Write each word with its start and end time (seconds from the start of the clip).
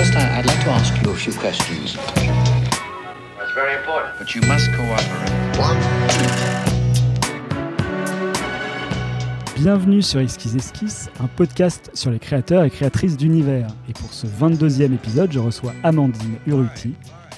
First, 0.00 0.16
I- 0.16 0.40
like 0.40 0.64
to 0.64 0.70
ask 0.70 0.94
you 1.04 1.10
a 1.10 1.14
few 1.14 1.34
questions. 1.34 1.94
That's 3.36 3.52
very 3.54 3.74
important. 3.76 4.18
But 4.18 4.34
you 4.34 4.40
must 4.48 4.70
cooperate. 4.72 5.28
Bienvenue 9.58 10.00
sur 10.00 10.20
Esquisse 10.20 10.54
Esquisse, 10.54 11.10
un 11.22 11.26
podcast 11.26 11.90
sur 11.92 12.10
les 12.10 12.18
créateurs 12.18 12.64
et 12.64 12.70
créatrices 12.70 13.18
d'univers. 13.18 13.66
Et 13.90 13.92
pour 13.92 14.10
ce 14.14 14.26
22e 14.26 14.94
épisode, 14.94 15.32
je 15.32 15.38
reçois 15.38 15.74
Amandine 15.82 16.36
Urruti, 16.46 16.94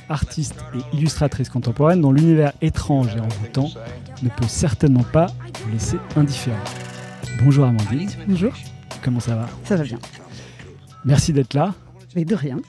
artiste 0.08 0.64
et 0.76 0.96
illustratrice 0.96 1.48
contemporaine 1.48 2.00
dont 2.00 2.12
l'univers 2.12 2.52
étrange 2.60 3.16
et 3.16 3.20
envoûtant 3.20 3.70
ne 4.22 4.28
peut 4.28 4.46
certainement 4.46 5.02
pas 5.02 5.26
vous 5.64 5.72
laisser 5.72 5.96
indifférent. 6.14 6.62
Bonjour 7.42 7.64
Amandine, 7.66 8.08
Bonjour, 8.28 8.52
comment 9.02 9.18
ça 9.18 9.34
va? 9.34 9.48
Ça 9.64 9.74
va 9.74 9.82
bien. 9.82 9.98
Merci 11.04 11.32
d'être 11.32 11.54
là. 11.54 11.74
Mais 12.16 12.24
de 12.24 12.34
rien. 12.34 12.60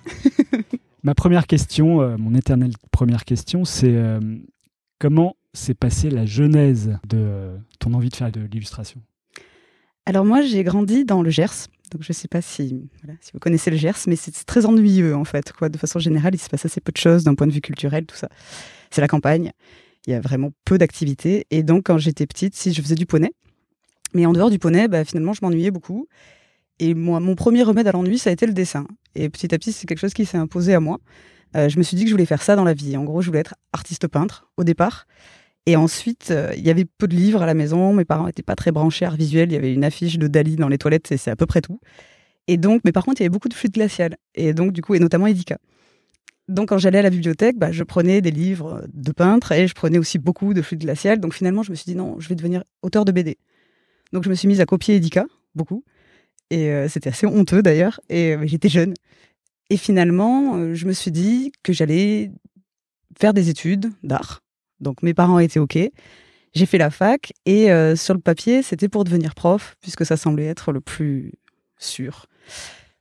Ma 1.03 1.15
première 1.15 1.47
question, 1.47 2.01
euh, 2.01 2.17
mon 2.17 2.33
éternelle 2.33 2.73
première 2.91 3.25
question, 3.25 3.65
c'est 3.65 3.93
euh, 3.93 4.19
comment 4.99 5.35
s'est 5.53 5.73
passée 5.73 6.09
la 6.09 6.25
genèse 6.25 6.97
de 7.07 7.17
euh, 7.17 7.57
ton 7.79 7.93
envie 7.93 8.09
de 8.09 8.15
faire 8.15 8.31
de 8.31 8.41
l'illustration? 8.41 9.01
Alors 10.05 10.23
moi, 10.23 10.41
j'ai 10.41 10.63
grandi 10.63 11.05
dans 11.05 11.21
le 11.21 11.29
Gers. 11.29 11.67
Donc 11.91 12.01
je 12.01 12.09
ne 12.09 12.13
sais 12.13 12.27
pas 12.27 12.41
si, 12.41 12.89
voilà, 13.03 13.17
si 13.21 13.31
vous 13.33 13.39
connaissez 13.39 13.69
le 13.69 13.77
Gers, 13.77 14.07
mais 14.07 14.15
c'est 14.15 14.33
c'est 14.33 14.45
très 14.45 14.65
ennuyeux 14.65 15.15
en 15.15 15.25
fait. 15.25 15.51
Quoi. 15.51 15.69
De 15.69 15.77
façon 15.77 15.99
générale, 15.99 16.33
il 16.33 16.39
se 16.39 16.49
passe 16.49 16.65
assez 16.65 16.81
peu 16.81 16.91
de 16.91 16.97
choses 16.97 17.23
d'un 17.23 17.35
point 17.35 17.47
de 17.47 17.51
vue 17.51 17.61
culturel, 17.61 18.05
tout 18.05 18.15
ça. 18.15 18.29
C'est 18.89 19.01
la 19.01 19.07
campagne. 19.07 19.51
Il 20.07 20.11
y 20.11 20.13
a 20.13 20.21
vraiment 20.21 20.51
peu 20.65 20.77
d'activités. 20.77 21.45
Et 21.51 21.63
donc 21.63 21.85
quand 21.85 21.97
j'étais 21.97 22.25
petite, 22.25 22.55
si 22.55 22.73
je 22.73 22.81
faisais 22.81 22.95
du 22.95 23.05
poney. 23.05 23.31
Mais 24.13 24.25
en 24.25 24.33
dehors 24.33 24.49
du 24.49 24.59
poney, 24.59 24.87
bah, 24.87 25.03
finalement, 25.05 25.33
je 25.33 25.39
m'ennuyais 25.41 25.71
beaucoup. 25.71 26.07
Et 26.79 26.93
moi, 26.93 27.19
mon 27.19 27.35
premier 27.35 27.63
remède 27.63 27.87
à 27.87 27.91
l'ennui, 27.91 28.17
ça 28.17 28.29
a 28.29 28.33
été 28.33 28.45
le 28.45 28.53
dessin. 28.53 28.87
Et 29.15 29.29
petit 29.29 29.53
à 29.53 29.57
petit, 29.57 29.71
c'est 29.71 29.87
quelque 29.87 29.99
chose 29.99 30.13
qui 30.13 30.25
s'est 30.25 30.37
imposé 30.37 30.73
à 30.73 30.79
moi. 30.79 30.99
Euh, 31.55 31.69
je 31.69 31.77
me 31.77 31.83
suis 31.83 31.95
dit 31.95 32.03
que 32.03 32.09
je 32.09 32.13
voulais 32.13 32.25
faire 32.25 32.41
ça 32.41 32.55
dans 32.55 32.63
la 32.63 32.73
vie. 32.73 32.97
En 32.97 33.03
gros, 33.03 33.21
je 33.21 33.27
voulais 33.27 33.39
être 33.39 33.55
artiste 33.73 34.07
peintre 34.07 34.49
au 34.57 34.63
départ. 34.63 35.05
Et 35.65 35.75
ensuite, 35.75 36.29
euh, 36.31 36.51
il 36.57 36.65
y 36.65 36.69
avait 36.69 36.85
peu 36.85 37.07
de 37.07 37.15
livres 37.15 37.41
à 37.41 37.45
la 37.45 37.53
maison. 37.53 37.93
Mes 37.93 38.05
parents 38.05 38.25
n'étaient 38.25 38.43
pas 38.43 38.55
très 38.55 38.71
branchés 38.71 39.05
art 39.05 39.15
visuel. 39.15 39.51
Il 39.51 39.53
y 39.53 39.57
avait 39.57 39.73
une 39.73 39.83
affiche 39.83 40.17
de 40.17 40.27
Dali 40.27 40.55
dans 40.55 40.67
les 40.67 40.77
toilettes 40.77 41.11
et 41.11 41.17
c'est 41.17 41.31
à 41.31 41.35
peu 41.35 41.45
près 41.45 41.61
tout. 41.61 41.79
Et 42.47 42.57
donc, 42.57 42.81
mais 42.83 42.91
par 42.91 43.05
contre, 43.05 43.21
il 43.21 43.23
y 43.23 43.25
avait 43.25 43.31
beaucoup 43.31 43.49
de 43.49 43.53
flûte 43.53 43.73
glaciale. 43.73 44.17
Et 44.35 44.53
donc, 44.53 44.73
du 44.73 44.81
coup, 44.81 44.95
et 44.95 44.99
notamment 44.99 45.27
Edika. 45.27 45.59
Donc, 46.49 46.69
quand 46.69 46.77
j'allais 46.77 46.99
à 46.99 47.03
la 47.03 47.09
bibliothèque, 47.09 47.57
bah, 47.57 47.71
je 47.71 47.83
prenais 47.83 48.19
des 48.19 48.31
livres 48.31 48.83
de 48.93 49.11
peintres 49.13 49.53
et 49.53 49.67
je 49.67 49.73
prenais 49.73 49.97
aussi 49.97 50.19
beaucoup 50.19 50.53
de 50.53 50.61
flûte 50.61 50.81
glaciale. 50.81 51.19
Donc, 51.19 51.33
finalement, 51.33 51.63
je 51.63 51.71
me 51.71 51.75
suis 51.75 51.85
dit 51.85 51.95
non, 51.95 52.19
je 52.19 52.27
vais 52.27 52.35
devenir 52.35 52.63
auteur 52.81 53.05
de 53.05 53.13
BD. 53.13 53.37
Donc, 54.11 54.25
je 54.25 54.29
me 54.29 54.35
suis 54.35 54.49
mise 54.49 54.59
à 54.59 54.65
copier 54.65 54.95
Edika, 54.95 55.25
beaucoup. 55.55 55.85
Et 56.53 56.69
euh, 56.69 56.87
c'était 56.87 57.09
assez 57.09 57.25
honteux 57.25 57.63
d'ailleurs. 57.63 57.99
Et 58.09 58.35
euh, 58.35 58.45
j'étais 58.45 58.69
jeune. 58.69 58.93
Et 59.71 59.77
finalement, 59.77 60.55
euh, 60.55 60.75
je 60.75 60.85
me 60.85 60.93
suis 60.93 61.09
dit 61.09 61.51
que 61.63 61.73
j'allais 61.73 62.29
faire 63.17 63.33
des 63.33 63.49
études 63.49 63.91
d'art. 64.03 64.41
Donc 64.79 65.01
mes 65.01 65.15
parents 65.15 65.39
étaient 65.39 65.59
OK. 65.59 65.79
J'ai 66.53 66.65
fait 66.67 66.77
la 66.77 66.91
fac 66.91 67.33
et 67.47 67.69
sur 67.95 68.13
le 68.13 68.19
papier, 68.19 68.61
c'était 68.61 68.87
pour 68.87 69.05
devenir 69.05 69.33
prof, 69.33 69.75
puisque 69.81 70.05
ça 70.05 70.17
semblait 70.17 70.45
être 70.45 70.71
le 70.71 70.81
plus 70.81 71.31
sûr. 71.79 72.27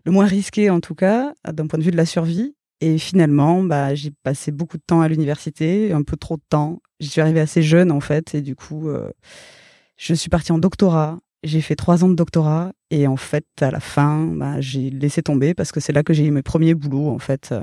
Le 0.06 0.12
moins 0.12 0.24
risqué 0.24 0.70
en 0.70 0.80
tout 0.80 0.94
cas, 0.94 1.34
d'un 1.44 1.66
point 1.66 1.78
de 1.78 1.84
vue 1.84 1.90
de 1.90 1.96
la 1.98 2.06
survie. 2.06 2.54
Et 2.80 2.96
finalement, 2.96 3.62
bah, 3.62 3.94
j'ai 3.94 4.10
passé 4.22 4.52
beaucoup 4.52 4.78
de 4.78 4.82
temps 4.86 5.02
à 5.02 5.08
l'université, 5.08 5.92
un 5.92 6.02
peu 6.02 6.16
trop 6.16 6.36
de 6.38 6.42
temps. 6.48 6.80
J'y 6.98 7.08
suis 7.08 7.20
arrivée 7.20 7.40
assez 7.40 7.62
jeune 7.62 7.92
en 7.92 8.00
fait, 8.00 8.34
et 8.34 8.40
du 8.40 8.56
coup, 8.56 8.88
je 9.98 10.14
suis 10.14 10.30
partie 10.30 10.52
en 10.52 10.58
doctorat. 10.58 11.18
J'ai 11.44 11.60
fait 11.60 11.74
trois 11.76 12.04
ans 12.04 12.08
de 12.08 12.14
doctorat 12.14 12.72
et 12.90 13.06
en 13.06 13.16
fait, 13.16 13.44
à 13.60 13.70
la 13.70 13.80
fin, 13.80 14.26
bah, 14.26 14.60
j'ai 14.60 14.90
laissé 14.90 15.22
tomber 15.22 15.54
parce 15.54 15.72
que 15.72 15.80
c'est 15.80 15.92
là 15.92 16.02
que 16.02 16.12
j'ai 16.12 16.24
eu 16.24 16.30
mes 16.30 16.42
premiers 16.42 16.74
boulots 16.74 17.08
en 17.08 17.18
fait 17.18 17.50
euh, 17.50 17.62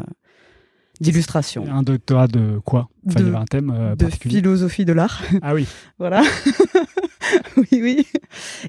d'illustration, 0.99 1.65
Un 1.71 1.81
doctorat 1.83 2.27
de 2.27 2.59
quoi? 2.65 2.89
Enfin, 3.07 3.19
il 3.19 3.21
y 3.21 3.23
De- 3.23 3.29
avait 3.29 3.37
un 3.37 3.45
thème 3.45 3.73
euh, 3.73 3.95
de 3.95 4.07
philosophie 4.07 4.83
de 4.85 4.91
l'art. 4.93 5.21
Ah 5.41 5.53
oui, 5.53 5.65
Voilà. 5.97 6.21
oui, 7.57 7.67
oui. 7.71 8.07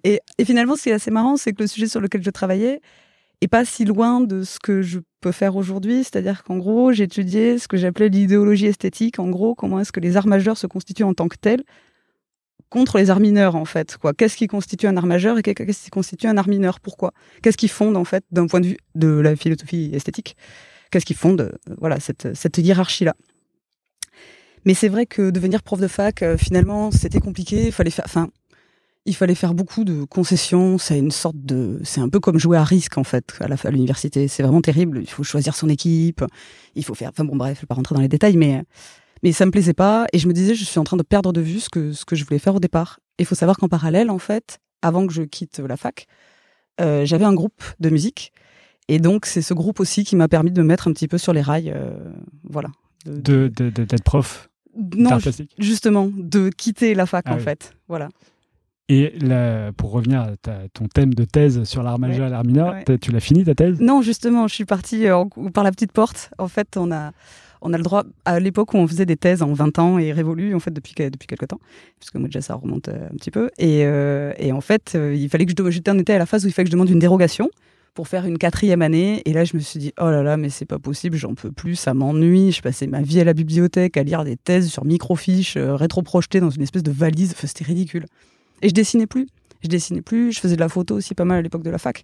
Et, 0.04 0.20
et 0.38 0.44
finalement, 0.44 0.76
ce 0.76 0.82
qui 0.84 0.88
est 0.90 0.92
assez 0.92 1.10
marrant, 1.10 1.36
c'est 1.36 1.52
que 1.52 1.62
le 1.62 1.66
sujet 1.66 1.88
sur 1.88 2.00
lequel 2.00 2.22
je 2.22 2.30
travaillais 2.30 2.80
est 3.40 3.48
pas 3.48 3.64
si 3.64 3.84
loin 3.84 4.20
de 4.20 4.42
ce 4.44 4.58
que 4.60 4.82
je 4.82 5.00
peux 5.20 5.32
faire 5.32 5.56
aujourd'hui. 5.56 6.04
C'est-à-dire 6.04 6.44
qu'en 6.44 6.58
gros, 6.58 6.92
j'étudiais 6.92 7.58
ce 7.58 7.68
que 7.68 7.76
j'appelais 7.76 8.08
l'idéologie 8.10 8.66
esthétique. 8.66 9.18
En 9.18 9.28
gros, 9.28 9.54
comment 9.54 9.80
est-ce 9.80 9.92
que 9.92 10.00
les 10.00 10.16
arts 10.16 10.26
majeurs 10.26 10.58
se 10.58 10.66
constituent 10.66 11.04
en 11.04 11.14
tant 11.14 11.26
que 11.28 11.36
tels 11.40 11.62
contre 12.70 12.96
les 12.96 13.10
arts 13.10 13.20
mineurs, 13.20 13.56
en 13.56 13.66
fait. 13.66 13.98
Quoi. 13.98 14.14
Qu'est-ce 14.14 14.36
qui 14.36 14.46
constitue 14.46 14.86
un 14.86 14.96
art 14.96 15.06
majeur 15.06 15.36
et 15.38 15.42
qu'est-ce 15.42 15.84
qui 15.84 15.90
constitue 15.90 16.26
un 16.26 16.38
art 16.38 16.48
mineur? 16.48 16.80
Pourquoi? 16.80 17.12
Qu'est-ce 17.42 17.58
qui 17.58 17.68
fonde, 17.68 17.96
en 17.96 18.04
fait, 18.04 18.24
d'un 18.30 18.46
point 18.46 18.60
de 18.60 18.68
vue 18.68 18.78
de 18.94 19.08
la 19.08 19.36
philosophie 19.36 19.90
esthétique? 19.92 20.36
Qu'est-ce 20.90 21.04
qui 21.04 21.14
fonde, 21.14 21.40
euh, 21.42 21.74
voilà, 21.78 22.00
cette, 22.00 22.34
cette 22.34 22.58
hiérarchie-là? 22.58 23.14
Mais 24.64 24.74
c'est 24.74 24.88
vrai 24.88 25.06
que 25.06 25.30
devenir 25.30 25.62
prof 25.62 25.80
de 25.80 25.88
fac, 25.88 26.22
euh, 26.22 26.36
finalement, 26.36 26.90
c'était 26.90 27.20
compliqué. 27.20 27.66
Il 27.66 27.72
fallait 27.72 27.90
faire, 27.90 28.04
enfin, 28.04 28.28
il 29.06 29.14
fallait 29.16 29.34
faire 29.34 29.54
beaucoup 29.54 29.84
de 29.84 30.04
concessions. 30.04 30.78
C'est 30.78 30.98
une 30.98 31.10
sorte 31.10 31.36
de, 31.36 31.80
c'est 31.84 32.00
un 32.00 32.08
peu 32.08 32.20
comme 32.20 32.38
jouer 32.38 32.58
à 32.58 32.64
risque 32.64 32.98
en 32.98 33.04
fait 33.04 33.32
à 33.40 33.70
l'université. 33.70 34.28
C'est 34.28 34.42
vraiment 34.42 34.60
terrible. 34.60 35.00
Il 35.00 35.08
faut 35.08 35.22
choisir 35.22 35.54
son 35.54 35.68
équipe. 35.68 36.24
Il 36.74 36.84
faut 36.84 36.94
faire, 36.94 37.10
enfin 37.10 37.24
bon, 37.24 37.36
bref, 37.36 37.56
je 37.56 37.62
vais 37.62 37.66
pas 37.66 37.74
rentrer 37.74 37.94
dans 37.94 38.02
les 38.02 38.08
détails, 38.08 38.36
mais 38.36 38.62
mais 39.22 39.32
ça 39.32 39.46
me 39.46 39.50
plaisait 39.50 39.74
pas. 39.74 40.06
Et 40.12 40.18
je 40.18 40.28
me 40.28 40.32
disais, 40.32 40.54
je 40.54 40.64
suis 40.64 40.78
en 40.78 40.84
train 40.84 40.96
de 40.96 41.02
perdre 41.02 41.32
de 41.32 41.40
vue 41.40 41.60
ce 41.60 41.68
que 41.70 41.92
ce 41.92 42.04
que 42.04 42.16
je 42.16 42.24
voulais 42.24 42.38
faire 42.38 42.54
au 42.54 42.60
départ. 42.60 43.00
Il 43.18 43.26
faut 43.26 43.34
savoir 43.34 43.56
qu'en 43.58 43.68
parallèle, 43.68 44.10
en 44.10 44.18
fait, 44.18 44.58
avant 44.82 45.06
que 45.06 45.12
je 45.12 45.22
quitte 45.22 45.58
la 45.58 45.76
fac, 45.76 46.06
euh, 46.80 47.04
j'avais 47.04 47.24
un 47.26 47.34
groupe 47.34 47.62
de 47.80 47.90
musique. 47.90 48.32
Et 48.88 48.98
donc, 48.98 49.26
c'est 49.26 49.42
ce 49.42 49.54
groupe 49.54 49.78
aussi 49.80 50.02
qui 50.04 50.16
m'a 50.16 50.26
permis 50.28 50.50
de 50.50 50.62
me 50.62 50.66
mettre 50.66 50.88
un 50.88 50.92
petit 50.92 51.06
peu 51.08 51.18
sur 51.18 51.32
les 51.32 51.42
rails. 51.42 51.70
euh, 51.74 51.92
voilà. 52.44 52.70
De- 53.06 53.48
d'être 53.48 54.02
prof 54.04 54.48
non, 54.94 55.18
justement, 55.58 56.08
de 56.14 56.48
quitter 56.48 56.94
la 56.94 57.04
fac 57.06 57.24
Ah 57.28 57.32
en 57.32 57.36
oui. 57.38 57.42
fait. 57.42 57.72
Voilà. 57.88 58.08
Et 58.88 59.10
là, 59.20 59.72
pour 59.72 59.90
revenir 59.92 60.20
à 60.22 60.36
ta- 60.36 60.68
ton 60.72 60.86
thème 60.86 61.12
de 61.14 61.24
thèse 61.24 61.64
sur 61.64 61.82
l'art 61.82 61.98
majeur 61.98 62.26
et 62.28 62.30
l'art 62.30 62.44
mineur, 62.44 62.74
Ouais. 62.88 62.98
tu 62.98 63.10
l'as 63.12 63.20
fini 63.20 63.44
ta 63.44 63.54
thèse? 63.54 63.80
Non, 63.80 64.00
justement, 64.02 64.48
je 64.48 64.54
suis 64.54 64.64
partie 64.64 65.06
euh, 65.08 65.24
par 65.52 65.64
la 65.64 65.70
petite 65.72 65.92
porte. 65.92 66.30
En 66.38 66.48
fait, 66.48 66.76
on 66.76 66.90
a, 66.92 67.12
on 67.62 67.72
a 67.72 67.76
le 67.76 67.82
droit, 67.82 68.04
à 68.24 68.40
l'époque 68.40 68.74
où 68.74 68.76
on 68.76 68.86
faisait 68.86 69.06
des 69.06 69.16
thèses 69.16 69.42
en 69.42 69.52
20 69.52 69.78
ans 69.78 69.98
et 69.98 70.12
révolu, 70.12 70.54
en 70.54 70.60
fait, 70.60 70.70
depuis, 70.70 70.94
depuis 70.94 71.26
quelques 71.26 71.48
temps, 71.48 71.60
puisque 71.98 72.16
moi 72.16 72.28
déjà 72.28 72.40
ça 72.40 72.54
remonte 72.54 72.88
euh, 72.88 73.06
un 73.06 73.16
petit 73.16 73.30
peu. 73.30 73.50
Et, 73.58 73.84
euh, 73.84 74.32
et 74.38 74.52
en 74.52 74.60
fait, 74.60 74.92
euh, 74.94 75.14
il 75.14 75.28
fallait 75.28 75.46
que 75.46 75.52
je, 75.56 75.70
j'étais 75.70 75.90
en 75.90 75.98
été 75.98 76.12
à 76.14 76.18
la 76.18 76.26
phase 76.26 76.44
où 76.44 76.48
il 76.48 76.52
fallait 76.52 76.64
que 76.64 76.70
je 76.70 76.76
demande 76.76 76.90
une 76.90 76.98
dérogation 76.98 77.50
pour 77.94 78.08
faire 78.08 78.24
une 78.24 78.38
quatrième 78.38 78.82
année. 78.82 79.22
Et 79.24 79.32
là, 79.32 79.44
je 79.44 79.56
me 79.56 79.60
suis 79.60 79.78
dit, 79.78 79.92
oh 80.00 80.10
là 80.10 80.22
là, 80.22 80.36
mais 80.36 80.48
c'est 80.48 80.64
pas 80.64 80.78
possible, 80.78 81.16
j'en 81.16 81.34
peux 81.34 81.52
plus, 81.52 81.76
ça 81.76 81.94
m'ennuie. 81.94 82.52
Je 82.52 82.62
passais 82.62 82.86
ma 82.86 83.02
vie 83.02 83.20
à 83.20 83.24
la 83.24 83.34
bibliothèque 83.34 83.96
à 83.96 84.02
lire 84.02 84.24
des 84.24 84.36
thèses 84.36 84.70
sur 84.70 84.84
microfiches, 84.84 85.56
euh, 85.56 85.74
rétroprojetées 85.74 86.40
dans 86.40 86.50
une 86.50 86.62
espèce 86.62 86.82
de 86.82 86.90
valise. 86.92 87.34
C'était 87.36 87.64
ridicule. 87.64 88.06
Et 88.62 88.68
je 88.68 88.74
dessinais 88.74 89.06
plus. 89.06 89.26
Je 89.62 89.68
dessinais 89.68 90.02
plus. 90.02 90.32
Je 90.32 90.40
faisais 90.40 90.56
de 90.56 90.60
la 90.60 90.68
photo 90.68 90.94
aussi 90.94 91.14
pas 91.14 91.24
mal 91.24 91.38
à 91.38 91.42
l'époque 91.42 91.62
de 91.62 91.70
la 91.70 91.78
fac. 91.78 92.02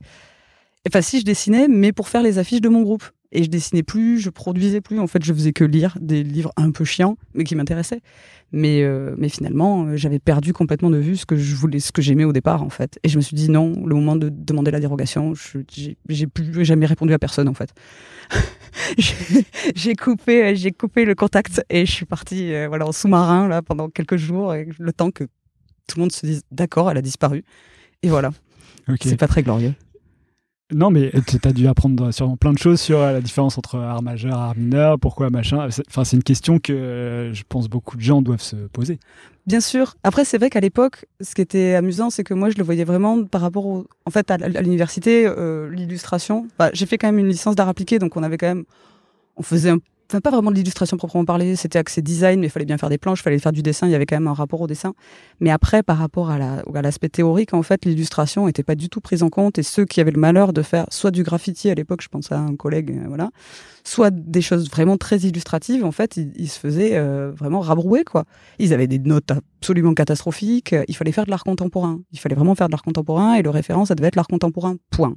Enfin, 0.89 1.03
si 1.03 1.21
je 1.21 1.25
dessinais, 1.25 1.69
mais 1.69 1.93
pour 1.93 2.09
faire 2.09 2.23
les 2.23 2.39
affiches 2.39 2.61
de 2.61 2.69
mon 2.69 2.83
groupe. 2.83 3.05
Et 3.33 3.43
je 3.43 3.51
dessinais 3.51 3.83
plus, 3.83 4.19
je 4.21 4.31
produisais 4.31 4.81
plus. 4.81 4.99
En 5.01 5.07
fait, 5.07 5.23
je 5.25 5.33
faisais 5.33 5.53
que 5.53 5.65
lire 5.65 5.99
des 6.01 6.23
livres 6.23 6.53
un 6.57 6.71
peu 6.71 6.85
chiants, 6.85 7.17
mais 7.35 7.45
qui 7.45 7.55
m'intéressaient. 7.57 8.01
Mais, 8.53 8.83
euh, 8.83 9.15
mais 9.19 9.29
finalement, 9.29 9.85
euh, 9.87 9.97
j'avais 9.97 10.21
perdu 10.21 10.53
complètement 10.53 10.91
de 10.91 10.99
vue 10.99 11.17
ce 11.17 11.27
que 11.27 11.37
je 11.37 11.57
voulais, 11.57 11.81
ce 11.81 11.91
que 11.91 12.01
j'aimais 12.03 12.25
au 12.25 12.33
départ, 12.33 12.63
en 12.63 12.71
fait. 12.71 12.99
Et 13.03 13.09
je 13.09 13.17
me 13.17 13.23
suis 13.23 13.35
dit 13.35 13.51
non, 13.51 13.73
le 13.85 13.95
moment 13.97 14.15
de 14.17 14.29
demander 14.29 14.71
la 14.71 14.79
dérogation, 14.81 15.35
je- 15.35 15.59
j'ai 16.09 16.27
plus 16.29 16.65
jamais 16.65 16.87
répondu 16.87 17.13
à 17.13 17.19
personne, 17.19 17.49
en 17.49 17.55
fait. 17.55 17.75
J'ai- 19.75 19.95
coupé, 19.97 20.55
j'ai 20.57 20.71
coupé 20.73 21.05
le 21.05 21.15
contact 21.15 21.63
et 21.71 21.87
je 21.87 21.91
suis 21.93 22.07
partie, 22.07 22.53
euh, 22.53 22.69
voilà, 22.69 22.87
en 22.87 22.93
sous-marin 22.93 23.49
là 23.49 23.63
pendant 23.63 23.89
quelques 23.89 24.17
jours, 24.17 24.55
et 24.55 24.69
le 24.79 24.93
temps 24.93 25.11
que 25.11 25.25
tout 25.25 25.97
le 25.97 26.03
monde 26.03 26.13
se 26.13 26.25
dise 26.27 26.43
d'accord, 26.51 26.91
elle 26.91 26.99
a 26.99 27.03
disparu. 27.03 27.43
Et 28.03 28.09
voilà, 28.09 28.31
Ok. 28.89 28.99
c'est 29.03 29.17
pas 29.17 29.29
très 29.29 29.43
glorieux. 29.43 29.73
Non, 30.73 30.91
mais 30.91 31.13
tu 31.29 31.39
as 31.45 31.53
dû 31.53 31.69
apprendre 31.69 32.11
sûrement 32.11 32.37
plein 32.37 32.53
de 32.53 32.59
choses 32.59 32.81
sur 32.81 32.99
euh, 32.99 33.13
la 33.13 33.21
différence 33.21 33.57
entre 33.57 33.79
art 33.79 34.03
majeur, 34.03 34.35
art 34.35 34.57
mineur, 34.57 34.99
pourquoi 34.99 35.31
machin. 35.31 35.69
Enfin, 35.89 36.03
c'est 36.03 36.17
une 36.17 36.25
question 36.25 36.59
que 36.59 36.73
euh, 36.73 37.33
je 37.33 37.45
pense 37.49 37.69
beaucoup 37.69 37.97
de 37.97 38.03
gens 38.03 38.21
doivent 38.21 38.43
se 38.43 38.57
poser. 38.57 38.99
Bien 39.47 39.61
sûr. 39.61 39.95
Après, 40.03 40.25
c'est 40.25 40.39
vrai 40.39 40.51
qu'à 40.51 40.59
l'époque, 40.59 41.05
ce 41.21 41.37
qui 41.37 41.41
était 41.41 41.75
amusant, 41.75 42.11
c'est 42.11 42.25
que 42.25 42.35
moi, 42.35 42.51
je 42.51 42.57
le 42.57 42.65
voyais 42.65 42.83
vraiment 42.83 43.23
par 43.23 43.43
rapport 43.43 43.65
au, 43.65 43.87
en 44.07 44.11
fait, 44.11 44.29
à 44.29 44.39
l'université, 44.39 45.25
euh, 45.25 45.71
l'illustration. 45.71 46.49
Bah, 46.59 46.71
j'ai 46.73 46.87
fait 46.87 46.99
quand 46.99 47.07
même 47.07 47.21
une 47.21 47.29
licence 47.29 47.55
d'art 47.55 47.69
appliqué, 47.69 48.01
donc 48.01 48.17
on 48.17 48.25
avait 48.25 48.39
quand 48.39 48.49
même, 48.49 48.65
on 49.37 49.45
faisait 49.45 49.71
un 49.71 49.79
enfin 50.09 50.21
pas 50.21 50.31
vraiment 50.31 50.51
de 50.51 50.57
l'illustration 50.57 50.97
proprement 50.97 51.25
parlé, 51.25 51.57
c'était 51.57 51.79
axé 51.79 52.03
design, 52.03 52.41
mais 52.41 52.47
il 52.47 52.51
fallait 52.51 52.67
bien 52.67 52.79
faire 52.79 52.89
des 52.89 52.99
planches, 52.99 53.21
il 53.21 53.23
fallait 53.23 53.39
faire 53.39 53.53
du 53.53 53.63
dessin, 53.63 53.87
il 53.87 53.91
y 53.91 53.95
avait 53.95 54.07
quand 54.07 54.17
même 54.17 54.29
un 54.29 54.35
rapport 54.35 54.61
au 54.61 54.67
dessin. 54.67 54.95
Mais 55.41 55.51
après, 55.51 55.83
par 55.83 55.99
rapport 55.99 56.31
à 56.31 56.39
la- 56.39 56.63
l'aspect 56.83 57.09
théorique, 57.09 57.55
en 57.55 57.63
fait, 57.63 57.85
l'illustration 57.85 58.47
n'était 58.47 58.63
pas 58.63 58.75
du 58.75 58.89
tout 58.89 59.01
prise 59.01 59.23
en 59.23 59.29
compte 59.31 59.59
et 59.59 59.63
ceux 59.63 59.85
qui 59.85 60.01
avaient 60.01 60.13
le 60.13 60.21
malheur 60.21 60.53
de 60.53 60.63
faire 60.63 60.87
soit 60.91 61.11
du 61.11 61.23
graffiti 61.23 61.71
à 61.71 61.75
l'époque, 61.75 62.03
je 62.03 62.09
pense 62.09 62.31
à 62.31 62.39
un 62.39 62.55
collègue, 62.55 62.91
euh, 62.91 63.09
voilà, 63.09 63.31
soit 63.85 64.11
des 64.11 64.43
choses 64.43 64.71
vraiment 64.71 64.97
très 64.97 65.19
illustratives, 65.19 65.85
en 65.85 65.93
fait, 65.93 66.17
ils, 66.17 66.49
se 66.49 66.59
faisaient 66.59 66.97
euh, 66.97 67.33
vraiment 67.35 67.61
rabrouer, 67.61 68.05
quoi. 68.05 68.25
Ils 68.59 68.73
avaient 68.73 68.87
des 68.87 68.99
notes 68.99 69.31
absolument 69.31 69.95
catastrophiques, 69.95 70.75
il 70.89 70.97
fallait 70.97 71.13
faire 71.13 71.25
de 71.25 71.31
l'art 71.31 71.45
contemporain. 71.45 72.01
Il 72.13 72.19
fallait 72.19 72.35
vraiment 72.35 72.55
faire 72.55 72.69
de 72.69 72.73
l'art 72.73 72.83
contemporain 72.83 73.35
et 73.35 73.43
le 73.43 73.51
référent, 73.51 73.85
ça 73.85 73.95
devait 73.95 74.09
être 74.09 74.17
l'art 74.17 74.29
contemporain, 74.29 74.77
point. 74.91 75.15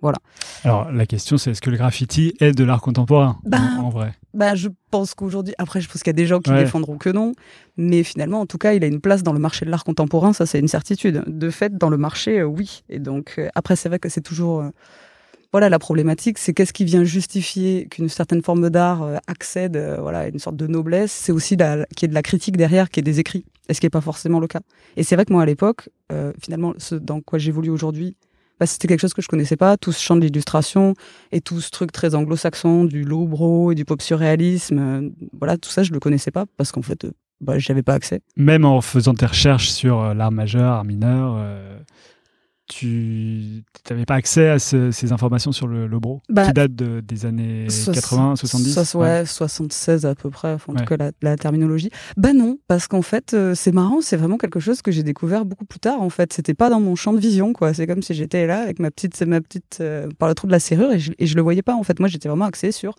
Voilà. 0.00 0.18
Alors 0.64 0.92
la 0.92 1.06
question 1.06 1.38
c'est 1.38 1.50
est-ce 1.50 1.60
que 1.60 1.70
le 1.70 1.76
graffiti 1.76 2.34
est 2.40 2.52
de 2.52 2.62
l'art 2.64 2.80
contemporain 2.80 3.38
Ben, 3.44 3.60
en, 3.78 3.84
en 3.86 3.90
vrai? 3.90 4.14
Bah, 4.34 4.54
je 4.54 4.68
pense 4.92 5.14
qu'aujourd'hui, 5.14 5.54
après, 5.58 5.80
je 5.80 5.88
pense 5.88 6.02
qu'il 6.02 6.10
y 6.10 6.10
a 6.10 6.12
des 6.12 6.26
gens 6.26 6.38
qui 6.40 6.50
Ouais. 6.50 6.62
défendront 6.64 6.96
que 6.98 7.10
non, 7.10 7.32
mais 7.76 8.04
finalement, 8.04 8.40
en 8.40 8.46
tout 8.46 8.58
cas, 8.58 8.74
il 8.74 8.84
a 8.84 8.86
une 8.86 9.00
place 9.00 9.22
dans 9.24 9.32
le 9.32 9.40
marché 9.40 9.64
de 9.64 9.70
l'art 9.70 9.82
contemporain, 9.84 10.32
ça, 10.32 10.46
c'est 10.46 10.60
une 10.60 10.68
certitude. 10.68 11.24
De 11.26 11.50
fait, 11.50 11.76
dans 11.76 11.90
le 11.90 11.96
marché, 11.96 12.38
euh, 12.38 12.44
oui. 12.44 12.84
Et 12.88 13.00
donc, 13.00 13.34
euh, 13.38 13.48
après, 13.56 13.74
c'est 13.74 13.88
vrai 13.88 13.98
que 13.98 14.08
c'est 14.08 14.20
toujours. 14.20 14.60
euh, 14.60 14.70
voilà, 15.50 15.68
la 15.70 15.78
problématique, 15.78 16.38
c'est 16.38 16.52
qu'est-ce 16.52 16.74
qui 16.74 16.84
vient 16.84 17.02
justifier 17.04 17.88
qu'une 17.90 18.10
certaine 18.10 18.42
forme 18.42 18.68
d'art 18.68 19.02
accède 19.26 19.76
voilà, 19.98 20.18
à 20.20 20.28
une 20.28 20.38
sorte 20.38 20.56
de 20.56 20.66
noblesse? 20.66 21.10
C'est 21.10 21.32
aussi 21.32 21.56
la, 21.56 21.86
qu'il 21.96 22.02
y 22.02 22.04
ait 22.04 22.08
de 22.08 22.14
la 22.14 22.22
critique 22.22 22.56
derrière, 22.58 22.90
qu'il 22.90 23.00
y 23.04 23.08
ait 23.08 23.10
des 23.12 23.18
écrits, 23.18 23.46
et 23.70 23.74
ce 23.74 23.80
qui 23.80 23.86
n'est 23.86 23.90
pas 23.90 24.02
forcément 24.02 24.40
le 24.40 24.46
cas. 24.46 24.60
Et 24.98 25.02
c'est 25.04 25.14
vrai 25.16 25.24
que 25.24 25.32
moi, 25.32 25.42
à 25.42 25.46
l'époque, 25.46 25.88
euh, 26.12 26.32
finalement, 26.40 26.74
ce 26.76 26.94
dans 26.94 27.20
quoi 27.22 27.38
j'évolue 27.38 27.70
aujourd'hui, 27.70 28.14
bah, 28.58 28.66
c'était 28.66 28.88
quelque 28.88 29.00
chose 29.00 29.14
que 29.14 29.22
je 29.22 29.28
connaissais 29.28 29.56
pas, 29.56 29.76
tout 29.76 29.92
ce 29.92 30.02
champ 30.02 30.16
de 30.16 30.22
l'illustration 30.22 30.94
et 31.32 31.40
tout 31.40 31.60
ce 31.60 31.70
truc 31.70 31.92
très 31.92 32.14
anglo-saxon 32.14 32.84
du 32.84 33.04
lowbrow 33.04 33.72
et 33.72 33.74
du 33.74 33.84
pop 33.84 34.02
surréalisme. 34.02 34.78
euh, 34.78 35.08
voilà, 35.38 35.56
tout 35.56 35.70
ça, 35.70 35.82
je 35.82 35.92
le 35.92 36.00
connaissais 36.00 36.30
pas 36.30 36.44
parce 36.56 36.72
qu'en 36.72 36.82
fait, 36.82 37.04
euh, 37.04 37.12
bah, 37.40 37.58
j'avais 37.58 37.82
pas 37.82 37.94
accès. 37.94 38.20
Même 38.36 38.64
en 38.64 38.80
faisant 38.80 39.14
tes 39.14 39.26
recherches 39.26 39.70
sur 39.70 40.00
euh, 40.00 40.14
l'art 40.14 40.32
majeur, 40.32 40.72
art 40.72 40.84
mineur, 40.84 41.36
euh, 41.38 41.77
tu 42.68 43.64
n'avais 43.90 44.04
pas 44.04 44.14
accès 44.14 44.48
à 44.48 44.58
ce- 44.58 44.90
ces 44.90 45.12
informations 45.12 45.52
sur 45.52 45.66
le, 45.66 45.86
le 45.86 45.98
bro 45.98 46.20
Bah, 46.28 46.46
qui 46.46 46.52
date 46.52 46.74
de- 46.74 47.00
des 47.00 47.26
années 47.26 47.68
Soix- 47.70 47.94
80, 47.94 48.36
70 48.36 48.84
soix- 48.84 49.00
ouais, 49.02 49.26
76 49.26 50.06
à 50.06 50.14
peu 50.14 50.30
près, 50.30 50.52
enfin, 50.52 50.72
en 50.72 50.76
Ouais. 50.76 50.82
tout 50.82 50.86
cas 50.86 50.96
la, 50.96 51.10
la 51.22 51.36
terminologie. 51.36 51.90
Bah 52.16 52.32
non, 52.32 52.58
parce 52.68 52.86
qu'en 52.86 53.02
fait, 53.02 53.34
euh, 53.34 53.54
c'est 53.54 53.72
marrant, 53.72 54.00
c'est 54.00 54.16
vraiment 54.16 54.36
quelque 54.38 54.60
chose 54.60 54.82
que 54.82 54.90
j'ai 54.92 55.02
découvert 55.02 55.44
beaucoup 55.44 55.64
plus 55.64 55.80
tard. 55.80 56.00
En 56.02 56.10
fait, 56.10 56.32
c'était 56.32 56.54
pas 56.54 56.70
dans 56.70 56.80
mon 56.80 56.94
champ 56.94 57.12
de 57.12 57.18
vision, 57.20 57.52
quoi. 57.52 57.74
C'est 57.74 57.86
comme 57.86 58.02
si 58.02 58.14
j'étais 58.14 58.46
là 58.46 58.60
avec 58.62 58.78
ma 58.78 58.90
petite, 58.90 59.20
ma 59.22 59.40
petite 59.40 59.78
euh, 59.80 60.08
par 60.18 60.28
le 60.28 60.34
trou 60.34 60.46
de 60.46 60.52
la 60.52 60.60
serrure 60.60 60.92
et 60.92 60.98
je, 60.98 61.12
et 61.18 61.26
je 61.26 61.34
le 61.36 61.42
voyais 61.42 61.62
pas. 61.62 61.74
En 61.74 61.82
fait, 61.82 61.98
moi, 61.98 62.08
j'étais 62.08 62.28
vraiment 62.28 62.44
axée 62.44 62.70
sur 62.72 62.94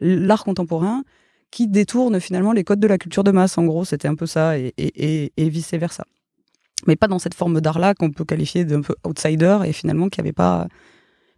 l'art 0.00 0.44
contemporain 0.44 1.02
qui 1.50 1.66
détourne 1.66 2.20
finalement 2.20 2.52
les 2.52 2.62
codes 2.62 2.78
de 2.80 2.86
la 2.86 2.98
culture 2.98 3.24
de 3.24 3.30
masse. 3.30 3.58
En 3.58 3.64
gros, 3.64 3.84
c'était 3.84 4.06
un 4.08 4.14
peu 4.14 4.26
ça 4.26 4.58
et, 4.58 4.74
et, 4.76 5.24
et, 5.24 5.32
et 5.36 5.48
vice 5.48 5.72
versa. 5.72 6.04
Mais 6.86 6.96
pas 6.96 7.08
dans 7.08 7.18
cette 7.18 7.34
forme 7.34 7.60
d'art-là 7.60 7.94
qu'on 7.94 8.10
peut 8.10 8.24
qualifier 8.24 8.64
d'un 8.64 8.82
peu 8.82 8.94
outsider 9.06 9.58
et 9.66 9.72
finalement 9.72 10.08
qui 10.08 10.20
avait 10.20 10.32
pas 10.32 10.68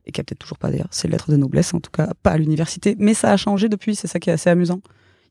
et 0.07 0.13
qui 0.13 0.21
a 0.21 0.25
peut-être 0.25 0.39
toujours 0.39 0.59
pas 0.59 0.71
d'ailleurs, 0.71 0.89
c'est 0.91 1.09
lettres 1.09 1.31
de 1.31 1.37
noblesse, 1.37 1.73
en 1.75 1.81
tout 1.81 1.91
cas 1.91 2.13
pas 2.23 2.31
à 2.33 2.39
l'université. 2.39 2.97
Mais 2.99 3.15
ça 3.15 3.31
a 3.33 3.37
changé 3.37 3.69
depuis, 3.69 3.95
c'est 3.95 4.07
ça 4.09 4.19
qui 4.19 4.31
est 4.31 4.33
assez 4.33 4.51
amusant. 4.51 4.81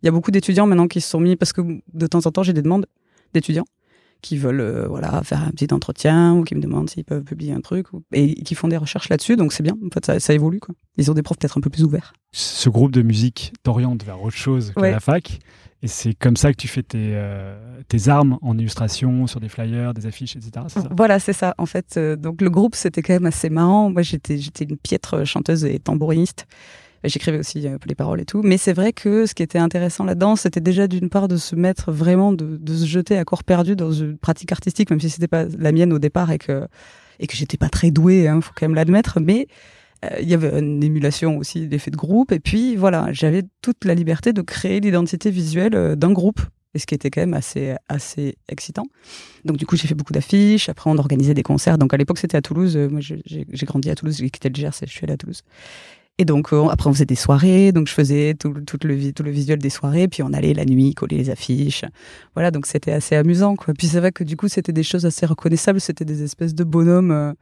Il 0.02 0.06
y 0.06 0.10
a 0.10 0.12
beaucoup 0.12 0.32
d'étudiants 0.32 0.68
maintenant 0.68 0.88
qui 0.88 1.02
se 1.02 1.10
sont 1.10 1.20
mis, 1.20 1.36
parce 1.36 1.54
que 1.54 1.62
de 1.94 2.08
temps 2.08 2.26
en 2.26 2.32
temps 2.32 2.44
j'ai 2.44 2.54
des 2.54 2.62
demandes 2.62 2.86
d'étudiants 3.34 3.66
qui 4.22 4.38
veulent 4.38 4.60
euh, 4.60 4.86
voilà 4.88 5.22
faire 5.24 5.42
un 5.44 5.52
petit 5.52 5.74
entretien 5.74 6.34
ou 6.34 6.44
qui 6.44 6.54
me 6.54 6.60
demandent 6.62 6.90
s'ils 6.90 7.06
peuvent 7.06 7.24
publier 7.24 7.54
un 7.54 7.62
truc 7.62 7.94
ou- 7.94 8.04
et 8.12 8.36
qui 8.44 8.54
font 8.54 8.68
des 8.68 8.76
recherches 8.78 9.08
là-dessus. 9.10 9.36
Donc 9.38 9.54
c'est 9.54 9.64
bien, 9.64 9.76
en 9.86 9.90
fait 9.94 10.06
ça, 10.06 10.20
ça 10.20 10.34
évolue 10.34 10.60
quoi. 10.60 10.76
Ils 10.98 11.10
ont 11.10 11.14
des 11.14 11.22
profs 11.24 11.38
peut-être 11.40 11.58
un 11.58 11.62
peu 11.62 11.70
plus 11.70 11.84
ouverts. 11.84 12.14
Ce 12.34 12.70
groupe 12.70 12.92
de 12.92 13.02
musique 13.02 13.54
t'oriente 13.64 14.04
vers 14.04 14.22
autre 14.22 14.36
chose 14.36 14.72
que 14.76 14.82
Ouais. 14.82 14.92
la 14.92 15.00
fac. 15.00 15.40
Et 15.82 15.88
c'est 15.88 16.14
comme 16.14 16.36
ça 16.36 16.52
que 16.52 16.58
tu 16.58 16.68
fais 16.68 16.84
tes, 16.84 17.12
euh, 17.14 17.56
tes 17.88 18.10
armes 18.10 18.38
en 18.42 18.58
illustration, 18.58 19.28
sur 19.28 19.40
des 19.40 19.48
flyers, 19.48 19.94
des 19.94 20.06
affiches, 20.06 20.36
etc. 20.36 20.66
ça? 20.68 20.84
Voilà, 20.96 21.20
c'est 21.20 21.34
ça. 21.34 21.56
En 21.58 21.66
fait, 21.66 21.96
euh, 21.96 22.18
donc 22.18 22.42
le 22.42 22.50
groupe 22.50 22.76
c'était 22.76 23.02
quand 23.02 23.14
même 23.14 23.26
assez 23.26 23.50
marrant. 23.50 23.90
Moi 23.90 24.02
j'étais 24.02 24.38
j'étais 24.38 24.66
une 24.66 24.78
piètre 24.78 25.26
chanteuse 25.26 25.64
et 25.64 25.80
tambouriniste. 25.80 26.48
J'écrivais 27.06 27.40
aussi 27.40 27.66
euh, 27.66 27.78
les 27.86 27.96
paroles 27.96 28.20
et 28.20 28.26
tout. 28.26 28.42
Mais 28.44 28.58
c'est 28.58 28.74
vrai 28.74 28.92
que 28.92 29.26
ce 29.26 29.34
qui 29.34 29.42
était 29.42 29.58
intéressant 29.58 30.04
là-dedans, 30.04 30.36
c'était 30.36 30.60
déjà 30.60 30.88
d'une 30.88 31.10
part 31.10 31.30
de 31.30 31.38
se 31.38 31.56
mettre 31.56 31.94
vraiment, 31.94 32.34
de, 32.34 32.58
de 32.58 32.76
se 32.76 32.86
jeter 32.86 33.18
à 33.18 33.24
corps 33.24 33.46
perdu 33.46 33.78
dans 33.78 33.94
une 33.94 34.18
pratique 34.18 34.52
artistique, 34.52 34.90
même 34.90 35.00
si 35.00 35.10
c'était 35.10 35.30
pas 35.30 35.46
la 35.58 35.72
mienne 35.72 35.94
au 35.94 36.00
départ 36.00 36.30
et 36.32 36.38
que, 36.38 36.68
et 37.22 37.28
que 37.28 37.38
j'étais 37.38 37.58
pas 37.58 37.70
très 37.70 37.92
douée, 37.92 38.28
hein, 38.28 38.42
faut 38.42 38.52
quand 38.54 38.68
même 38.68 38.76
l'admettre. 38.76 39.20
Mais 39.22 39.48
il 40.22 40.30
y 40.30 40.34
avait 40.34 40.58
une 40.60 40.84
émulation 40.84 41.38
aussi 41.38 41.68
d'effet 41.68 41.92
de 41.92 41.98
groupe. 41.98 42.32
Et 42.32 42.40
puis 42.40 42.76
voilà, 42.76 43.08
j'avais 43.12 43.44
toute 43.62 43.86
la 43.86 43.94
liberté 43.96 44.34
de 44.34 44.42
créer 44.42 44.80
l'identité 44.80 45.30
visuelle 45.32 45.76
euh, 45.76 45.96
d'un 45.96 46.12
groupe. 46.12 46.42
Et 46.76 46.80
ce 46.80 46.86
qui 46.86 46.94
était 46.94 47.10
quand 47.10 47.22
même 47.22 47.34
assez, 47.34 47.74
assez 47.88 48.36
excitant. 48.48 48.86
Donc 49.44 49.58
du 49.58 49.66
coup, 49.66 49.76
j'ai 49.76 49.88
fait 49.88 49.96
beaucoup 49.96 50.14
d'affiches. 50.14 50.70
Après, 50.70 50.90
on 50.90 50.98
organisait 51.00 51.34
des 51.34 51.42
concerts. 51.42 51.80
Donc 51.80 51.94
à 51.94 51.98
l'époque, 51.98 52.20
c'était 52.20 52.38
à 52.38 52.42
Toulouse. 52.44 52.78
Euh, 52.78 52.88
Moi, 52.90 53.00
j'ai 53.02 53.66
grandi 53.66 53.90
à 53.90 53.96
Toulouse. 53.96 54.18
J'ai 54.18 54.30
quitté 54.30 54.50
le 54.50 54.56
Gers 54.56 54.70
et 54.84 54.86
je 54.86 54.92
suis 54.92 55.04
allée 55.04 55.14
à 55.14 55.18
Toulouse. 55.18 55.42
Et 56.20 56.26
donc 56.26 56.54
euh, 56.54 56.68
après, 56.68 56.88
on 56.90 56.94
faisait 56.94 57.06
des 57.06 57.16
soirées. 57.16 57.72
Donc 57.72 57.88
je 57.88 57.94
faisais 57.94 58.36
tout, 58.36 58.54
le- 58.54 58.64
tout 58.64 58.78
le, 58.84 58.94
visuel 59.32 59.58
des 59.58 59.72
soirées. 59.72 60.08
Puis 60.08 60.22
on 60.22 60.32
allait 60.32 60.54
la 60.54 60.64
nuit 60.66 60.94
coller 60.94 61.18
les 61.18 61.30
affiches. 61.32 61.86
Voilà, 62.36 62.52
donc 62.52 62.68
c'était 62.68 62.92
assez 62.92 63.16
amusant. 63.16 63.56
Quoi. 63.56 63.74
Puis 63.74 63.88
c'est 63.88 64.00
vrai 64.00 64.12
que 64.12 64.24
du 64.24 64.38
coup, 64.38 64.48
c'était 64.48 64.72
des 64.74 64.84
choses 64.84 65.08
assez 65.08 65.26
reconnaissables. 65.26 65.82
C'était 65.82 66.06
des 66.06 66.22
espèces 66.22 66.54
de 66.54 66.64
bonhommes 66.64 67.12
euh, 67.12 67.34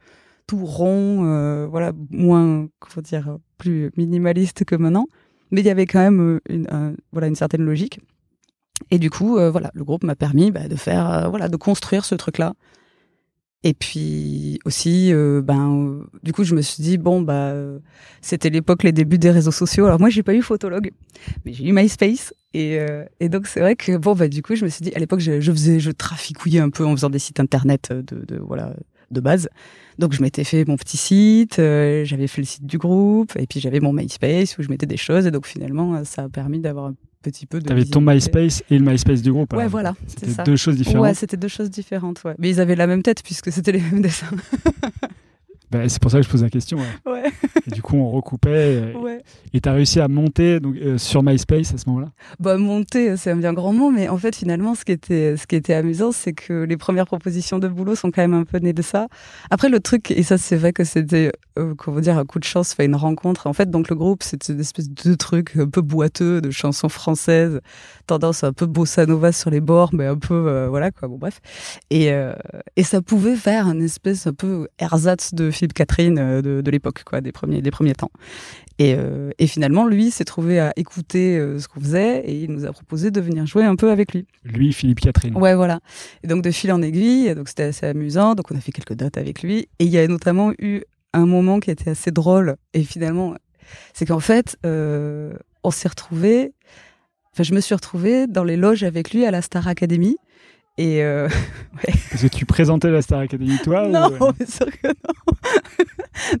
tout 0.48 0.64
ronds, 0.64 1.24
euh, 1.26 1.68
voilà, 1.70 1.92
moins, 2.10 2.66
comment 2.80 3.02
dire, 3.02 3.36
plus 3.58 3.92
minimalistes 3.96 4.64
que 4.64 4.74
maintenant. 4.74 5.06
Mais 5.52 5.60
il 5.60 5.66
y 5.66 5.70
avait 5.70 5.86
quand 5.86 6.00
même 6.00 6.20
euh, 6.20 6.40
une, 6.48 6.66
un- 6.70 6.94
voilà, 7.12 7.28
une 7.28 7.36
certaine 7.36 7.62
logique. 7.62 8.00
Et 8.90 8.98
du 8.98 9.10
coup, 9.10 9.36
euh, 9.38 9.50
voilà, 9.50 9.70
le 9.74 9.84
groupe 9.84 10.02
m'a 10.04 10.16
permis 10.16 10.50
bah, 10.50 10.66
de 10.66 10.74
faire, 10.76 11.08
euh, 11.10 11.28
voilà, 11.28 11.48
de 11.48 11.56
construire 11.56 12.04
ce 12.04 12.14
truc-là. 12.16 12.54
Et 13.64 13.74
puis 13.74 14.60
aussi, 14.64 15.12
euh, 15.12 15.42
ben, 15.42 15.70
euh, 15.74 16.04
du 16.22 16.32
coup, 16.32 16.44
je 16.44 16.54
me 16.54 16.62
suis 16.62 16.82
dit 16.82 16.96
bon, 16.96 17.20
bah, 17.20 17.52
c'était 18.22 18.50
l'époque, 18.50 18.84
les 18.84 18.92
débuts 18.92 19.18
des 19.18 19.32
réseaux 19.32 19.50
sociaux. 19.50 19.84
Alors 19.86 19.98
moi, 20.00 20.08
j'ai 20.10 20.22
pas 20.22 20.32
eu 20.34 20.42
Photolog, 20.42 20.92
mais 21.44 21.52
j'ai 21.52 21.66
eu 21.66 21.72
MySpace. 21.72 22.32
Et, 22.54 22.78
et 23.20 23.28
donc 23.28 23.46
c'est 23.48 23.60
vrai 23.60 23.74
que 23.76 23.96
bon, 23.98 24.14
bah, 24.14 24.28
du 24.28 24.42
coup, 24.42 24.54
je 24.54 24.64
me 24.64 24.70
suis 24.70 24.82
dit, 24.84 24.92
à 24.94 24.98
l'époque, 25.00 25.20
je, 25.20 25.40
je 25.40 25.52
faisais, 25.52 25.80
je 25.80 25.90
traficouillais 25.90 26.60
un 26.60 26.70
peu 26.70 26.86
en 26.86 26.92
faisant 26.92 27.10
des 27.10 27.18
sites 27.18 27.40
internet 27.40 27.92
de, 27.92 28.24
de 28.24 28.38
voilà, 28.38 28.74
de 29.10 29.20
base. 29.20 29.48
Donc 29.98 30.12
je 30.12 30.22
m'étais 30.22 30.44
fait 30.44 30.64
mon 30.66 30.76
petit 30.76 30.96
site, 30.96 31.58
euh, 31.58 32.04
j'avais 32.04 32.26
fait 32.26 32.40
le 32.40 32.46
site 32.46 32.66
du 32.66 32.78
groupe, 32.78 33.32
et 33.36 33.46
puis 33.46 33.60
j'avais 33.60 33.80
mon 33.80 33.92
MySpace 33.92 34.56
où 34.58 34.62
je 34.62 34.68
mettais 34.68 34.86
des 34.86 34.96
choses. 34.96 35.26
Et 35.26 35.30
donc 35.30 35.46
finalement, 35.46 35.94
euh, 35.94 36.04
ça 36.04 36.24
a 36.24 36.28
permis 36.28 36.60
d'avoir 36.60 36.86
un 36.86 36.94
petit 37.22 37.46
peu 37.46 37.58
de. 37.60 37.66
T'avais 37.66 37.84
ton. 37.84 38.00
MySpace 38.00 38.62
et 38.70 38.78
le 38.78 38.88
MySpace 38.90 39.22
du 39.22 39.32
groupe. 39.32 39.52
Ouais, 39.52 39.60
alors. 39.60 39.70
voilà, 39.70 39.94
C'était 40.06 40.30
ça. 40.30 40.44
deux 40.44 40.56
choses 40.56 40.76
différentes. 40.76 41.02
Ouais, 41.02 41.14
c'était 41.14 41.36
deux 41.36 41.48
choses 41.48 41.70
différentes, 41.70 42.22
ouais. 42.24 42.34
Mais 42.38 42.50
ils 42.50 42.60
avaient 42.60 42.76
la 42.76 42.86
même 42.86 43.02
tête 43.02 43.22
puisque 43.22 43.50
c'était 43.50 43.72
les 43.72 43.80
mêmes 43.80 44.02
dessins. 44.02 44.26
Bah, 45.70 45.86
c'est 45.88 46.00
pour 46.00 46.10
ça 46.10 46.18
que 46.18 46.24
je 46.24 46.30
pose 46.30 46.42
la 46.42 46.50
question. 46.50 46.78
ouais. 46.78 47.12
Ouais, 47.12 47.30
Et 47.66 47.70
du 47.70 47.82
coup, 47.82 47.96
on 47.96 48.10
recoupait. 48.10 48.94
ouais. 49.02 49.22
Et 49.52 49.60
tu 49.60 49.68
as 49.68 49.72
réussi 49.72 50.00
à 50.00 50.08
monter 50.08 50.60
donc, 50.60 50.76
euh, 50.76 50.96
sur 50.98 51.22
MySpace 51.22 51.74
à 51.74 51.78
ce 51.78 51.88
moment-là? 51.88 52.08
Bah, 52.40 52.56
monter, 52.56 53.16
c'est 53.16 53.30
un 53.32 53.36
bien 53.36 53.52
grand 53.52 53.72
mot, 53.72 53.90
mais 53.90 54.08
en 54.08 54.16
fait, 54.16 54.34
finalement, 54.34 54.74
ce 54.74 54.84
qui 54.84 54.92
était, 54.92 55.36
ce 55.36 55.46
qui 55.46 55.56
était 55.56 55.74
amusant, 55.74 56.12
c'est 56.12 56.32
que 56.32 56.64
les 56.64 56.76
premières 56.76 57.06
propositions 57.06 57.58
de 57.58 57.68
boulot 57.68 57.94
sont 57.94 58.10
quand 58.10 58.22
même 58.22 58.34
un 58.34 58.44
peu 58.44 58.58
nées 58.58 58.72
de 58.72 58.82
ça. 58.82 59.08
Après, 59.50 59.68
le 59.68 59.80
truc, 59.80 60.10
et 60.10 60.22
ça, 60.22 60.38
c'est 60.38 60.56
vrai 60.56 60.72
que 60.72 60.84
c'était, 60.84 61.32
euh, 61.58 61.74
comment 61.76 62.00
dire, 62.00 62.16
un 62.16 62.24
coup 62.24 62.38
de 62.38 62.44
chance, 62.44 62.72
fait 62.72 62.86
une 62.86 62.96
rencontre. 62.96 63.46
En 63.46 63.52
fait, 63.52 63.70
donc, 63.70 63.90
le 63.90 63.96
groupe, 63.96 64.22
c'était 64.22 64.52
une 64.54 64.60
espèce 64.60 64.88
de 64.90 65.14
truc 65.14 65.52
un 65.58 65.66
peu 65.68 65.82
boiteux, 65.82 66.40
de 66.40 66.50
chansons 66.50 66.88
françaises, 66.88 67.60
tendance 68.06 68.42
un 68.44 68.52
peu 68.54 68.64
bossa 68.66 69.04
nova 69.04 69.32
sur 69.32 69.50
les 69.50 69.60
bords, 69.60 69.90
mais 69.92 70.06
un 70.06 70.16
peu, 70.16 70.34
euh, 70.48 70.68
voilà, 70.68 70.90
quoi, 70.90 71.08
bon, 71.08 71.18
bref. 71.18 71.40
Et, 71.90 72.10
et 72.76 72.82
ça 72.82 73.02
pouvait 73.02 73.36
faire 73.36 73.66
un 73.66 73.80
espèce 73.80 74.26
un 74.26 74.32
peu 74.32 74.68
ersatz 74.78 75.34
de 75.34 75.50
Philippe 75.58 75.74
Catherine 75.74 76.18
euh, 76.18 76.42
de, 76.42 76.60
de 76.60 76.70
l'époque, 76.70 77.02
quoi, 77.04 77.20
des 77.20 77.32
premiers, 77.32 77.62
des 77.62 77.70
premiers 77.70 77.94
temps. 77.94 78.10
Et, 78.78 78.94
euh, 78.96 79.30
et 79.38 79.46
finalement, 79.46 79.86
lui 79.86 80.10
s'est 80.10 80.24
trouvé 80.24 80.60
à 80.60 80.72
écouter 80.76 81.36
euh, 81.36 81.58
ce 81.58 81.66
qu'on 81.66 81.80
faisait 81.80 82.20
et 82.20 82.44
il 82.44 82.50
nous 82.52 82.64
a 82.64 82.72
proposé 82.72 83.10
de 83.10 83.20
venir 83.20 83.44
jouer 83.46 83.64
un 83.64 83.74
peu 83.74 83.90
avec 83.90 84.12
lui. 84.14 84.26
Lui, 84.44 84.72
Philippe 84.72 85.00
Catherine. 85.00 85.36
Ouais, 85.36 85.54
voilà. 85.54 85.80
Et 86.22 86.28
donc 86.28 86.42
de 86.42 86.50
fil 86.50 86.72
en 86.72 86.80
aiguille, 86.80 87.34
donc 87.34 87.48
c'était 87.48 87.64
assez 87.64 87.86
amusant. 87.86 88.34
Donc 88.34 88.50
on 88.52 88.56
a 88.56 88.60
fait 88.60 88.72
quelques 88.72 88.94
dates 88.94 89.18
avec 89.18 89.42
lui. 89.42 89.68
Et 89.78 89.84
il 89.84 89.88
y 89.88 89.98
a 89.98 90.06
notamment 90.06 90.52
eu 90.58 90.82
un 91.12 91.26
moment 91.26 91.58
qui 91.58 91.70
était 91.70 91.90
assez 91.90 92.10
drôle. 92.10 92.56
Et 92.74 92.84
finalement, 92.84 93.34
c'est 93.94 94.06
qu'en 94.06 94.20
fait, 94.20 94.56
euh, 94.64 95.32
on 95.64 95.70
s'est 95.70 95.88
retrouvés. 95.88 96.52
Enfin, 97.32 97.42
je 97.42 97.54
me 97.54 97.60
suis 97.60 97.74
retrouvée 97.74 98.26
dans 98.26 98.44
les 98.44 98.56
loges 98.56 98.84
avec 98.84 99.12
lui 99.12 99.24
à 99.24 99.30
la 99.30 99.42
Star 99.42 99.66
Academy. 99.68 100.16
Et 100.78 101.02
euh, 101.02 101.28
Parce 102.10 102.22
que 102.22 102.28
tu 102.28 102.46
présentais 102.46 102.88
la 102.90 103.02
Star 103.02 103.18
Academy, 103.18 103.58
toi 103.64 103.88
non, 103.88 104.10
ou- 104.12 104.24
euh, 104.26 104.32
mais 104.40 104.46
sûr 104.46 104.66
que 104.66 104.86
non. 104.86 105.34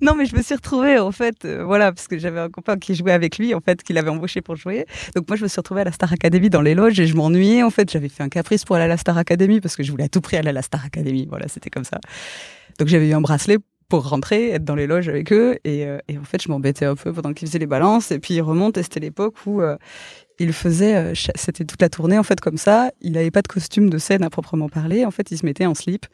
non, 0.00 0.14
mais 0.14 0.26
je 0.26 0.36
me 0.36 0.42
suis 0.42 0.54
retrouvée 0.54 0.98
en 0.98 1.10
fait, 1.12 1.44
euh, 1.44 1.64
voilà, 1.64 1.92
parce 1.92 2.06
que 2.08 2.18
j'avais 2.18 2.38
un 2.40 2.48
copain 2.48 2.76
qui 2.78 2.94
jouait 2.94 3.12
avec 3.12 3.36
lui, 3.38 3.52
en 3.54 3.60
fait, 3.60 3.82
qu'il 3.82 3.98
avait 3.98 4.10
embauché 4.10 4.40
pour 4.40 4.54
jouer. 4.56 4.86
Donc 5.16 5.28
moi, 5.28 5.36
je 5.36 5.42
me 5.42 5.48
suis 5.48 5.58
retrouvée 5.58 5.80
à 5.80 5.84
la 5.84 5.92
Star 5.92 6.12
Academy 6.12 6.50
dans 6.50 6.62
les 6.62 6.74
loges 6.76 6.98
et 7.00 7.06
je 7.06 7.16
m'ennuyais. 7.16 7.62
En 7.64 7.70
fait, 7.70 7.90
j'avais 7.90 8.08
fait 8.08 8.22
un 8.22 8.28
caprice 8.28 8.64
pour 8.64 8.76
aller 8.76 8.84
à 8.84 8.88
la 8.88 8.96
Star 8.96 9.18
Academy 9.18 9.60
parce 9.60 9.76
que 9.76 9.82
je 9.82 9.90
voulais 9.90 10.04
à 10.04 10.08
tout 10.08 10.20
prix 10.20 10.36
aller 10.36 10.50
à 10.50 10.52
la 10.52 10.62
Star 10.62 10.84
Academy. 10.84 11.26
Voilà, 11.28 11.48
c'était 11.48 11.70
comme 11.70 11.84
ça. 11.84 11.98
Donc 12.78 12.86
j'avais 12.88 13.08
eu 13.08 13.14
un 13.14 13.20
bracelet 13.20 13.58
pour 13.88 14.06
rentrer, 14.08 14.50
être 14.50 14.64
dans 14.64 14.74
les 14.76 14.86
loges 14.86 15.08
avec 15.08 15.32
eux. 15.32 15.58
Et, 15.64 15.84
euh, 15.84 15.98
et 16.08 16.16
en 16.18 16.22
fait, 16.24 16.40
je 16.42 16.48
m'embêtais 16.48 16.84
un 16.84 16.94
peu 16.94 17.12
pendant 17.12 17.32
qu'ils 17.32 17.48
faisaient 17.48 17.58
les 17.58 17.66
balances. 17.66 18.12
Et 18.12 18.18
puis 18.20 18.34
ils 18.34 18.42
remontent, 18.42 18.78
et 18.78 18.84
c'était 18.84 19.00
l'époque 19.00 19.34
où 19.46 19.62
euh, 19.62 19.76
il 20.38 20.52
faisait, 20.52 20.94
euh, 20.96 21.12
c'était 21.34 21.64
toute 21.64 21.82
la 21.82 21.88
tournée 21.88 22.18
en 22.18 22.22
fait 22.22 22.40
comme 22.40 22.56
ça. 22.56 22.90
Il 23.00 23.12
n'avait 23.12 23.30
pas 23.30 23.42
de 23.42 23.48
costume 23.48 23.90
de 23.90 23.98
scène 23.98 24.22
à 24.22 24.30
proprement 24.30 24.68
parler. 24.68 25.04
En 25.04 25.10
fait, 25.10 25.30
il 25.30 25.38
se 25.38 25.44
mettait 25.44 25.66
en 25.66 25.74
slip 25.74 26.06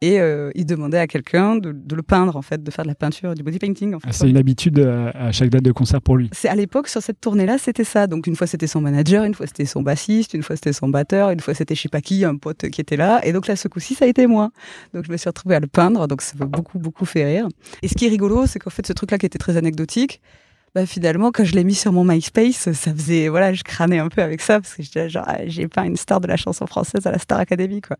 et 0.00 0.20
euh, 0.20 0.50
il 0.54 0.66
demandait 0.66 0.98
à 0.98 1.06
quelqu'un 1.06 1.56
de, 1.56 1.72
de 1.72 1.94
le 1.96 2.02
peindre 2.02 2.36
en 2.36 2.42
fait, 2.42 2.62
de 2.62 2.70
faire 2.70 2.84
de 2.84 2.88
la 2.88 2.94
peinture, 2.94 3.34
du 3.34 3.42
body 3.42 3.58
painting. 3.58 3.94
En 3.94 4.00
fait, 4.00 4.08
Ah, 4.08 4.12
C'est 4.12 4.28
une 4.30 4.36
habitude 4.36 4.78
euh, 4.78 5.10
à 5.14 5.32
chaque 5.32 5.50
date 5.50 5.62
de 5.62 5.72
concert 5.72 6.00
pour 6.00 6.16
lui. 6.16 6.30
c'est 6.32 6.48
à 6.48 6.54
l'époque 6.54 6.88
sur 6.88 7.02
cette 7.02 7.20
tournée-là, 7.20 7.58
c'était 7.58 7.84
ça. 7.84 8.06
Donc 8.06 8.26
une 8.26 8.36
fois 8.36 8.46
c'était 8.46 8.66
son 8.66 8.80
manager, 8.80 9.24
une 9.24 9.34
fois 9.34 9.46
c'était 9.46 9.64
son 9.64 9.82
bassiste, 9.82 10.34
une 10.34 10.42
fois 10.42 10.56
c'était 10.56 10.72
son 10.72 10.88
batteur, 10.88 11.30
une 11.30 11.40
fois 11.40 11.54
c'était 11.54 11.74
je 11.74 11.80
sais 11.82 11.88
pas 11.88 12.00
qui, 12.00 12.24
un 12.24 12.36
pote 12.36 12.68
qui 12.70 12.80
était 12.80 12.96
là. 12.96 13.20
Et 13.26 13.32
donc 13.32 13.46
là, 13.48 13.56
ce 13.56 13.68
coup-ci, 13.68 13.94
ça 13.94 14.04
a 14.04 14.08
été 14.08 14.26
moi. 14.26 14.50
Donc 14.94 15.04
je 15.06 15.12
me 15.12 15.16
suis 15.16 15.28
retrouvée 15.28 15.56
à 15.56 15.60
le 15.60 15.66
peindre. 15.66 16.06
Donc 16.06 16.22
ça 16.22 16.34
m'a 16.38 16.46
beaucoup 16.46 16.78
beaucoup 16.78 17.04
fait 17.04 17.24
rire. 17.24 17.48
Et 17.82 17.88
ce 17.88 17.94
qui 17.94 18.06
est 18.06 18.10
rigolo, 18.10 18.46
c'est 18.46 18.58
qu'en 18.58 18.70
fait 18.70 18.86
ce 18.86 18.92
truc-là 18.92 19.18
qui 19.18 19.26
était 19.26 19.38
très 19.38 19.56
anecdotique. 19.56 20.20
Bah 20.74 20.86
finalement, 20.86 21.32
quand 21.32 21.44
je 21.44 21.52
l'ai 21.52 21.64
mis 21.64 21.74
sur 21.74 21.92
mon 21.92 22.02
MySpace, 22.02 22.72
ça 22.72 22.94
faisait, 22.94 23.28
voilà, 23.28 23.52
je 23.52 23.62
crânais 23.62 23.98
un 23.98 24.08
peu 24.08 24.22
avec 24.22 24.40
ça 24.40 24.58
parce 24.58 24.74
que 24.74 24.82
j'étais 24.82 25.10
genre, 25.10 25.24
ah, 25.26 25.46
j'ai 25.46 25.68
pas 25.68 25.84
une 25.84 25.96
star 25.96 26.18
de 26.20 26.26
la 26.26 26.38
chanson 26.38 26.66
française 26.66 27.06
à 27.06 27.10
la 27.10 27.18
Star 27.18 27.38
Academy, 27.40 27.82
quoi. 27.82 27.98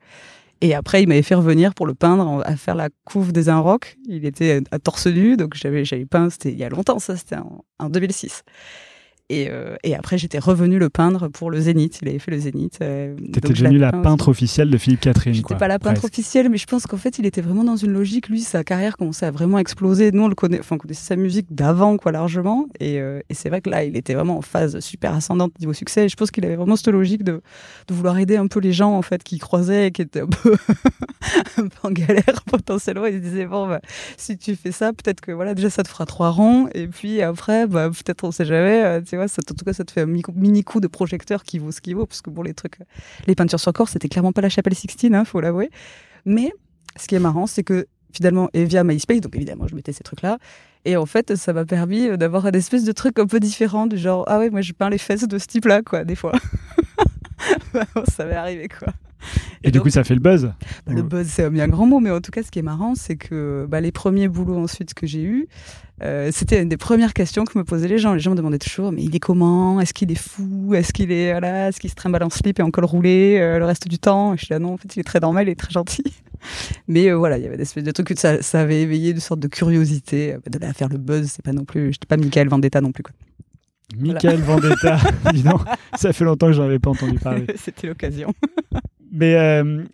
Et 0.63 0.75
après, 0.75 1.03
il 1.03 1.09
m'avait 1.09 1.23
fait 1.23 1.35
revenir 1.35 1.75
pour 1.75 1.87
le 1.87 1.93
peindre 1.93 2.43
à 2.47 2.57
faire 2.57 2.75
la 2.75 2.89
couve 3.05 3.33
des 3.33 3.49
Un 3.49 3.59
Rock. 3.59 3.99
Il 4.09 4.25
était 4.25 4.63
à 4.71 4.79
torse 4.79 5.07
nu, 5.07 5.37
donc 5.37 5.55
j'avais 5.55 5.85
j'avais 5.85 6.07
peint, 6.07 6.31
c'était 6.31 6.53
il 6.53 6.59
y 6.59 6.65
a 6.65 6.69
longtemps, 6.71 6.99
ça, 6.99 7.17
c'était 7.17 7.37
en 7.79 7.91
2006. 7.91 8.43
Et, 9.33 9.49
euh, 9.49 9.77
et 9.83 9.95
après, 9.95 10.19
j'étais 10.19 10.39
revenue 10.39 10.79
le 10.79 10.91
peindre 10.91 11.29
pour 11.29 11.51
le 11.51 11.59
Zénith. 11.59 12.01
Il 12.03 12.09
avait 12.11 12.19
fait 12.19 12.31
le 12.31 12.39
Zénith. 12.39 12.79
euh, 12.83 13.17
T'étais 13.33 13.55
devenue 13.55 13.79
la 13.79 13.91
peintre 13.91 14.29
officielle 14.29 14.69
de 14.69 14.77
Philippe 14.77 15.01
Catherine. 15.01 15.33
J'étais 15.33 15.55
pas 15.55 15.69
la 15.69 15.79
peintre 15.79 16.01
presque. 16.01 16.13
officielle, 16.13 16.51
mais 16.51 16.59
je 16.59 16.67
pense 16.67 16.87
qu'en 16.87 16.99
fait, 16.99 17.19
il 17.19 17.25
était 17.25 17.41
vraiment 17.41 17.65
dans 17.65 17.77
une 17.77 17.93
logique. 17.93 18.29
Lui, 18.29 18.43
sa 18.43 18.63
carrière 18.63 18.99
commençait 18.99 19.25
à 19.25 19.31
vraiment 19.31 19.59
exploser. 19.59 20.13
Nous, 20.13 20.23
on 20.23 20.29
le 20.29 20.35
connaît, 20.35 20.61
enfin, 20.61 20.77
on 20.77 20.79
connaissait 20.79 21.07
sa 21.07 21.17
musique 21.17 21.47
d'avant, 21.51 21.97
quoi, 21.97 22.13
largement. 22.13 22.67
Et, 22.79 23.01
euh, 23.01 23.21
et 23.31 23.35
c'est 23.35 23.49
vrai 23.49 23.63
que 23.63 23.71
là, 23.71 23.85
il 23.85 23.97
était 23.97 24.13
vraiment 24.13 24.37
en 24.37 24.43
phase 24.43 24.79
super 24.81 25.15
ascendante 25.15 25.59
niveau 25.61 25.73
succès. 25.73 26.05
Et 26.05 26.09
je 26.11 26.17
pense 26.17 26.31
qu'il 26.31 26.45
avait 26.45 26.57
vraiment 26.57 26.77
cette 26.77 26.89
logique 26.89 27.25
de, 27.25 27.41
de 27.89 27.95
vouloir 27.95 28.19
aider 28.19 28.37
un 28.37 28.49
peu 28.49 28.61
les 28.61 28.75
gens, 28.75 28.93
en 28.95 29.03
fait, 29.03 29.23
qui 29.23 29.39
croisaient 29.39 29.87
et 29.87 29.93
qui 29.93 30.03
étaient 30.03 30.21
un 30.21 30.27
peu, 30.27 30.55
un 31.57 31.69
peu 31.69 31.89
en 31.89 31.91
galère 31.91 32.43
potentiellement. 32.47 33.07
Il 33.07 33.15
se 33.15 33.19
disait, 33.19 33.47
bon, 33.47 33.67
bah, 33.67 33.81
si 34.19 34.37
tu 34.37 34.57
fais 34.57 34.73
ça, 34.73 34.93
peut-être 34.93 35.23
que, 35.23 35.33
voilà, 35.33 35.55
déjà, 35.55 35.71
ça 35.71 35.83
te 35.83 35.89
fera 35.89 36.05
trois 36.05 36.29
ronds. 36.31 36.69
Et 36.75 36.87
puis 36.87 37.23
après, 37.23 37.67
bah, 37.67 37.89
peut-être, 37.89 38.25
on 38.25 38.31
sait 38.31 38.45
jamais, 38.45 38.83
euh, 38.85 39.01
tu 39.01 39.17
vois, 39.17 39.22
en 39.25 39.55
tout 39.55 39.65
cas, 39.65 39.73
ça 39.73 39.85
te 39.85 39.91
fait 39.93 40.03
un 40.03 40.07
mi- 40.07 40.23
mini 40.35 40.65
coup 40.65 40.81
de 40.81 40.87
projecteur 40.89 41.43
qui 41.45 41.59
vaut 41.59 41.73
ce 41.73 41.81
qu'il 41.81 41.97
vaut. 41.97 42.07
Parce 42.07 42.23
que 42.23 42.31
bon, 42.31 42.43
les 42.43 42.55
trucs, 42.55 42.79
les 43.27 43.35
peintures 43.35 43.61
sur 43.61 43.73
corps, 43.73 43.89
c'était 43.89 44.09
clairement 44.09 44.33
pas 44.33 44.41
la 44.43 44.49
chapelle 44.49 44.75
Sixtine, 44.75 45.15
hein, 45.15 45.25
faut 45.25 45.41
l'avouer. 45.41 45.71
Mais 46.25 46.53
ce 46.97 47.07
qui 47.09 47.15
est 47.15 47.19
marrant, 47.21 47.47
c'est 47.47 47.63
que 47.65 47.87
finalement, 48.13 48.51
via 48.55 48.85
MySpace, 48.85 49.21
donc 49.21 49.35
évidemment, 49.37 49.67
je 49.67 49.75
mettais 49.75 49.93
ces 49.93 50.05
trucs-là. 50.05 50.39
Et 50.85 50.97
en 50.97 51.07
fait, 51.07 51.37
ça 51.37 51.53
m'a 51.53 51.65
permis 51.65 52.09
euh, 52.09 52.17
d'avoir 52.17 52.47
une 52.47 52.55
espèce 52.57 52.85
de 52.85 52.93
truc 52.93 53.19
un 53.19 53.27
peu 53.27 53.41
différent, 53.41 53.87
du 53.87 53.97
genre, 53.97 54.25
ah 54.27 54.39
ouais, 54.39 54.51
moi 54.51 54.61
je 54.61 54.73
peins 54.73 54.91
les 54.91 54.99
fesses 54.99 55.27
de 55.29 55.39
ce 55.39 55.47
type-là, 55.47 55.81
quoi, 55.83 56.05
des 56.05 56.17
fois. 56.17 56.33
Ça 58.09 58.25
m'est 58.27 58.35
arrivé, 58.35 58.69
quoi. 58.69 58.93
Et, 59.65 59.71
du 59.71 59.79
donc, 59.79 59.85
coup, 59.85 59.91
ça 59.91 60.05
fait 60.05 60.15
le 60.15 60.21
buzz. 60.21 60.53
bah, 60.87 60.93
le 60.93 61.03
buzz, 61.03 61.27
c'est 61.27 61.45
un 61.45 61.51
bien 61.51 61.69
grand 61.69 61.87
mot, 61.87 62.01
mais 62.01 62.11
en 62.11 62.21
tout 62.21 62.31
cas, 62.31 62.43
ce 62.43 62.51
qui 62.51 62.59
est 62.59 62.63
marrant, 62.63 62.95
c'est 62.95 63.17
que 63.17 63.67
bah, 63.69 63.81
les 63.81 63.93
premiers 63.93 64.29
boulots 64.29 64.59
ensuite 64.59 64.95
que 64.95 65.07
j'ai 65.07 65.23
eus, 65.23 65.47
euh, 66.03 66.31
c'était 66.33 66.61
une 66.63 66.69
des 66.69 66.77
premières 66.77 67.15
questions 67.15 67.45
que 67.45 67.57
me 67.59 67.65
posaient 67.65 67.89
les 67.89 67.99
gens. 67.99 68.15
Les 68.15 68.21
gens 68.21 68.33
me 68.33 68.37
demandaient 68.37 68.59
toujours, 68.59 68.91
mais 68.93 69.03
il 69.05 69.15
est 69.15 69.21
comment? 69.21 69.81
Est-ce 69.81 69.95
qu'il 69.95 70.11
est 70.11 70.17
fou? 70.21 70.75
Est-ce 70.75 70.93
qu'il 70.93 71.13
est, 71.13 71.31
voilà, 71.31 71.69
est-ce 71.69 71.79
qu'il 71.81 71.91
se 71.91 71.95
trimballe 71.95 72.25
en 72.25 72.31
slip 72.31 72.59
et 72.59 72.63
en 72.63 72.71
col 72.71 72.85
roulé 72.85 73.39
euh, 73.41 73.59
le 73.59 73.65
reste 73.65 73.87
du 73.89 73.99
temps? 73.99 74.35
Et 74.35 74.37
Je 74.39 74.47
suis 74.47 74.53
là, 74.53 74.59
non, 74.59 74.75
en 74.75 74.77
fait, 74.77 74.97
il 74.97 75.01
est 75.01 75.05
très 75.05 75.21
normal, 75.21 75.47
il 75.49 75.53
est 75.53 75.57
très 75.59 75.71
gentil. 75.71 76.03
Mais 76.89 77.09
euh, 77.09 77.17
voilà, 77.17 77.39
il 77.39 77.45
y 77.45 77.47
avait 77.47 77.57
des 77.57 77.63
espèces 77.63 77.85
de 77.85 77.93
trucs 77.93 78.09
que 78.09 78.19
ça, 78.19 78.43
ça 78.43 78.61
avait 78.61 78.83
éveillé 78.83 79.13
une 79.13 79.21
sorte 79.21 79.39
de 79.39 79.47
curiosité. 79.47 80.35
Euh, 80.35 80.39
De 80.51 80.59
là 80.59 80.71
à 80.71 80.73
faire 80.73 80.89
le 80.89 80.99
buzz, 80.99 81.29
c'est 81.31 81.45
pas 81.45 81.53
non 81.53 81.65
plus, 81.65 81.93
j'étais 81.93 82.07
pas 82.07 82.17
Michael 82.17 82.49
Vendetta 82.49 82.81
non 82.81 82.91
plus. 82.91 83.05
Quoi. 83.05 83.15
Michael 83.97 84.41
Vendetta, 84.41 84.99
dis 85.33 85.43
donc, 85.43 85.61
ça 85.95 86.13
fait 86.13 86.25
longtemps 86.25 86.47
que 86.49 86.55
j'en 86.55 86.65
avais 86.65 86.79
pas 86.81 86.91
entendu 86.91 87.19
parler. 87.23 87.47
c'était 87.57 87.87
l'occasion. 87.87 88.33
Mais 89.13 89.35
euh, 89.37 89.85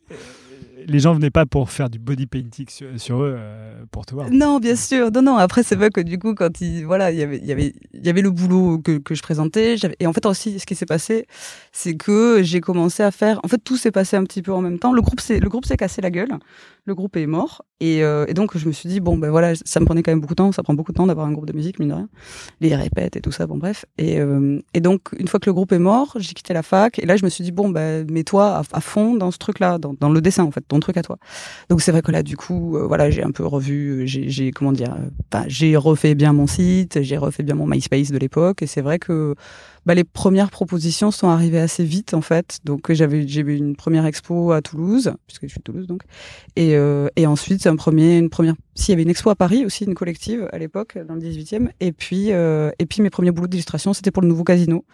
les 0.86 1.00
gens 1.00 1.12
venaient 1.12 1.30
pas 1.30 1.44
pour 1.44 1.70
faire 1.70 1.90
du 1.90 1.98
body 1.98 2.26
painting 2.26 2.66
sur, 2.96 3.22
eux, 3.22 3.36
euh, 3.36 3.82
pour 3.90 4.06
te 4.06 4.14
voir. 4.14 4.30
Non, 4.30 4.58
bien 4.58 4.74
sûr. 4.74 5.10
Non, 5.12 5.22
non. 5.22 5.36
Après, 5.36 5.62
c'est 5.62 5.76
vrai 5.76 5.90
que 5.90 6.00
du 6.00 6.18
coup, 6.18 6.34
quand 6.34 6.60
il, 6.60 6.84
voilà, 6.84 7.10
il 7.10 7.18
y 7.18 7.22
avait, 7.22 7.38
il 7.38 7.46
y 7.46 7.52
avait, 7.52 7.74
il 7.92 8.06
y 8.06 8.08
avait 8.08 8.22
le 8.22 8.30
boulot 8.30 8.78
que, 8.78 8.98
que 8.98 9.14
je 9.14 9.22
présentais. 9.22 9.76
Et 10.00 10.06
en 10.06 10.12
fait, 10.12 10.24
aussi, 10.24 10.58
ce 10.58 10.66
qui 10.66 10.74
s'est 10.74 10.86
passé, 10.86 11.26
c'est 11.72 11.94
que 11.94 12.42
j'ai 12.42 12.60
commencé 12.60 13.02
à 13.02 13.10
faire. 13.10 13.38
En 13.44 13.48
fait, 13.48 13.58
tout 13.58 13.76
s'est 13.76 13.90
passé 13.90 14.16
un 14.16 14.24
petit 14.24 14.40
peu 14.40 14.52
en 14.52 14.62
même 14.62 14.78
temps. 14.78 14.92
Le 14.92 15.02
groupe 15.02 15.20
le 15.28 15.48
groupe 15.48 15.66
s'est 15.66 15.76
cassé 15.76 16.00
la 16.00 16.10
gueule. 16.10 16.32
Le 16.88 16.94
groupe 16.94 17.16
est 17.16 17.26
mort. 17.26 17.62
Et, 17.80 18.02
euh, 18.02 18.24
et 18.26 18.34
donc, 18.34 18.56
je 18.56 18.66
me 18.66 18.72
suis 18.72 18.88
dit, 18.88 18.98
bon, 18.98 19.16
ben 19.16 19.30
voilà, 19.30 19.52
ça 19.64 19.78
me 19.78 19.84
prenait 19.84 20.02
quand 20.02 20.10
même 20.10 20.20
beaucoup 20.20 20.34
de 20.34 20.38
temps. 20.38 20.50
Ça 20.50 20.62
prend 20.62 20.74
beaucoup 20.74 20.90
de 20.90 20.96
temps 20.96 21.06
d'avoir 21.06 21.26
un 21.26 21.32
groupe 21.32 21.46
de 21.46 21.52
musique, 21.52 21.78
mine 21.78 21.90
de 21.90 21.94
rien. 21.94 22.08
Les 22.60 22.74
répètes 22.74 23.14
et 23.16 23.20
tout 23.20 23.30
ça. 23.30 23.46
Bon, 23.46 23.56
bref. 23.58 23.84
Et, 23.98 24.18
euh, 24.18 24.60
et 24.74 24.80
donc, 24.80 25.02
une 25.18 25.28
fois 25.28 25.38
que 25.38 25.48
le 25.48 25.54
groupe 25.54 25.70
est 25.72 25.78
mort, 25.78 26.16
j'ai 26.18 26.32
quitté 26.34 26.54
la 26.54 26.62
fac. 26.62 26.98
Et 26.98 27.06
là, 27.06 27.16
je 27.16 27.24
me 27.24 27.30
suis 27.30 27.44
dit, 27.44 27.52
bon, 27.52 27.68
ben, 27.68 28.10
mets-toi 28.10 28.46
à, 28.46 28.62
à 28.72 28.80
fond 28.80 29.14
dans 29.14 29.30
ce 29.30 29.38
truc-là, 29.38 29.78
dans, 29.78 29.94
dans 30.00 30.08
le 30.08 30.20
dessin, 30.20 30.44
en 30.44 30.50
fait, 30.50 30.64
ton 30.66 30.80
truc 30.80 30.96
à 30.96 31.02
toi. 31.02 31.18
Donc 31.68 31.82
c'est 31.82 31.92
vrai 31.92 32.02
que 32.02 32.10
là, 32.10 32.22
du 32.22 32.36
coup, 32.36 32.76
euh, 32.76 32.86
voilà, 32.86 33.10
j'ai 33.10 33.22
un 33.22 33.30
peu 33.30 33.44
revu, 33.44 34.06
j'ai, 34.06 34.50
comment 34.50 34.72
dire, 34.72 34.96
euh, 34.98 35.44
j'ai 35.46 35.76
refait 35.76 36.14
bien 36.14 36.32
mon 36.32 36.46
site, 36.46 37.02
j'ai 37.02 37.16
refait 37.16 37.42
bien 37.42 37.54
mon 37.54 37.66
MySpace 37.66 38.10
de 38.10 38.18
l'époque, 38.18 38.62
et 38.62 38.66
c'est 38.66 38.80
vrai 38.80 38.98
que 38.98 39.34
bah, 39.86 39.94
les 39.94 40.04
premières 40.04 40.50
propositions 40.50 41.10
sont 41.10 41.28
arrivées 41.28 41.60
assez 41.60 41.84
vite 41.84 42.14
en 42.14 42.20
fait. 42.20 42.58
Donc 42.64 42.92
j'avais, 42.92 43.26
j'ai 43.26 43.40
eu 43.40 43.56
une 43.56 43.76
première 43.76 44.06
expo 44.06 44.52
à 44.52 44.62
Toulouse, 44.62 45.12
puisque 45.26 45.42
je 45.44 45.48
suis 45.48 45.58
de 45.58 45.64
Toulouse 45.64 45.86
donc, 45.86 46.02
et, 46.56 46.76
euh, 46.76 47.08
et 47.16 47.26
ensuite 47.26 47.66
un 47.66 47.76
premier, 47.76 48.18
une 48.18 48.30
première, 48.30 48.54
s'il 48.74 48.92
y 48.92 48.94
avait 48.94 49.02
une 49.02 49.10
expo 49.10 49.30
à 49.30 49.36
Paris 49.36 49.64
aussi, 49.64 49.84
une 49.84 49.94
collective 49.94 50.48
à 50.52 50.58
l'époque 50.58 50.98
dans 51.06 51.14
le 51.14 51.20
18e, 51.20 51.68
et 51.80 51.92
puis 51.92 52.32
euh, 52.32 52.70
et 52.78 52.86
puis 52.86 53.02
mes 53.02 53.10
premiers 53.10 53.30
boulots 53.30 53.48
d'illustration, 53.48 53.92
c'était 53.92 54.10
pour 54.10 54.22
le 54.22 54.28
nouveau 54.28 54.44
casino 54.44 54.84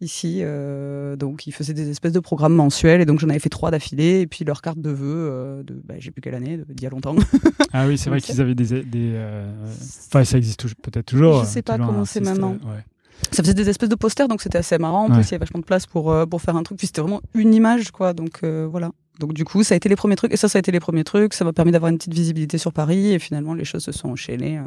ici. 0.00 0.40
euh, 0.42 1.16
donc, 1.16 1.46
ils 1.46 1.52
faisaient 1.52 1.74
des 1.74 1.90
espèces 1.90 2.12
de 2.12 2.20
programmes 2.20 2.54
mensuels. 2.54 3.00
Et 3.00 3.06
donc, 3.06 3.18
j'en 3.18 3.28
avais 3.28 3.38
fait 3.38 3.48
trois 3.48 3.70
d'affilée. 3.70 4.20
Et 4.20 4.26
puis, 4.26 4.44
leur 4.44 4.62
carte 4.62 4.78
de 4.78 4.90
vœux, 4.90 5.28
euh, 5.30 5.62
de, 5.62 5.80
bah, 5.84 5.94
j'ai 5.98 6.10
plus 6.10 6.20
quelle 6.20 6.34
année, 6.34 6.60
d'il 6.68 6.82
y 6.84 6.86
a 6.86 6.90
longtemps. 6.90 7.16
Ah 7.76 7.88
oui, 7.88 7.98
c'est 7.98 8.08
vrai 8.08 8.20
qu'ils 8.20 8.40
avaient 8.40 8.54
des. 8.54 8.84
des 8.84 9.12
euh, 9.14 9.50
Enfin, 10.06 10.22
ça 10.22 10.38
existe 10.38 10.62
peut-être 10.80 11.06
toujours. 11.06 11.42
Je 11.42 11.48
sais 11.48 11.58
euh, 11.58 11.62
pas 11.62 11.76
comment 11.76 12.04
c'est 12.04 12.20
maintenant. 12.20 12.52
ouais. 12.52 12.84
Ça 13.30 13.42
faisait 13.42 13.54
des 13.54 13.68
espèces 13.68 13.88
de 13.88 13.94
posters. 13.94 14.28
Donc, 14.28 14.42
c'était 14.42 14.58
assez 14.58 14.78
marrant. 14.78 15.04
En 15.04 15.08
Ouais. 15.08 15.14
plus, 15.14 15.22
il 15.22 15.32
y 15.32 15.34
avait 15.34 15.44
vachement 15.44 15.60
de 15.60 15.64
place 15.64 15.86
pour, 15.86 16.12
euh, 16.12 16.26
pour 16.26 16.40
faire 16.42 16.56
un 16.56 16.62
truc. 16.62 16.78
Puis, 16.78 16.86
c'était 16.88 17.00
vraiment 17.00 17.20
une 17.34 17.54
image, 17.54 17.90
quoi. 17.90 18.12
Donc, 18.12 18.40
euh, 18.44 18.66
voilà. 18.70 18.90
Donc, 19.20 19.32
du 19.32 19.44
coup, 19.44 19.62
ça 19.62 19.74
a 19.74 19.76
été 19.76 19.88
les 19.88 19.96
premiers 19.96 20.16
trucs. 20.16 20.32
Et 20.32 20.36
ça, 20.36 20.48
ça 20.48 20.58
a 20.58 20.60
été 20.60 20.72
les 20.72 20.80
premiers 20.80 21.04
trucs. 21.04 21.34
Ça 21.34 21.44
m'a 21.44 21.52
permis 21.52 21.70
d'avoir 21.72 21.90
une 21.90 21.98
petite 21.98 22.14
visibilité 22.14 22.58
sur 22.58 22.72
Paris. 22.72 23.12
Et 23.12 23.18
finalement, 23.18 23.54
les 23.54 23.64
choses 23.64 23.84
se 23.84 23.92
sont 23.92 24.08
enchaînées 24.08 24.58
euh, 24.58 24.62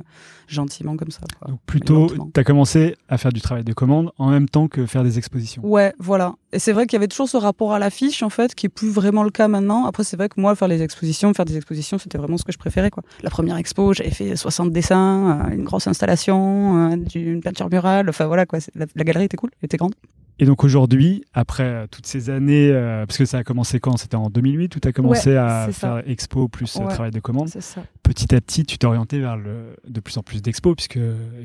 gentiment 0.47 0.95
comme 0.95 1.11
ça. 1.11 1.21
quoi. 1.37 1.49
Donc, 1.49 1.59
plutôt, 1.65 2.07
tu 2.33 2.39
as 2.39 2.43
commencé 2.43 2.95
à 3.09 3.17
faire 3.17 3.33
du 3.33 3.41
travail 3.41 3.63
de 3.63 3.73
commande 3.73 4.11
en 4.17 4.29
même 4.29 4.47
temps 4.47 4.67
que 4.67 4.85
faire 4.85 5.03
des 5.03 5.17
expositions. 5.17 5.65
Ouais, 5.65 5.93
voilà. 5.99 6.35
Et 6.53 6.59
c'est 6.59 6.71
vrai 6.71 6.85
qu'il 6.87 6.95
y 6.95 6.97
avait 6.99 7.09
toujours 7.09 7.27
ce 7.27 7.37
rapport 7.37 7.73
à 7.73 7.79
l'affiche, 7.79 8.23
en 8.23 8.29
fait, 8.29 8.55
qui 8.55 8.67
est 8.67 8.69
plus 8.69 8.89
vraiment 8.89 9.23
le 9.23 9.31
cas 9.31 9.47
maintenant. 9.49 9.85
Après, 9.85 10.03
c'est 10.03 10.15
vrai 10.15 10.29
que 10.29 10.39
moi, 10.39 10.55
faire 10.55 10.69
les 10.69 10.81
expositions, 10.81 11.33
faire 11.33 11.45
des 11.45 11.57
expositions, 11.57 11.97
c'était 11.97 12.17
vraiment 12.17 12.37
ce 12.37 12.45
que 12.45 12.53
je 12.53 12.57
préférais, 12.57 12.89
quoi. 12.89 13.03
La 13.23 13.29
première 13.29 13.57
expo, 13.57 13.93
j'avais 13.93 14.11
fait 14.11 14.35
60 14.35 14.71
dessins, 14.71 15.41
euh, 15.45 15.53
une 15.53 15.63
grosse 15.65 15.87
installation, 15.87 16.91
euh, 16.91 16.95
une 17.15 17.41
peinture 17.41 17.69
murale. 17.69 18.09
Enfin, 18.09 18.27
voilà, 18.27 18.45
quoi. 18.45 18.59
La, 18.75 18.85
la 18.95 19.03
galerie 19.03 19.25
était 19.25 19.37
cool, 19.37 19.49
elle 19.61 19.65
était 19.65 19.77
grande. 19.77 19.93
Et 20.39 20.45
donc 20.45 20.63
aujourd'hui, 20.63 21.23
après 21.33 21.87
toutes 21.89 22.05
ces 22.05 22.29
années, 22.29 22.69
euh, 22.71 23.05
parce 23.05 23.17
que 23.17 23.25
ça 23.25 23.39
a 23.39 23.43
commencé 23.43 23.79
quand? 23.79 23.97
C'était 23.97 24.15
en 24.17 24.29
2008 24.29 24.75
où 24.75 24.79
tu 24.79 24.87
as 24.87 24.91
commencé 24.93 25.31
Ouais, 25.31 25.37
à 25.37 25.65
ça. 25.71 25.71
faire 25.71 26.03
expo 26.09 26.47
plus 26.47 26.75
euh, 26.77 26.81
Ouais. 26.81 26.93
travail 26.93 27.11
de 27.11 27.19
commande. 27.19 27.49
C'est 27.49 27.61
ça. 27.61 27.83
Petit 28.07 28.33
à 28.33 28.41
petit, 28.41 28.65
tu 28.65 28.77
t'es 28.77 28.85
orienté 28.87 29.19
vers 29.19 29.35
le, 29.37 29.75
de 29.87 29.99
plus 29.99 30.17
en 30.17 30.23
plus 30.23 30.41
d'expos, 30.41 30.75
puisque 30.75 30.99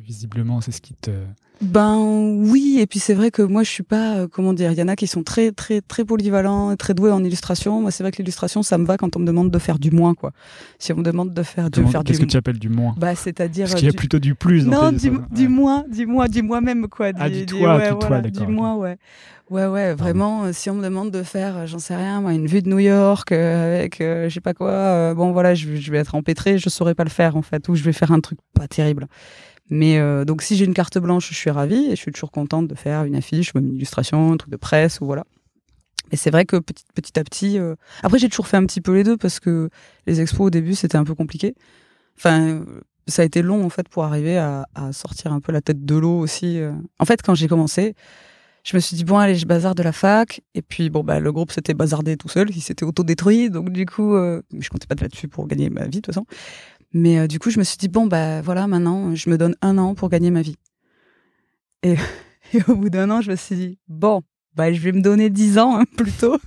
visiblement, 0.05 0.61
c'est 0.61 0.73
ce 0.73 0.81
qui 0.81 0.95
te. 0.95 1.11
Ben 1.61 1.97
oui, 1.99 2.79
et 2.81 2.87
puis 2.89 2.99
c'est 2.99 3.15
vrai 3.15 3.31
que 3.31 3.41
moi 3.43 3.63
je 3.63 3.71
suis 3.71 3.85
pas, 3.85 4.17
euh, 4.17 4.27
comment 4.29 4.53
dire, 4.53 4.73
il 4.73 4.79
y 4.79 4.83
en 4.83 4.89
a 4.89 4.97
qui 4.97 5.07
sont 5.07 5.23
très 5.23 5.53
très 5.53 5.81
très 5.81 6.05
polyvalents, 6.05 6.75
très 6.75 6.93
doués 6.93 7.13
en 7.13 7.23
illustration. 7.23 7.81
Moi 7.81 7.93
c'est 7.93 8.03
vrai 8.03 8.11
que 8.11 8.17
l'illustration 8.17 8.65
ça 8.65 8.79
me 8.79 8.85
va 8.85 8.97
quand 8.97 9.15
on 9.17 9.21
me 9.21 9.27
demande 9.27 9.49
de 9.53 9.59
faire 9.61 9.79
du 9.79 9.93
moins 9.93 10.15
quoi. 10.15 10.33
Si 10.81 10.93
on 10.93 10.97
me 10.97 11.05
demande 11.05 11.33
de 11.33 11.43
faire, 11.45 11.71
de 11.71 11.85
faire 11.85 12.03
Qu'est-ce 12.03 12.19
du, 12.19 12.27
que 12.27 12.31
tu 12.33 12.37
appelles 12.37 12.59
du 12.59 12.69
moins? 12.69 12.95
Bah 12.99 13.15
c'est-à-dire 13.15 13.67
Parce 13.69 13.77
qu'il 13.77 13.87
y 13.87 13.89
a 13.89 13.93
du- 13.93 13.97
plutôt 13.97 14.19
du 14.19 14.35
plus 14.35 14.67
Non, 14.67 14.89
du, 14.91 14.95
dessins. 15.11 15.25
du 15.31 15.43
Ouais. 15.43 15.49
moins, 15.49 15.85
du 15.89 16.07
moins, 16.07 16.27
du 16.29 16.43
moi-même, 16.43 16.89
quoi. 16.89 17.11
Ah, 17.17 17.31
du 17.31 17.47
toi, 17.47 17.77
ouais, 17.77 17.83
du 17.85 17.89
toi, 17.91 17.99
voilà, 18.09 18.23
d'accord, 18.23 18.45
Du 18.47 18.53
ok. 18.53 18.59
moi, 18.59 18.77
ouais. 18.77 18.97
Ouais, 19.51 19.67
ouais, 19.67 19.95
vraiment, 19.95 20.45
euh, 20.45 20.51
si 20.55 20.71
on 20.71 20.75
me 20.75 20.83
demande 20.83 21.11
de 21.11 21.23
faire, 21.23 21.59
euh, 21.59 21.67
j'en 21.67 21.79
sais 21.79 21.95
rien, 21.95 22.23
moi, 22.23 22.33
une 22.33 22.47
vue 22.47 22.63
de 22.63 22.71
New 22.71 22.79
York 22.79 23.31
euh, 23.33 23.77
avec, 23.81 24.01
euh, 24.01 24.29
je 24.31 24.35
sais 24.35 24.41
pas 24.41 24.55
quoi, 24.55 25.13
bon, 25.15 25.31
voilà, 25.33 25.55
je, 25.55 25.77
je 25.77 25.93
vais 25.93 25.99
être 25.99 26.15
empêtrée, 26.53 26.59
je 26.59 26.69
saurais 26.69 26.95
pas 26.95 27.05
le 27.05 27.11
faire, 27.11 27.37
en 27.37 27.43
fait, 27.43 27.69
ou 27.69 27.75
je 27.75 27.83
vais 27.83 27.93
faire 27.93 28.13
un 28.13 28.21
truc 28.21 28.39
pas 28.55 28.69
terrible. 28.69 29.07
Mais 29.71 29.99
euh, 29.99 30.25
donc, 30.25 30.43
si 30.43 30.57
j'ai 30.57 30.65
une 30.65 30.75
carte 30.75 30.99
blanche, 30.99 31.29
je 31.31 31.35
suis 31.35 31.51
ravie 31.51 31.87
et 31.87 31.91
je 31.91 31.97
suis 31.97 32.13
toujours 32.13 32.31
contente 32.31 32.69
de 32.69 32.75
faire 32.75 33.05
une 33.05 33.15
affiche 33.15 33.55
ou 33.55 33.59
une 33.59 33.75
illustration, 33.75 34.33
un 34.33 34.37
truc 34.37 34.51
de 34.51 34.57
presse, 34.59 35.01
ou 35.01 35.07
voilà. 35.07 35.25
Et 36.11 36.17
c'est 36.17 36.31
vrai 36.31 36.45
que 36.45 36.57
petit, 36.59 36.85
petit 36.95 37.19
à 37.19 37.25
petit. 37.25 37.59
euh, 37.59 37.75
Après, 38.03 38.19
j'ai 38.19 38.29
toujours 38.29 38.47
fait 38.47 38.59
un 38.59 38.67
petit 38.67 38.81
peu 38.83 38.95
les 38.95 39.05
deux 39.05 39.17
parce 39.17 39.41
que 39.41 39.71
les 40.07 40.21
expos 40.21 40.47
au 40.49 40.51
début, 40.51 40.75
c'était 40.75 40.99
un 40.99 41.05
peu 41.05 41.15
compliqué. 41.15 41.55
Enfin, 42.19 42.65
ça 43.09 43.23
a 43.23 43.25
été 43.25 43.41
long 43.43 43.65
en 43.65 43.71
fait 43.71 43.89
pour 43.89 44.05
arriver 44.05 44.37
à, 44.37 44.67
à 44.75 44.93
sortir 44.93 45.33
un 45.33 45.41
peu 45.41 45.53
la 45.53 45.61
tête 45.63 45.85
de 45.85 45.95
l'eau 45.97 46.19
aussi. 46.19 46.59
euh. 46.59 46.73
En 46.99 47.05
fait, 47.07 47.23
quand 47.23 47.35
j'ai 47.35 47.49
commencé, 47.49 47.95
je 48.63 48.77
me 48.77 48.81
suis 48.81 48.97
dit 48.97 49.05
bon 49.05 49.19
allez, 49.19 49.35
je 49.35 49.47
bazarde 49.47 49.77
de 49.77 49.83
la 49.83 49.93
fac. 49.93 50.41
Et 50.55 50.63
puis 50.63 50.91
bon 50.91 51.03
bah 51.05 51.21
le 51.21 51.33
groupe 51.33 51.53
s'était 51.53 51.75
bazardé 51.75 52.17
tout 52.17 52.29
seul, 52.29 52.51
il 52.51 52.61
s'était 52.61 52.85
autodétruit. 52.85 53.51
Donc 53.51 53.71
du 53.71 53.87
coup, 53.87 54.15
euh, 54.15 54.43
je 54.59 54.69
comptais 54.69 54.87
pas 54.87 54.95
là-dessus 55.01 55.29
pour 55.29 55.47
gagner 55.47 55.71
ma 55.71 55.85
vie 55.85 55.89
de 55.89 55.97
toute 55.97 56.07
façon. 56.07 56.27
Mais 56.93 57.19
euh, 57.19 57.27
du 57.27 57.39
coup, 57.39 57.51
je 57.51 57.59
me 57.59 57.65
suis 57.65 57.79
dit 57.79 57.89
bon 57.89 58.07
bah 58.07 58.43
voilà, 58.43 58.67
maintenant, 58.67 59.15
je 59.15 59.31
me 59.31 59.39
donne 59.39 59.57
un 59.63 59.79
an 59.79 59.95
pour 59.95 60.09
gagner 60.09 60.31
ma 60.31 60.43
vie. 60.43 60.57
Et, 61.83 61.97
Et 62.55 62.61
au 62.69 62.75
bout 62.75 62.91
d'un 62.91 63.11
an, 63.11 63.21
je 63.21 63.31
me 63.31 63.37
suis 63.37 63.57
dit, 63.57 63.79
bon, 63.89 64.23
bah, 64.55 64.73
je 64.73 64.81
vais 64.81 64.93
me 64.93 65.01
donner 65.01 65.31
10 65.31 65.59
ans 65.59 65.79
hein, 65.79 65.85
plutôt. 65.97 66.39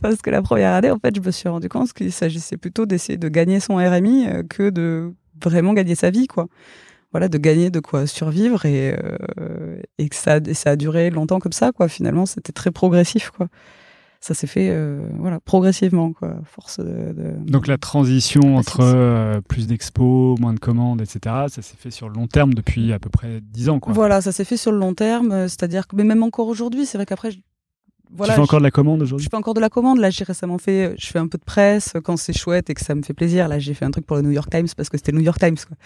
Parce 0.00 0.16
que 0.16 0.30
la 0.30 0.42
première 0.42 0.72
année, 0.72 0.90
en 0.90 0.98
fait, 0.98 1.14
je 1.16 1.20
me 1.20 1.30
suis 1.30 1.48
rendu 1.48 1.68
compte 1.68 1.92
qu'il 1.92 2.12
s'agissait 2.12 2.56
plutôt 2.56 2.86
d'essayer 2.86 3.16
de 3.16 3.28
gagner 3.28 3.60
son 3.60 3.76
RMI 3.76 4.26
euh, 4.28 4.42
que 4.42 4.70
de 4.70 5.12
vraiment 5.42 5.72
gagner 5.72 5.94
sa 5.94 6.10
vie, 6.10 6.26
quoi. 6.26 6.48
Voilà, 7.14 7.28
de 7.28 7.38
gagner 7.38 7.70
de 7.70 7.78
quoi 7.78 8.08
survivre 8.08 8.66
et, 8.66 8.92
euh, 8.92 9.78
et 9.98 10.08
que 10.08 10.16
ça, 10.16 10.38
et 10.38 10.54
ça 10.54 10.70
a 10.70 10.76
duré 10.76 11.10
longtemps 11.10 11.38
comme 11.38 11.52
ça, 11.52 11.70
quoi. 11.70 11.86
Finalement, 11.86 12.26
c'était 12.26 12.50
très 12.50 12.72
progressif, 12.72 13.30
quoi. 13.30 13.46
Ça 14.18 14.34
s'est 14.34 14.48
fait 14.48 14.70
euh, 14.70 15.06
voilà 15.18 15.38
progressivement 15.38 16.14
quoi 16.14 16.36
force 16.46 16.80
de, 16.80 17.14
donc 17.46 17.66
la 17.66 17.76
transition 17.76 18.56
entre 18.56 18.80
euh, 18.80 19.42
plus 19.42 19.66
d'expos 19.66 20.40
moins 20.40 20.54
de 20.54 20.58
commandes 20.58 21.02
etc 21.02 21.44
ça 21.48 21.60
s'est 21.60 21.76
fait 21.76 21.90
sur 21.90 22.08
le 22.08 22.14
long 22.14 22.26
terme 22.26 22.54
depuis 22.54 22.94
à 22.94 22.98
peu 22.98 23.10
près 23.10 23.42
10 23.42 23.68
ans 23.68 23.80
quoi. 23.80 23.92
Voilà 23.92 24.22
ça 24.22 24.32
s'est 24.32 24.46
fait 24.46 24.56
sur 24.56 24.72
le 24.72 24.78
long 24.78 24.94
terme 24.94 25.46
c'est-à-dire 25.46 25.86
que 25.86 25.94
mais 25.94 26.04
même 26.04 26.22
encore 26.22 26.48
aujourd'hui 26.48 26.86
c'est 26.86 26.96
vrai 26.96 27.04
qu'après 27.04 27.32
tu 28.16 28.30
fais 28.30 28.38
encore 28.38 28.60
de 28.60 28.64
la 28.64 28.70
commande 28.70 29.02
aujourd'hui 29.02 29.24
Je 29.24 29.30
fais 29.30 29.36
encore 29.36 29.54
de 29.54 29.60
la 29.60 29.68
commande. 29.68 29.98
Là, 29.98 30.10
j'ai 30.10 30.24
récemment 30.24 30.58
fait, 30.58 30.94
je 30.98 31.06
fais 31.06 31.18
un 31.18 31.26
peu 31.26 31.38
de 31.38 31.44
presse 31.44 31.94
quand 32.04 32.16
c'est 32.16 32.32
chouette 32.32 32.70
et 32.70 32.74
que 32.74 32.80
ça 32.84 32.94
me 32.94 33.02
fait 33.02 33.14
plaisir. 33.14 33.48
Là, 33.48 33.58
j'ai 33.58 33.74
fait 33.74 33.84
un 33.84 33.90
truc 33.90 34.06
pour 34.06 34.16
le 34.16 34.22
New 34.22 34.30
York 34.30 34.50
Times 34.50 34.68
parce 34.76 34.88
que 34.88 34.96
c'était 34.96 35.12
le 35.12 35.18
New 35.18 35.24
York 35.24 35.38
Times. 35.38 35.56
Quoi. 35.56 35.76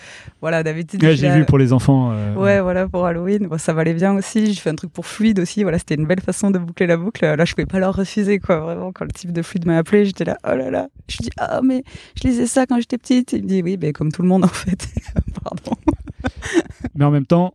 Voilà, 0.40 0.62
d'habitude. 0.62 1.02
Ouais, 1.02 1.16
j'ai 1.16 1.30
vu 1.30 1.44
pour 1.44 1.58
les 1.58 1.72
enfants. 1.72 2.10
Euh, 2.12 2.34
ouais, 2.34 2.60
voilà, 2.60 2.88
pour 2.88 3.06
Halloween. 3.06 3.46
Bon, 3.46 3.58
ça 3.58 3.72
valait 3.72 3.94
bien 3.94 4.14
aussi. 4.14 4.52
J'ai 4.52 4.60
fait 4.60 4.70
un 4.70 4.74
truc 4.74 4.92
pour 4.92 5.06
Fluide 5.06 5.40
aussi. 5.40 5.62
Voilà, 5.62 5.78
c'était 5.78 5.94
une 5.94 6.06
belle 6.06 6.20
façon 6.20 6.50
de 6.50 6.58
boucler 6.58 6.86
la 6.86 6.96
boucle. 6.96 7.24
Là, 7.24 7.44
je 7.44 7.54
pouvais 7.54 7.66
pas 7.66 7.78
leur 7.78 7.94
refuser, 7.94 8.38
quoi. 8.38 8.60
Vraiment, 8.60 8.92
quand 8.92 9.04
le 9.04 9.12
type 9.12 9.32
de 9.32 9.42
Fluide 9.42 9.66
m'a 9.66 9.78
appelé, 9.78 10.04
j'étais 10.04 10.24
là, 10.24 10.36
oh 10.44 10.54
là 10.54 10.70
là. 10.70 10.88
Je 11.08 11.18
dis, 11.18 11.30
ah, 11.38 11.60
mais 11.62 11.82
je 12.20 12.28
lisais 12.28 12.46
ça 12.46 12.66
quand 12.66 12.78
j'étais 12.78 12.98
petite. 12.98 13.32
Il 13.32 13.44
me 13.44 13.48
dit, 13.48 13.62
oui, 13.62 13.76
ben, 13.76 13.92
comme 13.92 14.12
tout 14.12 14.22
le 14.22 14.28
monde, 14.28 14.44
en 14.44 14.48
fait. 14.48 14.88
Pardon. 15.44 15.76
mais 16.94 17.04
en 17.04 17.10
même 17.10 17.26
temps, 17.26 17.54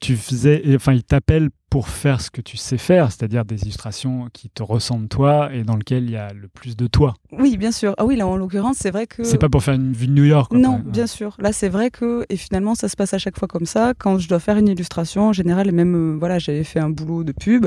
tu 0.00 0.16
faisais, 0.16 0.62
enfin, 0.74 0.92
il 0.92 1.02
t'appelle 1.02 1.50
pour 1.76 1.90
faire 1.90 2.22
ce 2.22 2.30
que 2.30 2.40
tu 2.40 2.56
sais 2.56 2.78
faire, 2.78 3.12
c'est-à-dire 3.12 3.44
des 3.44 3.64
illustrations 3.64 4.28
qui 4.32 4.48
te 4.48 4.62
ressemblent 4.62 5.08
toi 5.08 5.50
et 5.52 5.62
dans 5.62 5.76
lesquelles 5.76 6.04
il 6.04 6.12
y 6.12 6.16
a 6.16 6.32
le 6.32 6.48
plus 6.48 6.74
de 6.74 6.86
toi. 6.86 7.12
Oui, 7.32 7.58
bien 7.58 7.70
sûr. 7.70 7.94
Ah 7.98 8.06
oui, 8.06 8.16
là 8.16 8.26
en 8.26 8.38
l'occurrence, 8.38 8.78
c'est 8.78 8.90
vrai 8.90 9.06
que. 9.06 9.24
C'est 9.24 9.36
pas 9.36 9.50
pour 9.50 9.62
faire 9.62 9.74
une 9.74 9.92
vue 9.92 10.06
de 10.06 10.12
New 10.12 10.24
York. 10.24 10.52
non, 10.52 10.80
bien 10.82 11.06
sûr. 11.06 11.36
Là, 11.38 11.52
c'est 11.52 11.68
vrai 11.68 11.90
que 11.90 12.24
et 12.30 12.38
finalement, 12.38 12.74
ça 12.74 12.88
se 12.88 12.96
passe 12.96 13.12
à 13.12 13.18
chaque 13.18 13.38
fois 13.38 13.46
comme 13.46 13.66
ça. 13.66 13.92
Quand 13.98 14.16
je 14.16 14.26
dois 14.26 14.38
faire 14.38 14.56
une 14.56 14.68
illustration, 14.68 15.28
en 15.28 15.32
général, 15.34 15.70
même 15.70 16.14
euh, 16.14 16.16
voilà, 16.18 16.38
j'avais 16.38 16.64
fait 16.64 16.80
un 16.80 16.88
boulot 16.88 17.24
de 17.24 17.32
pub 17.32 17.66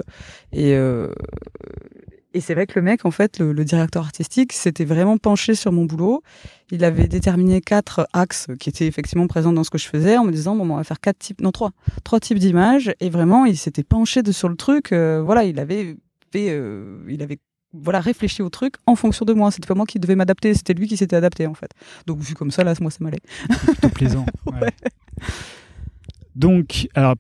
et 0.54 0.74
euh, 0.74 1.14
et 2.34 2.42
c'est 2.42 2.54
vrai 2.54 2.68
que 2.68 2.78
le 2.78 2.84
mec, 2.84 3.06
en 3.06 3.12
fait, 3.12 3.40
le, 3.40 3.66
directeur 3.66 4.04
artistique, 4.04 4.54
s'était 4.54 4.86
vraiment 4.86 5.18
penché 5.18 5.56
sur 5.56 5.72
mon 5.72 5.86
boulot. 5.86 6.22
Il 6.72 6.84
avait 6.84 7.08
déterminé 7.08 7.60
quatre 7.60 8.08
axes 8.14 8.48
qui 8.60 8.70
étaient 8.70 8.86
effectivement 8.86 9.26
présents 9.26 9.52
dans 9.52 9.64
ce 9.64 9.72
que 9.72 9.80
je 9.80 9.88
faisais, 9.88 10.18
en 10.18 10.26
me 10.26 10.32
disant 10.32 10.56
bon, 10.56 10.70
on 10.70 10.76
va 10.78 10.84
faire 10.84 11.00
quatre 11.00 11.18
types, 11.18 11.42
non 11.42 11.52
trois, 11.52 11.72
trois 12.04 12.20
types 12.20 12.38
d'images. 12.38 12.94
Et 13.00 13.10
vraiment, 13.10 13.46
il 13.46 13.58
s'était 13.58 13.84
penché 13.84 14.22
de, 14.22 14.32
sur 14.32 14.48
le 14.48 14.56
truc. 14.56 14.92
Euh, 14.92 15.24
voilà, 15.26 15.44
il 15.44 15.60
avait 15.60 15.98
fait, 16.32 16.50
euh, 16.52 17.00
il 17.10 17.24
avait 17.24 17.40
voilà 17.74 18.00
réfléchi 18.00 18.42
au 18.42 18.50
truc 18.50 18.76
en 18.86 18.96
fonction 18.96 19.26
de 19.26 19.34
moi. 19.34 19.50
C'était 19.50 19.68
pas 19.68 19.76
moi 19.76 19.88
qui 19.88 20.00
devais 20.00 20.16
m'adapter, 20.16 20.54
c'était 20.54 20.74
lui 20.74 20.88
qui 20.88 20.98
s'était 20.98 21.16
adapté 21.16 21.48
en 21.48 21.56
fait. 21.56 21.72
Donc 22.06 22.20
vu 22.20 22.36
comme 22.36 22.52
ça, 22.52 22.64
là, 22.64 22.76
moi, 22.80 22.92
ça 22.92 22.98
m'allait. 23.02 23.22
Plutôt 23.66 23.90
plaisant. 23.90 24.26
Donc, 26.36 26.88
alors, 26.94 27.16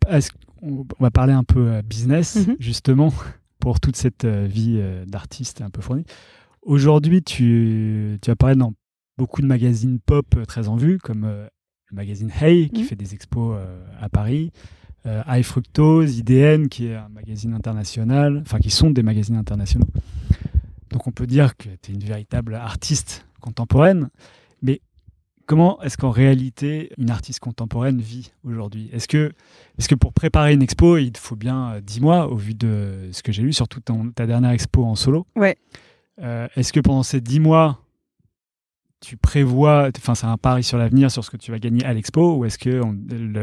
on 0.62 0.86
va 1.00 1.12
parler 1.12 1.34
un 1.34 1.44
peu 1.44 1.68
euh, 1.68 1.82
business 1.82 2.38
mm-hmm. 2.38 2.56
justement 2.60 3.12
pour 3.60 3.80
toute 3.80 3.96
cette 3.96 4.25
euh, 4.25 4.48
vie 4.48 4.78
euh, 4.80 5.06
d'artiste 5.06 5.62
un 5.62 5.70
peu 5.70 5.82
fournie. 5.82 6.06
Aujourd'hui, 6.62 7.22
tu, 7.22 8.18
tu 8.22 8.32
apparais 8.32 8.56
dans 8.56 8.74
beaucoup 9.18 9.42
de 9.42 9.48
magazines 9.48 10.00
pop 10.00 10.25
euh, 10.36 10.46
très 10.46 10.68
en 10.68 10.75
vue, 10.75 10.98
comme 10.98 11.25
le 11.25 11.96
magazine 11.96 12.32
Hey, 12.42 12.70
qui 12.70 12.82
mhm. 12.82 12.88
fait 12.88 12.96
des 12.96 13.13
expos 13.13 13.58
à 14.00 14.10
Paris, 14.10 14.51
High 15.06 15.44
Fructose, 15.44 16.20
IDN, 16.20 16.70
qui 16.70 16.88
est 16.88 16.96
un 16.96 17.10
magazine 17.10 17.54
international, 17.54 18.39
enfin 18.42 18.60
qui 18.60 18.70
sont 18.70 18.92
des 18.92 19.01
magazines 19.01 19.38
internationaux. 19.38 19.88
Donc 20.92 21.08
on 21.08 21.12
peut 21.12 21.25
dire 21.25 21.58
que 21.58 21.70
tu 21.82 21.92
es 21.92 21.94
une 21.96 22.04
véritable 22.04 22.56
artiste 22.56 23.25
contemporaine, 23.42 24.10
mais 24.62 24.82
comment 25.50 25.82
est-ce 25.82 25.98
qu'en 25.98 26.12
réalité 26.12 26.91
une 27.00 27.10
artiste 27.10 27.39
contemporaine 27.39 28.00
vit 28.00 28.32
aujourd'hui? 28.46 28.88
Est-ce 28.94 29.08
que, 29.08 29.34
est 29.79 29.88
que 29.88 29.96
pour 29.96 30.13
préparer 30.13 30.53
une 30.53 30.62
expo, 30.62 30.98
il 30.98 31.18
faut 31.18 31.36
bien 31.36 31.79
10 31.82 31.98
euh, 31.98 32.01
mois 32.03 32.27
au 32.27 32.36
vu 32.36 32.53
de 32.53 33.10
ce 33.12 33.24
que 33.24 33.32
j'ai 33.32 33.41
lu, 33.41 33.51
surtout 33.51 33.79
ta 34.13 34.27
dernière 34.27 34.51
expo 34.51 34.86
en 34.86 34.94
solo? 34.94 35.25
Ouais. 35.36 35.58
Euh, 36.22 36.48
est-ce 36.56 36.72
que 36.72 36.79
pendant 36.79 37.01
ces 37.01 37.20
10 37.20 37.39
mois, 37.39 37.79
tu 39.01 39.18
prévois, 39.18 39.89
enfin 39.98 40.13
c'est 40.13 40.27
un 40.27 40.38
pari 40.38 40.62
sur 40.63 40.77
l'avenir, 40.77 41.10
sur 41.10 41.25
ce 41.25 41.32
que 41.32 41.38
tu 41.38 41.50
vas 41.50 41.58
gagner 41.58 41.84
à 41.84 41.94
l'expo, 41.94 42.36
ou 42.36 42.46
est-ce 42.46 42.60
que 42.60 42.84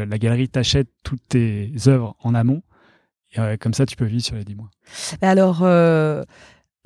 la 0.07 0.17
galerie 0.17 0.47
t'achète 0.47 0.87
toutes 1.03 1.27
tes 1.27 1.73
œuvres 1.87 2.15
en 2.23 2.33
amont? 2.35 2.61
Et 3.33 3.39
euh, 3.39 3.57
comme 3.59 3.73
ça, 3.73 3.85
tu 3.85 3.97
peux 3.97 4.05
vivre 4.05 4.23
sur 4.23 4.37
les 4.37 4.45
10 4.45 4.55
mois. 4.55 4.69
Alors, 5.21 5.61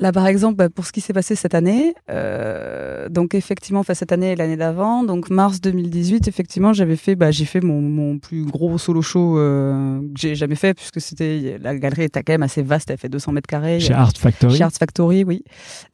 Là, 0.01 0.11
par 0.11 0.25
exemple, 0.25 0.55
bah, 0.55 0.67
pour 0.67 0.87
ce 0.87 0.91
qui 0.91 0.99
s'est 0.99 1.13
passé 1.13 1.35
cette 1.35 1.53
année, 1.53 1.93
euh, 2.09 3.07
donc 3.07 3.35
effectivement, 3.35 3.81
enfin, 3.81 3.93
cette 3.93 4.11
année 4.11 4.31
et 4.31 4.35
l'année 4.35 4.57
d'avant, 4.57 5.03
donc 5.03 5.29
mars 5.29 5.61
2018, 5.61 6.27
effectivement, 6.27 6.73
j'avais 6.73 6.95
fait, 6.95 7.15
bah, 7.15 7.29
j'ai 7.29 7.45
fait 7.45 7.61
mon, 7.61 7.81
mon, 7.81 8.17
plus 8.17 8.43
gros 8.45 8.79
solo 8.79 9.03
show 9.03 9.37
euh, 9.37 9.99
que 9.99 10.19
j'ai 10.19 10.33
jamais 10.33 10.55
fait, 10.55 10.73
puisque 10.73 10.99
c'était 10.99 11.59
la 11.61 11.77
galerie 11.77 12.05
était 12.05 12.23
quand 12.23 12.33
même 12.33 12.41
assez 12.41 12.63
vaste, 12.63 12.89
elle 12.89 12.97
fait 12.97 13.09
200 13.09 13.31
mètres 13.31 13.47
carrés. 13.47 13.79
Chez 13.79 13.93
Art 13.93 14.13
Factory. 14.17 14.57
Chez 14.57 14.63
Art 14.63 14.71
Factory, 14.71 15.23
oui. 15.23 15.43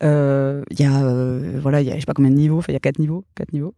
Euh, 0.02 0.64
il 0.72 0.80
y 0.80 0.86
a, 0.86 1.60
voilà, 1.60 1.82
il 1.82 1.88
y 1.88 1.92
a, 1.92 1.96
je 1.96 2.00
sais 2.00 2.06
pas 2.06 2.14
combien 2.14 2.32
de 2.32 2.38
niveaux, 2.38 2.62
il 2.70 2.74
y 2.74 2.78
a 2.78 2.80
quatre 2.80 3.00
niveaux, 3.00 3.26
quatre 3.36 3.52
niveaux. 3.52 3.76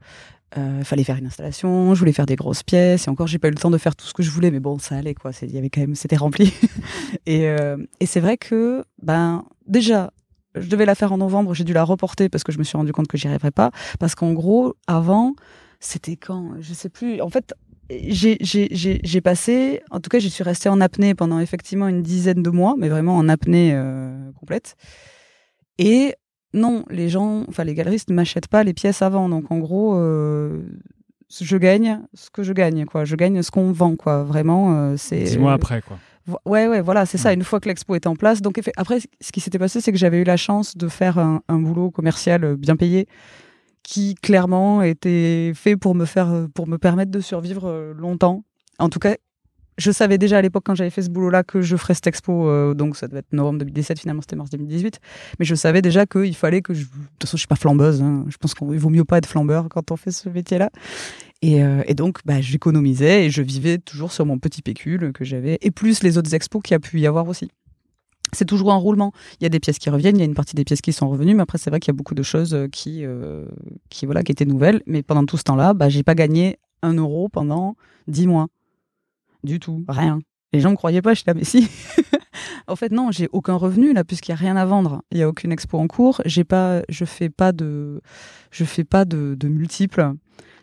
Euh, 0.57 0.83
fallait 0.83 1.03
faire 1.03 1.17
une 1.17 1.27
installation, 1.27 1.93
je 1.93 1.99
voulais 1.99 2.11
faire 2.11 2.25
des 2.25 2.35
grosses 2.35 2.63
pièces, 2.63 3.05
et 3.05 3.09
encore 3.11 3.27
j'ai 3.27 3.37
pas 3.37 3.49
eu 3.49 3.51
le 3.51 3.57
temps 3.57 3.69
de 3.69 3.77
faire 3.77 3.95
tout 3.95 4.07
ce 4.07 4.13
que 4.13 4.23
je 4.23 4.31
voulais, 4.31 4.49
mais 4.49 4.59
bon, 4.59 4.79
ça 4.79 4.95
allait 4.95 5.13
quoi. 5.13 5.29
Il 5.43 5.51
y 5.51 5.59
avait 5.59 5.69
quand 5.69 5.81
même, 5.81 5.93
c'était 5.93 6.15
rempli. 6.15 6.51
et, 7.27 7.47
euh, 7.47 7.77
et 7.99 8.07
c'est 8.07 8.19
vrai 8.19 8.37
que, 8.37 8.83
ben, 9.01 9.45
déjà, 9.67 10.11
je 10.55 10.67
devais 10.69 10.85
la 10.85 10.95
faire 10.95 11.11
en 11.11 11.17
novembre, 11.17 11.53
j'ai 11.53 11.63
dû 11.63 11.73
la 11.73 11.83
reporter 11.83 12.29
parce 12.29 12.43
que 12.43 12.51
je 12.51 12.57
me 12.57 12.63
suis 12.63 12.77
rendu 12.77 12.91
compte 12.91 13.07
que 13.07 13.17
j'y 13.17 13.27
arriverais 13.27 13.51
pas. 13.51 13.71
Parce 13.99 14.15
qu'en 14.15 14.33
gros, 14.33 14.75
avant, 14.87 15.35
c'était 15.79 16.15
quand 16.15 16.53
Je 16.59 16.73
sais 16.73 16.89
plus. 16.89 17.21
En 17.21 17.29
fait, 17.29 17.53
j'ai 17.89 19.21
passé, 19.21 19.81
en 19.89 19.99
tout 19.99 20.09
cas, 20.09 20.19
j'y 20.19 20.29
suis 20.29 20.43
restée 20.43 20.69
en 20.69 20.81
apnée 20.81 21.15
pendant 21.15 21.39
effectivement 21.39 21.87
une 21.87 22.01
dizaine 22.01 22.43
de 22.43 22.49
mois, 22.49 22.75
mais 22.77 22.89
vraiment 22.89 23.15
en 23.17 23.29
apnée 23.29 23.71
euh, 23.73 24.31
complète. 24.39 24.75
Et 25.77 26.15
non, 26.53 26.83
les 26.89 27.09
gens, 27.09 27.45
enfin 27.47 27.63
les 27.63 27.73
galeristes 27.73 28.09
ne 28.09 28.15
m'achètent 28.15 28.47
pas 28.47 28.63
les 28.63 28.73
pièces 28.73 29.01
avant. 29.01 29.29
Donc 29.29 29.51
en 29.51 29.59
gros, 29.59 29.95
euh, 29.95 30.61
je 31.41 31.57
gagne 31.57 32.01
ce 32.13 32.29
que 32.29 32.43
je 32.43 32.53
gagne, 32.53 32.85
quoi. 32.85 33.05
Je 33.05 33.15
gagne 33.15 33.41
ce 33.41 33.51
qu'on 33.51 33.71
vend, 33.71 33.95
quoi. 33.95 34.23
Vraiment, 34.23 34.75
euh, 34.75 34.95
c'est. 34.97 35.23
Dix 35.23 35.37
mois 35.37 35.53
après, 35.53 35.81
quoi. 35.81 35.97
Ouais, 36.45 36.67
ouais, 36.67 36.81
voilà, 36.81 37.05
c'est 37.05 37.17
ça. 37.17 37.33
Une 37.33 37.43
fois 37.43 37.59
que 37.59 37.67
l'expo 37.67 37.95
est 37.95 38.07
en 38.07 38.15
place. 38.15 38.41
Donc, 38.41 38.59
après, 38.77 38.99
ce 38.99 39.31
qui 39.31 39.39
s'était 39.39 39.59
passé, 39.59 39.81
c'est 39.81 39.91
que 39.91 39.97
j'avais 39.97 40.21
eu 40.21 40.23
la 40.23 40.37
chance 40.37 40.77
de 40.77 40.87
faire 40.87 41.17
un, 41.17 41.41
boulot 41.49 41.91
commercial 41.91 42.43
euh, 42.43 42.55
bien 42.55 42.75
payé 42.75 43.07
qui 43.83 44.15
clairement 44.15 44.81
était 44.83 45.51
fait 45.55 45.75
pour 45.75 45.95
me 45.95 46.05
faire, 46.05 46.29
euh, 46.29 46.47
pour 46.47 46.67
me 46.67 46.77
permettre 46.77 47.11
de 47.11 47.19
survivre 47.21 47.67
euh, 47.67 47.93
longtemps. 47.93 48.43
En 48.77 48.89
tout 48.89 48.99
cas, 48.99 49.15
je 49.79 49.91
savais 49.91 50.17
déjà 50.17 50.37
à 50.37 50.41
l'époque 50.41 50.63
quand 50.65 50.75
j'avais 50.75 50.89
fait 50.89 51.01
ce 51.01 51.09
boulot-là 51.09 51.43
que 51.43 51.61
je 51.61 51.75
ferais 51.75 51.93
cette 51.93 52.07
expo, 52.07 52.73
donc 52.75 52.95
ça 52.95 53.07
devait 53.07 53.19
être 53.19 53.33
novembre 53.33 53.59
2017, 53.59 53.99
finalement 53.99 54.21
c'était 54.21 54.35
mars 54.35 54.49
2018. 54.49 54.99
Mais 55.39 55.45
je 55.45 55.55
savais 55.55 55.81
déjà 55.81 56.05
qu'il 56.05 56.35
fallait 56.35 56.61
que 56.61 56.73
je. 56.73 56.83
De 56.83 56.87
toute 56.87 57.23
façon, 57.23 57.37
je 57.37 57.41
suis 57.41 57.47
pas 57.47 57.55
flambeuse. 57.55 58.01
Hein. 58.01 58.25
Je 58.27 58.37
pense 58.37 58.53
qu'il 58.53 58.67
vaut 58.67 58.89
mieux 58.89 59.05
pas 59.05 59.17
être 59.17 59.25
flambeur 59.25 59.67
quand 59.69 59.91
on 59.91 59.95
fait 59.95 60.11
ce 60.11 60.29
métier-là. 60.29 60.69
Euh, 61.45 61.83
et, 61.87 61.93
donc, 61.93 62.19
bah, 62.25 62.41
j'économisais 62.41 63.25
et 63.25 63.29
je 63.29 63.41
vivais 63.41 63.77
toujours 63.77 64.11
sur 64.11 64.25
mon 64.25 64.37
petit 64.39 64.61
pécule 64.61 65.13
que 65.13 65.23
j'avais, 65.23 65.57
et 65.61 65.71
plus 65.71 66.03
les 66.03 66.17
autres 66.17 66.33
expos 66.33 66.61
qu'il 66.61 66.73
y 66.73 66.75
a 66.75 66.79
pu 66.79 66.99
y 66.99 67.07
avoir 67.07 67.27
aussi. 67.27 67.49
C'est 68.33 68.45
toujours 68.45 68.71
un 68.73 68.77
roulement. 68.77 69.11
Il 69.39 69.43
y 69.43 69.47
a 69.47 69.49
des 69.49 69.59
pièces 69.59 69.79
qui 69.79 69.89
reviennent, 69.89 70.17
il 70.17 70.19
y 70.19 70.23
a 70.23 70.25
une 70.25 70.35
partie 70.35 70.55
des 70.55 70.63
pièces 70.63 70.81
qui 70.81 70.93
sont 70.93 71.09
revenues, 71.09 71.33
mais 71.33 71.43
après, 71.43 71.57
c'est 71.57 71.69
vrai 71.69 71.79
qu'il 71.79 71.91
y 71.91 71.95
a 71.95 71.97
beaucoup 71.97 72.13
de 72.13 72.23
choses 72.23 72.53
euh, 72.53 72.67
qui, 72.67 73.03
euh, 73.03 73.45
qui, 73.89 74.05
voilà, 74.05 74.23
qui 74.23 74.31
étaient 74.31 74.45
nouvelles. 74.45 74.81
Mais 74.85 75.01
pendant 75.01 75.25
tout 75.25 75.37
ce 75.37 75.43
temps-là, 75.43 75.73
bah, 75.73 75.89
j'ai 75.89 76.03
pas 76.03 76.15
gagné 76.15 76.59
un 76.81 76.93
euro 76.93 77.29
pendant 77.29 77.75
dix 78.07 78.27
mois. 78.27 78.47
Du 79.43 79.59
tout. 79.59 79.83
Rien. 79.87 80.19
Les 80.51 80.59
gens 80.59 80.71
me 80.71 80.75
croyaient 80.75 81.01
pas, 81.01 81.13
je 81.13 81.19
suis 81.19 81.27
là, 81.27 81.33
mais 81.33 81.43
si. 81.43 81.69
en 82.67 82.75
fait, 82.75 82.91
non, 82.91 83.11
j'ai 83.11 83.29
aucun 83.31 83.55
revenu 83.55 83.93
là, 83.93 84.03
puisqu'il 84.03 84.31
y 84.31 84.33
a 84.33 84.37
rien 84.37 84.55
à 84.55 84.65
vendre. 84.65 85.03
Il 85.11 85.17
y 85.17 85.23
a 85.23 85.29
aucune 85.29 85.51
expo 85.51 85.77
en 85.77 85.87
cours. 85.87 86.21
J'ai 86.25 86.43
pas, 86.43 86.81
je 86.89 87.05
fais 87.05 87.29
pas 87.29 87.51
de, 87.51 88.01
je 88.51 88.63
fais 88.65 88.83
pas 88.83 89.05
de, 89.05 89.35
de 89.39 89.47
multiples 89.47 90.13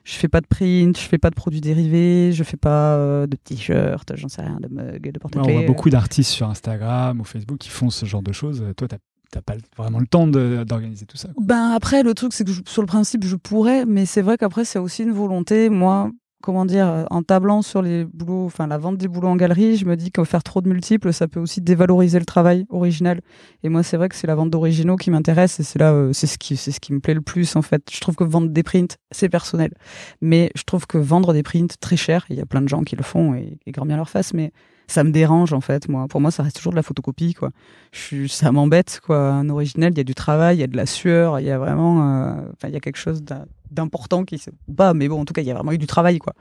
je 0.06 0.14
fais 0.14 0.28
pas 0.28 0.40
de 0.40 0.46
print, 0.46 0.96
je 0.96 1.02
fais 1.02 1.18
pas 1.18 1.30
de 1.30 1.34
produits 1.34 1.60
dérivés, 1.60 2.30
je 2.32 2.44
fais 2.44 2.56
pas 2.56 2.94
euh, 2.94 3.26
de 3.26 3.36
t-shirts, 3.36 4.12
j'en 4.14 4.28
sais 4.28 4.40
rien, 4.40 4.58
de 4.60 4.68
mugs, 4.68 5.10
de 5.10 5.18
porte-clés. 5.18 5.52
on 5.52 5.58
voit 5.58 5.66
beaucoup 5.66 5.90
d'artistes 5.90 6.30
sur 6.30 6.48
Instagram 6.48 7.20
ou 7.20 7.24
Facebook 7.24 7.58
qui 7.58 7.70
font 7.70 7.90
ce 7.90 8.06
genre 8.06 8.22
de 8.22 8.30
choses. 8.30 8.64
Toi, 8.76 8.86
tu 8.86 8.94
n'as 9.34 9.42
pas 9.42 9.54
vraiment 9.76 9.98
le 9.98 10.06
temps 10.06 10.28
d'organiser 10.28 11.06
tout 11.06 11.16
ça. 11.16 11.28
Ben 11.40 11.72
après, 11.72 12.04
le 12.04 12.14
truc, 12.14 12.32
c'est 12.34 12.44
que 12.44 12.52
sur 12.66 12.82
le 12.82 12.86
principe, 12.86 13.24
je 13.24 13.34
pourrais, 13.34 13.84
mais 13.84 14.06
c'est 14.06 14.22
vrai 14.22 14.38
qu'après, 14.38 14.64
c'est 14.64 14.78
aussi 14.78 15.02
une 15.02 15.10
volonté. 15.10 15.70
Moi, 15.70 16.12
comment 16.46 16.64
dire, 16.64 16.86
euh, 16.86 17.04
en 17.10 17.24
tablant 17.24 17.60
sur 17.60 17.82
les 17.82 18.04
boulots, 18.04 18.44
enfin 18.44 18.68
la 18.68 18.78
vente 18.78 18.98
des 18.98 19.08
boulots 19.08 19.26
en 19.26 19.34
galerie, 19.34 19.76
je 19.76 19.84
me 19.84 19.96
dis 19.96 20.12
que 20.12 20.22
faire 20.22 20.44
trop 20.44 20.60
de 20.60 20.68
multiples, 20.68 21.12
ça 21.12 21.26
peut 21.26 21.40
aussi 21.40 21.60
dévaloriser 21.60 22.20
le 22.20 22.24
travail 22.24 22.66
original. 22.70 23.20
Et 23.64 23.68
moi, 23.68 23.82
c'est 23.82 23.96
vrai 23.96 24.08
que 24.08 24.14
c'est 24.14 24.28
la 24.28 24.36
vente 24.36 24.50
d'originaux 24.50 24.94
qui 24.94 25.10
m'intéresse 25.10 25.58
et 25.58 25.64
c'est 25.64 25.80
là, 25.80 25.92
euh, 25.92 26.12
c'est 26.12 26.28
ce 26.28 26.38
qui, 26.38 26.56
c'est 26.56 26.70
ce 26.70 26.78
qui 26.78 26.92
me 26.92 27.00
plaît 27.00 27.14
le 27.14 27.20
plus 27.20 27.56
en 27.56 27.62
fait. 27.62 27.82
Je 27.92 27.98
trouve 27.98 28.14
que 28.14 28.22
vendre 28.22 28.48
des 28.48 28.62
prints, 28.62 28.96
c'est 29.10 29.28
personnel, 29.28 29.72
mais 30.20 30.52
je 30.54 30.62
trouve 30.62 30.86
que 30.86 30.98
vendre 30.98 31.32
des 31.32 31.42
prints 31.42 31.76
très 31.80 31.96
chers, 31.96 32.24
il 32.30 32.36
y 32.36 32.40
a 32.40 32.46
plein 32.46 32.62
de 32.62 32.68
gens 32.68 32.84
qui 32.84 32.94
le 32.94 33.02
font 33.02 33.34
et, 33.34 33.58
et 33.66 33.72
grand 33.72 33.84
bien 33.84 33.96
leur 33.96 34.08
face, 34.08 34.32
mais 34.32 34.52
ça 34.86 35.02
me 35.02 35.10
dérange 35.10 35.52
en 35.52 35.60
fait. 35.60 35.88
Moi, 35.88 36.06
pour 36.08 36.20
moi, 36.20 36.30
ça 36.30 36.44
reste 36.44 36.58
toujours 36.58 36.72
de 36.72 36.76
la 36.76 36.84
photocopie, 36.84 37.34
quoi. 37.34 37.50
Je 37.90 38.28
ça 38.28 38.52
m'embête, 38.52 39.00
quoi. 39.04 39.32
Un 39.32 39.48
original, 39.48 39.92
il 39.92 39.98
y 39.98 40.00
a 40.00 40.04
du 40.04 40.14
travail, 40.14 40.58
il 40.58 40.60
y 40.60 40.64
a 40.64 40.68
de 40.68 40.76
la 40.76 40.86
sueur, 40.86 41.40
il 41.40 41.46
y 41.46 41.50
a 41.50 41.58
vraiment, 41.58 42.28
euh, 42.28 42.34
il 42.64 42.70
y 42.70 42.76
a 42.76 42.80
quelque 42.80 42.98
chose 42.98 43.24
d'important 43.70 44.24
qui 44.24 44.38
se 44.38 44.50
bat, 44.68 44.94
mais 44.94 45.08
bon, 45.08 45.20
en 45.20 45.24
tout 45.24 45.32
cas, 45.32 45.42
il 45.42 45.46
y 45.46 45.50
a 45.50 45.54
vraiment 45.54 45.72
eu 45.72 45.78
du 45.78 45.86
travail, 45.86 46.18
quoi. 46.18 46.34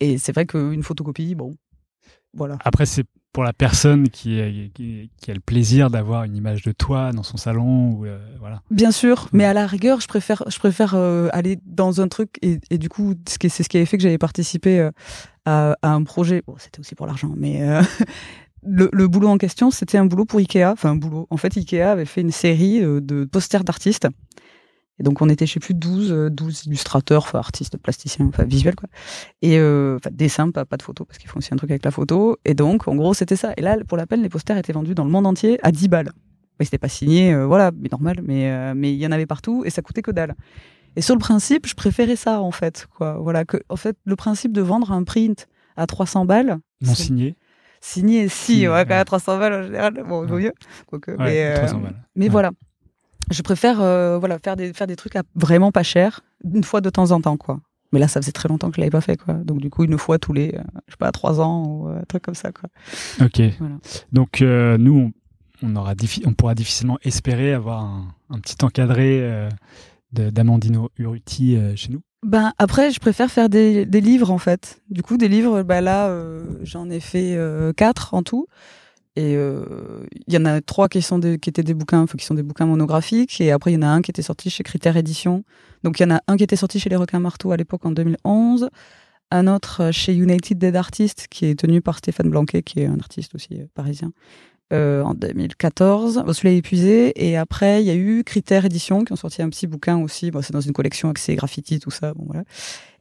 Et 0.00 0.18
c'est 0.18 0.32
vrai 0.32 0.46
qu'une 0.46 0.82
photocopie, 0.82 1.34
bon, 1.34 1.56
voilà. 2.34 2.58
Après, 2.64 2.86
c'est 2.86 3.04
pour 3.32 3.44
la 3.44 3.52
personne 3.52 4.08
qui, 4.08 4.70
qui, 4.74 5.10
qui 5.20 5.30
a 5.30 5.34
le 5.34 5.40
plaisir 5.40 5.90
d'avoir 5.90 6.24
une 6.24 6.36
image 6.36 6.62
de 6.62 6.72
toi 6.72 7.12
dans 7.12 7.22
son 7.22 7.36
salon. 7.36 7.92
Ou, 7.92 8.06
euh, 8.06 8.18
voilà. 8.38 8.62
Bien 8.70 8.90
sûr, 8.90 9.28
mais 9.32 9.44
à 9.44 9.52
la 9.52 9.66
rigueur, 9.66 10.00
je 10.00 10.08
préfère, 10.08 10.42
je 10.48 10.58
préfère 10.58 10.94
euh, 10.94 11.28
aller 11.32 11.58
dans 11.64 12.00
un 12.00 12.08
truc. 12.08 12.36
Et, 12.42 12.58
et 12.70 12.78
du 12.78 12.88
coup, 12.88 13.14
c'est 13.26 13.62
ce 13.62 13.68
qui 13.68 13.76
avait 13.76 13.86
fait 13.86 13.96
que 13.96 14.02
j'avais 14.02 14.18
participé 14.18 14.80
euh, 14.80 14.90
à, 15.44 15.76
à, 15.82 15.90
un 15.92 16.02
projet. 16.02 16.42
Bon, 16.46 16.54
c'était 16.58 16.80
aussi 16.80 16.94
pour 16.94 17.06
l'argent, 17.06 17.32
mais 17.36 17.60
le, 18.66 18.88
le, 18.92 19.08
boulot 19.08 19.28
en 19.28 19.38
question, 19.38 19.70
c'était 19.70 19.98
un 19.98 20.06
boulot 20.06 20.24
pour 20.24 20.40
Ikea. 20.40 20.64
Enfin, 20.64 20.90
un 20.90 20.96
boulot. 20.96 21.26
En 21.30 21.36
fait, 21.36 21.56
Ikea 21.56 21.82
avait 21.82 22.06
fait 22.06 22.22
une 22.22 22.32
série 22.32 22.80
de 22.80 23.24
posters 23.24 23.64
d'artistes 23.64 24.08
et 24.98 25.04
donc, 25.04 25.22
on 25.22 25.28
était 25.28 25.46
chez 25.46 25.60
plus 25.60 25.74
de 25.74 25.78
12, 25.78 26.30
12 26.32 26.62
euh, 26.66 26.66
illustrateurs, 26.66 27.22
enfin, 27.22 27.38
artistes, 27.38 27.76
plasticiens, 27.76 28.26
enfin, 28.26 28.44
visuels, 28.44 28.74
quoi. 28.74 28.88
Et, 29.42 29.58
euh, 29.58 29.96
enfin, 29.96 30.10
dessin, 30.12 30.50
pas, 30.50 30.64
pas 30.64 30.76
de 30.76 30.82
photos, 30.82 31.06
parce 31.06 31.18
qu'ils 31.18 31.30
font 31.30 31.38
aussi 31.38 31.54
un 31.54 31.56
truc 31.56 31.70
avec 31.70 31.84
la 31.84 31.92
photo. 31.92 32.36
Et 32.44 32.54
donc, 32.54 32.88
en 32.88 32.96
gros, 32.96 33.14
c'était 33.14 33.36
ça. 33.36 33.52
Et 33.56 33.62
là, 33.62 33.76
pour 33.86 33.96
la 33.96 34.06
peine, 34.06 34.22
les 34.22 34.28
posters 34.28 34.56
étaient 34.56 34.72
vendus 34.72 34.94
dans 34.94 35.04
le 35.04 35.10
monde 35.10 35.26
entier 35.26 35.58
à 35.62 35.70
10 35.70 35.88
balles. 35.88 36.10
Mais 36.58 36.64
c'était 36.64 36.78
pas 36.78 36.88
signé, 36.88 37.32
euh, 37.32 37.46
voilà, 37.46 37.70
mais 37.76 37.88
normal, 37.90 38.16
mais, 38.24 38.50
euh, 38.50 38.72
mais 38.74 38.92
il 38.92 38.98
y 38.98 39.06
en 39.06 39.12
avait 39.12 39.26
partout 39.26 39.62
et 39.64 39.70
ça 39.70 39.80
coûtait 39.82 40.02
que 40.02 40.10
dalle. 40.10 40.34
Et 40.96 41.02
sur 41.02 41.14
le 41.14 41.20
principe, 41.20 41.68
je 41.68 41.74
préférais 41.74 42.16
ça, 42.16 42.40
en 42.40 42.50
fait, 42.50 42.88
quoi. 42.96 43.18
Voilà, 43.18 43.44
que, 43.44 43.58
en 43.68 43.76
fait, 43.76 43.96
le 44.04 44.16
principe 44.16 44.52
de 44.52 44.62
vendre 44.62 44.90
un 44.90 45.04
print 45.04 45.46
à 45.76 45.86
300 45.86 46.24
balles. 46.24 46.58
Non 46.80 46.94
signé. 46.94 47.36
Signé, 47.80 48.28
si, 48.28 48.66
ouais, 48.66 48.84
quand 48.88 48.96
même 48.96 49.04
300 49.04 49.38
balles 49.38 49.52
en 49.54 49.62
général, 49.62 50.02
bon, 50.08 50.26
vaut 50.26 50.38
mieux. 50.38 50.52
ouais, 50.92 51.14
mais, 51.18 51.54
300 51.54 51.78
balles. 51.78 52.04
mais 52.16 52.28
voilà 52.28 52.50
je 53.30 53.42
préfère 53.42 53.80
euh, 53.80 54.18
voilà 54.18 54.38
faire 54.38 54.56
des 54.56 54.72
faire 54.72 54.86
des 54.86 54.96
trucs 54.96 55.16
à 55.16 55.22
vraiment 55.34 55.72
pas 55.72 55.82
cher 55.82 56.20
une 56.44 56.64
fois 56.64 56.80
de 56.80 56.90
temps 56.90 57.10
en 57.10 57.20
temps 57.20 57.36
quoi. 57.36 57.60
Mais 57.92 57.98
là 57.98 58.08
ça 58.08 58.20
faisait 58.20 58.32
très 58.32 58.48
longtemps 58.48 58.68
que 58.70 58.76
je 58.76 58.80
l'avais 58.80 58.90
pas 58.90 59.00
fait 59.00 59.16
quoi. 59.16 59.34
Donc 59.34 59.58
du 59.58 59.70
coup 59.70 59.84
une 59.84 59.98
fois 59.98 60.18
tous 60.18 60.32
les 60.32 60.54
euh, 60.54 60.62
je 60.86 60.92
sais 60.92 60.98
pas 60.98 61.10
trois 61.12 61.40
ans 61.40 61.64
ou 61.66 61.88
euh, 61.88 62.00
un 62.00 62.04
truc 62.04 62.22
comme 62.22 62.34
ça 62.34 62.52
quoi. 62.52 62.68
Ok. 63.20 63.40
Voilà. 63.58 63.76
donc 64.12 64.40
nous 64.40 65.12
on, 65.62 65.76
aura 65.76 65.94
on 66.24 66.32
pourra 66.34 66.54
difficilement 66.54 66.98
espérer 67.02 67.52
avoir 67.52 67.82
un, 67.82 68.14
un 68.30 68.38
petit 68.38 68.56
encadré 68.62 69.48
d'Amandino 70.12 70.90
Uruti 70.98 71.58
chez 71.76 71.90
nous. 71.90 72.00
Ben 72.26 72.52
après 72.58 72.90
je 72.90 72.98
préfère 72.98 73.30
faire 73.30 73.48
des, 73.48 73.86
des, 73.86 74.00
livres 74.00 74.30
en 74.30 74.38
fait. 74.38 74.82
Du 74.90 75.02
coup 75.02 75.16
des 75.16 75.28
livres 75.28 75.62
bah 75.62 75.80
là 75.80 76.12
j'en 76.62 76.90
ai 76.90 77.00
fait 77.00 77.38
quatre 77.76 78.14
en 78.14 78.22
tout 78.22 78.46
et 79.18 79.32
il 79.32 79.36
euh, 79.36 79.64
y 80.28 80.36
en 80.36 80.44
a 80.44 80.60
trois 80.60 80.88
qui, 80.88 81.02
sont 81.02 81.18
des, 81.18 81.40
qui 81.40 81.50
étaient 81.50 81.64
des 81.64 81.74
bouquins, 81.74 82.06
qui 82.06 82.24
sont 82.24 82.34
des 82.34 82.44
bouquins 82.44 82.66
monographiques. 82.66 83.40
Et 83.40 83.50
après, 83.50 83.72
il 83.72 83.74
y 83.74 83.76
en 83.76 83.82
a 83.82 83.88
un 83.88 84.00
qui 84.00 84.12
était 84.12 84.22
sorti 84.22 84.48
chez 84.48 84.62
Critère 84.62 84.96
Édition. 84.96 85.42
Donc, 85.82 85.98
il 85.98 86.04
y 86.04 86.06
en 86.06 86.14
a 86.14 86.20
un 86.28 86.36
qui 86.36 86.44
était 86.44 86.54
sorti 86.54 86.78
chez 86.78 86.88
Les 86.88 86.94
Requins 86.94 87.18
Marteaux 87.18 87.50
à 87.50 87.56
l'époque 87.56 87.84
en 87.84 87.90
2011. 87.90 88.70
Un 89.32 89.46
autre 89.48 89.90
chez 89.90 90.14
United 90.14 90.56
Dead 90.56 90.76
Artists, 90.76 91.26
qui 91.28 91.46
est 91.46 91.58
tenu 91.58 91.80
par 91.80 91.98
Stéphane 91.98 92.30
Blanquet, 92.30 92.62
qui 92.62 92.78
est 92.78 92.86
un 92.86 93.00
artiste 93.00 93.34
aussi 93.34 93.54
euh, 93.54 93.66
parisien, 93.74 94.12
euh, 94.72 95.02
en 95.02 95.14
2014. 95.14 96.22
Bon, 96.24 96.32
celui-là 96.32 96.54
épuisé. 96.54 97.12
Et 97.16 97.36
après, 97.36 97.82
il 97.82 97.88
y 97.88 97.90
a 97.90 97.96
eu 97.96 98.22
Critère 98.22 98.66
Édition, 98.66 99.02
qui 99.02 99.12
ont 99.12 99.16
sorti 99.16 99.42
un 99.42 99.48
petit 99.48 99.66
bouquin 99.66 99.98
aussi. 99.98 100.30
Bon, 100.30 100.42
c'est 100.42 100.52
dans 100.52 100.60
une 100.60 100.72
collection 100.72 101.08
avec 101.08 101.18
ses 101.18 101.34
graffitis, 101.34 101.80
tout 101.80 101.90
ça. 101.90 102.14
Bon, 102.14 102.22
voilà. 102.24 102.44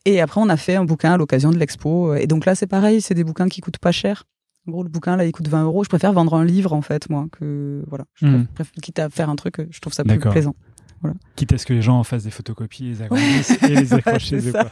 Et 0.05 0.19
après, 0.19 0.41
on 0.41 0.49
a 0.49 0.57
fait 0.57 0.77
un 0.77 0.83
bouquin 0.83 1.13
à 1.13 1.17
l'occasion 1.17 1.51
de 1.51 1.59
l'expo. 1.59 2.15
Et 2.15 2.25
donc 2.25 2.47
là, 2.47 2.55
c'est 2.55 2.65
pareil, 2.65 3.01
c'est 3.01 3.13
des 3.13 3.23
bouquins 3.23 3.47
qui 3.47 3.61
coûtent 3.61 3.77
pas 3.77 3.91
cher. 3.91 4.23
En 4.67 4.71
gros, 4.71 4.83
le 4.83 4.89
bouquin, 4.89 5.15
là, 5.15 5.25
il 5.25 5.31
coûte 5.31 5.47
20 5.47 5.63
euros. 5.63 5.83
Je 5.83 5.89
préfère 5.89 6.11
vendre 6.11 6.33
un 6.33 6.43
livre, 6.43 6.73
en 6.73 6.81
fait, 6.81 7.09
moi, 7.09 7.27
que, 7.31 7.83
voilà. 7.87 8.05
Je 8.15 8.27
hmm. 8.27 8.47
préfère, 8.47 8.73
quitte 8.81 8.99
à 8.99 9.09
faire 9.09 9.29
un 9.29 9.35
truc, 9.35 9.55
je 9.69 9.79
trouve 9.79 9.93
ça 9.93 10.03
plus 10.03 10.19
plaisant. 10.19 10.55
Voilà. 11.01 11.15
Quitte 11.35 11.53
à 11.53 11.57
ce 11.57 11.65
que 11.65 11.73
les 11.73 11.81
gens 11.81 11.99
en 11.99 12.03
fassent 12.03 12.23
des 12.23 12.31
photocopies, 12.31 12.85
les 12.85 13.01
agrandissent 13.03 13.57
et 13.63 13.67
les 13.67 13.93
accrochent 13.93 14.25
chez 14.25 14.49
eux. 14.49 14.51
Quoi. 14.51 14.71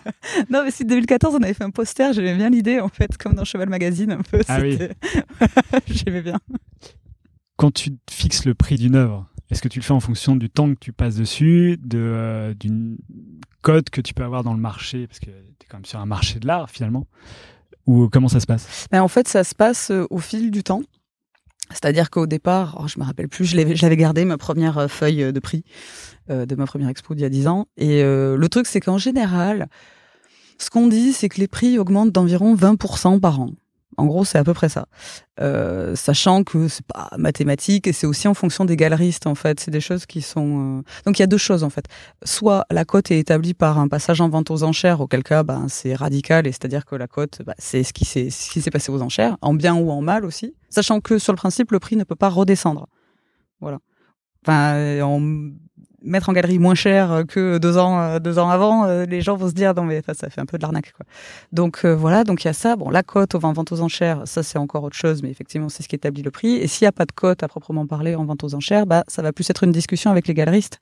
Non, 0.49 0.63
mais 0.63 0.71
si 0.71 0.83
2014, 0.83 1.35
on 1.35 1.43
avait 1.43 1.53
fait 1.53 1.63
un 1.63 1.69
poster, 1.69 2.13
j'aimais 2.13 2.35
bien 2.35 2.49
l'idée, 2.49 2.79
en 2.79 2.89
fait, 2.89 3.15
comme 3.17 3.33
dans 3.33 3.45
Cheval 3.45 3.69
Magazine, 3.69 4.11
un 4.11 4.21
peu. 4.21 4.41
Ah 4.47 4.59
oui. 4.61 4.77
j'aimais 5.87 6.23
bien. 6.23 6.39
Quand 7.57 7.71
tu 7.71 7.91
fixes 8.09 8.45
le 8.45 8.55
prix 8.55 8.75
d'une 8.75 8.95
œuvre, 8.95 9.29
est-ce 9.51 9.61
que 9.61 9.67
tu 9.67 9.79
le 9.79 9.83
fais 9.83 9.93
en 9.93 9.99
fonction 9.99 10.35
du 10.35 10.49
temps 10.49 10.73
que 10.73 10.79
tu 10.79 10.91
passes 10.91 11.15
dessus, 11.15 11.77
de, 11.81 11.99
euh, 11.99 12.53
d'une 12.55 12.97
code 13.61 13.89
que 13.91 14.01
tu 14.01 14.13
peux 14.13 14.23
avoir 14.23 14.43
dans 14.43 14.53
le 14.53 14.59
marché, 14.59 15.05
parce 15.07 15.19
que 15.19 15.27
tu 15.27 15.31
es 15.31 15.67
quand 15.69 15.77
même 15.77 15.85
sur 15.85 15.99
un 15.99 16.07
marché 16.07 16.39
de 16.39 16.47
l'art, 16.47 16.69
finalement 16.69 17.07
ou 17.87 18.09
comment 18.09 18.27
ça 18.27 18.39
se 18.39 18.45
passe? 18.45 18.87
Ben, 18.91 19.01
En 19.01 19.07
fait, 19.07 19.27
ça 19.27 19.43
se 19.43 19.55
passe 19.55 19.91
euh, 19.91 20.05
au 20.09 20.17
fil 20.17 20.51
du 20.51 20.63
temps. 20.63 20.81
C'est-à-dire 21.71 22.09
qu'au 22.11 22.27
départ, 22.27 22.77
oh, 22.79 22.87
je 22.87 22.99
me 22.99 23.05
rappelle 23.05 23.27
plus, 23.27 23.45
j'avais 23.45 23.97
gardé 23.97 24.23
ma 24.23 24.37
première 24.37 24.77
euh, 24.77 24.87
feuille 24.87 25.23
euh, 25.23 25.31
de 25.31 25.39
prix 25.39 25.63
de 26.27 26.55
ma 26.55 26.65
première 26.65 26.89
expo 26.89 27.13
d'il 27.13 27.21
y 27.21 27.25
a 27.25 27.29
10 27.29 27.45
ans. 27.47 27.67
Et 27.77 28.01
le 28.01 28.47
truc, 28.49 28.65
c'est 28.65 28.79
qu'en 28.79 28.97
général, 28.97 29.67
ce 30.57 30.71
qu'on 30.71 30.87
dit, 30.87 31.13
c'est 31.13 31.29
que 31.29 31.39
les 31.39 31.47
prix 31.47 31.77
augmentent 31.77 32.11
d'environ 32.11 32.55
20% 32.55 33.19
par 33.19 33.41
an. 33.41 33.51
En 33.97 34.05
gros, 34.05 34.25
c'est 34.25 34.37
à 34.37 34.43
peu 34.43 34.53
près 34.53 34.69
ça. 34.69 34.87
Euh, 35.41 35.95
sachant 35.95 36.43
que 36.43 36.67
c'est 36.67 36.85
pas 36.85 37.09
mathématique 37.17 37.87
et 37.87 37.93
c'est 37.93 38.07
aussi 38.07 38.27
en 38.27 38.33
fonction 38.33 38.65
des 38.65 38.75
galeristes 38.75 39.27
en 39.27 39.35
fait. 39.35 39.59
C'est 39.59 39.71
des 39.71 39.81
choses 39.81 40.05
qui 40.05 40.21
sont. 40.21 40.79
Euh... 40.79 40.81
Donc 41.05 41.19
il 41.19 41.21
y 41.21 41.23
a 41.23 41.27
deux 41.27 41.37
choses 41.37 41.63
en 41.63 41.69
fait. 41.69 41.85
Soit 42.23 42.65
la 42.71 42.85
cote 42.85 43.11
est 43.11 43.19
établie 43.19 43.53
par 43.53 43.79
un 43.79 43.87
passage 43.87 44.21
en 44.21 44.29
vente 44.29 44.51
aux 44.51 44.63
enchères, 44.63 45.01
auquel 45.01 45.23
cas 45.23 45.43
ben, 45.43 45.67
c'est 45.67 45.95
radical 45.95 46.47
et 46.47 46.51
c'est-à-dire 46.51 46.85
que 46.85 46.95
la 46.95 47.07
cote 47.07 47.41
ben, 47.45 47.53
c'est 47.57 47.83
ce 47.83 47.93
qui 47.93 48.05
s'est 48.05 48.29
ce 48.29 48.49
qui 48.49 48.61
s'est 48.61 48.71
passé 48.71 48.91
aux 48.91 49.01
enchères, 49.01 49.37
en 49.41 49.53
bien 49.53 49.75
ou 49.75 49.91
en 49.91 50.01
mal 50.01 50.25
aussi. 50.25 50.53
Sachant 50.69 51.01
que 51.01 51.17
sur 51.17 51.33
le 51.33 51.37
principe 51.37 51.71
le 51.71 51.79
prix 51.79 51.95
ne 51.95 52.03
peut 52.03 52.15
pas 52.15 52.29
redescendre. 52.29 52.87
Voilà. 53.59 53.79
Enfin, 54.45 54.75
on 55.01 55.51
mettre 56.05 56.29
en 56.29 56.33
galerie 56.33 56.59
moins 56.59 56.75
cher 56.75 57.23
que 57.27 57.57
deux 57.57 57.77
ans, 57.77 57.99
euh, 57.99 58.19
deux 58.19 58.39
ans 58.39 58.49
avant, 58.49 58.85
euh, 58.85 59.05
les 59.05 59.21
gens 59.21 59.35
vont 59.35 59.49
se 59.49 59.53
dire 59.53 59.73
non 59.73 59.83
mais 59.83 60.01
ça 60.13 60.29
fait 60.29 60.41
un 60.41 60.45
peu 60.45 60.57
de 60.57 60.63
l'arnaque 60.63 60.93
quoi. 60.95 61.05
Donc 61.51 61.81
euh, 61.83 61.95
voilà, 61.95 62.23
donc 62.23 62.43
il 62.43 62.47
y 62.47 62.49
a 62.49 62.53
ça. 62.53 62.75
Bon, 62.75 62.89
la 62.89 63.03
cote 63.03 63.35
au 63.35 63.39
vente 63.39 63.71
aux 63.71 63.81
enchères, 63.81 64.21
ça 64.25 64.43
c'est 64.43 64.57
encore 64.57 64.83
autre 64.83 64.95
chose, 64.95 65.23
mais 65.23 65.29
effectivement 65.29 65.69
c'est 65.69 65.83
ce 65.83 65.87
qui 65.87 65.95
établit 65.95 66.21
le 66.21 66.31
prix. 66.31 66.55
Et 66.55 66.67
s'il 66.67 66.85
n'y 66.85 66.89
a 66.89 66.91
pas 66.91 67.05
de 67.05 67.11
cote 67.11 67.43
à 67.43 67.47
proprement 67.47 67.85
parler 67.85 68.15
en 68.15 68.25
vente 68.25 68.43
aux 68.43 68.53
enchères, 68.55 68.85
bah 68.85 69.03
ça 69.07 69.21
va 69.21 69.33
plus 69.33 69.49
être 69.49 69.63
une 69.63 69.71
discussion 69.71 70.11
avec 70.11 70.27
les 70.27 70.33
galeristes 70.33 70.79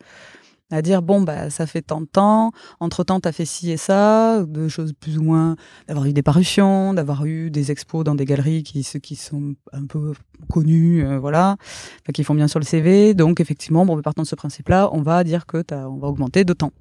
à 0.73 0.81
dire 0.81 1.01
bon 1.01 1.21
bah 1.21 1.49
ça 1.49 1.67
fait 1.67 1.81
tant 1.81 2.01
de 2.01 2.05
temps, 2.05 2.51
entre 2.79 3.03
temps 3.03 3.19
t'as 3.19 3.31
fait 3.31 3.45
ci 3.45 3.71
et 3.71 3.77
ça, 3.77 4.43
de 4.43 4.67
choses 4.67 4.93
plus 4.93 5.17
ou 5.17 5.23
moins 5.23 5.55
d'avoir 5.87 6.05
eu 6.05 6.13
des 6.13 6.23
parutions, 6.23 6.93
d'avoir 6.93 7.25
eu 7.25 7.51
des 7.51 7.71
expos 7.71 8.03
dans 8.03 8.15
des 8.15 8.25
galeries 8.25 8.63
qui 8.63 8.83
qui 9.01 9.15
sont 9.15 9.55
un 9.71 9.85
peu 9.85 10.13
connus, 10.49 11.05
euh, 11.05 11.19
voilà, 11.19 11.57
qui 12.13 12.23
font 12.23 12.35
bien 12.35 12.47
sur 12.47 12.59
le 12.59 12.65
CV. 12.65 13.13
Donc 13.13 13.39
effectivement 13.39 13.85
bon, 13.85 14.01
partant 14.01 14.23
de 14.23 14.27
ce 14.27 14.35
principe-là, 14.35 14.89
on 14.91 15.01
va 15.01 15.23
dire 15.23 15.45
que 15.45 15.63
as, 15.71 15.89
on 15.89 15.97
va 15.97 16.07
augmenter 16.07 16.43
de 16.43 16.53
temps. 16.53 16.71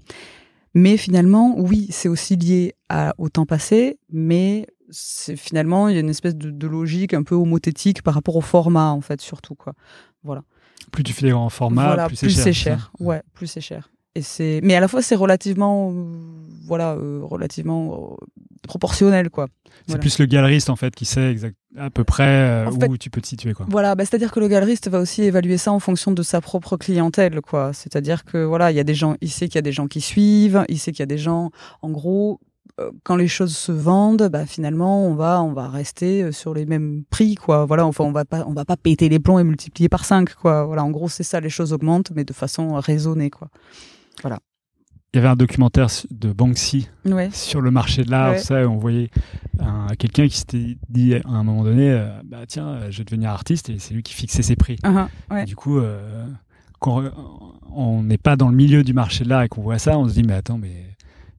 Mais 0.75 0.97
finalement, 0.97 1.55
oui, 1.59 1.89
c'est 1.91 2.09
aussi 2.09 2.37
lié 2.37 2.75
à, 2.89 3.15
au 3.19 3.29
temps 3.29 3.45
passé, 3.45 3.99
mais 4.11 4.67
c'est 4.89 5.37
finalement 5.37 5.89
il 5.89 5.95
y 5.95 5.99
a 5.99 6.01
une 6.01 6.09
espèce 6.09 6.35
de, 6.35 6.51
de, 6.51 6.67
logique 6.67 7.13
un 7.13 7.23
peu 7.23 7.35
homothétique 7.35 8.03
par 8.03 8.15
rapport 8.15 8.37
au 8.37 8.41
format 8.41 8.91
en 8.91 9.01
fait 9.01 9.21
surtout 9.21 9.55
quoi. 9.55 9.75
Voilà 10.23 10.45
plus 10.91 11.03
tu 11.05 11.13
fais 11.13 11.27
des 11.27 11.33
grands 11.33 11.49
formats, 11.49 12.07
plus, 12.07 12.17
c'est 12.17 12.53
cher. 12.53 12.93
Ouais, 12.99 13.23
plus 13.35 13.47
c'est 13.47 13.61
cher. 13.61 13.91
Et 14.15 14.21
c'est, 14.21 14.61
mais 14.63 14.75
à 14.75 14.81
la 14.81 14.89
fois 14.89 15.01
c'est 15.01 15.15
relativement, 15.15 15.91
euh, 15.91 16.05
voilà, 16.67 16.93
euh, 16.93 17.21
relativement 17.23 18.13
euh, 18.21 18.27
proportionnel 18.69 19.31
quoi. 19.31 19.49
C'est 19.89 19.99
plus 19.99 20.19
le 20.19 20.27
galeriste 20.27 20.69
en 20.69 20.77
fait 20.77 20.95
qui 20.95 21.07
sait 21.07 21.31
exact, 21.31 21.57
à 21.79 21.89
peu 21.89 22.05
près 22.05 22.67
où 22.67 22.99
tu 22.99 23.09
peux 23.09 23.23
te 23.23 23.27
situer 23.27 23.55
quoi. 23.55 23.65
Voilà, 23.71 23.95
bah, 23.95 24.05
c'est-à-dire 24.05 24.31
que 24.31 24.39
le 24.39 24.49
galeriste 24.49 24.89
va 24.89 25.01
aussi 25.01 25.23
évaluer 25.23 25.57
ça 25.57 25.73
en 25.73 25.79
fonction 25.79 26.13
de 26.13 26.23
sa 26.23 26.43
propre 26.43 26.77
clientèle 26.77 27.41
quoi. 27.41 27.73
C'est-à-dire 27.73 28.25
que 28.25 28.45
voilà, 28.45 28.71
il 28.71 28.77
y 28.77 28.81
a 28.81 28.85
des 28.85 28.95
gens, 28.95 29.17
il 29.23 29.31
sait 29.31 29.47
qu'il 29.47 29.55
y 29.55 29.59
a 29.59 29.63
des 29.63 29.73
gens 29.73 29.87
qui 29.87 30.03
suivent, 30.03 30.63
il 30.69 30.79
sait 30.79 30.93
qu'il 30.93 31.01
y 31.01 31.05
a 31.05 31.07
des 31.07 31.17
gens, 31.17 31.51
en 31.81 31.89
gros, 31.89 32.39
quand 33.05 33.17
les 33.17 33.29
choses 33.29 33.57
se 33.57 33.73
vendent, 33.73 34.29
bah, 34.31 34.47
finalement, 34.47 35.07
on 35.07 35.15
va, 35.15 35.43
on 35.43 35.53
va 35.53 35.69
rester 35.69 36.23
euh, 36.23 36.33
sur 36.33 36.55
les 36.55 36.67
mêmes 36.67 37.05
prix, 37.11 37.35
quoi. 37.35 37.65
Voilà, 37.65 37.87
enfin, 37.87 38.05
on 38.05 38.13
va 38.13 38.25
pas, 38.25 38.45
on 38.47 38.53
va 38.53 38.65
pas 38.65 38.77
péter 38.77 39.09
les 39.09 39.19
plombs 39.19 39.39
et 39.39 39.45
multiplier 39.45 39.89
par 39.89 40.05
5, 40.05 40.35
quoi. 40.35 40.65
Voilà, 40.65 40.85
en 40.85 40.91
gros, 40.91 41.09
c'est 41.09 41.23
ça, 41.23 41.41
les 41.41 41.51
choses 41.51 41.73
augmentent, 41.73 42.13
mais 42.15 42.25
de 42.25 42.33
façon 42.33 42.75
raisonnée, 42.75 43.31
quoi. 43.31 43.49
Voilà. 44.23 44.39
Il 45.15 45.19
y 45.19 45.21
avait 45.21 45.29
un 45.29 45.37
documentaire 45.37 45.89
de 46.11 46.33
Banksy 46.33 46.89
sur 47.33 47.61
le 47.61 47.71
marché 47.71 48.03
de 48.03 48.11
l'art, 48.11 48.39
ça, 48.39 48.67
on 48.67 48.79
voyait 48.79 49.11
quelqu'un 49.99 50.27
qui 50.27 50.39
s'était 50.39 50.79
dit 50.89 51.15
à 51.15 51.29
un 51.29 51.45
moment 51.45 51.65
donné, 51.65 51.91
euh, 51.91 52.09
bah 52.25 52.47
tiens, 52.49 52.89
je 52.89 52.99
vais 52.99 53.05
devenir 53.05 53.29
artiste, 53.29 53.69
et 53.69 53.79
c'est 53.79 53.93
lui 53.93 54.03
qui 54.03 54.15
fixait 54.15 54.43
ses 54.43 54.57
prix. 54.57 54.77
Uh-huh, 54.83 55.45
du 55.45 55.55
coup, 55.55 55.83
quand 56.79 57.03
on 57.75 58.03
n'est 58.03 58.17
pas 58.17 58.37
dans 58.37 58.49
le 58.49 58.57
milieu 58.57 58.83
du 58.85 58.95
marché 58.95 59.25
de 59.25 59.29
l'art 59.29 59.43
et 59.43 59.49
qu'on 59.49 59.61
voit 59.61 59.79
ça, 59.79 59.99
on 59.99 60.09
se 60.09 60.15
dit, 60.15 60.23
mais 60.23 60.33
attends, 60.33 60.57
mais 60.57 60.92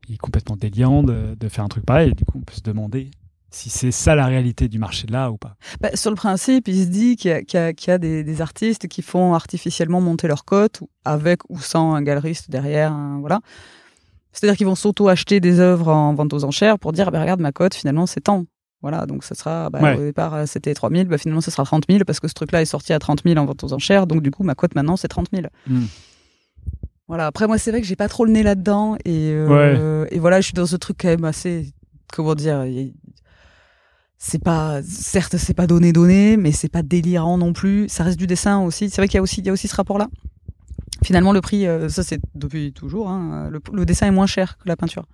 il 0.07 0.15
est 0.15 0.17
complètement 0.17 0.55
déliant 0.55 1.03
de, 1.03 1.35
faire 1.49 1.63
un 1.63 1.69
truc 1.69 1.85
pareil. 1.85 2.13
Du 2.13 2.25
coup, 2.25 2.39
on 2.39 2.41
peut 2.41 2.53
se 2.53 2.61
demander 2.61 3.11
si 3.49 3.69
c'est 3.69 3.91
ça 3.91 4.15
la 4.15 4.25
réalité 4.25 4.67
du 4.67 4.79
marché 4.79 5.05
de 5.05 5.11
l'art 5.11 5.31
ou 5.31 5.37
pas. 5.37 5.55
Bah, 5.79 5.89
sur 5.95 6.09
le 6.09 6.15
principe, 6.15 6.67
il 6.67 6.83
se 6.83 6.89
dit 6.89 7.15
qu'il 7.15 7.31
y 7.31 7.91
a, 7.91 7.97
des, 7.97 8.41
artistes 8.41 8.87
qui 8.87 9.01
font 9.01 9.35
artificiellement 9.35 10.01
monter 10.01 10.27
leur 10.27 10.43
cote, 10.43 10.81
avec 11.05 11.41
ou 11.49 11.59
sans 11.59 11.93
un 11.93 12.01
galeriste 12.01 12.49
derrière. 12.49 12.93
voilà. 13.19 13.41
C'est-à-dire 14.31 14.57
qu'ils 14.57 14.65
vont 14.65 14.75
s'auto-acheter 14.75 15.39
des 15.39 15.59
œuvres 15.59 15.89
en 15.89 16.15
vente 16.15 16.33
aux 16.33 16.43
enchères 16.43 16.79
pour 16.79 16.91
dire, 16.91 17.11
bah, 17.11 17.21
regarde, 17.21 17.39
ma 17.39 17.51
cote, 17.51 17.75
finalement, 17.75 18.07
c'est 18.07 18.21
tant. 18.21 18.45
Voilà, 18.81 19.05
donc 19.05 19.23
ça 19.23 19.35
sera, 19.35 19.69
bah, 19.69 19.79
Ouais. 19.81 19.95
au 19.95 20.01
départ, 20.01 20.47
c'était 20.47 20.73
3000, 20.73 21.07
bah, 21.07 21.19
finalement, 21.19 21.39
ce 21.39 21.51
sera 21.51 21.63
30 21.63 21.85
000 21.87 22.03
parce 22.05 22.19
que 22.19 22.27
ce 22.27 22.33
truc-là 22.33 22.61
est 22.61 22.65
sorti 22.65 22.91
à 22.91 22.99
30 22.99 23.21
000 23.23 23.37
en 23.39 23.45
vente 23.45 23.63
aux 23.63 23.71
enchères. 23.71 24.07
Donc, 24.07 24.23
du 24.23 24.31
coup, 24.31 24.43
ma 24.43 24.55
cote 24.55 24.73
maintenant, 24.73 24.97
c'est 24.97 25.07
30 25.07 25.27
000. 25.31 25.45
Hmm. 25.67 25.85
Voilà, 27.07 27.27
après, 27.27 27.47
moi, 27.47 27.57
c'est 27.57 27.71
vrai 27.71 27.81
que 27.81 27.87
j'ai 27.87 27.95
pas 27.95 28.07
trop 28.07 28.25
le 28.25 28.31
nez 28.31 28.43
là-dedans. 28.43 28.95
Et, 29.05 29.31
euh, 29.33 30.05
et 30.09 30.19
voilà, 30.19 30.39
je 30.41 30.45
suis 30.45 30.53
dans 30.53 30.65
ce 30.65 30.75
truc 30.75 30.97
quand 31.01 31.09
même 31.09 31.25
assez, 31.25 31.73
comment 32.13 32.35
dire, 32.35 32.65
c'est 34.17 34.41
pas, 34.41 34.81
certes, 34.83 35.35
c'est 35.37 35.53
pas 35.53 35.67
donné, 35.67 35.91
donné, 35.91 36.37
mais 36.37 36.53
c'est 36.53 36.69
pas 36.69 36.81
délirant 36.81 37.37
non 37.37 37.51
plus. 37.51 37.89
Ça 37.89 38.03
reste 38.03 38.17
du 38.17 38.25
dessin 38.27 38.61
aussi. 38.61 38.89
C'est 38.89 39.01
vrai 39.01 39.07
qu'il 39.07 39.17
y 39.17 39.19
a 39.19 39.21
aussi, 39.21 39.41
il 39.41 39.45
y 39.45 39.49
a 39.49 39.53
aussi 39.53 39.67
ce 39.67 39.75
rapport-là. 39.75 40.07
Finalement, 41.03 41.33
le 41.33 41.41
prix, 41.41 41.67
euh, 41.67 41.89
ça 41.89 42.03
c'est 42.03 42.21
depuis 42.33 42.71
toujours, 42.71 43.09
hein, 43.09 43.49
le, 43.51 43.59
le 43.73 43.85
dessin 43.85 44.07
est 44.07 44.11
moins 44.11 44.27
cher 44.27 44.57
que 44.57 44.69
la 44.69 44.77
peinture. 44.77 45.05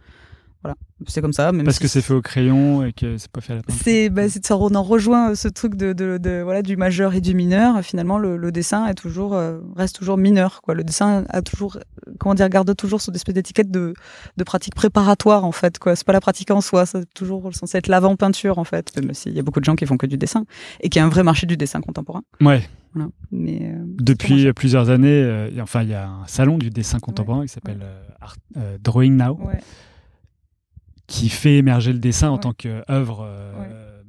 Voilà, 0.62 0.76
c'est 1.08 1.22
comme 1.22 1.32
ça. 1.32 1.54
Même 1.54 1.64
Parce 1.64 1.78
si 1.78 1.84
que 1.84 1.88
c'est 1.88 2.02
fait 2.02 2.14
au 2.14 2.22
crayon 2.22 2.86
et 2.86 2.92
que 2.92 3.18
c'est 3.18 3.32
pas 3.32 3.40
fait 3.40 3.54
à 3.54 3.56
la 3.56 3.62
peinture. 3.64 3.82
c'est, 3.82 4.10
bah, 4.10 4.28
c'est- 4.28 4.46
ça 4.46 4.58
on 4.58 4.76
en 4.76 4.84
rejoint 4.84 5.34
ce 5.34 5.48
truc 5.48 5.76
de, 5.76 5.94
de, 5.94 6.18
de- 6.18 6.42
voilà 6.44 6.62
du 6.62 6.76
majeur 6.76 7.14
et 7.14 7.22
du 7.22 7.34
mineur. 7.34 7.82
Finalement, 7.82 8.18
le, 8.18 8.36
le 8.36 8.52
dessin 8.52 8.86
est 8.88 8.94
toujours 8.96 9.34
euh, 9.36 9.60
reste 9.78 9.96
toujours 9.96 10.18
mineur. 10.18 10.62
Quoi. 10.62 10.74
Le 10.74 10.84
dessin 10.84 11.24
a 11.30 11.42
toujours, 11.42 11.78
euh, 11.78 12.12
comment 12.20 12.36
dire, 12.36 12.50
garde 12.50 12.76
toujours 12.76 13.00
son 13.00 13.14
espèce 13.14 13.34
d'étiquette 13.36 13.72
de, 13.72 13.94
de 14.36 14.44
pratique 14.44 14.76
préparatoire 14.76 15.46
en 15.46 15.54
fait. 15.54 15.80
Quoi. 15.80 15.96
C'est 15.96 16.06
pas 16.06 16.12
la 16.12 16.20
pratique 16.20 16.52
en 16.52 16.60
soi, 16.60 16.86
c'est 16.86 17.06
toujours 17.14 17.50
censé 17.56 17.78
être 17.78 17.88
l'avant 17.88 18.18
peinture 18.18 18.58
en 18.60 18.66
fait. 18.66 18.92
Même 18.98 19.14
s'il 19.14 19.34
y 19.34 19.40
a 19.40 19.44
beaucoup 19.44 19.62
de 19.62 19.66
gens 19.66 19.76
qui 19.76 19.86
font 19.86 19.96
que 19.96 20.08
du 20.08 20.18
dessin 20.18 20.44
et 20.82 20.90
qu'il 20.90 21.00
y 21.00 21.04
a 21.04 21.06
un 21.06 21.10
vrai 21.10 21.24
marché 21.24 21.48
du 21.48 21.56
dessin 21.56 21.80
contemporain. 21.80 22.24
Ouais. 22.42 22.62
Voilà. 22.94 23.08
Mais 23.32 23.60
euh, 23.62 23.78
Depuis 24.00 24.52
plusieurs 24.52 24.90
années, 24.90 25.08
euh, 25.24 25.50
enfin, 25.62 25.84
il 25.84 25.90
y 25.90 25.94
a 25.94 26.10
un 26.10 26.28
salon 26.28 26.58
du 26.58 26.70
dessin 26.70 27.00
contemporain 27.00 27.44
qui 27.44 27.48
s'appelle 27.54 27.80
euh, 27.82 28.02
Art- 28.20 28.36
euh, 28.58 28.78
Drawing 28.84 29.16
Now, 29.16 29.40
ouais. 29.46 29.60
Qui 31.10 31.28
fait 31.30 31.58
émerger 31.58 31.92
le 31.94 32.00
dessin 32.00 32.30
en 32.30 32.36
Ouais. 32.36 32.40
tant 32.40 32.54
qu'œuvre 32.54 33.26
euh, 33.28 33.52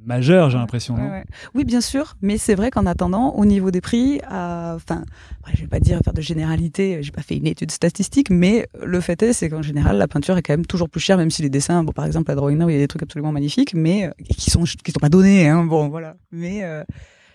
majeure, 0.05 0.49
j'ai 0.51 0.59
l'impression. 0.59 0.95
Ouais. 0.95 1.25
Oui, 1.55 1.65
bien 1.65 1.81
sûr, 1.81 2.15
mais 2.23 2.39
c'est 2.39 2.55
vrai 2.55 2.71
qu'en 2.71 2.87
attendant, 2.87 3.35
au 3.35 3.45
niveau 3.45 3.71
des 3.71 3.81
prix, 3.81 4.21
euh, 4.31 4.75
enfin, 4.77 5.05
après, 5.41 5.53
je 5.57 5.63
vais 5.63 5.67
pas 5.69 5.81
dire 5.81 5.99
faire 6.05 6.15
de 6.15 6.21
généralité, 6.23 7.03
j'ai 7.03 7.11
pas 7.11 7.23
fait 7.23 7.37
une 7.37 7.47
étude 7.47 7.71
statistique, 7.71 8.31
mais 8.31 8.67
le 8.83 9.01
fait 9.01 9.23
est, 9.23 9.33
c'est 9.33 9.49
qu'en 9.51 9.63
général, 9.63 9.99
la 9.99 10.09
peinture 10.09 10.37
est 10.39 10.43
quand 10.43 10.53
même 10.55 10.67
toujours 10.67 10.89
plus 10.89 11.01
chère, 11.01 11.17
même 11.19 11.31
si 11.31 11.43
les 11.43 11.51
dessins, 11.51 11.83
bon, 11.85 11.93
par 11.93 12.05
exemple, 12.07 12.31
à 12.31 12.35
Drawing 12.35 12.59
Now, 12.59 12.69
il 12.69 12.73
y 12.73 12.77
a 12.77 12.79
des 12.81 12.89
trucs 12.89 13.03
absolument 13.03 13.33
magnifiques, 13.33 13.75
mais 13.75 14.07
euh, 14.07 14.11
qui 14.37 14.51
sont 14.51 14.63
qui 14.65 14.93
sont 14.93 15.01
pas 15.01 15.09
donnés, 15.11 15.49
hein, 15.49 15.65
bon, 15.65 15.89
voilà. 15.89 16.17
Mais 16.33 16.65
euh, 16.65 16.83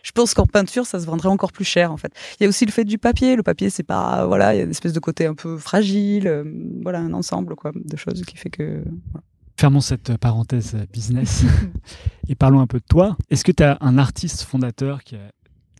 je 0.01 0.11
pense 0.11 0.33
qu'en 0.33 0.45
peinture, 0.45 0.85
ça 0.87 0.99
se 0.99 1.05
vendrait 1.05 1.29
encore 1.29 1.51
plus 1.51 1.65
cher, 1.65 1.91
en 1.91 1.97
fait. 1.97 2.11
Il 2.39 2.43
y 2.43 2.45
a 2.45 2.49
aussi 2.49 2.65
le 2.65 2.71
fait 2.71 2.83
du 2.85 2.97
papier. 2.97 3.35
Le 3.35 3.43
papier, 3.43 3.69
c'est 3.69 3.83
pas, 3.83 4.25
voilà, 4.25 4.53
il 4.53 4.57
y 4.57 4.61
a 4.61 4.63
une 4.63 4.71
espèce 4.71 4.93
de 4.93 4.99
côté 4.99 5.25
un 5.27 5.33
peu 5.35 5.57
fragile, 5.57 6.27
euh, 6.27 6.43
voilà, 6.83 6.99
un 6.99 7.13
ensemble, 7.13 7.55
quoi, 7.55 7.71
de 7.75 7.95
choses 7.97 8.21
qui 8.23 8.37
fait 8.37 8.49
que. 8.49 8.83
voilà. 9.11 9.23
Fermons 9.57 9.81
cette 9.81 10.17
parenthèse 10.17 10.75
business 10.91 11.43
et 12.27 12.35
parlons 12.35 12.59
un 12.59 12.67
peu 12.67 12.79
de 12.79 12.85
toi. 12.89 13.17
Est-ce 13.29 13.45
que 13.45 13.51
tu 13.53 13.63
as 13.63 13.77
un 13.81 13.97
artiste 13.97 14.41
fondateur 14.43 15.03
qui 15.03 15.15
a- 15.15 15.31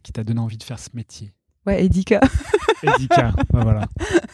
qui 0.02 0.12
t'a 0.14 0.24
donné 0.24 0.40
envie 0.40 0.58
de 0.58 0.64
faire 0.64 0.80
ce 0.80 0.90
métier? 0.94 1.34
Ouais, 1.66 1.84
Edika. 1.84 2.20
Edika, 2.84 3.34
voilà. 3.52 3.88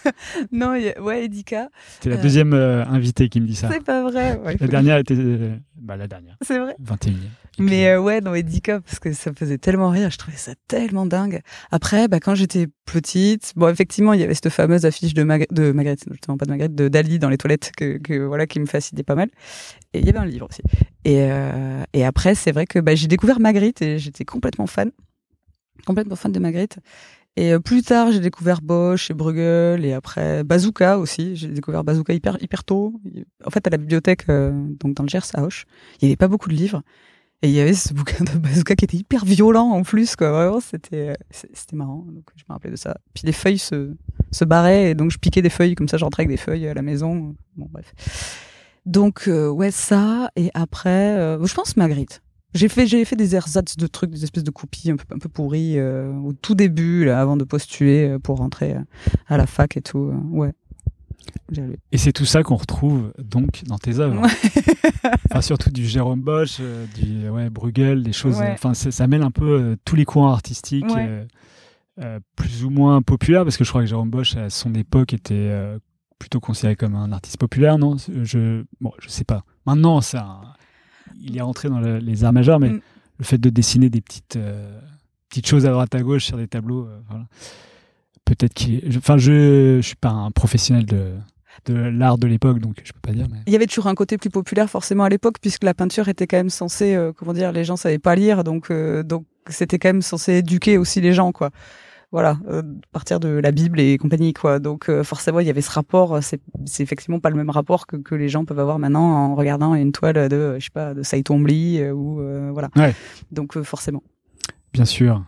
non, 0.51 0.71
a- 0.71 0.99
ouais, 1.01 1.25
Edika. 1.25 1.69
T'es 2.01 2.09
la 2.09 2.17
Euh, 2.17 2.21
deuxième 2.21 2.53
euh, 2.53 2.83
invitée 2.85 3.29
qui 3.29 3.39
me 3.39 3.47
dit 3.47 3.55
ça. 3.55 3.69
C'est 3.71 3.83
pas 3.83 4.03
vrai. 4.03 4.37
ouais, 4.43 4.57
La 4.59 4.67
dernière 4.67 4.97
était. 4.97 5.15
euh, 5.17 5.55
bah, 5.75 5.95
la 5.95 6.07
dernière, 6.07 6.35
C'est 6.41 6.59
vrai. 6.59 6.75
21e. 6.83 7.13
Mais 7.59 7.87
euh, 7.89 8.01
ouais, 8.01 8.21
non, 8.21 8.33
Edika, 8.33 8.79
parce 8.81 8.99
que 8.99 9.11
ça 9.13 9.29
me 9.29 9.35
faisait 9.35 9.57
tellement 9.57 9.89
rire, 9.89 10.09
je 10.09 10.17
trouvais 10.17 10.37
ça 10.37 10.53
tellement 10.67 11.05
dingue. 11.05 11.41
Après, 11.69 12.07
bah, 12.07 12.19
quand 12.19 12.33
j'étais 12.33 12.67
petite, 12.85 13.53
bon, 13.55 13.69
effectivement, 13.69 14.13
il 14.13 14.19
y 14.21 14.23
avait 14.23 14.33
cette 14.33 14.49
fameuse 14.49 14.85
affiche 14.85 15.13
de, 15.13 15.23
Mag 15.23 15.45
de 15.51 15.71
Magritte, 15.71 16.05
justement 16.11 16.37
pas 16.37 16.45
de 16.45 16.51
Magritte, 16.51 16.75
de 16.75 16.87
Dali 16.87 17.19
dans 17.19 17.29
les 17.29 17.37
toilettes, 17.37 17.71
que, 17.77 17.97
que 17.97 18.25
voilà, 18.25 18.47
qui 18.47 18.59
me 18.59 18.65
fascinait 18.65 19.03
pas 19.03 19.15
mal. 19.15 19.29
Et 19.93 19.99
il 19.99 20.05
y 20.05 20.09
avait 20.09 20.17
un 20.19 20.25
livre 20.25 20.47
aussi. 20.49 20.61
Et, 21.05 21.17
euh, 21.29 21.83
et 21.93 22.03
après, 22.05 22.35
c'est 22.35 22.51
vrai 22.53 22.65
que 22.65 22.79
bah, 22.79 22.95
j'ai 22.95 23.07
découvert 23.07 23.39
Magritte 23.39 23.81
et 23.81 23.99
j'étais 23.99 24.25
complètement 24.25 24.65
fan, 24.67 24.91
complètement 25.85 26.15
fan 26.15 26.31
de 26.31 26.39
Magritte. 26.39 26.77
Et 27.37 27.53
euh, 27.53 27.59
plus 27.59 27.81
tard, 27.81 28.11
j'ai 28.11 28.19
découvert 28.19 28.61
Bosch 28.61 29.09
et 29.09 29.13
Bruegel 29.13 29.85
et 29.85 29.93
après 29.93 30.43
Bazooka 30.43 30.97
aussi. 30.97 31.35
J'ai 31.35 31.47
découvert 31.47 31.83
Bazooka 31.83 32.13
hyper 32.13 32.37
hyper 32.41 32.63
tôt. 32.63 32.99
En 33.45 33.49
fait, 33.49 33.65
à 33.65 33.69
la 33.69 33.77
bibliothèque, 33.77 34.25
euh, 34.29 34.51
donc 34.79 34.95
dans 34.95 35.03
le 35.03 35.09
Gers 35.09 35.33
à 35.33 35.43
Auch, 35.43 35.65
il 36.01 36.05
y 36.05 36.11
avait 36.11 36.17
pas 36.17 36.27
beaucoup 36.27 36.49
de 36.49 36.55
livres. 36.55 36.81
Et 37.43 37.49
il 37.49 37.53
y 37.53 37.59
avait 37.59 37.73
ce 37.73 37.93
bouquin 37.93 38.23
de 38.23 38.37
Bazooka 38.37 38.75
qui 38.75 38.85
était 38.85 38.97
hyper 38.97 39.25
violent 39.25 39.69
en 39.69 39.83
plus, 39.83 40.15
quoi. 40.15 40.31
Vraiment, 40.31 40.59
c'était, 40.59 41.09
euh, 41.09 41.13
c'était 41.31 41.75
marrant. 41.75 42.05
Donc, 42.07 42.25
je 42.35 42.43
me 42.47 42.53
rappelais 42.53 42.71
de 42.71 42.75
ça. 42.75 42.97
Puis 43.13 43.23
les 43.25 43.31
feuilles 43.31 43.57
se, 43.57 43.95
se 44.31 44.45
barraient, 44.45 44.91
et 44.91 44.95
donc 44.95 45.11
je 45.11 45.17
piquais 45.17 45.41
des 45.41 45.49
feuilles, 45.49 45.75
comme 45.75 45.87
ça, 45.87 45.97
je 45.97 46.03
rentrais 46.03 46.23
avec 46.23 46.29
des 46.29 46.41
feuilles 46.41 46.67
à 46.67 46.73
la 46.73 46.81
maison. 46.81 47.35
Bon, 47.55 47.67
bref. 47.71 47.93
Donc, 48.85 49.27
euh, 49.27 49.49
ouais, 49.49 49.71
ça. 49.71 50.31
Et 50.35 50.51
après, 50.53 51.17
euh, 51.17 51.43
je 51.45 51.53
pense 51.53 51.77
Magritte. 51.77 52.21
J'ai 52.53 52.67
fait, 52.67 52.85
j'ai 52.87 53.03
fait 53.05 53.15
des 53.15 53.35
ersatz 53.35 53.77
de 53.77 53.87
trucs, 53.87 54.09
des 54.11 54.23
espèces 54.23 54.43
de 54.43 54.51
copies 54.51 54.91
un 54.91 54.97
peu, 54.97 55.05
un 55.15 55.19
peu 55.19 55.29
pourries 55.29 55.79
euh, 55.79 56.11
au 56.13 56.33
tout 56.33 56.53
début, 56.55 57.05
là, 57.05 57.21
avant 57.21 57.37
de 57.37 57.43
postuler 57.45 58.09
euh, 58.09 58.19
pour 58.19 58.37
rentrer 58.37 58.73
euh, 58.75 58.81
à 59.27 59.37
la 59.37 59.47
fac 59.47 59.77
et 59.77 59.81
tout. 59.81 60.11
ouais. 60.31 60.51
Et 61.91 61.97
c'est 61.97 62.13
tout 62.13 62.25
ça 62.25 62.43
qu'on 62.43 62.55
retrouve 62.55 63.13
donc 63.19 63.63
dans 63.65 63.77
tes 63.77 63.99
œuvres. 63.99 64.23
Enfin, 65.31 65.41
surtout 65.41 65.69
du 65.69 65.85
Jérôme 65.85 66.21
Bosch, 66.21 66.57
euh, 66.59 66.85
du 66.95 67.27
ouais, 67.29 67.49
Bruegel, 67.49 68.03
des 68.03 68.11
choses. 68.13 68.37
Ouais. 68.39 68.51
Enfin, 68.51 68.73
ça 68.73 69.07
mêle 69.07 69.21
un 69.23 69.31
peu 69.31 69.45
euh, 69.59 69.75
tous 69.85 69.95
les 69.95 70.03
courants 70.05 70.31
artistiques, 70.31 70.85
Ouais. 70.93 71.25
euh, 72.01 72.19
plus 72.35 72.63
ou 72.65 72.69
moins 72.69 73.01
populaires, 73.01 73.43
parce 73.43 73.57
que 73.57 73.63
je 73.63 73.69
crois 73.69 73.81
que 73.81 73.87
Jérôme 73.87 74.09
Bosch, 74.09 74.35
à 74.35 74.49
son 74.49 74.73
époque, 74.75 75.13
était 75.13 75.51
plutôt 76.19 76.39
considéré 76.39 76.75
comme 76.75 76.95
un 76.95 77.11
artiste 77.11 77.37
populaire, 77.37 77.77
non? 77.77 77.95
Je 77.97 78.63
bon, 78.81 78.91
je 78.99 79.09
sais 79.09 79.23
pas. 79.23 79.43
Maintenant, 79.65 80.01
c'est 80.01 80.17
un- 80.17 80.41
il 81.23 81.37
est 81.37 81.41
rentré 81.41 81.69
dans 81.69 81.79
le- 81.79 81.99
les 81.99 82.23
arts 82.23 82.33
majeurs, 82.33 82.59
mais 82.59 82.69
Mm. 82.69 82.81
le 83.19 83.25
fait 83.25 83.37
de 83.37 83.49
dessiner 83.49 83.89
des 83.89 84.01
petites 84.01 84.35
euh, 84.35 84.79
petites 85.29 85.47
choses 85.47 85.65
à 85.65 85.71
droite 85.71 85.93
à 85.95 86.01
gauche 86.01 86.25
sur 86.25 86.37
des 86.37 86.47
tableaux, 86.47 86.85
euh, 86.87 86.99
voilà. 87.09 87.25
Peut-être 88.25 88.53
qu'il. 88.53 88.81
Enfin, 88.97 89.17
je, 89.17 89.77
je 89.81 89.85
suis 89.87 89.95
pas 89.95 90.09
un 90.09 90.31
professionnel 90.31 90.85
de 90.85 91.13
de 91.65 91.73
l'art 91.75 92.17
de 92.17 92.27
l'époque, 92.27 92.59
donc 92.59 92.81
je 92.83 92.91
peux 92.93 92.99
pas 93.01 93.11
dire. 93.11 93.27
Mais... 93.29 93.37
Il 93.45 93.53
y 93.53 93.55
avait 93.55 93.67
toujours 93.67 93.87
un 93.87 93.93
côté 93.93 94.17
plus 94.17 94.29
populaire 94.29 94.69
forcément 94.69 95.03
à 95.03 95.09
l'époque 95.09 95.35
puisque 95.41 95.63
la 95.63 95.73
peinture 95.73 96.07
était 96.07 96.25
quand 96.25 96.37
même 96.37 96.49
censée, 96.49 96.95
euh, 96.95 97.11
comment 97.15 97.33
dire, 97.33 97.51
les 97.51 97.65
gens 97.65 97.75
savaient 97.75 97.99
pas 97.99 98.15
lire, 98.15 98.43
donc 98.43 98.71
euh, 98.71 99.03
donc 99.03 99.25
c'était 99.47 99.77
quand 99.77 99.89
même 99.89 100.01
censé 100.01 100.35
éduquer 100.35 100.77
aussi 100.77 101.01
les 101.01 101.13
gens 101.13 101.31
quoi. 101.31 101.51
Voilà, 102.11 102.37
euh, 102.49 102.61
partir 102.91 103.21
de 103.21 103.29
la 103.29 103.51
Bible 103.51 103.79
et 103.79 103.97
compagnie 103.97 104.33
quoi. 104.33 104.59
Donc 104.59 104.89
euh, 104.89 105.01
forcément 105.03 105.39
il 105.39 105.47
y 105.47 105.49
avait 105.49 105.61
ce 105.61 105.71
rapport. 105.71 106.15
euh, 106.15 106.21
C'est 106.21 106.41
c'est 106.65 106.83
effectivement 106.83 107.21
pas 107.21 107.29
le 107.29 107.37
même 107.37 107.49
rapport 107.49 107.87
que, 107.87 107.95
que 107.95 108.15
les 108.15 108.27
gens 108.27 108.43
peuvent 108.43 108.59
avoir 108.59 108.79
maintenant 108.79 109.03
en 109.13 109.35
regardant 109.35 109.75
une 109.75 109.93
toile 109.93 110.27
de 110.27 110.35
euh, 110.35 110.59
je 110.59 110.65
sais 110.65 110.71
pas 110.73 110.93
de 110.93 111.01
euh, 111.03 111.91
ou 111.93 112.51
voilà. 112.51 112.69
Ouais. 112.75 112.93
Donc 113.31 113.59
forcément. 113.61 114.03
Bien 114.73 114.83
sûr. 114.85 115.23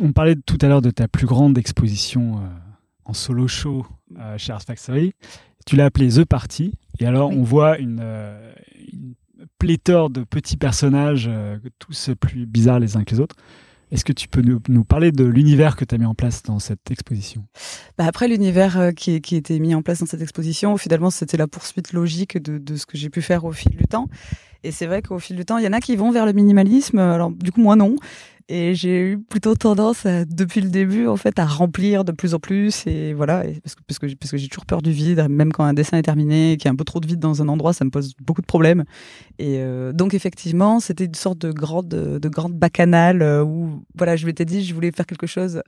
On 0.00 0.12
parlait 0.12 0.36
tout 0.36 0.58
à 0.60 0.68
l'heure 0.68 0.82
de 0.82 0.90
ta 0.90 1.08
plus 1.08 1.26
grande 1.26 1.56
exposition 1.58 2.40
en 3.04 3.12
solo 3.12 3.46
show 3.48 3.86
chez 4.38 4.52
Art 4.52 4.62
Factory. 4.62 5.12
Tu 5.66 5.76
l'as 5.76 5.86
appelée 5.86 6.08
The 6.08 6.24
Party. 6.24 6.74
Et 6.98 7.06
alors, 7.06 7.28
Oui. 7.30 7.36
on 7.38 7.42
voit 7.42 7.78
une, 7.78 8.02
une 8.92 9.14
pléthore 9.58 10.08
de 10.08 10.24
petits 10.24 10.56
personnages, 10.56 11.30
tous 11.78 12.10
plus 12.20 12.46
bizarres 12.46 12.80
les 12.80 12.96
uns 12.96 13.04
que 13.04 13.14
les 13.14 13.20
autres. 13.20 13.36
Est-ce 13.92 14.06
que 14.06 14.12
tu 14.14 14.26
peux 14.26 14.40
nous, 14.40 14.84
parler 14.84 15.12
de 15.12 15.24
l'univers 15.24 15.76
que 15.76 15.84
tu 15.84 15.94
as 15.94 15.98
mis 15.98 16.06
en 16.06 16.14
place 16.14 16.42
dans 16.42 16.58
cette 16.58 16.90
exposition? 16.90 17.44
Bah 17.98 18.06
après 18.06 18.26
l'univers 18.26 18.80
euh, 18.80 18.90
qui, 18.90 19.20
qui 19.20 19.36
était 19.36 19.58
mis 19.58 19.74
en 19.74 19.82
place 19.82 20.00
dans 20.00 20.06
cette 20.06 20.22
exposition, 20.22 20.78
finalement 20.78 21.10
c'était 21.10 21.36
la 21.36 21.46
poursuite 21.46 21.92
logique 21.92 22.42
de, 22.42 22.56
de 22.56 22.76
ce 22.76 22.86
que 22.86 22.96
j'ai 22.96 23.10
pu 23.10 23.20
faire 23.20 23.44
au 23.44 23.52
fil 23.52 23.76
du 23.76 23.84
temps. 23.84 24.08
Et 24.64 24.70
c'est 24.70 24.86
vrai 24.86 25.02
qu'au 25.02 25.18
fil 25.18 25.36
du 25.36 25.44
temps, 25.44 25.58
il 25.58 25.64
y 25.64 25.68
en 25.68 25.74
a 25.74 25.80
qui 25.80 25.94
vont 25.94 26.10
vers 26.10 26.24
le 26.24 26.32
minimalisme. 26.32 26.98
Alors 26.98 27.30
du 27.30 27.52
coup 27.52 27.60
moi 27.60 27.76
non. 27.76 27.96
Et 28.54 28.74
j'ai 28.74 29.00
eu 29.00 29.18
plutôt 29.18 29.54
tendance 29.54 30.04
à, 30.04 30.26
depuis 30.26 30.60
le 30.60 30.68
début 30.68 31.06
en 31.06 31.16
fait 31.16 31.38
à 31.38 31.46
remplir 31.46 32.04
de 32.04 32.12
plus 32.12 32.34
en 32.34 32.38
plus 32.38 32.86
et 32.86 33.14
voilà 33.14 33.44
parce 33.62 33.74
que 33.74 33.82
parce 33.88 33.98
que 33.98 34.14
parce 34.14 34.30
que 34.30 34.36
j'ai 34.36 34.48
toujours 34.48 34.66
peur 34.66 34.82
du 34.82 34.92
vide 34.92 35.26
même 35.30 35.54
quand 35.54 35.64
un 35.64 35.72
dessin 35.72 35.96
est 35.96 36.02
terminé 36.02 36.58
qu'il 36.58 36.66
y 36.66 36.68
a 36.68 36.72
un 36.72 36.76
peu 36.76 36.84
trop 36.84 37.00
de 37.00 37.06
vide 37.06 37.18
dans 37.18 37.40
un 37.40 37.48
endroit 37.48 37.72
ça 37.72 37.86
me 37.86 37.90
pose 37.90 38.12
beaucoup 38.20 38.42
de 38.42 38.46
problèmes. 38.46 38.84
Et 39.38 39.56
euh, 39.60 39.94
donc 39.94 40.12
effectivement 40.12 40.80
c'était 40.80 41.06
une 41.06 41.14
sorte 41.14 41.38
de 41.38 41.50
grande 41.50 41.88
de 41.88 42.28
grande 42.28 42.52
bacchanale 42.52 43.22
euh, 43.22 43.42
où 43.42 43.84
voilà 43.94 44.16
je 44.16 44.26
m'étais 44.26 44.44
dit 44.44 44.62
je 44.62 44.74
voulais 44.74 44.92
faire 44.92 45.06
quelque 45.06 45.26
chose 45.26 45.62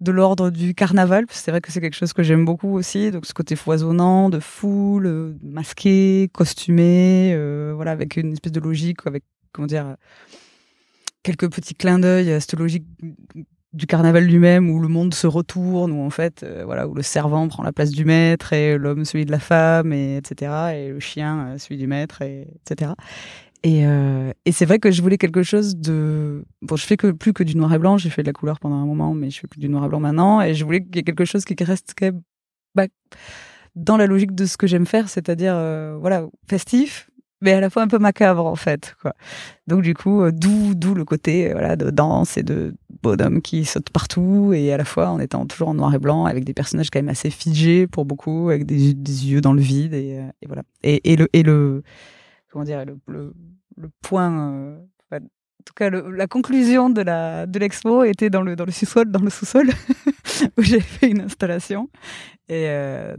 de 0.00 0.12
l'ordre 0.12 0.50
du 0.50 0.74
carnaval, 0.74 1.24
c'est 1.30 1.50
vrai 1.50 1.60
que 1.60 1.72
c'est 1.72 1.80
quelque 1.80 1.96
chose 1.96 2.12
que 2.12 2.22
j'aime 2.22 2.44
beaucoup 2.44 2.74
aussi, 2.76 3.10
donc 3.10 3.24
ce 3.26 3.32
côté 3.32 3.56
foisonnant, 3.56 4.28
de 4.28 4.40
foule, 4.40 5.06
euh, 5.06 5.34
masqué, 5.42 6.28
costumé, 6.32 7.32
euh, 7.34 7.72
voilà, 7.74 7.92
avec 7.92 8.16
une 8.16 8.34
espèce 8.34 8.52
de 8.52 8.60
logique, 8.60 8.98
avec, 9.06 9.24
comment 9.52 9.66
dire, 9.66 9.86
euh, 9.86 9.94
quelques 11.26 11.52
petits 11.52 11.74
clins 11.74 11.98
d'œil 11.98 12.30
à 12.30 12.38
cette 12.38 12.54
logique 12.54 12.86
du 13.72 13.86
carnaval 13.86 14.24
lui-même, 14.24 14.70
où 14.70 14.78
le 14.78 14.86
monde 14.86 15.12
se 15.12 15.26
retourne, 15.26 15.90
où 15.90 16.00
en 16.00 16.10
fait, 16.10 16.44
euh, 16.44 16.62
voilà, 16.64 16.86
où 16.86 16.94
le 16.94 17.02
servant 17.02 17.48
prend 17.48 17.64
la 17.64 17.72
place 17.72 17.90
du 17.90 18.04
maître, 18.04 18.52
et 18.52 18.78
l'homme 18.78 19.04
celui 19.04 19.26
de 19.26 19.32
la 19.32 19.40
femme, 19.40 19.92
et 19.92 20.18
etc., 20.18 20.52
et 20.74 20.88
le 20.90 21.00
chien 21.00 21.48
euh, 21.48 21.58
celui 21.58 21.78
du 21.78 21.88
maître, 21.88 22.22
et, 22.22 22.46
etc. 22.60 22.92
Et, 23.64 23.86
euh, 23.86 24.30
et 24.44 24.52
c'est 24.52 24.66
vrai 24.66 24.78
que 24.78 24.92
je 24.92 25.02
voulais 25.02 25.18
quelque 25.18 25.42
chose 25.42 25.76
de. 25.76 26.44
Bon, 26.62 26.76
je 26.76 26.86
fais 26.86 26.96
que 26.96 27.10
plus 27.10 27.32
que 27.32 27.42
du 27.42 27.56
noir 27.56 27.74
et 27.74 27.78
blanc. 27.78 27.98
J'ai 27.98 28.10
fait 28.10 28.22
de 28.22 28.28
la 28.28 28.32
couleur 28.32 28.60
pendant 28.60 28.76
un 28.76 28.86
moment, 28.86 29.12
mais 29.12 29.30
je 29.30 29.40
fais 29.40 29.48
plus 29.48 29.58
du 29.58 29.68
noir 29.68 29.84
et 29.84 29.88
blanc 29.88 29.98
maintenant. 29.98 30.40
Et 30.40 30.54
je 30.54 30.64
voulais 30.64 30.84
qu'il 30.84 30.94
y 30.94 30.98
ait 31.00 31.02
quelque 31.02 31.24
chose 31.24 31.44
qui 31.44 31.56
reste 31.64 31.92
bah, 32.76 32.86
dans 33.74 33.96
la 33.96 34.06
logique 34.06 34.34
de 34.34 34.46
ce 34.46 34.56
que 34.56 34.68
j'aime 34.68 34.86
faire, 34.86 35.08
c'est-à-dire 35.08 35.54
voilà 35.98 36.26
festif, 36.48 37.10
mais 37.40 37.52
à 37.52 37.60
la 37.60 37.70
fois 37.70 37.82
un 37.82 37.88
peu 37.88 37.98
macabre 37.98 38.46
en 38.46 38.56
fait 38.56 38.94
quoi. 39.00 39.14
Donc 39.66 39.82
du 39.82 39.94
coup 39.94 40.22
euh, 40.22 40.30
d'où 40.32 40.74
d'où 40.74 40.94
le 40.94 41.04
côté 41.04 41.50
euh, 41.50 41.52
voilà 41.52 41.76
de 41.76 41.90
danse 41.90 42.36
et 42.36 42.42
de 42.42 42.74
bonhomme 43.02 43.42
qui 43.42 43.64
saute 43.64 43.90
partout 43.90 44.52
et 44.54 44.72
à 44.72 44.76
la 44.76 44.84
fois 44.84 45.08
en 45.10 45.20
étant 45.20 45.46
toujours 45.46 45.68
en 45.68 45.74
noir 45.74 45.94
et 45.94 45.98
blanc 45.98 46.24
avec 46.24 46.44
des 46.44 46.54
personnages 46.54 46.90
quand 46.90 46.98
même 46.98 47.08
assez 47.08 47.30
figés 47.30 47.86
pour 47.86 48.04
beaucoup 48.04 48.48
avec 48.48 48.64
des, 48.64 48.94
des 48.94 49.26
yeux 49.26 49.40
dans 49.40 49.52
le 49.52 49.60
vide 49.60 49.94
et, 49.94 50.18
euh, 50.18 50.46
voilà. 50.46 50.62
Et, 50.82 51.16
le 51.16 51.28
et 51.32 51.42
le 51.42 51.82
comment 52.50 52.64
dire 52.64 52.84
le, 52.84 52.98
le, 53.06 53.32
point 54.02 54.78
en 55.10 55.18
tout 55.64 55.74
cas 55.74 55.90
la 55.90 56.26
conclusion 56.26 56.90
de 56.90 57.02
la 57.02 57.46
de 57.46 57.58
l'expo 57.58 58.04
était 58.04 58.30
dans 58.30 58.42
le 58.42 58.56
dans 58.56 58.64
le 58.64 58.72
sous-sol 58.72 59.10
dans 59.10 59.20
le 59.20 59.30
sous-sol 59.30 59.68
où 60.56 60.62
j'ai 60.62 60.80
fait 60.80 61.10
une 61.10 61.22
installation 61.22 61.90
et 62.48 62.68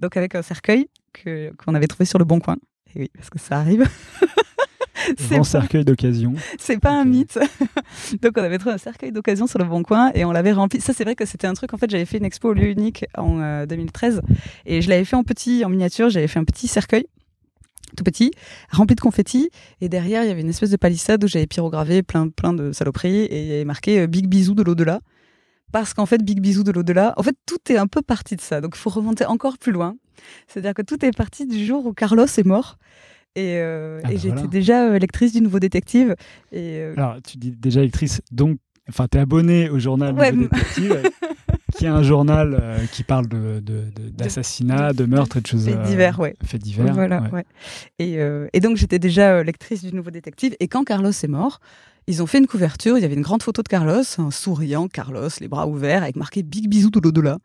donc 0.02 0.18
avec 0.18 0.34
un 0.34 0.42
cercueil 0.42 0.88
que 1.14 1.54
qu'on 1.58 1.76
avait 1.76 1.88
trouvé 1.88 2.06
sur 2.06 2.20
le 2.20 2.26
bon 2.26 2.40
coin. 2.40 2.58
Et 2.98 3.02
oui, 3.02 3.12
parce 3.16 3.30
que 3.30 3.40
ça 3.40 3.60
arrive. 3.60 3.88
C'est 5.18 5.36
Grand 5.36 5.44
cercueil 5.44 5.86
d'occasion. 5.86 6.34
C'est 6.58 6.80
pas 6.80 6.92
un 6.92 7.06
mythe. 7.06 7.40
Donc 8.22 8.34
on 8.36 8.42
avait 8.42 8.58
trouvé 8.58 8.76
un 8.76 8.80
cercueil 8.80 9.12
d'occasion 9.12 9.48
sur 9.48 9.60
le 9.60 9.66
bon 9.66 9.84
coin 9.84 10.12
et 10.16 10.26
on 10.26 10.32
l'avait 10.32 10.52
rempli. 10.52 10.82
Ça 10.82 10.92
c'est 10.92 11.04
vrai 11.04 11.16
que 11.16 11.26
c'était 11.26 11.48
un 11.48 11.54
truc. 11.54 11.74
En 11.74 11.78
fait, 11.78 11.90
j'avais 11.90 12.06
fait 12.06 12.18
une 12.18 12.26
expo 12.26 12.50
au 12.50 12.54
lieu 12.54 12.68
unique 12.68 13.06
en 13.16 13.40
euh, 13.40 13.66
2013 13.66 14.22
et 14.66 14.82
je 14.82 14.90
l'avais 14.90 15.06
fait 15.06 15.16
en 15.16 15.24
petit, 15.24 15.64
en 15.64 15.70
miniature. 15.70 16.10
J'avais 16.10 16.28
fait 16.28 16.40
un 16.40 16.44
petit 16.44 16.68
cercueil 16.68 17.06
tout 17.96 18.04
petit, 18.04 18.32
rempli 18.72 18.96
de 18.96 19.02
confettis. 19.02 19.50
Et 19.80 19.88
derrière, 19.88 20.24
il 20.24 20.28
y 20.28 20.32
avait 20.32 20.42
une 20.42 20.50
espèce 20.50 20.72
de 20.72 20.78
palissade 20.78 21.24
où 21.24 21.28
j'avais 21.28 21.48
pyrogravé 21.48 22.04
plein, 22.04 22.28
plein 22.28 22.54
de 22.54 22.72
saloperies 22.72 23.24
et 23.24 23.42
il 23.42 23.48
y 23.48 23.54
avait 23.54 23.66
marqué 23.66 24.02
euh, 24.02 24.08
Big 24.08 24.28
Bisou 24.28 24.56
de 24.56 24.64
l'au-delà. 24.64 25.00
Parce 25.72 25.94
qu'en 25.94 26.06
fait, 26.06 26.24
Big 26.24 26.40
Bisou 26.40 26.64
de 26.64 26.72
l'au-delà, 26.72 27.14
en 27.18 27.24
fait, 27.24 27.36
tout 27.46 27.60
est 27.70 27.78
un 27.78 27.88
peu 27.88 28.02
parti 28.02 28.36
de 28.36 28.42
ça. 28.42 28.62
Donc, 28.62 28.76
il 28.76 28.80
faut 28.80 28.90
remonter 28.90 29.26
encore 29.26 29.58
plus 29.58 29.72
loin. 29.72 29.96
C'est-à-dire 30.48 30.74
que 30.74 30.82
tout 30.82 31.04
est 31.06 31.16
parti 31.16 31.46
du 31.46 31.66
jour 31.66 31.86
où 31.86 31.94
Carlos 31.94 32.26
est 32.26 32.46
mort. 32.46 32.78
Et, 33.36 33.58
euh, 33.58 34.00
Ah 34.04 34.10
et 34.12 34.16
bah 34.16 34.20
j'étais 34.20 34.34
voilà. 34.36 34.48
déjà 34.48 34.88
euh, 34.90 34.98
lectrice 35.00 35.32
du 35.34 35.42
Nouveau 35.42 35.60
Détective. 35.60 36.16
Et 36.52 36.80
euh, 36.80 36.94
Alors, 36.98 37.18
tu 37.22 37.38
dis 37.38 37.52
déjà 37.52 37.82
lectrice, 37.82 38.22
donc, 38.32 38.58
enfin, 38.90 39.08
t'es 39.08 39.20
abonné 39.20 39.70
au 39.70 39.78
journal 39.78 40.16
Ouais, 40.16 40.32
Nouveau 40.32 40.48
Détective, 40.50 41.04
qui 41.78 41.86
est 41.86 41.90
un 41.90 42.02
journal 42.02 42.58
euh, 42.60 42.78
qui 42.92 43.04
parle 43.04 43.28
de, 43.28 43.60
de, 43.60 43.84
de- 43.96 44.10
d'assassinats, 44.10 44.94
de, 44.94 45.06
meurtres 45.06 45.38
et 45.38 45.42
de 45.42 45.48
choses. 45.48 45.66
faits 45.66 45.84
divers, 45.84 46.20
ouais. 46.20 46.34
Faits 46.44 46.62
divers. 46.64 46.92
Voilà, 46.94 47.22
ouais. 47.24 47.32
ouais. 47.32 47.46
Et, 48.00 48.18
et 48.54 48.60
donc 48.60 48.78
j'étais 48.78 48.98
déjà 49.00 49.44
lectrice 49.44 49.84
du 49.84 49.94
Nouveau 49.94 50.10
Détective. 50.10 50.56
Et 50.60 50.68
quand 50.68 50.84
Carlos 50.84 51.12
est 51.12 51.28
mort, 51.28 51.60
ils 52.08 52.24
ont 52.24 52.26
fait 52.26 52.40
une 52.40 52.48
couverture. 52.48 52.98
Il 52.98 53.02
y 53.02 53.06
avait 53.06 53.14
une 53.16 53.22
grande 53.22 53.44
photo 53.44 53.62
de 53.62 53.68
Carlos, 53.68 54.02
un 54.18 54.32
souriant 54.32 54.88
Carlos, 54.88 55.28
les 55.42 55.48
bras 55.48 55.68
ouverts, 55.68 56.02
avec 56.02 56.16
marqué 56.16 56.42
Big 56.42 56.68
bisou 56.70 56.90
de 56.90 57.00
l'au-delà. 57.02 57.38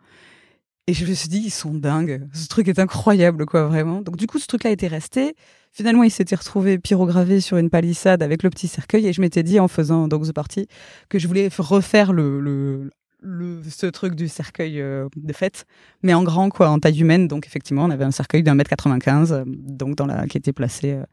Et 0.88 0.94
je 0.94 1.06
me 1.06 1.14
suis 1.14 1.28
dit, 1.28 1.38
ils 1.38 1.50
sont 1.50 1.74
dingues. 1.74 2.26
Ce 2.32 2.48
truc 2.48 2.66
est 2.66 2.80
incroyable, 2.80 3.46
quoi, 3.46 3.66
vraiment. 3.66 4.00
Donc 4.02 4.16
du 4.16 4.26
coup, 4.26 4.40
ce 4.40 4.48
truc-là 4.48 4.70
était 4.70 4.88
resté. 4.88 5.36
Finalement, 5.70 6.02
il 6.02 6.10
s'était 6.10 6.34
retrouvé 6.34 6.78
pyrogravé 6.78 7.40
sur 7.40 7.56
une 7.56 7.70
palissade 7.70 8.20
avec 8.20 8.42
le 8.42 8.50
petit 8.50 8.66
cercueil. 8.66 9.06
Et 9.06 9.12
je 9.12 9.20
m'étais 9.20 9.44
dit, 9.44 9.60
en 9.60 9.68
faisant 9.68 10.08
donc 10.08 10.26
The 10.26 10.32
Party, 10.32 10.66
que 11.08 11.20
je 11.20 11.28
voulais 11.28 11.48
refaire 11.56 12.12
le, 12.12 12.40
le, 12.40 12.90
le, 13.20 13.62
ce 13.70 13.86
truc 13.86 14.16
du 14.16 14.26
cercueil 14.26 14.80
euh, 14.80 15.08
de 15.14 15.32
fête, 15.32 15.66
mais 16.02 16.14
en 16.14 16.24
grand, 16.24 16.48
quoi, 16.48 16.68
en 16.68 16.80
taille 16.80 17.00
humaine. 17.00 17.28
Donc, 17.28 17.46
effectivement, 17.46 17.84
on 17.84 17.90
avait 17.90 18.04
un 18.04 18.10
cercueil 18.10 18.42
d'un 18.42 18.54
mètre 18.56 18.70
95, 18.70 19.32
euh, 19.32 19.44
donc 19.46 19.94
dans 19.94 20.06
la, 20.06 20.26
qui 20.26 20.36
était 20.36 20.52
placé 20.52 20.94
euh, 20.94 21.04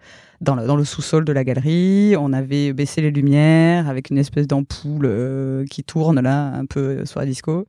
dans 0.41 0.55
le, 0.55 0.84
sous-sol 0.84 1.25
de 1.25 1.32
la 1.32 1.43
galerie. 1.43 2.15
On 2.17 2.34
avait 2.34 2.73
baissé 2.73 3.01
les 3.01 3.12
lumières 3.12 3.88
avec 3.88 4.10
une 4.10 4.17
espèce 4.17 4.47
d'ampoule 4.47 5.05
euh, 5.05 5.65
qui 5.69 5.84
tourne 5.84 6.19
là, 6.21 6.55
un 6.55 6.65
peu 6.65 7.05
sur 7.05 7.19
la 7.19 7.27
disco. 7.27 7.67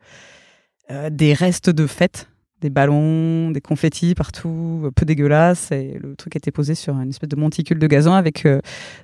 Euh, 0.90 1.09
des 1.11 1.35
restes 1.35 1.70
de 1.70 1.87
fête, 1.87 2.29
des 2.61 2.70
ballons, 2.70 3.50
des 3.53 3.61
confettis 3.61 4.14
partout, 4.14 4.83
un 4.87 4.90
peu 4.90 5.05
dégueulasse. 5.07 5.70
Et 5.72 5.98
le 6.03 6.16
truc 6.16 6.37
était 6.37 6.50
posé 6.50 6.74
sur 6.74 6.94
une 6.98 7.11
espèce 7.11 7.29
de 7.29 7.37
monticule 7.37 7.79
de 7.79 7.87
gazon 7.87 8.12
avec 8.12 8.44
euh, 8.46 8.61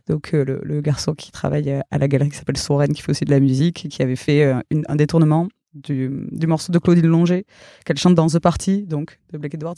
donc 0.09 0.35
euh, 0.35 0.45
le, 0.45 0.61
le 0.65 0.81
garçon 0.81 1.15
qui 1.15 1.31
travaille 1.31 1.71
euh, 1.71 1.81
à 1.91 1.99
la 1.99 2.09
galerie 2.09 2.31
qui 2.31 2.37
s'appelle 2.37 2.57
Soren, 2.59 2.93
qui 2.93 3.03
fait 3.03 3.11
aussi 3.11 3.25
de 3.25 3.31
la 3.31 3.41
musique, 3.41 3.85
et 3.87 3.89
qui 3.89 4.03
avait 4.03 4.17
fait 4.17 4.43
euh, 4.45 4.59
une- 4.71 4.85
un 4.89 4.97
détournement 4.97 5.49
du, 5.75 6.11
du 6.33 6.47
morceau 6.47 6.73
de 6.73 6.79
Claudine 6.79 7.07
Longer 7.07 7.45
qu'elle 7.85 7.99
chante 7.99 8.15
dans 8.15 8.27
The 8.27 8.39
Party, 8.39 8.85
donc 8.87 9.21
de 9.33 9.39
Blake 9.39 9.55
Edwards, 9.55 9.75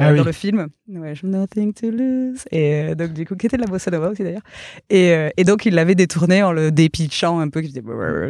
euh, 0.00 0.02
Ah 0.04 0.10
oui. 0.12 0.18
dans 0.18 0.24
le 0.24 0.32
film. 0.32 0.66
Ouais, 0.88 1.14
nothing 1.22 1.72
to 1.72 1.90
lose. 1.90 2.42
Et 2.50 2.72
euh, 2.90 2.94
donc 2.96 3.12
du 3.14 3.24
coup, 3.24 3.36
qui 3.36 3.46
était 3.46 3.56
de 3.56 3.62
la 3.62 3.68
bossa 3.68 3.90
nova 3.90 4.10
aussi 4.10 4.22
d'ailleurs. 4.24 4.42
Et, 4.90 5.12
euh, 5.12 5.30
et 5.36 5.44
donc 5.44 5.64
il 5.64 5.74
l'avait 5.74 5.94
détourné 5.94 6.42
en 6.42 6.52
le 6.52 6.72
dépitchant 6.72 7.38
un 7.38 7.48
peu, 7.48 7.60
qui 7.62 7.68
faisait 7.72 7.82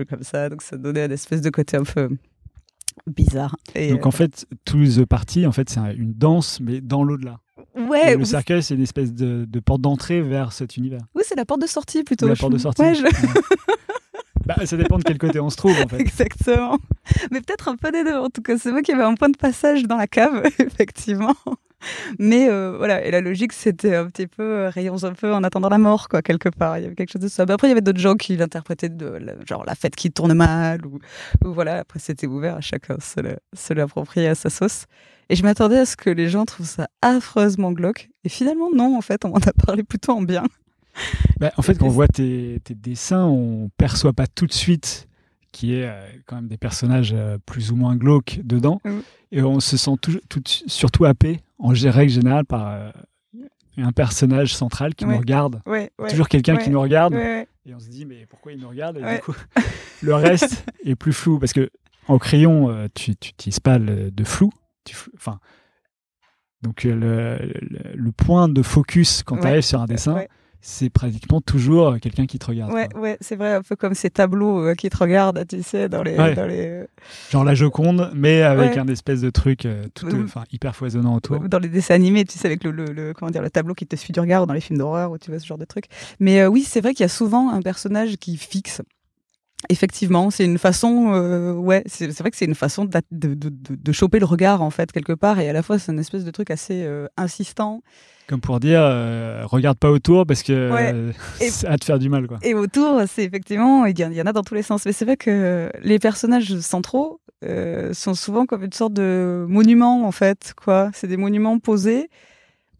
comme 0.08 0.22
ça, 0.22 0.48
donc 0.50 0.62
ça 0.62 0.76
donnait 0.76 1.06
une 1.06 1.12
espèce 1.12 1.40
de 1.40 1.50
côté 1.50 1.78
un 1.78 1.82
peu 1.84 2.10
bizarre. 3.06 3.56
Et, 3.74 3.90
Donc, 3.90 4.06
en 4.06 4.10
fait, 4.10 4.46
tout 4.64 4.84
The 4.84 5.04
Party, 5.04 5.46
en 5.46 5.52
fait, 5.52 5.68
c'est 5.70 5.78
un- 5.80 5.92
une 5.92 6.12
danse, 6.14 6.60
mais 6.60 6.80
dans 6.80 7.02
l'au-delà. 7.04 7.38
euh, 7.76 7.86
ouais, 7.86 8.12
Et 8.12 8.16
le 8.16 8.24
cercueil, 8.24 8.62
c'est 8.62 8.74
une 8.74 8.82
espèce 8.82 9.12
de, 9.12 9.44
de 9.48 9.60
porte 9.60 9.80
d'entrée 9.80 10.20
vers 10.22 10.52
cet 10.52 10.76
univers. 10.76 11.00
oui, 11.14 11.22
c'est 11.26 11.36
la 11.36 11.44
porte 11.44 11.62
de 11.62 11.66
sortie 11.66 12.02
plutôt. 12.04 12.26
la 12.28 12.36
porte 12.36 12.52
de 12.52 12.58
sortie. 12.58 12.82
Ouais, 12.82 12.94
je- 12.94 13.02
Ouais. 13.02 13.10
Bah, 14.46 14.64
ça 14.64 14.76
dépend 14.78 14.96
de 14.98 15.02
quel 15.04 15.18
côté 15.18 15.40
on 15.40 15.50
se 15.50 15.56
trouve, 15.56 15.72
en 15.82 15.88
fait. 15.88 16.00
Exactement. 16.00 16.78
Mais 17.30 17.40
peut-être 17.42 17.68
un 17.68 17.76
peu 17.76 17.90
des 17.92 18.02
deux. 18.02 18.16
En 18.16 18.30
tout 18.30 18.40
cas, 18.40 18.56
c'est 18.56 18.70
moi 18.72 18.80
qui 18.82 18.92
avais 18.92 19.02
un 19.02 19.14
point 19.14 19.28
de 19.28 19.36
passage 19.36 19.82
dans 19.82 19.96
la 19.96 20.06
cave, 20.06 20.42
effectivement. 20.58 21.34
Mais 22.18 22.48
euh, 22.48 22.74
voilà, 22.76 23.04
et 23.04 23.10
la 23.10 23.20
logique, 23.20 23.52
c'était 23.52 23.94
un 23.96 24.06
petit 24.06 24.26
peu 24.26 24.42
euh, 24.42 24.68
rayons 24.70 25.04
un 25.04 25.12
peu 25.12 25.32
en 25.32 25.44
attendant 25.44 25.68
la 25.68 25.78
mort, 25.78 26.08
quoi, 26.08 26.22
quelque 26.22 26.48
part. 26.48 26.78
Il 26.78 26.82
y 26.82 26.86
avait 26.86 26.94
quelque 26.94 27.12
chose 27.12 27.22
de 27.22 27.28
ça. 27.28 27.44
Mais 27.46 27.52
après, 27.52 27.68
il 27.68 27.70
y 27.70 27.72
avait 27.72 27.80
d'autres 27.80 28.00
gens 28.00 28.14
qui 28.14 28.36
l'interprétaient 28.36 28.88
de 28.88 29.06
la- 29.06 29.34
genre 29.46 29.64
la 29.66 29.74
fête 29.74 29.96
qui 29.96 30.10
tourne 30.10 30.34
mal, 30.34 30.84
ou, 30.86 30.98
ou 31.44 31.52
voilà. 31.52 31.78
Après, 31.80 31.98
c'était 31.98 32.26
ouvert 32.26 32.56
à 32.56 32.60
chacun 32.60 32.96
se 33.00 33.72
l'approprier 33.74 34.28
à 34.28 34.34
sa 34.34 34.50
sauce. 34.50 34.84
Et 35.30 35.36
je 35.36 35.42
m'attendais 35.42 35.78
à 35.78 35.84
ce 35.86 35.96
que 35.96 36.08
les 36.08 36.28
gens 36.28 36.44
trouvent 36.46 36.66
ça 36.66 36.88
affreusement 37.02 37.72
glauque. 37.72 38.08
Et 38.24 38.28
finalement, 38.30 38.70
non, 38.74 38.96
en 38.96 39.02
fait, 39.02 39.24
on 39.24 39.28
m'en 39.28 39.36
a 39.36 39.52
parlé 39.66 39.82
plutôt 39.82 40.12
en 40.12 40.22
bien. 40.22 40.44
Bah, 41.38 41.52
en 41.56 41.62
fait, 41.62 41.74
quand 41.78 41.86
on 41.86 41.90
voit 41.90 42.08
tes, 42.08 42.60
tes 42.64 42.74
dessins, 42.74 43.24
on 43.26 43.70
perçoit 43.76 44.12
pas 44.12 44.26
tout 44.26 44.46
de 44.46 44.52
suite 44.52 45.06
qu'il 45.52 45.68
y 45.70 45.74
ait 45.80 45.86
euh, 45.86 46.00
quand 46.26 46.36
même 46.36 46.48
des 46.48 46.56
personnages 46.56 47.12
euh, 47.14 47.38
plus 47.46 47.70
ou 47.72 47.76
moins 47.76 47.94
glauques 47.96 48.40
dedans. 48.42 48.80
Et 49.32 49.42
on 49.42 49.60
se 49.60 49.76
sent 49.76 49.92
tout, 50.00 50.18
tout- 50.28 50.42
surtout 50.44 51.04
happé, 51.04 51.40
en 51.58 51.68
règle 51.68 52.10
générale, 52.12 52.44
par 52.44 52.68
euh, 52.68 52.90
un 53.76 53.92
personnage 53.92 54.54
central 54.54 54.94
qui 54.94 55.04
Ouais. 55.04 55.12
nous 55.12 55.18
regarde. 55.18 55.60
Ouais, 55.66 55.90
ouais. 55.98 56.08
Toujours 56.10 56.28
quelqu'un 56.28 56.56
qui 56.56 56.70
nous 56.70 56.80
regarde. 56.80 57.14
Et 57.14 57.74
on 57.74 57.78
se 57.80 57.88
dit, 57.88 58.06
mais 58.06 58.26
pourquoi 58.26 58.52
il 58.52 58.60
nous 58.60 58.68
regarde 58.68 58.96
Et 58.98 59.02
Ouais. 59.02 59.16
du 59.16 59.20
coup, 59.22 59.34
le 60.02 60.14
reste 60.14 60.64
est 60.84 60.94
plus 60.94 61.12
flou. 61.12 61.38
Parce 61.38 61.52
que 61.52 61.70
en 62.06 62.18
crayon, 62.18 62.70
euh, 62.70 62.86
tu 62.94 63.10
n'utilises 63.10 63.60
pas 63.60 63.78
le- 63.78 64.10
de 64.10 64.24
flou. 64.24 64.50
Tu 64.84 64.96
Enfin, 65.14 65.38
donc 66.62 66.86
euh, 66.86 66.94
le, 66.94 67.52
le- 67.60 67.94
le 67.94 68.12
point 68.12 68.48
de 68.48 68.62
focus 68.62 69.22
quand 69.22 69.36
tu 69.38 69.46
arrives 69.46 69.60
sur 69.62 69.80
un 69.80 69.86
dessin. 69.86 70.24
C'est 70.60 70.90
pratiquement 70.90 71.40
toujours 71.40 71.88
euh, 71.88 71.98
quelqu'un 71.98 72.26
qui 72.26 72.38
te 72.38 72.46
regarde. 72.46 72.72
Ouais, 72.72 72.88
quoi. 72.92 73.00
ouais, 73.00 73.16
c'est 73.20 73.36
vrai, 73.36 73.54
un 73.54 73.62
peu 73.62 73.76
comme 73.76 73.94
ces 73.94 74.10
tableaux 74.10 74.60
euh, 74.66 74.74
qui 74.74 74.90
te 74.90 74.96
regardent, 74.96 75.44
tu 75.48 75.62
sais, 75.62 75.88
dans 75.88 76.02
les, 76.02 76.16
Ouais. 76.16 76.34
dans 76.34 76.46
les, 76.46 76.84
Genre 77.30 77.44
la 77.44 77.54
Joconde, 77.54 78.10
mais 78.14 78.42
avec 78.42 78.72
Ouais. 78.72 78.78
un 78.78 78.88
espèce 78.88 79.20
de 79.20 79.30
truc 79.30 79.66
euh, 79.66 79.84
tout, 79.94 80.08
enfin, 80.24 80.44
hyper 80.52 80.74
foisonnant 80.74 81.14
autour. 81.14 81.40
dans 81.48 81.58
les 81.58 81.68
dessins 81.68 81.94
animés, 81.94 82.24
tu 82.24 82.36
sais, 82.38 82.46
avec 82.46 82.64
le, 82.64 82.70
le, 82.72 82.86
le- 82.86 83.12
comment 83.14 83.30
dire, 83.30 83.42
le 83.42 83.50
tableau 83.50 83.74
qui 83.74 83.86
te 83.86 83.96
suit 83.96 84.12
du 84.12 84.20
regard 84.20 84.42
ou 84.42 84.46
dans 84.46 84.54
les 84.54 84.60
films 84.60 84.78
d'horreur 84.78 85.10
où 85.12 85.18
tu 85.18 85.30
vois 85.30 85.38
ce 85.38 85.46
genre 85.46 85.58
de 85.58 85.64
truc. 85.64 85.84
Mais 86.20 86.40
euh, 86.40 86.48
oui, 86.48 86.62
c'est 86.62 86.80
vrai 86.80 86.92
qu'il 86.92 87.04
y 87.04 87.06
a 87.06 87.08
souvent 87.08 87.50
un 87.50 87.62
personnage 87.62 88.16
qui 88.16 88.36
fixe. 88.36 88.82
Effectivement, 89.70 90.30
c'est 90.30 90.44
une 90.44 90.56
façon, 90.58 91.12
euh, 91.14 91.52
ouais, 91.52 91.82
c'est 91.86 92.16
vrai 92.20 92.30
que 92.30 92.36
c'est 92.36 92.44
une 92.44 92.54
façon 92.54 92.84
de, 92.84 93.00
de, 93.10 93.34
de, 93.34 93.50
de 93.50 93.92
choper 93.92 94.20
le 94.20 94.24
regard 94.24 94.62
en 94.62 94.70
fait 94.70 94.92
quelque 94.92 95.12
part, 95.12 95.40
et 95.40 95.48
à 95.48 95.52
la 95.52 95.62
fois 95.62 95.78
c'est 95.80 95.90
une 95.92 95.98
espèce 95.98 96.24
de 96.24 96.30
truc 96.30 96.50
assez 96.50 96.84
euh, 96.84 97.06
insistant. 97.16 97.82
Comme 98.28 98.40
pour 98.40 98.60
dire, 98.60 98.80
euh, 98.82 99.42
regarde 99.46 99.76
pas 99.78 99.90
autour 99.90 100.26
parce 100.26 100.42
que 100.42 100.70
Ouais. 100.72 100.92
euh, 100.94 101.12
Et- 101.40 101.48
ça 101.50 101.70
va 101.70 101.76
te 101.78 101.84
faire 101.84 101.98
du 101.98 102.08
mal. 102.08 102.28
Quoi. 102.28 102.38
Et 102.42 102.54
autour, 102.54 103.00
c'est 103.08 103.24
effectivement, 103.24 103.84
il 103.86 103.98
y, 103.98 104.04
en- 104.04 104.10
il 104.10 104.16
y 104.16 104.22
en 104.22 104.26
a 104.26 104.32
dans 104.32 104.42
tous 104.44 104.54
les 104.54 104.62
sens. 104.62 104.84
Mais 104.86 104.92
c'est 104.92 105.04
vrai 105.06 105.16
que 105.16 105.70
les 105.82 105.98
personnages 105.98 106.56
centraux 106.60 107.20
euh, 107.44 107.92
sont 107.94 108.14
souvent 108.14 108.44
comme 108.46 108.62
une 108.64 108.72
sorte 108.72 108.92
de 108.92 109.44
monument, 109.48 110.06
en 110.06 110.12
fait, 110.12 110.52
quoi. 110.62 110.90
C'est 110.92 111.06
des 111.08 111.16
monuments 111.16 111.58
posés 111.58 112.10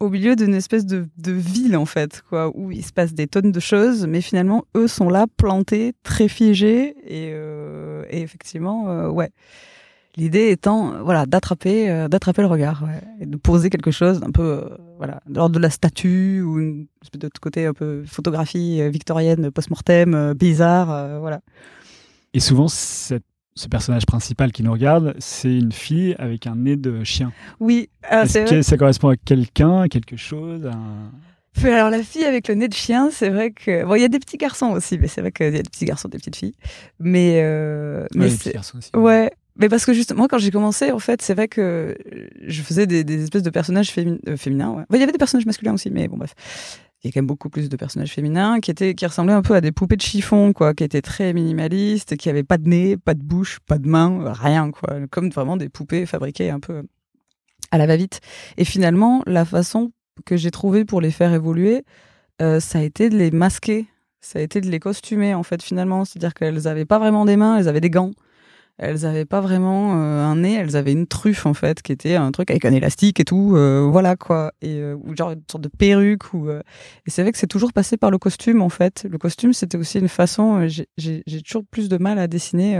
au 0.01 0.09
milieu 0.11 0.37
d'une 0.37 0.55
espèce 0.55 0.87
de, 0.87 1.07
de 1.19 1.33
ville, 1.33 1.77
en 1.77 1.87
fait, 1.87 2.23
quoi, 2.29 2.51
où 2.57 2.71
il 2.71 2.85
se 2.85 2.93
passe 2.93 3.15
des 3.15 3.27
tonnes 3.27 3.53
de 3.53 3.61
choses, 3.61 4.07
mais 4.07 4.21
finalement, 4.21 4.65
eux 4.77 4.87
sont 4.89 5.09
là, 5.09 5.27
plantés, 5.37 5.93
très 6.03 6.29
figés, 6.29 6.95
et, 7.07 7.31
euh, 7.33 8.05
et 8.11 8.21
effectivement, 8.21 8.89
euh, 8.91 9.09
ouais. 9.09 9.31
L'idée 10.17 10.51
étant, 10.51 10.95
euh, 10.95 11.03
voilà, 11.03 11.27
d'attraper, 11.27 11.91
euh, 11.91 12.09
d'attraper 12.09 12.43
le 12.43 12.49
regard, 12.49 12.83
ouais, 12.83 13.01
et 13.21 13.27
de 13.27 13.37
poser 13.37 13.71
quelque 13.71 13.91
chose 13.93 14.19
d'un 14.21 14.31
peu, 14.31 14.43
euh, 14.43 14.69
voilà, 14.97 15.21
de 15.29 15.49
de 15.49 15.59
la 15.61 15.71
statue 15.71 16.43
ou 16.43 16.59
une 16.59 16.87
de 17.15 17.29
côté 17.41 17.67
un 17.67 17.73
peu 17.73 18.03
photographie 18.07 18.81
euh, 18.81 18.89
victorienne, 18.89 19.51
post-mortem, 19.53 20.35
bizarre, 20.35 21.21
voilà. 21.21 21.41
Et 22.35 22.41
souvent, 22.41 22.69
cette- 22.69 23.23
ce 23.59 23.69
personnage 23.69 24.07
principal 24.07 24.53
qui 24.53 24.63
nous 24.63 24.73
regarde, 24.73 25.15
c'est 25.19 25.55
une 25.57 25.73
fille 25.73 26.15
avec 26.19 26.47
un 26.47 26.57
nez 26.57 26.77
de 26.77 27.05
chien. 27.05 27.33
Oui, 27.61 27.89
Est-ce 28.11 28.33
c'est 28.33 28.45
que 28.45 28.49
vrai. 28.51 28.63
ça 28.63 28.77
correspond 28.77 29.09
à 29.09 29.17
quelqu'un, 29.17 29.83
à 29.83 29.89
quelque 29.89 30.17
chose 30.17 30.65
à 30.67 31.67
Alors 31.67 31.91
la 31.91 32.03
fille 32.03 32.25
avec 32.25 32.49
le 32.49 32.55
nez 32.55 32.69
de 32.69 32.75
chien, 32.75 33.11
c'est 33.11 33.31
vrai 33.31 33.51
que 33.51 33.85
bon, 33.85 33.95
il 33.97 34.03
y 34.03 34.05
a 34.05 34.09
des 34.09 34.21
petits 34.21 34.37
garçons 34.37 34.69
aussi, 34.71 34.99
mais 34.99 35.09
c'est 35.09 35.21
vrai 35.21 35.33
qu'il 35.33 35.47
y 35.47 35.49
a 35.49 35.53
des 35.53 35.63
petits 35.63 35.85
garçons, 35.85 36.09
des 36.09 36.19
petites 36.19 36.37
filles. 36.37 36.55
Mais 37.01 37.41
euh, 37.43 38.07
mais 38.15 38.21
Ouais, 38.21 38.25
les 38.27 38.31
c'est- 38.31 38.39
petits 38.45 38.53
garçons 38.55 38.79
aussi. 38.79 38.91
Ouais, 38.95 39.31
mais 39.57 39.69
parce 39.69 39.85
que 39.85 39.93
justement, 39.93 40.19
moi, 40.19 40.29
quand 40.29 40.39
j'ai 40.39 40.53
commencé, 40.53 40.93
en 40.93 41.01
fait, 41.01 41.21
c'est 41.21 41.35
vrai 41.35 41.49
que 41.49 41.97
je 42.47 42.63
faisais 42.63 42.87
des, 42.87 43.03
des 43.03 43.25
espèces 43.25 43.43
de 43.43 43.51
personnages 43.51 43.93
euh, 43.99 44.37
féminins. 44.37 44.71
Ouais. 44.71 44.85
Bon, 44.89 44.97
Il 44.97 45.01
y 45.01 45.03
avait 45.03 45.11
des 45.13 45.19
personnages 45.19 45.47
masculins 45.47 45.75
aussi, 45.75 45.91
mais 45.91 46.07
bon, 46.07 46.17
bref. 46.17 46.35
Il 47.03 47.07
y 47.07 47.09
a 47.09 47.13
quand 47.13 47.21
même 47.21 47.27
beaucoup 47.27 47.49
plus 47.49 47.69
de 47.69 47.77
personnages 47.77 48.13
féminins 48.13 48.61
qui 48.61 48.71
étaient 48.71 48.95
qui 48.95 49.07
ressemblaient 49.07 49.35
un 49.35 49.43
peu 49.43 49.55
à 49.55 49.61
des 49.61 49.73
poupées 49.73 49.97
de 49.97 50.03
chiffon 50.03 50.53
quoi 50.53 50.75
qui 50.75 50.85
étaient 50.85 51.03
très 51.03 51.33
minimalistes 51.33 52.17
qui 52.17 52.29
avaient 52.29 52.43
pas 52.43 52.59
de 52.59 52.69
nez 52.69 52.97
pas 52.97 53.15
de 53.15 53.23
bouche 53.23 53.61
pas 53.67 53.79
de 53.79 53.89
main 53.89 54.33
rien 54.33 54.71
quoi. 54.71 55.07
Comme 55.11 55.31
vraiment 55.31 55.57
des 55.57 55.69
poupées 55.69 56.07
fabriquées 56.07 56.51
un 56.51 56.61
peu 56.61 56.83
à 57.71 57.79
la 57.79 57.87
va-vite. 57.87 58.21
Et 58.57 58.65
finalement 58.65 59.23
la 59.27 59.45
façon 59.45 59.93
que 60.25 60.37
j'ai 60.37 60.51
trouvé 60.51 60.85
pour 60.85 61.01
les 61.01 61.13
faire 61.13 61.33
évoluer 61.33 61.85
euh, 62.43 62.61
ça 62.61 62.79
a 62.79 62.83
été 62.83 63.11
de 63.11 63.17
les 63.17 63.31
masquer. 63.31 63.87
Ça 64.21 64.39
a 64.39 64.43
été 64.43 64.61
de 64.61 64.69
les 64.69 64.81
costumer 64.81 65.35
en 65.35 65.43
fait 65.43 65.63
finalement. 65.63 66.05
C'est-à-dire 66.05 66.35
qu'elles 66.35 66.67
avaient 66.67 66.85
pas 66.85 66.99
vraiment 66.99 67.25
des 67.25 67.37
mains 67.37 67.59
elles 67.59 67.69
avaient 67.69 67.81
des 67.81 67.91
gants 67.91 68.13
elles 68.79 69.05
avaient 69.05 69.25
pas 69.25 69.41
vraiment 69.41 69.95
euh, 69.97 70.25
un 70.25 70.37
nez, 70.37 70.55
elles 70.55 70.77
avaient 70.77 70.93
une 70.93 71.09
truffe 71.09 71.47
en 71.47 71.55
fait, 71.55 71.83
qui 71.83 71.91
était 71.91 72.15
un 72.15 72.31
truc 72.31 72.51
avec 72.51 72.65
un 72.65 72.73
élastique 72.73 73.19
et 73.19 73.25
tout, 73.25 73.55
euh, 73.57 73.89
voilà 73.91 74.15
quoi, 74.15 74.53
et 74.63 74.79
euh, 74.79 74.97
ou 75.03 75.17
genre 75.17 75.33
une 75.33 75.43
sorte 75.51 75.65
de 75.65 75.69
perruque 75.69 76.33
ou. 76.33 76.49
et 76.51 76.63
c'est 77.09 77.23
vrai 77.23 77.33
que 77.33 77.39
c'est 77.39 77.49
toujours 77.49 77.73
passé 77.73 77.97
par 77.97 78.13
le 78.13 78.19
costume 78.19 78.63
en 78.63 78.69
fait. 78.69 79.05
Le 79.11 79.19
costume 79.19 79.53
c'était 79.53 79.77
aussi 79.77 79.99
une 79.99 80.09
façon. 80.09 80.69
J'ai 80.97 81.43
toujours 81.43 81.65
plus 81.71 81.89
de 81.89 81.99
mal 81.99 82.19
à 82.21 82.29
dessiner 82.29 82.79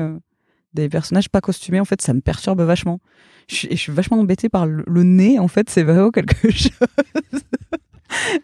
des 0.73 0.89
personnages 0.89 1.29
pas 1.29 1.41
costumés. 1.41 1.81
En 1.81 1.85
fait, 1.85 2.01
ça 2.01 2.15
me 2.15 2.21
perturbe 2.21 2.61
vachement. 2.61 3.01
Et 3.69 3.77
je 3.77 3.81
suis 3.81 3.93
vachement 3.93 4.19
embêtée 4.19 4.49
par 4.49 4.67
le, 4.67 5.03
nez. 5.03 5.39
En 5.39 5.49
fait, 5.49 5.69
c'est 5.71 5.83
vraiment 5.83 6.11
quelque 6.11 6.51
chose. 6.51 6.71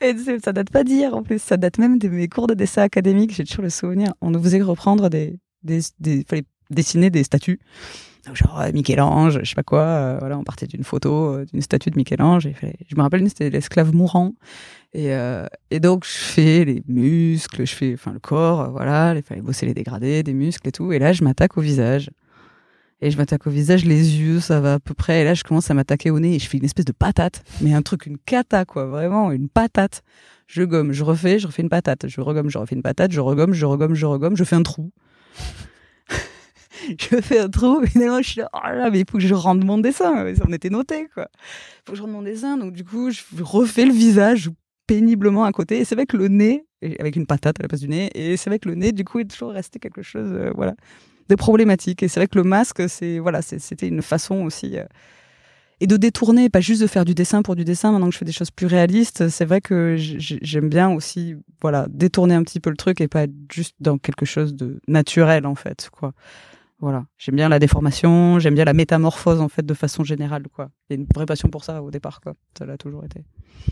Et 0.00 0.14
ça 0.42 0.52
date 0.52 0.70
pas 0.70 0.82
d'hier 0.84 1.14
en 1.14 1.22
plus, 1.22 1.40
ça 1.40 1.56
date 1.56 1.78
même 1.78 1.98
de 1.98 2.08
mes 2.08 2.28
cours 2.28 2.46
de 2.46 2.54
dessin 2.54 2.82
académique. 2.82 3.34
J'ai 3.34 3.44
toujours 3.44 3.62
le 3.62 3.70
souvenir. 3.70 4.12
On 4.20 4.30
nous 4.30 4.42
faisait 4.42 4.60
reprendre 4.60 5.08
des, 5.08 5.38
des, 5.62 5.80
des 6.00 6.24
dessiner 6.70 7.10
des 7.10 7.24
statues 7.24 7.60
genre 8.32 8.60
euh, 8.60 8.72
Michel-Ange, 8.72 9.40
je 9.42 9.48
sais 9.48 9.54
pas 9.54 9.62
quoi. 9.62 9.82
Euh, 9.82 10.16
voilà, 10.18 10.38
on 10.38 10.44
partait 10.44 10.66
d'une 10.66 10.84
photo 10.84 11.34
euh, 11.34 11.44
d'une 11.44 11.60
statue 11.60 11.90
de 11.90 11.96
Michel-Ange. 11.96 12.48
Je 12.88 12.96
me 12.96 13.02
rappelle, 13.02 13.28
c'était 13.28 13.50
l'esclave 13.50 13.94
mourant. 13.94 14.32
Et, 14.96 15.10
et 15.72 15.80
donc, 15.80 16.04
je 16.04 16.12
fais 16.12 16.64
les 16.64 16.80
muscles, 16.86 17.66
je 17.66 17.74
fais 17.74 17.94
enfin 17.94 18.12
le 18.12 18.20
corps, 18.20 18.70
voilà. 18.70 19.12
Il 19.16 19.24
fallait 19.24 19.40
bosser 19.40 19.66
les 19.66 19.74
dégradés, 19.74 20.22
des 20.22 20.34
muscles 20.34 20.68
et 20.68 20.70
tout. 20.70 20.92
Et 20.92 21.00
là, 21.00 21.12
je 21.12 21.24
m'attaque 21.24 21.58
au 21.58 21.60
visage. 21.60 22.10
Et 23.00 23.10
je 23.10 23.16
m'attaque 23.16 23.44
au 23.48 23.50
visage, 23.50 23.84
les 23.84 24.20
yeux, 24.20 24.38
ça 24.38 24.60
va 24.60 24.74
à 24.74 24.78
peu 24.78 24.94
près. 24.94 25.22
Et 25.22 25.24
là, 25.24 25.34
je 25.34 25.42
commence 25.42 25.68
à 25.68 25.74
m'attaquer 25.74 26.10
au 26.10 26.20
nez 26.20 26.36
et 26.36 26.38
je 26.38 26.48
fais 26.48 26.58
une 26.58 26.64
espèce 26.64 26.84
de 26.84 26.92
patate. 26.92 27.42
Mais 27.60 27.74
un 27.74 27.82
truc, 27.82 28.06
une 28.06 28.18
cata, 28.18 28.64
quoi. 28.64 28.86
Vraiment, 28.86 29.32
une 29.32 29.48
patate. 29.48 30.04
Je 30.46 30.62
gomme, 30.62 30.92
je 30.92 31.02
refais, 31.02 31.40
je 31.40 31.48
refais 31.48 31.62
une 31.62 31.68
patate. 31.68 32.06
Je 32.06 32.20
regomme, 32.20 32.48
je 32.48 32.58
refais 32.58 32.76
une 32.76 32.82
patate. 32.82 33.10
Je 33.10 33.20
regomme, 33.20 33.52
je 33.52 33.66
regomme, 33.66 33.96
je 33.96 34.06
regomme. 34.06 34.36
Je 34.36 34.44
fais 34.44 34.54
un 34.54 34.62
trou. 34.62 34.92
je 36.98 37.20
fais 37.20 37.38
un 37.38 37.48
trou, 37.48 37.84
finalement, 37.86 38.22
je 38.22 38.28
suis 38.28 38.40
là, 38.40 38.50
oh 38.52 38.58
là, 38.62 38.90
mais 38.90 39.00
il 39.00 39.04
faut 39.10 39.18
que 39.18 39.24
je 39.24 39.34
rende 39.34 39.64
mon 39.64 39.78
dessin. 39.78 40.26
On 40.46 40.52
était 40.52 40.70
noté, 40.70 41.08
quoi. 41.14 41.28
Il 41.32 41.82
faut 41.86 41.92
que 41.92 41.98
je 41.98 42.02
rende 42.02 42.12
mon 42.12 42.22
dessin. 42.22 42.56
Donc, 42.56 42.72
du 42.72 42.84
coup, 42.84 43.10
je 43.10 43.22
refais 43.42 43.84
le 43.84 43.92
visage 43.92 44.50
péniblement 44.86 45.44
à 45.44 45.52
côté. 45.52 45.78
Et 45.78 45.84
c'est 45.84 45.94
vrai 45.94 46.06
que 46.06 46.16
le 46.16 46.28
nez, 46.28 46.66
avec 46.98 47.16
une 47.16 47.26
patate 47.26 47.58
à 47.60 47.62
la 47.62 47.68
place 47.68 47.80
du 47.80 47.88
nez, 47.88 48.10
et 48.14 48.36
c'est 48.36 48.50
vrai 48.50 48.58
que 48.58 48.68
le 48.68 48.74
nez, 48.74 48.92
du 48.92 49.04
coup, 49.04 49.18
est 49.18 49.24
toujours 49.24 49.52
resté 49.52 49.78
quelque 49.78 50.02
chose, 50.02 50.30
euh, 50.32 50.52
voilà, 50.54 50.74
de 51.28 51.34
problématique. 51.34 52.02
Et 52.02 52.08
c'est 52.08 52.20
vrai 52.20 52.26
que 52.26 52.38
le 52.38 52.44
masque, 52.44 52.88
c'est, 52.88 53.18
voilà, 53.18 53.42
c'était 53.42 53.88
une 53.88 54.02
façon 54.02 54.42
aussi. 54.42 54.78
Euh, 54.78 54.84
et 55.80 55.86
de 55.86 55.96
détourner, 55.96 56.48
pas 56.48 56.60
juste 56.60 56.80
de 56.80 56.86
faire 56.86 57.04
du 57.04 57.14
dessin 57.14 57.42
pour 57.42 57.56
du 57.56 57.64
dessin. 57.64 57.92
Maintenant 57.92 58.06
que 58.06 58.12
je 58.12 58.18
fais 58.18 58.24
des 58.24 58.32
choses 58.32 58.50
plus 58.50 58.66
réalistes, 58.66 59.28
c'est 59.28 59.44
vrai 59.44 59.60
que 59.60 59.96
j'aime 59.98 60.68
bien 60.68 60.90
aussi, 60.90 61.34
voilà, 61.60 61.86
détourner 61.90 62.34
un 62.34 62.42
petit 62.42 62.60
peu 62.60 62.70
le 62.70 62.76
truc 62.76 63.00
et 63.00 63.08
pas 63.08 63.24
être 63.24 63.34
juste 63.52 63.74
dans 63.80 63.98
quelque 63.98 64.24
chose 64.24 64.54
de 64.54 64.80
naturel 64.86 65.46
en 65.46 65.54
fait, 65.54 65.88
quoi. 65.92 66.12
Voilà, 66.80 67.06
j'aime 67.18 67.36
bien 67.36 67.48
la 67.48 67.58
déformation, 67.58 68.38
j'aime 68.40 68.54
bien 68.54 68.64
la 68.64 68.72
métamorphose 68.72 69.40
en 69.40 69.48
fait 69.48 69.64
de 69.64 69.74
façon 69.74 70.02
générale 70.02 70.44
quoi. 70.52 70.70
Il 70.90 70.94
y 70.94 70.98
a 70.98 71.00
une 71.00 71.06
vraie 71.14 71.24
passion 71.24 71.48
pour 71.48 71.64
ça 71.64 71.82
au 71.82 71.90
départ 71.90 72.20
quoi. 72.20 72.34
Ça 72.58 72.66
l'a 72.66 72.76
toujours 72.76 73.04
été. 73.04 73.24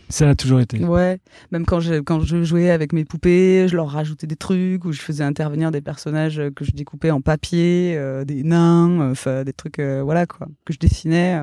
Ça 0.08 0.24
l'a 0.24 0.36
toujours 0.36 0.60
été. 0.60 0.82
Ouais, 0.84 1.18
même 1.50 1.66
quand 1.66 1.80
je 1.80 2.00
quand 2.00 2.20
je 2.20 2.44
jouais 2.44 2.70
avec 2.70 2.92
mes 2.92 3.04
poupées, 3.04 3.66
je 3.68 3.74
leur 3.74 3.88
rajoutais 3.88 4.28
des 4.28 4.36
trucs 4.36 4.84
ou 4.84 4.92
je 4.92 5.00
faisais 5.00 5.24
intervenir 5.24 5.72
des 5.72 5.80
personnages 5.80 6.40
que 6.54 6.64
je 6.64 6.70
découpais 6.70 7.10
en 7.10 7.20
papier, 7.20 7.96
euh, 7.96 8.24
des 8.24 8.44
nains, 8.44 9.10
enfin 9.10 9.42
des 9.42 9.52
trucs 9.52 9.80
euh, 9.80 10.02
voilà 10.02 10.26
quoi, 10.26 10.46
que 10.64 10.72
je 10.72 10.78
dessinais. 10.78 11.42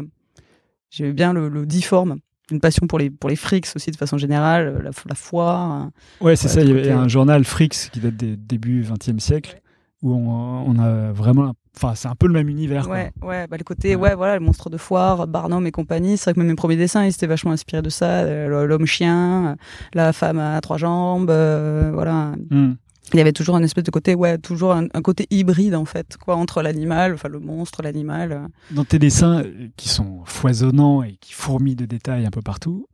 J'aimais 0.89 1.13
bien 1.13 1.33
le, 1.33 1.65
difforme 1.65 2.19
une 2.51 2.61
passion 2.61 2.87
pour 2.87 2.97
les 2.97 3.11
pour 3.11 3.29
les 3.29 3.35
frics 3.35 3.67
aussi 3.75 3.91
de 3.91 3.97
façon 3.97 4.17
générale, 4.17 4.81
la, 4.81 4.91
la 5.05 5.15
foire. 5.15 5.89
Ouais, 6.21 6.37
c'est 6.37 6.47
ça. 6.47 6.61
Il 6.61 6.69
y 6.69 6.71
avait 6.71 6.89
un 6.89 7.09
journal 7.09 7.43
Frix 7.43 7.89
qui 7.91 7.99
date 7.99 8.15
des 8.15 8.37
débuts 8.37 8.81
20e 8.81 9.19
siècle 9.19 9.61
où 10.01 10.13
on, 10.13 10.79
a 10.79 11.11
vraiment 11.11 11.53
enfin 11.75 11.93
c'est 11.95 12.07
un 12.07 12.15
peu 12.15 12.27
le 12.27 12.33
même 12.33 12.49
univers 12.49 12.87
ouais 12.89 13.11
ouais 13.21 13.47
bah 13.47 13.57
le 13.57 13.63
côté 13.63 13.95
ouais. 13.95 14.15
voilà 14.15 14.35
le 14.35 14.45
monstre 14.45 14.69
de 14.69 14.77
foire 14.77 15.27
Barnum 15.27 15.65
et 15.67 15.71
compagnie 15.71 16.17
c'est 16.17 16.25
vrai 16.25 16.33
que 16.33 16.39
même 16.39 16.47
mes 16.47 16.55
premiers 16.55 16.77
dessins 16.77 17.03
ils 17.03 17.09
étaient 17.09 17.27
vachement 17.27 17.51
inspirés 17.51 17.81
de 17.81 17.89
ça 17.89 18.21
euh, 18.21 18.65
l'homme 18.65 18.85
chien 18.85 19.57
la 19.93 20.13
femme 20.13 20.39
à 20.39 20.59
trois 20.61 20.77
jambes 20.77 21.29
euh, 21.29 21.91
voilà 21.93 22.33
hmm. 22.49 22.75
il 23.13 23.17
y 23.17 23.21
avait 23.21 23.33
toujours 23.33 23.55
un 23.55 23.63
espèce 23.63 23.83
de 23.83 23.91
côté 23.91 24.15
ouais 24.15 24.37
toujours 24.37 24.73
un, 24.73 24.87
côté 25.01 25.27
hybride 25.31 25.75
en 25.75 25.85
fait 25.85 26.17
quoi 26.17 26.37
entre 26.37 26.61
l'animal 26.61 27.13
enfin 27.13 27.27
le 27.27 27.39
monstre 27.39 27.81
l'animal 27.81 28.47
dans 28.71 28.85
tes 28.85 28.99
dessins 28.99 29.41
euh, 29.43 29.67
qui 29.75 29.89
sont 29.89 30.21
foisonnants 30.23 31.03
et 31.03 31.17
qui 31.19 31.33
fourmillent 31.33 31.75
de 31.75 31.85
détails 31.85 32.25
un 32.25 32.31
peu 32.31 32.41
partout 32.41 32.87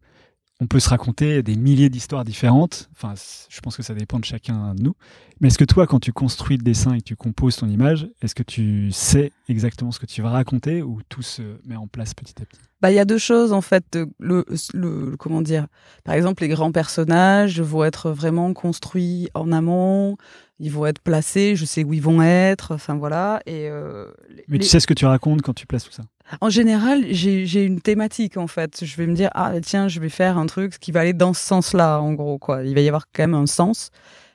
on 0.61 0.67
peut 0.67 0.79
se 0.79 0.89
raconter 0.89 1.43
des 1.43 1.55
milliers 1.55 1.89
d'histoires 1.89 2.23
différentes. 2.23 2.89
Enfin, 2.93 3.13
je 3.49 3.59
pense 3.59 3.75
que 3.75 3.83
ça 3.83 3.93
dépend 3.93 4.19
de 4.19 4.25
chacun 4.25 4.73
de 4.73 4.83
nous. 4.83 4.95
Mais 5.41 5.49
est-ce 5.49 5.57
que 5.57 5.65
toi, 5.65 5.85
quand 5.85 5.99
tu 5.99 6.13
construis 6.13 6.55
le 6.55 6.63
dessin 6.63 6.93
et 6.93 6.99
que 6.99 7.03
tu 7.03 7.15
composes 7.17 7.57
ton 7.57 7.67
image, 7.67 8.07
est-ce 8.21 8.33
que 8.35 8.43
tu 8.43 8.89
sais 8.91 9.33
exactement 9.49 9.91
ce 9.91 9.99
que 9.99 10.05
tu 10.05 10.21
vas 10.21 10.29
raconter 10.29 10.81
ou 10.81 11.01
tout 11.09 11.21
se 11.21 11.41
met 11.65 11.75
en 11.75 11.87
place 11.87 12.13
petit 12.13 12.33
à 12.41 12.45
petit? 12.45 12.61
Bah, 12.81 12.89
il 12.91 12.95
y 12.95 12.99
a 12.99 13.05
deux 13.05 13.17
choses 13.17 13.51
en 13.51 13.59
fait. 13.59 13.97
Le, 14.19 14.45
le, 14.73 15.17
comment 15.17 15.41
dire? 15.41 15.67
Par 16.05 16.15
exemple, 16.15 16.43
les 16.43 16.49
grands 16.49 16.71
personnages 16.71 17.59
vont 17.59 17.83
être 17.83 18.11
vraiment 18.11 18.53
construits 18.53 19.29
en 19.33 19.51
amont. 19.51 20.15
Ils 20.59 20.71
vont 20.71 20.85
être 20.85 21.01
placés. 21.01 21.57
Je 21.57 21.65
sais 21.65 21.83
où 21.83 21.93
ils 21.93 22.01
vont 22.01 22.21
être. 22.21 22.73
Enfin 22.73 22.95
voilà. 22.95 23.41
Et 23.45 23.69
euh, 23.69 24.09
mais 24.47 24.59
tu 24.59 24.67
sais 24.67 24.79
ce 24.79 24.87
que 24.87 24.93
tu 24.93 25.05
racontes 25.05 25.41
quand 25.41 25.53
tu 25.53 25.67
places 25.67 25.83
tout 25.83 25.91
ça? 25.91 26.03
En 26.41 26.49
général, 26.49 27.05
j'ai 27.11 27.63
une 27.63 27.81
thématique 27.81 28.37
en 28.37 28.47
fait. 28.47 28.83
Je 28.83 28.97
vais 28.97 29.07
me 29.07 29.13
dire 29.13 29.29
ah 29.33 29.53
tiens, 29.61 29.87
je 29.87 29.99
vais 29.99 30.09
faire 30.09 30.37
un 30.37 30.45
truc 30.45 30.79
qui 30.79 30.91
va 30.91 31.01
aller 31.01 31.13
dans 31.13 31.33
ce 31.33 31.45
sens-là 31.45 31.99
en 31.99 32.13
gros 32.13 32.39
quoi. 32.39 32.63
Il 32.63 32.73
va 32.75 32.81
y 32.81 32.87
avoir 32.87 33.05
quand 33.13 33.23
même 33.23 33.35
un 33.35 33.45
sens, 33.45 33.91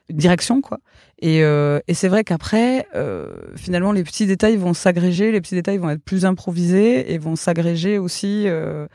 une 0.09 0.16
direction 0.16 0.61
quoi. 0.61 0.78
Et, 1.20 1.43
euh, 1.43 1.80
et 1.86 1.95
c'est 1.95 2.09
vrai 2.09 2.24
qu'après, 2.24 2.86
euh, 2.95 3.32
finalement, 3.57 3.93
les 3.93 4.05
petits 4.05 4.26
détails 4.26 4.57
vont 4.57 4.72
s'agréger, 4.72 5.32
les 5.32 5.41
petits 5.41 5.55
détails 5.55 5.78
vont 5.78 5.91
être 5.91 6.03
plus 6.03 6.24
improvisés 6.24 7.12
et 7.12 7.18
vont 7.18 7.36
s'agréger 7.36 7.99
aussi 7.99 8.45
euh, 8.47 8.86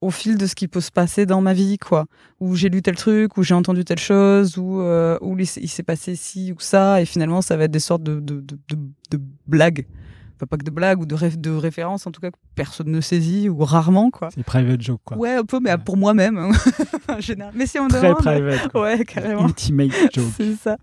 au 0.00 0.10
fil 0.10 0.38
de 0.38 0.46
ce 0.46 0.54
qui 0.54 0.66
peut 0.66 0.80
se 0.80 0.90
passer 0.90 1.26
dans 1.26 1.40
ma 1.40 1.52
vie 1.52 1.76
quoi. 1.76 2.06
Où 2.40 2.54
j'ai 2.54 2.68
lu 2.68 2.82
tel 2.82 2.94
truc, 2.94 3.36
où 3.36 3.42
j'ai 3.42 3.54
entendu 3.54 3.84
telle 3.84 3.98
chose, 3.98 4.56
ou 4.58 4.80
où 4.80 5.38
il 5.38 5.46
s'est 5.46 5.82
passé 5.82 6.14
ci 6.14 6.52
ou 6.52 6.60
ça, 6.60 7.02
et 7.02 7.04
finalement, 7.04 7.42
ça 7.42 7.56
va 7.56 7.64
être 7.64 7.72
des 7.72 7.80
sortes 7.80 8.02
de, 8.04 8.20
de, 8.20 8.40
de, 8.40 8.78
de 9.10 9.20
blagues 9.46 9.86
pas 10.46 10.56
que 10.56 10.64
de 10.64 10.70
blagues 10.70 11.00
ou 11.00 11.06
de, 11.06 11.36
de 11.36 11.50
références 11.50 12.06
en 12.06 12.10
tout 12.10 12.20
cas 12.20 12.30
que 12.30 12.36
personne 12.54 12.90
ne 12.90 13.00
saisit 13.00 13.48
ou 13.48 13.64
rarement 13.64 14.10
quoi. 14.10 14.28
C'est 14.34 14.42
private 14.44 14.80
joke 14.80 15.00
quoi. 15.04 15.16
Ouais 15.16 15.34
un 15.34 15.44
peu 15.44 15.60
mais 15.60 15.76
pour 15.78 15.96
moi-même 15.96 16.38
hein, 16.38 16.50
en 17.08 17.20
général. 17.20 17.52
Mais 17.56 17.66
si 17.66 17.78
on 17.78 17.88
Très 17.88 18.02
demande, 18.02 18.18
private. 18.18 18.74
Ouais 18.74 19.04
carrément. 19.04 19.46
Ultimate 19.46 19.92
joke. 20.14 20.24
c'est 20.36 20.54
ça. 20.54 20.76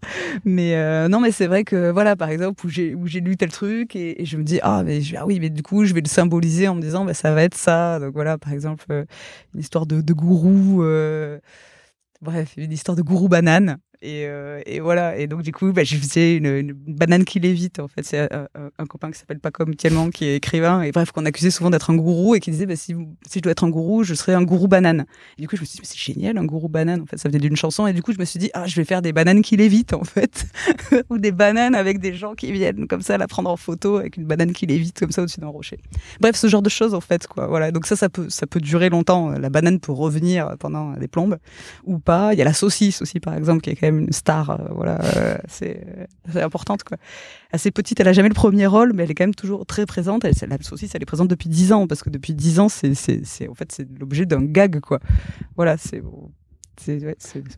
Mais 0.46 0.76
euh, 0.76 1.08
non 1.08 1.20
mais 1.20 1.32
c'est 1.32 1.48
vrai 1.48 1.64
que 1.64 1.92
voilà 1.92 2.16
par 2.16 2.30
exemple 2.30 2.66
où 2.66 2.70
j'ai 2.70 2.96
où 2.96 3.08
j'ai 3.08 3.20
lu 3.20 3.38
tel 3.38 3.52
truc 3.52 3.96
et, 3.96 4.26
je 4.26 4.38
me 4.38 4.44
dis 4.44 4.60
ah 4.62 4.84
mais 4.84 5.02
je, 5.02 5.16
ah 5.16 5.26
oui 5.26 5.40
mais 5.40 5.50
du 5.50 5.64
coup 5.64 5.86
je 5.86 5.94
vais 5.94 6.02
le 6.02 6.10
symboliser 6.10 6.68
en 6.68 6.76
me 6.76 6.82
disant 6.82 7.06
bah 7.06 7.14
ça 7.14 7.34
va 7.34 7.44
être 7.44 7.56
ça 7.56 8.00
donc 8.00 8.14
voilà 8.14 8.38
par 8.38 8.54
exemple 8.54 8.86
euh, 8.92 9.06
une 9.54 9.60
histoire 9.60 9.86
de, 9.86 10.02
de 10.02 10.14
gourou. 10.14 10.84
Euh, 10.84 11.40
bref, 12.22 12.54
une 12.58 12.72
histoire 12.72 12.96
de 12.96 13.02
gourou 13.02 13.28
banane. 13.28 13.78
Et, 14.04 14.26
euh, 14.26 14.62
et, 14.66 14.80
voilà. 14.80 15.18
Et 15.18 15.28
donc, 15.28 15.44
du 15.44 15.52
coup, 15.52 15.72
bah, 15.72 15.84
je 15.84 15.96
faisais 15.96 16.36
une, 16.36 16.48
une, 16.48 16.74
banane 16.74 17.24
qui 17.24 17.40
l'évite. 17.40 17.80
En 17.80 17.88
fait, 17.88 18.04
c'est 18.04 18.34
un, 18.34 18.48
un, 18.80 18.86
copain 18.88 19.12
qui 19.12 19.20
s'appelle 19.20 19.40
Pacom 19.40 19.76
Tielman, 19.76 20.10
qui 20.10 20.26
est 20.26 20.38
écrivain. 20.38 20.82
Et 20.82 20.92
bref, 20.92 21.12
qu'on 21.12 21.26
accusait 21.26 21.52
souvent 21.52 21.70
d'être 21.70 21.92
un 21.92 21.96
gourou 21.96 22.34
et 22.34 22.40
qui 22.40 22.50
disait, 22.50 22.66
bah, 22.66 22.76
si, 22.76 22.96
si 23.28 23.40
je 23.40 23.42
dois 23.42 23.52
être 23.52 23.64
un 23.64 23.70
gourou, 23.70 24.04
je 24.04 24.16
serais 24.16 24.34
un 24.34 24.42
gourou 24.42 24.68
banane. 24.68 25.06
Et 25.38 25.42
du 25.42 25.48
coup, 25.48 25.56
je 25.56 25.62
me 25.62 25.66
suis 25.66 25.80
dit, 25.80 25.86
c'est 25.86 26.00
génial, 26.00 26.40
un 26.40 26.46
gourou 26.46 26.68
banane. 26.68 27.02
En 27.02 27.06
fait, 27.06 27.18
ça 27.18 27.30
venait 27.30 27.40
d'une 27.40 27.56
chanson. 27.56 27.86
Et 27.86 27.94
du 27.94 28.02
coup, 28.02 28.12
je 28.12 28.18
me 28.18 28.26
suis 28.26 28.40
dit, 28.40 28.50
ah, 28.54 28.66
je 28.66 28.76
vais 28.76 28.86
faire 28.86 29.04
des 29.04 29.14
bananes 29.14 29.44
qui 29.44 29.56
l'évitent, 29.56 29.94
en 29.94 30.04
fait. 30.04 30.48
Ou 31.12 31.20
des 31.20 31.32
bananes 31.32 31.76
avec 31.76 32.00
des 32.00 32.16
gens 32.16 32.34
qui 32.34 32.52
viennent 32.52 32.88
comme 32.88 33.02
ça 33.02 33.20
la 33.20 33.28
prendre 33.28 33.52
en 33.52 33.58
photo 33.58 33.98
avec 33.98 34.18
une 34.18 34.26
banane 34.26 34.54
qui 34.54 34.66
l'évite 34.66 35.00
comme 35.00 35.12
ça 35.12 35.22
au-dessus 35.22 35.42
d'un 35.42 35.48
rocher. 35.48 35.78
Bref, 36.20 36.36
ce 36.36 36.48
genre 36.48 36.64
de 36.64 36.70
choses, 36.70 36.96
en 36.96 37.02
fait, 37.02 37.28
quoi. 37.28 37.46
Voilà. 37.46 37.72
Donc 37.72 37.86
ça, 37.86 37.96
ça 37.96 38.10
peut, 38.10 38.30
ça 38.30 38.48
peut 38.48 38.62
durer 38.62 38.90
longtemps. 38.90 39.30
La 39.30 39.50
banane 39.50 39.80
peut 39.80 39.92
revenir 39.92 40.56
pendant 40.60 40.94
des 40.94 41.08
plombes 41.08 41.38
ou 41.84 42.00
pas. 42.00 42.34
Il 42.34 42.40
y 42.40 42.42
a 42.42 42.46
la 42.46 42.54
saucisse 42.54 43.04
aussi, 43.04 43.20
par 43.20 43.36
exemple, 43.36 43.62
qui 43.62 43.70
est 43.70 43.91
une 44.00 44.12
star 44.12 44.50
euh, 44.50 44.58
voilà, 44.76 45.00
euh, 45.18 45.38
c'est 45.48 45.84
importante 46.36 46.84
quoi. 46.84 46.98
Assez 47.52 47.72
petite, 47.72 48.00
elle 48.00 48.08
a 48.08 48.14
jamais 48.14 48.30
le 48.30 48.34
premier 48.36 48.66
rôle, 48.68 48.94
mais 48.94 49.04
elle 49.04 49.12
est 49.12 49.16
quand 49.16 49.24
même 49.24 49.36
toujours 49.36 49.66
très 49.66 49.86
présente. 49.86 50.24
Elle, 50.26 50.34
la 50.48 50.58
saucisse, 50.62 50.96
elle 50.96 51.02
est 51.02 51.06
présente 51.06 51.28
depuis 51.28 51.50
10 51.50 51.74
ans 51.74 51.88
parce 51.88 52.02
que 52.04 52.10
depuis 52.10 52.34
10 52.34 52.60
ans, 52.60 52.70
c'est 52.70 52.92
en 53.50 53.54
fait 53.54 53.72
c'est 53.72 53.88
l'objet 54.00 54.26
d'un 54.26 54.44
gag 54.44 54.80
quoi. 54.80 55.00
Voilà, 55.56 55.78
c'est- 55.78 56.02
ouais, 56.88 57.16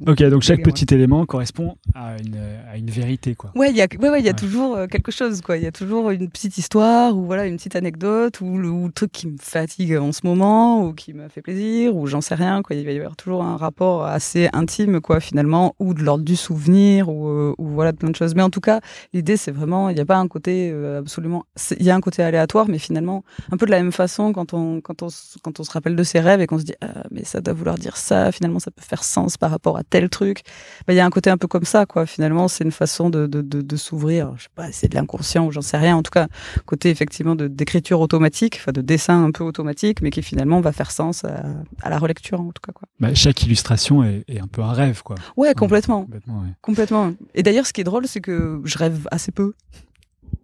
Ok, 0.08 0.24
donc 0.24 0.42
chaque 0.42 0.60
Ouais. 0.60 0.64
petit 0.72 0.94
élément 0.94 1.26
correspond 1.26 1.76
à 1.96 2.18
une, 2.20 2.38
à 2.72 2.78
une 2.78 2.90
vérité, 2.90 3.36
quoi. 3.36 3.52
Ouais, 3.56 3.70
il 3.72 3.76
y 3.76 3.82
a, 3.82 3.88
ouais, 4.00 4.10
ouais, 4.10 4.20
il 4.20 4.26
y 4.26 4.30
a 4.30 4.34
toujours 4.34 4.76
euh, 4.76 4.88
quelque 4.88 5.12
chose, 5.12 5.42
quoi. 5.42 5.58
Il 5.58 5.64
y 5.64 5.68
a 5.68 5.72
toujours 5.72 6.12
une 6.12 6.30
petite 6.30 6.58
histoire 6.58 7.16
ou 7.18 7.26
voilà 7.26 7.46
une 7.46 7.58
petite 7.58 7.76
anecdote 7.76 8.42
ou 8.42 8.58
le, 8.58 8.70
ou 8.70 8.88
le 8.88 8.92
truc 8.94 9.12
qui 9.12 9.28
me 9.28 9.38
fatigue 9.40 9.96
en 9.96 10.12
ce 10.12 10.22
moment 10.26 10.86
ou 10.86 10.94
qui 10.94 11.14
me 11.14 11.28
fait 11.30 11.42
plaisir 11.42 11.96
ou 11.96 12.08
j'en 12.08 12.22
sais 12.22 12.36
rien, 12.36 12.62
quoi. 12.62 12.76
Il 12.76 12.86
va 12.86 12.92
y 12.92 12.98
avoir 12.98 13.16
toujours 13.16 13.44
un 13.44 13.58
rapport 13.58 14.06
assez 14.06 14.50
intime, 14.54 15.02
quoi, 15.02 15.20
finalement, 15.20 15.76
ou 15.80 15.94
de 15.94 16.02
l'ordre 16.04 16.24
du 16.24 16.36
souvenir 16.36 17.10
ou, 17.10 17.28
euh, 17.28 17.54
ou 17.58 17.68
voilà 17.70 17.94
plein 17.94 18.10
de 18.10 18.16
choses. 18.16 18.36
Mais 18.36 18.42
en 18.44 18.50
tout 18.50 18.62
cas, 18.62 18.80
l'idée, 19.14 19.38
c'est 19.38 19.52
vraiment, 19.52 19.90
il 19.90 19.96
n'y 19.96 20.02
a 20.02 20.06
pas 20.06 20.18
un 20.18 20.28
côté 20.28 20.72
euh, 20.72 21.00
absolument, 21.00 21.46
il 21.80 21.86
y 21.86 21.90
a 21.90 21.96
un 21.96 22.02
côté 22.02 22.24
aléatoire, 22.24 22.68
mais 22.70 22.78
finalement, 22.80 23.24
un 23.52 23.58
peu 23.58 23.66
de 23.66 23.72
la 23.72 23.82
même 23.82 23.92
façon 23.92 24.34
quand 24.34 24.54
on, 24.54 24.82
quand 24.82 25.02
on, 25.04 25.08
quand 25.42 25.60
on 25.60 25.64
se 25.64 25.72
rappelle 25.72 25.96
de 25.96 26.04
ses 26.04 26.20
rêves 26.20 26.42
et 26.42 26.48
qu'on 26.48 26.60
se 26.60 26.64
dit, 26.64 26.76
ah, 26.82 27.04
mais 27.12 27.24
ça 27.24 27.42
doit 27.42 27.54
vouloir 27.54 27.78
dire 27.78 27.98
ça, 27.98 28.32
finalement, 28.32 28.60
ça 28.60 28.72
peut 28.72 28.82
faire 28.82 29.04
sens 29.14 29.38
par 29.38 29.52
rapport 29.52 29.78
à 29.78 29.84
tel 29.84 30.10
truc. 30.10 30.42
Il 30.90 30.96
y 30.96 31.00
a 31.00 31.06
un 31.06 31.10
côté 31.10 31.30
un 31.30 31.38
peu 31.38 31.48
comme 31.48 31.64
ça, 31.66 31.86
quoi. 31.86 32.06
Finalement, 32.06 32.48
c'est 32.48 32.64
une 32.64 32.72
façon 32.72 33.10
de, 33.10 33.28
de, 33.28 33.42
de, 33.42 33.62
de 33.62 33.76
s'ouvrir. 33.78 34.34
Je 34.38 34.44
sais 34.44 34.50
pas, 34.56 34.72
c'est 34.72 34.90
de 34.90 34.96
l'inconscient 34.96 35.46
ou 35.46 35.52
j'en 35.52 35.62
sais 35.62 35.78
rien. 35.78 35.96
En 35.96 36.04
tout 36.04 36.12
cas, 36.12 36.28
côté 36.66 36.90
effectivement 36.90 37.36
de 37.36 37.48
d'écriture 37.48 38.00
automatique, 38.02 38.58
enfin 38.60 38.72
de 38.72 38.82
dessin 38.82 39.24
un 39.24 39.32
peu 39.32 39.44
automatique, 39.44 40.02
mais 40.02 40.10
qui 40.10 40.22
finalement 40.22 40.60
va 40.62 40.72
faire 40.72 40.92
sens 40.92 41.24
à, 41.24 41.44
à 41.82 41.90
la 41.90 41.98
relecture, 41.98 42.42
en 42.42 42.52
tout 42.52 42.62
cas, 42.66 42.72
quoi. 42.74 42.88
Bah, 43.00 43.14
chaque 43.14 43.44
illustration 43.44 44.04
est, 44.04 44.24
est 44.28 44.40
un 44.40 44.48
peu 44.48 44.62
un 44.62 44.74
rêve, 44.74 45.02
quoi. 45.04 45.16
Ouais, 45.38 45.54
complètement, 45.54 46.04
Complètement, 46.04 46.40
ouais. 46.42 46.50
complètement. 46.62 47.12
Et 47.36 47.44
d'ailleurs, 47.44 47.66
ce 47.68 47.74
qui 47.74 47.82
est 47.82 47.86
drôle, 47.86 48.08
c'est 48.08 48.22
que 48.22 48.62
je 48.66 48.78
rêve 48.78 49.08
assez 49.12 49.32
peu. 49.32 49.54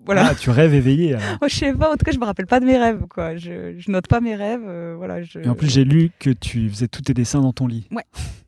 Voilà. 0.06 0.28
Ah, 0.30 0.36
tu 0.36 0.50
rêves 0.50 0.74
éveillé, 0.74 1.14
alors. 1.16 1.38
Moi, 1.42 1.48
je 1.48 1.56
sais 1.56 1.74
pas. 1.74 1.92
En 1.94 1.98
tout 1.98 2.06
cas, 2.06 2.12
je 2.12 2.20
me 2.20 2.26
rappelle 2.26 2.48
pas 2.48 2.60
de 2.60 2.66
mes 2.66 2.78
rêves, 2.78 3.06
quoi. 3.10 3.36
Je, 3.36 3.76
je 3.78 3.92
note 3.92 4.08
pas 4.08 4.22
mes 4.22 4.36
rêves. 4.36 4.64
euh, 4.68 4.96
voilà. 4.98 5.22
Je... 5.22 5.40
Et 5.40 5.48
en 5.50 5.56
plus, 5.56 5.70
j'ai 5.72 5.84
lu 5.84 6.12
que 6.20 6.30
tu 6.30 6.70
faisais 6.70 6.88
tous 6.88 7.02
tes 7.02 7.14
dessins 7.14 7.42
dans 7.42 7.54
ton 7.54 7.68
lit. 7.68 7.88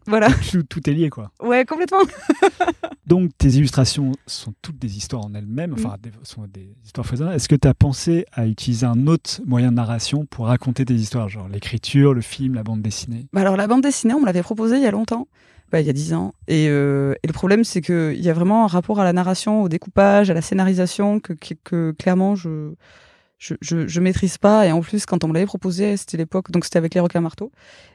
Voilà. 0.08 0.30
tout, 0.52 0.64
tout 0.64 0.90
est 0.90 0.94
lié, 0.94 1.12
quoi. 1.12 1.32
Ouais, 1.40 1.64
complètement. 1.64 2.00
Donc, 3.06 3.30
tes 3.38 3.50
illustrations 3.50 4.14
sont 4.26 4.52
toutes 4.64 4.80
des 4.80 4.98
histoires 4.98 5.24
en 5.24 5.34
elles-mêmes, 5.36 5.74
enfin, 5.74 5.96
des, 6.02 6.10
sont 6.24 6.48
des 6.52 6.74
histoires 6.84 7.06
foisonnantes. 7.06 7.36
Est-ce 7.36 7.48
que 7.48 7.56
tu 7.56 7.68
as 7.68 7.76
pensé 7.76 8.26
à 8.34 8.48
utiliser 8.48 8.88
un 8.88 9.06
autre 9.06 9.42
moyen 9.46 9.70
de 9.70 9.76
narration 9.76 10.26
pour 10.26 10.48
raconter 10.48 10.86
tes 10.86 10.96
histoires, 10.96 11.30
genre 11.30 11.48
l'écriture, 11.48 12.16
le 12.16 12.22
film, 12.22 12.56
la 12.56 12.64
bande 12.64 12.82
dessinée? 12.82 13.28
Bah 13.32 13.42
alors 13.42 13.58
la 13.58 13.68
bande 13.68 13.82
dessinée, 13.84 14.16
on 14.16 14.22
me 14.22 14.26
l'avait 14.26 14.42
proposée 14.42 14.78
il 14.78 14.82
y 14.84 14.88
a 14.88 14.92
longtemps, 14.92 15.28
bah, 15.72 15.82
il 15.82 15.88
y 15.88 15.90
a 15.90 15.94
dix 15.94 16.14
ans. 16.14 16.34
Et, 16.48 16.68
euh, 16.70 17.14
et 17.24 17.28
le 17.28 17.34
problème, 17.34 17.64
c'est 17.64 17.82
qu'il 17.82 18.22
y 18.22 18.30
a 18.30 18.34
vraiment 18.34 18.66
un 18.66 18.68
rapport 18.68 19.00
à 19.00 19.04
la 19.04 19.14
narration, 19.14 19.62
au 19.64 19.70
découpage, 19.70 20.30
à 20.30 20.34
la 20.34 20.42
scénarisation 20.42 21.20
que, 21.20 21.34
que, 21.64 21.92
clairement 21.92 22.36
je, 22.36 22.74
je, 23.38 23.56
je, 23.62 24.00
maîtrise 24.00 24.38
pas. 24.38 24.68
Et 24.68 24.72
en 24.72 24.82
plus, 24.82 25.06
quand 25.06 25.24
on 25.24 25.28
me 25.28 25.34
l'avait 25.34 25.46
proposé, 25.46 25.98
c'était 25.98 26.18
l'époque, 26.18 26.52
donc 26.52 26.66
c'était 26.66 26.78
avec 26.78 26.94
les 26.94 27.00
requins 27.00 27.22
marteaux, 27.22 27.52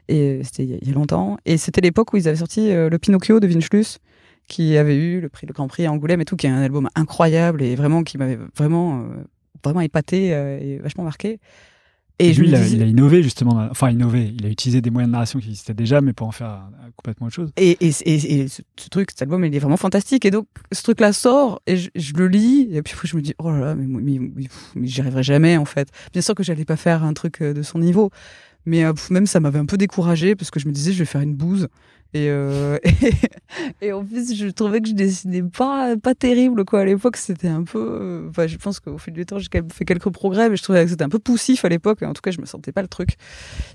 et 0.07 0.41
c'était 0.43 0.63
il 0.63 0.87
y 0.87 0.91
a- 0.91 0.93
longtemps. 0.93 1.37
Et 1.45 1.57
c'était 1.57 1.81
l'époque 1.81 2.13
où 2.13 2.17
ils 2.17 2.27
avaient 2.27 2.37
sorti 2.37 2.71
euh, 2.71 2.89
le 2.89 2.97
Pinocchio 2.99 3.39
de 3.39 3.47
Vincelus, 3.47 3.99
qui 4.47 4.77
avait 4.77 4.95
eu 4.95 5.21
le 5.21 5.29
prix, 5.29 5.45
le 5.45 5.53
Grand 5.53 5.67
Prix 5.67 5.85
à 5.85 5.91
Angoulême 5.91 6.21
et 6.21 6.25
tout, 6.25 6.35
qui 6.35 6.47
est 6.47 6.49
un 6.49 6.61
album 6.61 6.89
incroyable 6.95 7.61
et 7.61 7.75
vraiment 7.75 8.03
qui 8.03 8.17
m'avait 8.17 8.39
vraiment, 8.55 9.01
euh, 9.01 9.23
vraiment 9.63 9.81
épaté 9.81 10.33
euh, 10.33 10.59
et 10.59 10.77
vachement 10.79 11.03
marqué. 11.03 11.39
Et 12.19 12.33
je 12.33 12.41
lui, 12.41 12.47
me 12.47 12.53
il, 12.53 12.55
a, 12.55 12.63
disais- 12.63 12.75
il 12.77 12.81
a 12.81 12.85
innové, 12.85 13.21
justement. 13.21 13.67
Enfin, 13.69 13.91
innové. 13.91 14.33
Il 14.37 14.45
a 14.45 14.49
utilisé 14.49 14.81
des 14.81 14.89
moyens 14.89 15.09
de 15.09 15.11
narration 15.11 15.39
qui 15.39 15.49
existaient 15.49 15.75
déjà, 15.75 16.01
mais 16.01 16.13
pour 16.13 16.27
en 16.27 16.31
faire 16.31 16.47
euh, 16.49 16.89
complètement 16.95 17.27
autre 17.27 17.35
chose. 17.35 17.51
Et, 17.57 17.77
et, 17.79 17.87
et, 18.05 18.47
ce, 18.47 18.61
ce 18.75 18.89
truc, 18.89 19.11
cet 19.11 19.21
album, 19.21 19.45
il 19.45 19.55
est 19.55 19.59
vraiment 19.59 19.77
fantastique. 19.77 20.25
Et 20.25 20.31
donc, 20.31 20.47
ce 20.71 20.81
truc-là 20.81 21.13
sort, 21.13 21.61
et 21.67 21.77
je, 21.77 21.89
je 21.95 22.13
le 22.13 22.27
lis, 22.27 22.69
et 22.71 22.81
puis 22.81 22.95
je 23.03 23.15
me 23.15 23.21
dis, 23.21 23.35
oh 23.37 23.51
là 23.51 23.59
là, 23.59 23.75
mais, 23.75 23.85
mais, 23.85 24.19
mais, 24.19 24.43
pff, 24.43 24.71
mais 24.75 24.87
j'y 24.87 25.01
arriverai 25.01 25.21
jamais, 25.21 25.57
en 25.57 25.65
fait. 25.65 25.89
Bien 26.11 26.23
sûr 26.23 26.33
que 26.33 26.41
j'allais 26.41 26.65
pas 26.65 26.75
faire 26.77 27.03
un 27.03 27.13
truc 27.13 27.41
euh, 27.41 27.53
de 27.53 27.61
son 27.61 27.77
niveau, 27.77 28.09
mais 28.65 28.83
euh, 28.83 28.93
même 29.11 29.27
ça 29.27 29.39
m'avait 29.39 29.59
un 29.59 29.65
peu 29.67 29.77
découragé 29.77 30.35
parce 30.35 30.49
que 30.49 30.59
je 30.59 30.67
me 30.67 30.73
disais, 30.73 30.93
je 30.93 30.99
vais 30.99 31.05
faire 31.05 31.21
une 31.21 31.35
bouse. 31.35 31.67
Et, 32.13 32.29
euh, 32.29 32.77
et, 32.83 33.11
et 33.87 33.91
en 33.93 34.03
plus, 34.03 34.33
je 34.35 34.47
trouvais 34.47 34.81
que 34.81 34.87
je 34.87 34.93
dessinais 34.93 35.43
pas, 35.43 35.95
pas 35.97 36.15
terrible, 36.15 36.65
quoi. 36.65 36.81
À 36.81 36.85
l'époque, 36.85 37.17
c'était 37.17 37.47
un 37.49 37.63
peu. 37.63 37.79
euh, 37.79 38.29
Enfin, 38.29 38.47
je 38.47 38.57
pense 38.57 38.79
qu'au 38.79 38.97
fil 38.97 39.13
du 39.13 39.25
temps, 39.25 39.39
j'ai 39.39 39.47
quand 39.51 39.59
même 39.59 39.69
fait 39.71 39.85
quelques 39.85 40.09
progrès, 40.09 40.49
mais 40.49 40.55
je 40.57 40.63
trouvais 40.63 40.83
que 40.83 40.89
c'était 40.89 41.03
un 41.03 41.09
peu 41.09 41.19
poussif 41.19 41.65
à 41.65 41.69
l'époque. 41.69 42.01
En 42.03 42.13
tout 42.13 42.21
cas, 42.21 42.31
je 42.31 42.39
me 42.41 42.45
sentais 42.45 42.71
pas 42.71 42.81
le 42.81 42.87
truc. 42.87 43.15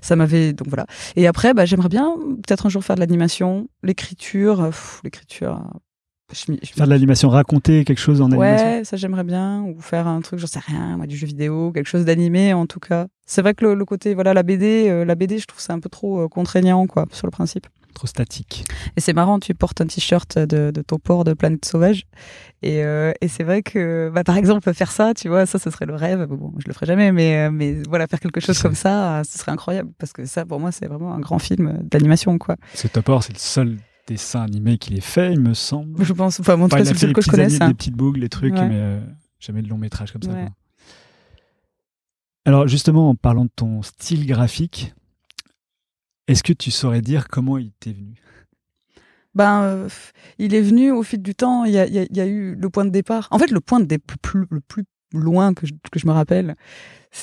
Ça 0.01 0.15
m'avait. 0.15 0.53
Donc 0.53 0.67
voilà. 0.67 0.85
Et 1.15 1.27
après, 1.27 1.53
bah, 1.53 1.65
j'aimerais 1.65 1.89
bien 1.89 2.15
peut-être 2.45 2.65
un 2.65 2.69
jour 2.69 2.83
faire 2.83 2.95
de 2.95 3.01
l'animation, 3.01 3.67
l'écriture. 3.83 4.69
L'écriture. 5.03 5.59
euh, 5.63 5.77
je 6.33 6.53
je 6.63 6.71
Faire 6.73 6.85
de 6.87 6.91
l'animation, 6.91 7.29
raconter 7.29 7.83
quelque 7.85 7.99
chose 7.99 8.19
en 8.21 8.31
animation. 8.31 8.65
Ouais, 8.67 8.83
ça 8.83 8.97
j'aimerais 8.97 9.23
bien. 9.23 9.61
Ou 9.63 9.79
faire 9.79 10.07
un 10.07 10.21
truc, 10.21 10.39
j'en 10.39 10.47
sais 10.47 10.59
rien, 10.59 10.97
moi, 10.97 11.05
du 11.05 11.15
jeu 11.15 11.27
vidéo, 11.27 11.71
quelque 11.71 11.87
chose 11.87 12.05
d'animé 12.05 12.53
en 12.53 12.65
tout 12.65 12.79
cas. 12.79 13.05
C'est 13.27 13.41
vrai 13.43 13.53
que 13.53 13.63
le, 13.65 13.75
le 13.75 13.85
côté, 13.85 14.15
voilà, 14.15 14.33
la 14.33 14.41
BD, 14.41 14.89
euh, 14.89 15.05
la 15.05 15.13
BD, 15.15 15.37
je 15.37 15.45
trouve 15.45 15.61
ça 15.61 15.73
un 15.73 15.79
peu 15.79 15.89
trop 15.89 16.21
euh, 16.21 16.27
contraignant, 16.27 16.87
quoi, 16.87 17.05
sur 17.11 17.27
le 17.27 17.31
principe. 17.31 17.67
Trop 17.93 18.07
statique. 18.07 18.65
Et 18.97 19.01
c'est 19.01 19.13
marrant, 19.13 19.39
tu 19.39 19.53
portes 19.53 19.79
un 19.81 19.85
t-shirt 19.85 20.37
de, 20.39 20.71
de 20.71 20.81
ton 20.81 20.97
port 20.97 21.23
de 21.23 21.33
Planète 21.33 21.63
Sauvage. 21.65 22.05
Et, 22.63 22.83
euh, 22.83 23.11
et 23.21 23.27
c'est 23.27 23.43
vrai 23.43 23.61
que, 23.61 24.11
bah, 24.13 24.23
par 24.23 24.35
exemple, 24.37 24.73
faire 24.73 24.91
ça, 24.91 25.13
tu 25.13 25.27
vois, 25.29 25.45
ça, 25.45 25.59
ce 25.59 25.69
serait 25.69 25.85
le 25.85 25.93
rêve. 25.95 26.25
Bon, 26.25 26.53
je 26.57 26.67
le 26.67 26.73
ferai 26.73 26.85
jamais, 26.87 27.11
mais, 27.11 27.37
euh, 27.47 27.51
mais 27.51 27.77
voilà, 27.87 28.07
faire 28.07 28.19
quelque 28.19 28.39
chose 28.41 28.57
C'est- 28.57 28.63
comme 28.63 28.73
ça, 28.75 29.21
ce 29.29 29.37
serait 29.37 29.51
incroyable. 29.51 29.91
Parce 29.99 30.11
que 30.11 30.25
ça, 30.25 30.45
pour 30.45 30.59
moi, 30.59 30.71
c'est 30.71 30.87
vraiment 30.87 31.13
un 31.13 31.19
grand 31.19 31.37
film 31.39 31.79
d'animation, 31.83 32.37
quoi. 32.39 32.55
Que 32.81 32.87
Topor, 32.87 33.23
c'est 33.23 33.33
le 33.33 33.39
seul 33.39 33.77
dessin 34.07 34.41
animé 34.41 34.77
qu'il 34.79 34.97
ait 34.97 35.01
fait, 35.01 35.31
il 35.33 35.39
me 35.39 35.53
semble. 35.53 36.03
Je 36.03 36.13
pense, 36.13 36.39
enfin, 36.39 36.57
cas, 36.67 36.79
il 36.79 36.85
c'est 36.87 37.01
le 37.03 37.07
les 37.09 37.13
que 37.13 37.21
je 37.21 37.29
connaisse. 37.29 37.53
ani- 37.53 37.63
hein. 37.63 37.67
des 37.67 37.73
petites 37.75 37.95
boucles, 37.95 38.19
des 38.19 38.29
trucs, 38.29 38.53
Ouais. 38.55 38.67
mais 38.67 38.75
euh, 38.79 38.99
jamais 39.39 39.61
de 39.61 39.69
long 39.69 39.77
métrage 39.77 40.11
comme 40.11 40.23
ça. 40.23 40.31
Ouais. 40.31 40.47
Alors 42.45 42.67
justement, 42.67 43.09
en 43.09 43.15
parlant 43.15 43.45
de 43.45 43.51
ton 43.55 43.81
style 43.81 44.25
graphique, 44.27 44.93
est-ce 46.27 46.43
que 46.43 46.53
tu 46.53 46.71
saurais 46.71 47.01
dire 47.01 47.27
comment 47.27 47.57
il 47.57 47.71
t'est 47.73 47.93
venu? 47.93 48.15
Ben, 49.35 49.63
euh, 49.63 49.89
il 50.37 50.53
est 50.53 50.61
venu 50.61 50.91
au 50.91 51.03
fil 51.03 51.21
du 51.21 51.33
temps. 51.35 51.65
Il 51.65 51.73
y 51.73 51.79
a, 51.79 52.25
eu 52.25 52.55
le 52.55 52.69
point 52.69 52.85
de 52.85 52.91
départ. 52.91 53.27
En 53.31 53.39
fait, 53.39 53.51
le 53.51 53.59
point 53.59 53.79
le 53.79 54.59
plus 54.59 54.85
loin 55.11 55.53
que 55.53 55.65
je, 55.67 56.07
me 56.07 56.11
rappelle, 56.11 56.55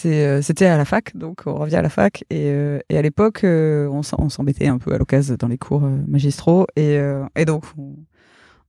euh, 0.06 0.42
c'était 0.42 0.66
à 0.66 0.76
la 0.76 0.84
fac. 0.84 1.16
Donc, 1.16 1.42
on 1.46 1.54
revient 1.54 1.76
à 1.76 1.82
la 1.82 1.88
fac. 1.88 2.24
Et, 2.30 2.50
euh, 2.50 2.80
à 2.90 3.02
l'époque, 3.02 3.40
on 3.44 4.02
s'embêtait 4.02 4.66
un 4.66 4.78
peu 4.78 4.92
à 4.92 4.98
l'occasion 4.98 5.36
dans 5.38 5.48
les 5.48 5.58
cours 5.58 5.82
magistraux. 5.82 6.66
Et, 6.74 6.98
donc, 7.46 7.64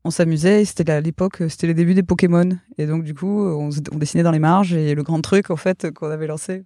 on, 0.03 0.11
s'amusait. 0.11 0.63
C'était 0.63 0.91
à 0.91 1.01
l'époque, 1.01 1.41
c'était 1.49 1.67
les 1.67 1.73
débuts 1.73 1.95
des 1.95 2.03
Pokémon. 2.03 2.49
Et 2.77 2.85
donc, 2.85 3.03
du 3.03 3.15
coup, 3.15 3.43
on, 3.43 3.69
dessinait 3.97 4.23
dans 4.23 4.31
les 4.31 4.39
marges. 4.39 4.73
Et 4.73 4.93
le 4.93 5.01
grand 5.01 5.21
truc, 5.21 5.49
en 5.49 5.55
fait, 5.57 5.91
qu'on 5.91 6.11
avait 6.11 6.27
lancé, 6.27 6.63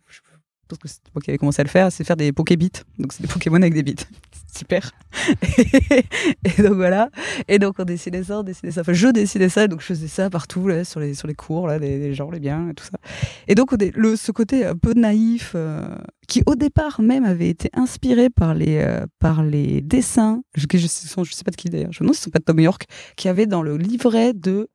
pense 0.68 0.80
que 0.80 0.88
c'est 0.88 1.01
moi 1.13 1.22
qui 1.22 1.32
avais 1.32 1.38
commencé 1.38 1.61
à 1.61 1.63
le 1.63 1.70
faire, 1.70 1.91
c'est 1.91 2.03
faire 2.03 2.18
des 2.18 2.32
Pokébits. 2.32 2.72
Donc, 2.97 3.13
c'est 3.13 3.22
des 3.22 3.28
Pokémon 3.28 3.57
avec 3.57 3.74
des 3.74 3.84
bits. 3.84 3.95
Super. 4.57 4.91
et 6.45 6.61
donc 6.61 6.76
voilà. 6.76 7.09
Et 7.49 7.59
donc 7.59 7.76
on 7.78 7.84
dessinait 7.84 8.24
ça, 8.24 8.39
on 8.39 8.43
dessinait 8.43 8.72
ça. 8.72 8.82
Enfin, 8.82 8.93
je 8.93 9.09
dessinais 9.09 9.49
ça, 9.49 9.68
donc 9.68 9.82
je 9.82 9.88
faisais 9.88 10.07
ça 10.07 10.30
partout 10.30 10.68
là, 10.70 10.86
sur 10.86 11.01
les 11.01 11.13
sur 11.13 11.28
les 11.28 11.36
cours 11.36 11.68
là, 11.68 11.78
des 11.78 12.13
gens, 12.13 12.32
les 12.32 12.39
biens 12.39 12.70
et 12.70 12.74
tout 12.74 12.86
ça. 12.86 12.97
Et 13.49 13.55
donc 13.55 13.74
le 13.74 14.16
ce 14.16 14.32
côté 14.32 14.66
un 14.66 14.78
peu 14.78 14.93
naïf, 14.93 15.51
euh, 15.55 15.84
qui 16.30 16.41
au 16.45 16.55
départ 16.55 17.01
même 17.01 17.26
avait 17.26 17.49
été 17.49 17.70
inspiré 17.74 18.30
par 18.30 18.53
les 18.53 18.78
euh, 18.78 19.05
par 19.20 19.43
les 19.43 19.82
dessins, 19.82 20.41
je, 20.55 20.66
je, 20.74 20.88
sais, 20.88 21.43
pas 21.43 21.51
de 21.51 21.57
qui 21.57 21.70
d'ailleurs, 21.70 21.91
je 21.91 22.03
me 22.03 22.09
demande 22.09 22.32
pas 22.32 22.39
de 22.39 22.45
Tom 22.45 22.59
York, 22.59 22.86
qui 23.18 23.28
avait 23.28 23.47
dans 23.47 23.61
le 23.61 23.76
livret 23.76 24.34
de 24.34 24.70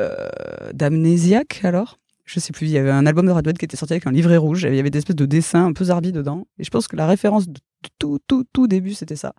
euh, 0.00 0.72
d'Amnésiaque 0.72 1.60
alors. 1.64 1.98
Je 2.24 2.38
sais 2.40 2.52
plus, 2.52 2.66
il 2.66 2.72
y 2.72 2.78
avait 2.78 2.90
un 2.90 3.04
album 3.06 3.26
de 3.26 3.30
Radiohead 3.32 3.58
qui 3.58 3.64
était 3.64 3.76
sorti 3.76 3.94
avec 3.94 4.06
un 4.06 4.12
livret 4.12 4.36
rouge, 4.36 4.66
il 4.68 4.74
y 4.74 4.78
avait 4.78 4.90
des 4.90 4.98
espèces 4.98 5.16
de 5.16 5.26
dessins 5.26 5.66
un 5.66 5.72
peu 5.72 5.84
zarbi 5.86 6.12
dedans. 6.12 6.46
Et 6.58 6.64
je 6.64 6.70
pense 6.70 6.86
que 6.88 6.96
la 6.96 7.06
référence 7.06 7.48
de 7.48 7.58
tout, 7.98 8.18
tout, 8.26 8.44
tout 8.52 8.68
début, 8.68 8.94
c'était 8.94 9.16
ça. 9.16 9.32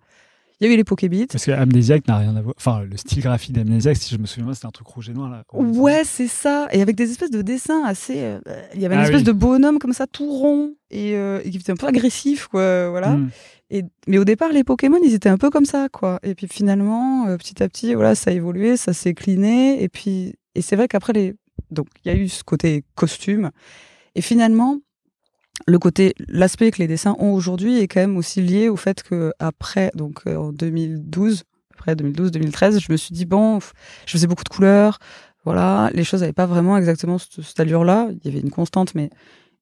Il 0.60 0.64
y 0.64 0.66
avait 0.68 0.76
les 0.76 0.84
Pokébits. 0.84 1.26
Parce 1.26 1.44
que 1.46 1.50
Amnésiaque 1.50 2.06
n'a 2.06 2.18
rien 2.18 2.36
à 2.36 2.40
voir. 2.40 2.54
Enfin, 2.56 2.84
le 2.88 2.96
style 2.96 3.20
graphique 3.22 3.52
d'Amnésiaque, 3.52 3.96
si 3.96 4.14
je 4.14 4.20
me 4.20 4.26
souviens 4.26 4.44
bien, 4.44 4.54
c'était 4.54 4.66
un 4.66 4.70
truc 4.70 4.86
rouge 4.86 5.10
et 5.10 5.12
noir. 5.12 5.28
Là. 5.28 5.42
Ouais, 5.52 6.02
c'est 6.04 6.28
ça. 6.28 6.68
Et 6.70 6.80
avec 6.80 6.94
des 6.94 7.10
espèces 7.10 7.32
de 7.32 7.42
dessins 7.42 7.82
assez. 7.84 8.18
euh, 8.18 8.38
il 8.74 8.80
y 8.80 8.86
avait 8.86 8.94
une 8.94 9.00
Ah 9.00 9.04
espèce 9.04 9.22
oui. 9.22 9.24
de 9.26 9.32
bonhomme 9.32 9.80
comme 9.80 9.92
ça, 9.92 10.06
tout 10.06 10.30
rond, 10.30 10.74
et, 10.90 11.16
euh, 11.16 11.40
et 11.44 11.50
qui 11.50 11.56
était 11.56 11.72
un 11.72 11.76
peu 11.76 11.88
agressif, 11.88 12.46
quoi. 12.46 12.88
Voilà. 12.88 13.16
Hmm. 13.16 13.30
Et, 13.70 13.82
mais 14.06 14.18
au 14.18 14.24
départ, 14.24 14.52
les 14.52 14.62
Pokémon, 14.62 14.98
ils 15.04 15.14
étaient 15.14 15.28
un 15.28 15.38
peu 15.38 15.50
comme 15.50 15.64
ça, 15.64 15.88
quoi. 15.88 16.20
Et 16.22 16.36
puis 16.36 16.46
finalement, 16.46 17.26
euh, 17.26 17.36
petit 17.36 17.60
à 17.60 17.68
petit, 17.68 17.92
voilà, 17.94 18.14
ça 18.14 18.30
a 18.30 18.34
évolué, 18.34 18.76
ça 18.76 18.92
s'est 18.92 19.14
cliné. 19.14 19.82
Et 19.82 19.88
puis, 19.88 20.34
et 20.54 20.62
c'est 20.62 20.76
vrai 20.76 20.86
qu'après 20.86 21.12
les, 21.14 21.34
donc 21.74 21.88
il 22.04 22.12
y 22.12 22.14
a 22.14 22.16
eu 22.16 22.28
ce 22.28 22.44
côté 22.44 22.84
costume. 22.94 23.50
Et 24.14 24.22
finalement, 24.22 24.78
le 25.66 25.78
côté, 25.78 26.14
l'aspect 26.28 26.70
que 26.70 26.78
les 26.78 26.88
dessins 26.88 27.16
ont 27.18 27.32
aujourd'hui 27.32 27.78
est 27.78 27.88
quand 27.88 28.00
même 28.00 28.16
aussi 28.16 28.40
lié 28.40 28.68
au 28.68 28.76
fait 28.76 29.02
que 29.02 29.32
après, 29.38 29.90
donc 29.94 30.22
euh, 30.26 30.36
en 30.36 30.52
2012, 30.52 31.44
après 31.74 31.94
2012-2013, 31.94 32.80
je 32.80 32.92
me 32.92 32.96
suis 32.96 33.14
dit 33.14 33.24
bon, 33.24 33.60
je 33.60 34.12
faisais 34.12 34.26
beaucoup 34.26 34.44
de 34.44 34.48
couleurs, 34.48 34.98
voilà, 35.44 35.90
les 35.92 36.04
choses 36.04 36.20
n'avaient 36.20 36.32
pas 36.32 36.46
vraiment 36.46 36.76
exactement 36.76 37.18
cette, 37.18 37.60
allure-là. 37.60 38.08
Il 38.10 38.24
y 38.24 38.28
avait 38.28 38.40
une 38.40 38.50
constante, 38.50 38.94
mais 38.94 39.10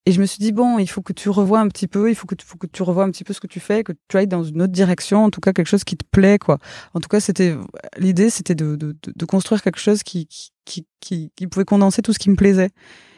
et 0.07 0.13
je 0.13 0.21
me 0.21 0.27
suis 0.27 0.39
dit 0.39 0.53
bon, 0.53 0.79
il 0.79 0.89
faut 0.89 1.03
que 1.03 1.13
tu 1.13 1.29
revoies 1.29 1.61
un 1.61 1.69
petit 1.69 1.87
peu, 1.87 2.09
il 2.11 2.15
faut 2.15 2.27
que 2.27 2.35
tu, 2.35 2.47
faut 2.47 2.59
que 2.59 2.67
tu 2.67 2.83
un 2.83 3.11
petit 3.11 3.25
peu 3.25 3.33
ce 3.33 3.41
que 3.41 3.47
tu 3.47 3.61
fais, 3.61 3.85
que 3.85 3.93
tu 4.09 4.17
ailles 4.17 4.27
dans 4.27 4.43
une 4.43 4.63
autre 4.63 4.73
direction, 4.73 5.25
en 5.25 5.31
tout 5.31 5.41
cas 5.41 5.53
quelque 5.53 5.69
chose 5.69 5.85
qui 5.85 5.97
te 5.97 6.05
plaît, 6.11 6.39
quoi. 6.39 6.59
En 6.95 7.01
tout 7.01 7.09
cas, 7.09 7.21
c'était 7.21 7.57
l'idée, 7.99 8.31
c'était 8.31 8.55
de, 8.55 8.77
de, 8.77 9.25
construire 9.27 9.63
quelque 9.63 9.79
chose 9.79 10.03
qui, 10.03 10.27
qui 10.65 10.87
qui 11.01 11.31
qui 11.37 11.47
pouvait 11.47 11.65
condenser 11.65 12.03
tout 12.03 12.13
ce 12.13 12.19
qui 12.19 12.31
me 12.31 12.37
plaisait. 12.37 12.71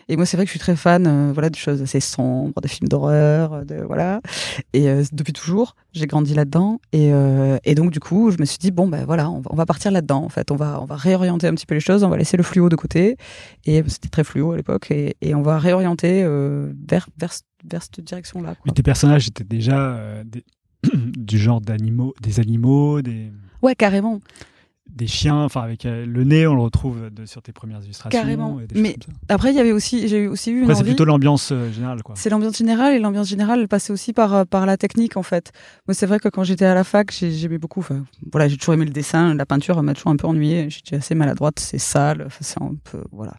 Et 0.07 0.17
moi, 0.19 0.27
c'est 0.27 0.37
vrai 0.37 0.45
que 0.45 0.49
je 0.49 0.53
suis 0.53 0.61
très 0.61 0.77
fan, 0.77 1.07
euh, 1.07 1.33
voilà, 1.33 1.49
de 1.49 1.57
choses 1.57 1.81
assez 1.81 1.99
sombres, 1.99 2.61
de 2.61 2.69
films 2.69 2.89
d'horreur, 2.89 3.65
de 3.65 3.77
voilà. 3.77 4.21
Et 4.75 4.91
euh, 4.91 5.03
depuis 5.13 5.33
toujours, 5.33 5.77
j'ai 5.95 6.07
grandi 6.07 6.35
là-dedans. 6.35 6.79
Et, 6.93 7.11
euh, 7.15 7.57
et 7.65 7.75
donc, 7.75 7.91
du 7.91 8.01
coup, 8.01 8.31
je 8.31 8.37
me 8.39 8.45
suis 8.45 8.59
dit 8.59 8.71
bon, 8.71 8.87
ben 8.87 9.07
voilà, 9.07 9.31
on 9.31 9.41
va, 9.41 9.51
on 9.51 9.57
va 9.57 9.65
partir 9.65 9.91
là-dedans. 9.91 10.23
En 10.23 10.29
fait, 10.29 10.51
on 10.51 10.57
va, 10.57 10.79
on 10.83 10.85
va 10.85 10.97
réorienter 10.97 11.47
un 11.47 11.55
petit 11.55 11.65
peu 11.65 11.73
les 11.75 11.81
choses. 11.81 12.05
On 12.05 12.11
va 12.11 12.19
laisser 12.19 12.37
le 12.37 12.43
fluo 12.43 12.69
de 12.69 12.77
côté. 12.77 13.17
Et 13.65 13.83
c'était 13.89 14.11
très 14.11 14.25
fluo 14.25 14.53
à 14.53 14.57
l'époque. 14.59 14.91
Et, 14.91 15.17
et 15.23 15.35
on 15.35 15.41
va 15.41 15.59
réorienter 15.59 16.23
vers, 16.87 17.09
vers, 17.19 17.33
vers 17.65 17.83
cette 17.83 18.01
direction-là. 18.01 18.57
Mais 18.67 18.73
tes 18.73 18.83
personnages 18.83 19.27
étaient 19.29 19.43
déjà 19.43 20.23
des- 20.27 20.45
du 20.93 21.39
genre 21.39 21.63
d'animaux, 21.63 22.13
des 22.21 22.41
animaux, 22.41 23.01
des, 23.01 23.33
Ouais, 23.63 23.75
carrément. 23.75 24.21
Des 24.91 25.07
chiens. 25.07 25.37
Enfin, 25.43 25.63
avec 25.63 25.87
euh, 25.87 26.05
le 26.07 26.25
nez, 26.25 26.47
on 26.47 26.55
le 26.55 26.61
retrouve 26.63 27.11
de- 27.11 27.27
sur 27.27 27.43
tes 27.43 27.53
premières 27.53 27.83
illustrations. 27.83 28.19
Carrément. 28.21 28.61
et 28.61 28.67
des 28.67 28.81
Mais. 28.81 28.97
Après, 29.29 29.51
il 29.51 29.57
y 29.57 29.61
avait 29.61 29.73
aussi, 29.73 30.07
j'ai 30.09 30.27
aussi 30.29 30.51
eu 30.53 30.63
Après, 30.63 30.75
c'est 30.77 30.85
plutôt 30.85 31.05
l'ambiance 31.05 31.51
euh, 31.53 31.71
générale, 31.73 32.03
quoi. 32.03 32.15
C'est 32.17 32.31
l'ambiance 32.31 32.57
générale 32.59 32.95
et 32.95 32.99
l'ambiance 32.99 33.29
générale 33.29 33.61
elle 33.61 33.69
passait 33.69 33.93
aussi 33.93 34.13
par 34.13 34.35
euh, 34.35 34.45
par 34.45 34.67
la 34.67 34.77
technique 34.77 35.17
en 35.17 35.23
fait. 35.23 35.53
Moi 35.89 35.95
c'est 35.95 36.07
vrai 36.07 36.19
que 36.21 36.29
quand 36.29 36.45
j'étais 36.45 36.65
à 36.67 36.75
la 36.75 36.85
fac 36.85 37.11
j'ai- 37.13 37.33
j'aimais 37.33 37.59
beaucoup. 37.59 37.81
Enfin, 37.81 38.05
voilà 38.33 38.47
j'ai 38.49 38.57
toujours 38.57 38.75
aimé 38.75 38.85
le 38.85 38.91
dessin, 38.91 39.35
la 39.35 39.47
peinture 39.47 39.83
m'a 39.83 39.95
toujours 39.95 40.11
un 40.13 40.17
peu 40.17 40.27
ennuyée. 40.27 40.69
J'étais 40.71 40.97
assez 40.97 41.15
maladroite, 41.15 41.59
c'est 41.59 41.79
sale, 41.79 42.29
c'est 42.41 42.61
un 42.63 42.75
peu 42.91 42.99
voilà. 43.11 43.35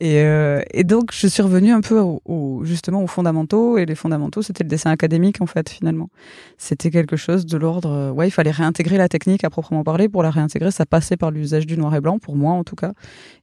Et 0.00 0.20
euh, 0.22 0.60
et 0.72 0.84
donc 0.84 1.10
je 1.12 1.26
suis 1.26 1.42
revenue 1.42 1.72
un 1.72 1.80
peu 1.80 1.98
au, 1.98 2.20
au- 2.24 2.64
justement 2.64 3.02
aux 3.02 3.06
fondamentaux 3.06 3.78
et 3.78 3.86
les 3.86 3.94
fondamentaux 3.94 4.42
c'était 4.42 4.64
le 4.64 4.68
dessin 4.68 4.90
académique 4.90 5.40
en 5.40 5.46
fait 5.46 5.68
finalement. 5.70 6.08
C'était 6.58 6.90
quelque 6.90 7.16
chose 7.16 7.46
de 7.46 7.56
l'ordre 7.56 7.90
euh, 7.90 8.10
ouais 8.10 8.28
il 8.28 8.32
fallait 8.32 8.50
réintégrer 8.50 8.96
la 8.98 9.08
technique 9.08 9.44
à 9.44 9.50
proprement 9.50 9.82
parler. 9.82 10.08
Pour 10.08 10.22
la 10.22 10.30
réintégrer 10.30 10.70
ça 10.70 10.86
passait 10.90 11.16
par 11.16 11.30
l'usage 11.30 11.66
du 11.66 11.78
noir 11.78 11.94
et 11.94 12.00
blanc 12.00 12.18
pour 12.18 12.36
moi 12.36 12.52
en 12.52 12.64
tout 12.64 12.76
cas. 12.76 12.92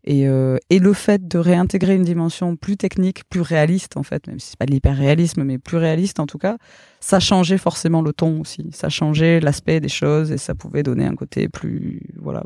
Et, 0.03 0.27
euh, 0.27 0.57
et 0.69 0.79
le 0.79 0.93
fait 0.93 1.27
de 1.27 1.37
réintégrer 1.39 1.95
une 1.95 2.03
dimension 2.03 2.55
plus 2.55 2.77
technique, 2.77 3.23
plus 3.29 3.41
réaliste 3.41 3.97
en 3.97 4.03
fait, 4.03 4.27
même 4.27 4.39
si 4.39 4.49
c'est 4.49 4.59
pas 4.59 4.65
de 4.67 4.71
l'hyper-réalisme, 4.71 5.43
mais 5.43 5.57
plus 5.57 5.77
réaliste 5.77 6.19
en 6.19 6.27
tout 6.27 6.37
cas, 6.37 6.57
ça 6.99 7.19
changeait 7.19 7.57
forcément 7.57 8.01
le 8.01 8.13
ton 8.13 8.41
aussi. 8.41 8.69
Ça 8.71 8.89
changeait 8.89 9.39
l'aspect 9.39 9.79
des 9.79 9.89
choses 9.89 10.31
et 10.31 10.37
ça 10.37 10.53
pouvait 10.53 10.83
donner 10.83 11.05
un 11.05 11.15
côté 11.15 11.49
plus, 11.49 12.01
voilà, 12.21 12.43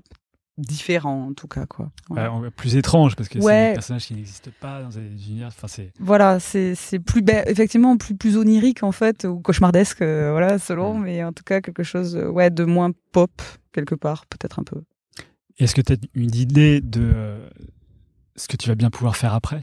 différent 0.58 1.28
en 1.30 1.34
tout 1.34 1.48
cas 1.48 1.66
quoi. 1.66 1.92
Ouais, 2.10 2.28
en- 2.28 2.44
plus 2.56 2.76
étrange, 2.76 3.16
parce 3.16 3.30
que 3.30 3.40
c'est 3.42 3.68
des 3.70 3.74
personnages 3.74 4.06
qui 4.06 4.14
n'existent 4.14 4.52
pas 4.60 4.82
dans 4.84 4.90
des 4.90 5.28
univers. 5.30 5.48
Enfin, 5.48 5.68
c'est. 5.68 5.92
Voilà, 6.00 6.40
c'est 6.40 6.76
c'est 6.76 7.00
plus 7.00 7.22
ben, 7.22 7.44
effectivement 7.48 7.98
plus 7.98 8.16
plus 8.16 8.38
onirique 8.38 8.84
en 8.84 8.92
fait 8.92 9.26
ou 9.26 9.40
cauchemardesque, 9.40 10.02
euh, 10.02 10.30
voilà 10.32 10.60
selon, 10.60 10.94
mais 11.00 11.24
en 11.24 11.32
tout 11.32 11.44
cas 11.44 11.62
quelque 11.62 11.84
chose 11.84 12.16
euh, 12.16 12.28
ouais 12.30 12.50
de 12.50 12.64
moins 12.66 12.92
pop 13.12 13.32
quelque 13.72 13.96
part 13.96 14.26
peut-être 14.28 14.60
un 14.60 14.64
peu. 14.64 14.82
Est-ce 15.60 15.76
que 15.76 15.82
tu 15.82 15.94
as 15.94 15.96
une 16.16 16.36
idée 16.36 16.82
de 16.82 17.02
euh, 17.02 17.50
ce 18.36 18.48
que 18.48 18.58
tu 18.58 18.68
vas 18.70 18.76
bien 18.76 18.90
pouvoir 18.90 19.16
faire 19.16 19.34
après? 19.34 19.62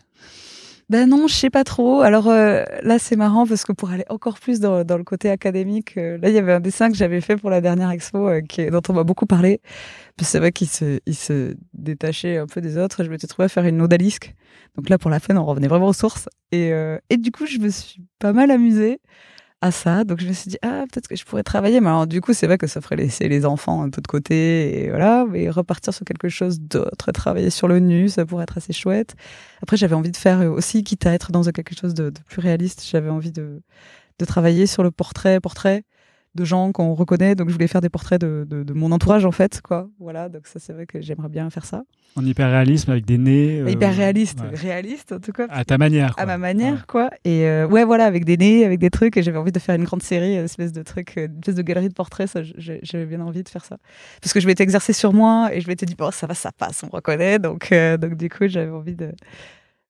Ben 0.89 1.07
non, 1.07 1.27
je 1.27 1.35
sais 1.35 1.51
pas 1.51 1.65
trop. 1.65 2.01
Alors 2.01 2.29
euh, 2.29 2.65
là, 2.83 2.99
c'est 2.99 3.17
marrant 3.17 3.47
parce 3.47 3.65
que 3.65 3.73
pour 3.73 3.91
aller 3.91 4.05
encore 4.09 4.39
plus 4.39 4.59
dans, 4.59 4.85
le 4.85 5.05
côté 5.05 5.29
académique, 5.29 5.99
euh, 5.99 6.17
là, 6.17 6.31
il 6.31 6.35
y 6.35 6.39
avait 6.39 6.55
un 6.55 6.61
dessin 6.61 6.91
que 6.91 6.97
j'avais 6.97 7.21
fait 7.21 7.37
pour 7.37 7.51
la 7.51 7.61
dernière 7.61 7.91
expo 7.91 8.31
dont 8.71 8.83
on 8.89 8.93
m'a 8.95 9.05
beaucoup 9.05 9.27
parlé. 9.27 9.61
C'est 10.23 10.39
vrai 10.39 10.51
qu'il 10.51 10.69
se, 10.69 11.55
détachait 11.75 12.39
un 12.39 12.47
peu 12.47 12.63
des 12.63 12.79
autres. 12.79 13.05
Je 13.05 13.11
m'étais 13.11 13.27
trouvé 13.27 13.45
à 13.47 13.49
faire 13.49 13.67
une 13.67 13.83
odalisque. 13.83 14.35
Donc 14.77 14.89
là, 14.89 14.97
pour 14.97 15.11
la 15.11 15.21
peine, 15.21 15.37
on 15.37 15.45
revenait 15.45 15.69
vraiment 15.69 15.89
aux 15.89 15.93
sources. 15.93 16.29
Et, 16.53 16.71
et 17.11 17.17
du 17.19 17.31
coup, 17.31 17.47
je 17.47 17.59
me 17.59 17.69
suis 17.69 18.03
pas 18.19 18.33
mal 18.33 18.51
amusée 18.51 18.99
à 19.61 19.71
ça. 19.71 20.05
Donc 20.05 20.21
je 20.21 20.29
me 20.29 20.33
suis 20.33 20.51
dit, 20.51 20.59
ah, 20.63 20.85
peut-être 20.91 21.09
que 21.09 21.17
je 21.17 21.25
pourrais 21.25 21.43
travailler. 21.43 21.81
Mais 21.81 21.89
alors, 21.89 22.07
du 22.07 22.21
coup, 22.21 22.33
c'est 22.33 22.47
vrai 22.47 22.59
que 22.59 22.67
ça 22.67 22.81
ferait 22.81 22.97
laisser 22.97 23.29
les 23.29 23.45
enfants 23.45 23.83
un 23.83 23.91
peu 23.91 24.01
de 24.01 24.07
côté. 24.07 24.85
Et 24.85 24.91
voilà, 24.91 25.27
mais 25.29 25.51
repartir 25.51 25.93
sur 25.95 26.05
quelque 26.05 26.29
chose 26.29 26.61
d'autre, 26.61 27.13
travailler 27.13 27.51
sur 27.51 27.69
le 27.69 27.81
nu, 27.81 28.09
ça 28.09 28.25
pourrait 28.27 28.45
être 28.45 28.59
assez 28.59 28.73
chouette. 28.73 29.15
Après, 29.63 29.77
j'avais 29.77 29.95
envie 29.95 30.13
de 30.13 30.17
faire 30.17 30.41
aussi, 30.51 30.85
quitte 30.85 31.07
à 31.07 31.13
être 31.13 31.33
dans 31.33 31.43
quelque 31.43 31.75
chose 31.75 31.95
de, 31.95 32.11
de 32.11 32.21
plus 32.29 32.41
réaliste, 32.41 32.87
j'avais 32.91 33.11
envie 33.11 33.33
de, 33.33 33.63
de 34.19 34.25
travailler 34.25 34.67
sur 34.67 34.83
le 34.83 34.91
portrait, 34.91 35.41
portrait 35.41 35.85
de 36.39 36.45
gens 36.45 36.73
qu'on 36.73 36.95
reconnaît. 36.95 37.35
Donc, 37.35 37.49
je 37.49 37.53
voulais 37.55 37.67
faire 37.67 37.81
des 37.81 37.89
portraits 37.89 38.21
de, 38.21 38.47
de, 38.49 38.63
de 38.63 38.73
mon 38.73 38.93
entourage, 38.93 39.25
en 39.25 39.33
fait, 39.33 39.61
quoi. 39.61 39.89
Voilà. 39.99 40.29
Donc, 40.29 40.47
ça, 40.47 40.59
c'est 40.59 40.73
vrai 40.73 40.87
que 40.87 41.01
j'aimerais 41.01 41.29
bien 41.29 41.51
faire 41.51 41.65
ça. 41.65 41.83
En 42.17 42.25
hyper 42.25 42.51
réalisme 42.51 42.91
avec 42.91 43.05
des 43.05 43.19
nez. 43.19 43.61
euh, 43.61 43.71
Hyper 43.71 43.95
réaliste, 43.95 44.41
ouais. 44.41 44.57
réaliste, 44.57 45.13
en 45.13 45.21
tout 45.21 45.33
cas. 45.33 45.47
À 45.51 45.65
ta 45.65 45.77
manière. 45.79 46.15
à 46.19 46.25
ma 46.27 46.39
manière, 46.39 46.73
Ouais. 46.75 46.79
quoi. 46.89 47.11
Et 47.25 47.47
euh, 47.47 47.67
ouais, 47.69 47.85
voilà, 47.85 48.05
avec 48.07 48.25
des 48.25 48.37
nez, 48.37 48.65
avec 48.65 48.79
des 48.79 48.91
trucs. 48.91 49.17
Et 49.17 49.23
j'avais 49.23 49.39
envie 49.39 49.53
de 49.53 49.59
faire 49.59 49.75
une 49.75 49.85
grande 49.85 50.03
série, 50.03 50.35
une 50.37 50.45
espèce 50.45 50.73
de 50.73 50.83
truc, 50.83 51.15
euh, 51.19 51.27
une 51.27 51.39
espèce 51.39 51.55
de 51.57 51.63
galerie 51.63 51.89
de 51.89 51.95
portraits. 51.95 52.29
Ça, 52.29 52.41
j'avais 52.43 53.07
bien 53.07 53.21
envie 53.21 53.43
de 53.43 53.49
faire 53.49 53.65
ça. 53.65 53.77
Parce 54.23 54.33
que 54.33 54.41
je 54.41 54.47
m'étais 54.47 54.63
exercée 54.65 54.93
sur 54.93 55.13
moi 55.13 55.51
et 55.53 55.61
je 55.61 55.69
m'étais 55.69 55.87
dit, 55.87 55.95
bon, 55.95 56.11
ça 56.11 56.27
va, 56.27 56.35
ça 56.35 56.51
passe, 56.53 56.83
on 56.83 56.87
me 56.87 56.93
reconnaît. 56.93 57.39
Donc, 57.39 57.73
euh, 57.73 57.97
donc 57.97 58.15
du 58.17 58.29
coup, 58.31 58.47
j'avais 58.49 58.71
envie 58.71 58.97
de, 58.97 59.13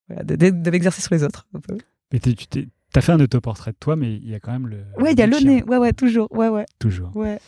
voilà, 0.08 0.22
de, 0.24 0.36
de, 0.36 0.50
de 0.50 0.70
m'exercer 0.70 1.02
sur 1.02 1.14
les 1.14 1.22
autres. 1.22 1.46
Un 1.54 1.60
peu. 1.60 1.78
Mais 2.12 2.18
tu 2.18 2.34
t'es- 2.34 2.68
t'as 2.92 3.00
fait 3.00 3.12
un 3.12 3.20
autoportrait 3.20 3.72
de 3.72 3.76
toi, 3.78 3.96
mais 3.96 4.14
il 4.16 4.28
y 4.28 4.34
a 4.34 4.40
quand 4.40 4.52
même 4.52 4.66
le. 4.68 4.78
Ouais, 4.98 5.12
il 5.12 5.18
y 5.18 5.22
a 5.22 5.26
le 5.26 5.38
nez. 5.38 5.62
Ouais, 5.64 5.76
ouais, 5.78 5.92
toujours. 5.92 6.28
Ouais, 6.32 6.48
ouais, 6.48 6.66
Toujours. 6.78 7.14
ouais. 7.16 7.38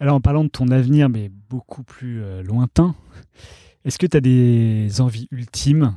Alors, 0.00 0.14
en 0.16 0.20
parlant 0.20 0.44
de 0.44 0.48
ton 0.48 0.68
avenir, 0.68 1.08
mais 1.08 1.30
beaucoup 1.50 1.82
plus 1.82 2.22
euh, 2.22 2.42
lointain, 2.42 2.94
est-ce 3.84 3.98
que 3.98 4.06
tu 4.06 4.16
as 4.16 4.20
des 4.20 5.00
envies 5.00 5.26
ultimes 5.32 5.96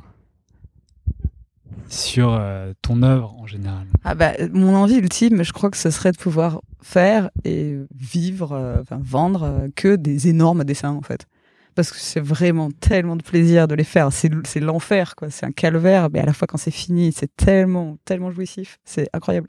sur 1.88 2.32
euh, 2.32 2.72
ton 2.82 3.02
œuvre 3.02 3.34
en 3.38 3.46
général? 3.46 3.86
Ah 4.04 4.14
bah, 4.14 4.32
mon 4.52 4.74
envie 4.74 4.96
ultime, 4.96 5.42
je 5.42 5.52
crois 5.52 5.70
que 5.70 5.76
ce 5.76 5.90
serait 5.90 6.12
de 6.12 6.16
pouvoir 6.16 6.60
faire 6.80 7.30
et 7.44 7.76
vivre, 7.94 8.52
euh, 8.52 8.80
enfin 8.80 8.98
vendre 9.02 9.42
euh, 9.44 9.68
que 9.76 9.94
des 9.96 10.28
énormes 10.28 10.64
dessins 10.64 10.90
en 10.92 11.02
fait. 11.02 11.26
Parce 11.74 11.90
que 11.90 11.98
c'est 11.98 12.20
vraiment 12.20 12.70
tellement 12.70 13.16
de 13.16 13.22
plaisir 13.22 13.66
de 13.68 13.74
les 13.74 13.84
faire. 13.84 14.12
C'est 14.12 14.30
c'est 14.44 14.60
l'enfer, 14.60 15.14
quoi. 15.16 15.30
C'est 15.30 15.46
un 15.46 15.52
calvaire, 15.52 16.08
mais 16.12 16.20
à 16.20 16.26
la 16.26 16.32
fois 16.32 16.46
quand 16.46 16.58
c'est 16.58 16.70
fini, 16.70 17.12
c'est 17.16 17.34
tellement, 17.36 17.96
tellement 18.04 18.30
jouissif. 18.30 18.78
C'est 18.84 19.08
incroyable. 19.12 19.48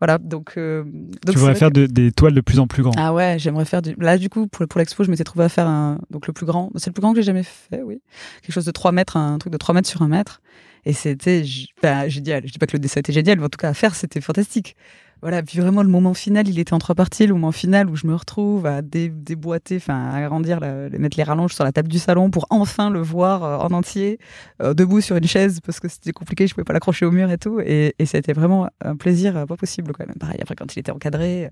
Voilà, 0.00 0.18
donc. 0.18 0.54
euh, 0.56 0.82
donc 0.84 1.20
Tu 1.32 1.38
voudrais 1.38 1.54
faire 1.54 1.68
que- 1.68 1.74
de- 1.80 1.86
des 1.86 2.10
toiles 2.10 2.34
de 2.34 2.40
plus 2.40 2.58
en 2.58 2.66
plus 2.66 2.82
grandes. 2.82 2.96
Ah 2.98 3.12
ouais, 3.14 3.36
j'aimerais 3.38 3.64
faire 3.64 3.82
du. 3.82 3.94
Là, 3.98 4.18
du 4.18 4.28
coup, 4.28 4.48
pour, 4.48 4.66
pour 4.66 4.78
l'expo, 4.80 5.04
je 5.04 5.10
m'étais 5.10 5.22
trouvé 5.24 5.44
à 5.44 5.48
faire 5.48 5.68
un. 5.68 6.00
Donc 6.10 6.26
le 6.26 6.32
plus 6.32 6.46
grand. 6.46 6.70
C'est 6.76 6.90
le 6.90 6.92
plus 6.92 7.02
grand 7.02 7.12
que 7.12 7.20
j'ai 7.20 7.26
jamais 7.26 7.44
fait, 7.44 7.82
oui. 7.82 8.00
Quelque 8.42 8.52
chose 8.52 8.64
de 8.64 8.72
3 8.72 8.90
mètres, 8.92 9.16
un 9.16 9.38
truc 9.38 9.52
de 9.52 9.58
3 9.58 9.74
mètres 9.74 9.88
sur 9.88 10.02
un 10.02 10.08
mètre. 10.08 10.40
Et 10.84 10.92
c'était 10.92 11.44
bah, 11.82 12.08
génial. 12.08 12.42
Je 12.46 12.52
dis 12.52 12.58
pas 12.58 12.66
que 12.66 12.72
le 12.72 12.80
dessin 12.80 12.98
était 13.00 13.12
génial, 13.12 13.38
mais 13.38 13.44
en 13.44 13.48
tout 13.48 13.58
cas, 13.58 13.68
à 13.68 13.74
faire, 13.74 13.94
c'était 13.94 14.20
fantastique. 14.20 14.74
Voilà, 15.22 15.40
puis 15.42 15.60
vraiment, 15.60 15.84
le 15.84 15.88
moment 15.88 16.14
final, 16.14 16.48
il 16.48 16.58
était 16.58 16.74
en 16.74 16.78
trois 16.80 16.96
parties. 16.96 17.28
Le 17.28 17.34
moment 17.34 17.52
final 17.52 17.88
où 17.88 17.94
je 17.94 18.08
me 18.08 18.14
retrouve 18.14 18.66
à 18.66 18.82
dé- 18.82 19.08
déboîter, 19.08 19.76
enfin, 19.76 20.08
à 20.10 20.16
agrandir, 20.16 20.58
la- 20.58 20.88
mettre 20.90 21.16
les 21.16 21.22
rallonges 21.22 21.54
sur 21.54 21.62
la 21.62 21.70
table 21.70 21.86
du 21.88 22.00
salon 22.00 22.28
pour 22.30 22.46
enfin 22.50 22.90
le 22.90 23.00
voir 23.00 23.44
euh, 23.44 23.56
en 23.58 23.72
entier, 23.72 24.18
euh, 24.60 24.74
debout 24.74 25.00
sur 25.00 25.14
une 25.16 25.26
chaise, 25.28 25.60
parce 25.64 25.78
que 25.78 25.88
c'était 25.88 26.10
compliqué, 26.12 26.48
je 26.48 26.54
pouvais 26.54 26.64
pas 26.64 26.72
l'accrocher 26.72 27.06
au 27.06 27.12
mur 27.12 27.30
et 27.30 27.38
tout. 27.38 27.60
Et, 27.60 27.94
et 28.00 28.04
c'était 28.06 28.32
vraiment 28.32 28.68
un 28.84 28.96
plaisir 28.96 29.36
euh, 29.36 29.46
pas 29.46 29.56
possible, 29.56 29.92
quand 29.92 30.04
même. 30.06 30.16
Pareil, 30.16 30.38
après, 30.42 30.56
quand 30.56 30.74
il 30.74 30.80
était 30.80 30.90
encadré. 30.92 31.50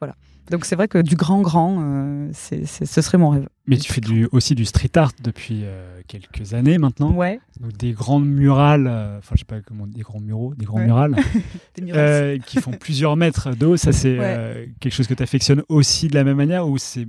voilà. 0.00 0.14
Donc, 0.52 0.64
c'est 0.64 0.76
vrai 0.76 0.86
que 0.86 0.98
du 0.98 1.16
grand, 1.16 1.42
grand, 1.42 1.82
ce 2.32 3.02
serait 3.02 3.18
mon 3.18 3.30
rêve. 3.30 3.48
Mais 3.66 3.76
tu 3.76 3.92
fais 3.92 4.00
aussi 4.32 4.54
du 4.54 4.64
street 4.64 4.92
art 4.96 5.10
depuis 5.22 5.64
quelques 6.08 6.54
années 6.54 6.78
maintenant. 6.78 7.12
Ouais. 7.12 7.38
Donc 7.60 7.76
des 7.76 7.92
grandes 7.92 8.26
murales, 8.26 8.86
euh, 8.88 9.18
enfin 9.18 9.34
je 9.36 9.40
sais 9.40 9.44
pas 9.44 9.60
comment, 9.60 9.86
des 9.86 10.00
grands 10.00 10.20
muraux, 10.20 10.54
des 10.56 10.64
grands 10.64 10.78
Ouais. 10.78 10.86
murales 10.86 11.14
Des 11.76 11.92
euh, 11.92 12.38
qui 12.38 12.60
font 12.60 12.72
plusieurs 12.72 13.16
mètres 13.16 13.50
d'eau. 13.54 13.76
Ça 13.76 13.92
c'est 13.92 14.18
Ouais. 14.18 14.24
euh, 14.38 14.66
quelque 14.80 14.92
chose 14.94 15.06
que 15.06 15.14
tu 15.14 15.22
affectionnes 15.22 15.62
aussi 15.68 16.08
de 16.08 16.14
la 16.14 16.24
même 16.24 16.36
manière 16.38 16.66
ou 16.66 16.78
c'est 16.78 17.06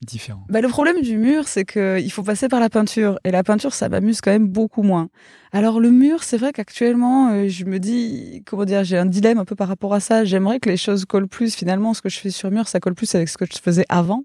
différent? 0.00 0.44
Bah, 0.48 0.60
le 0.60 0.68
problème 0.68 1.00
du 1.02 1.16
mur, 1.18 1.48
c'est 1.48 1.64
qu'il 1.64 2.12
faut 2.12 2.22
passer 2.22 2.46
par 2.48 2.60
la 2.60 2.68
peinture. 2.70 3.18
Et 3.24 3.32
la 3.32 3.42
peinture, 3.42 3.74
ça 3.74 3.88
m'amuse 3.88 4.20
quand 4.20 4.30
même 4.30 4.46
beaucoup 4.46 4.82
moins. 4.84 5.08
Alors, 5.50 5.80
le 5.80 5.90
mur, 5.90 6.22
c'est 6.22 6.36
vrai 6.36 6.52
qu'actuellement, 6.52 7.30
euh, 7.32 7.48
je 7.48 7.64
me 7.64 7.78
dis, 7.80 8.44
comment 8.46 8.64
dire, 8.64 8.84
j'ai 8.84 8.96
un 8.96 9.06
dilemme 9.06 9.38
un 9.38 9.44
peu 9.44 9.56
par 9.56 9.66
rapport 9.66 9.94
à 9.94 9.98
ça. 10.00 10.24
J'aimerais 10.24 10.60
que 10.60 10.68
les 10.70 10.76
choses 10.76 11.04
collent 11.04 11.26
plus. 11.26 11.56
Finalement, 11.56 11.94
ce 11.94 12.02
que 12.02 12.08
je 12.08 12.18
fais 12.20 12.30
sur 12.30 12.48
mur, 12.52 12.68
ça 12.68 12.78
colle 12.78 12.94
plus 12.94 13.12
avec 13.16 13.28
ce 13.28 13.36
que 13.36 13.44
je 13.44 13.58
faisais 13.60 13.86
avant. 13.88 14.22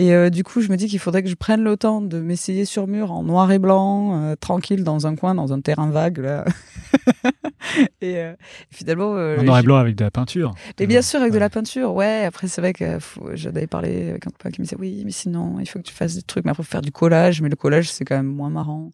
Et 0.00 0.14
euh, 0.14 0.30
du 0.30 0.44
coup, 0.44 0.62
je 0.62 0.70
me 0.70 0.76
dis 0.78 0.86
qu'il 0.86 0.98
faudrait 0.98 1.22
que 1.22 1.28
je 1.28 1.34
prenne 1.34 1.62
le 1.62 1.76
temps 1.76 2.00
de 2.00 2.20
m'essayer 2.20 2.64
sur 2.64 2.86
mur 2.86 3.12
en 3.12 3.22
noir 3.22 3.52
et 3.52 3.58
blanc, 3.58 4.18
euh, 4.22 4.34
tranquille, 4.34 4.82
dans 4.82 5.06
un 5.06 5.14
coin, 5.14 5.34
dans 5.34 5.52
un 5.52 5.60
terrain 5.60 5.90
vague, 5.90 6.18
là. 6.20 6.46
et 8.00 8.16
euh, 8.16 8.32
finalement. 8.70 9.10
En 9.10 9.42
noir 9.42 9.58
et 9.58 9.62
blanc 9.62 9.76
avec 9.76 9.96
de 9.96 10.04
la 10.04 10.10
peinture. 10.10 10.54
et 10.78 10.86
bien 10.86 11.02
sûr, 11.02 11.20
avec 11.20 11.34
de 11.34 11.38
la 11.38 11.50
peinture, 11.50 11.92
ouais. 11.92 12.24
Après, 12.24 12.48
c'est 12.48 12.62
vrai 12.62 12.72
que 12.72 12.98
faut- 12.98 13.28
j'en 13.34 13.50
avais 13.50 13.66
parlé 13.66 14.10
avec 14.10 14.26
un 14.26 14.30
copain 14.30 14.50
qui 14.50 14.62
me 14.62 14.64
disait 14.64 14.76
oui, 14.78 15.02
mais 15.04 15.10
sinon, 15.12 15.58
il 15.60 15.66
faut 15.68 15.78
que 15.78 15.84
tu 15.84 15.92
fasses 15.92 16.14
des 16.14 16.22
trucs. 16.22 16.46
Mais 16.46 16.52
après, 16.52 16.62
faut 16.62 16.70
faire 16.70 16.80
du 16.80 16.92
collage, 16.92 17.42
mais 17.42 17.50
le 17.50 17.56
collage, 17.56 17.90
c'est 17.92 18.06
quand 18.06 18.16
même 18.16 18.26
moins 18.26 18.48
marrant. 18.50 18.92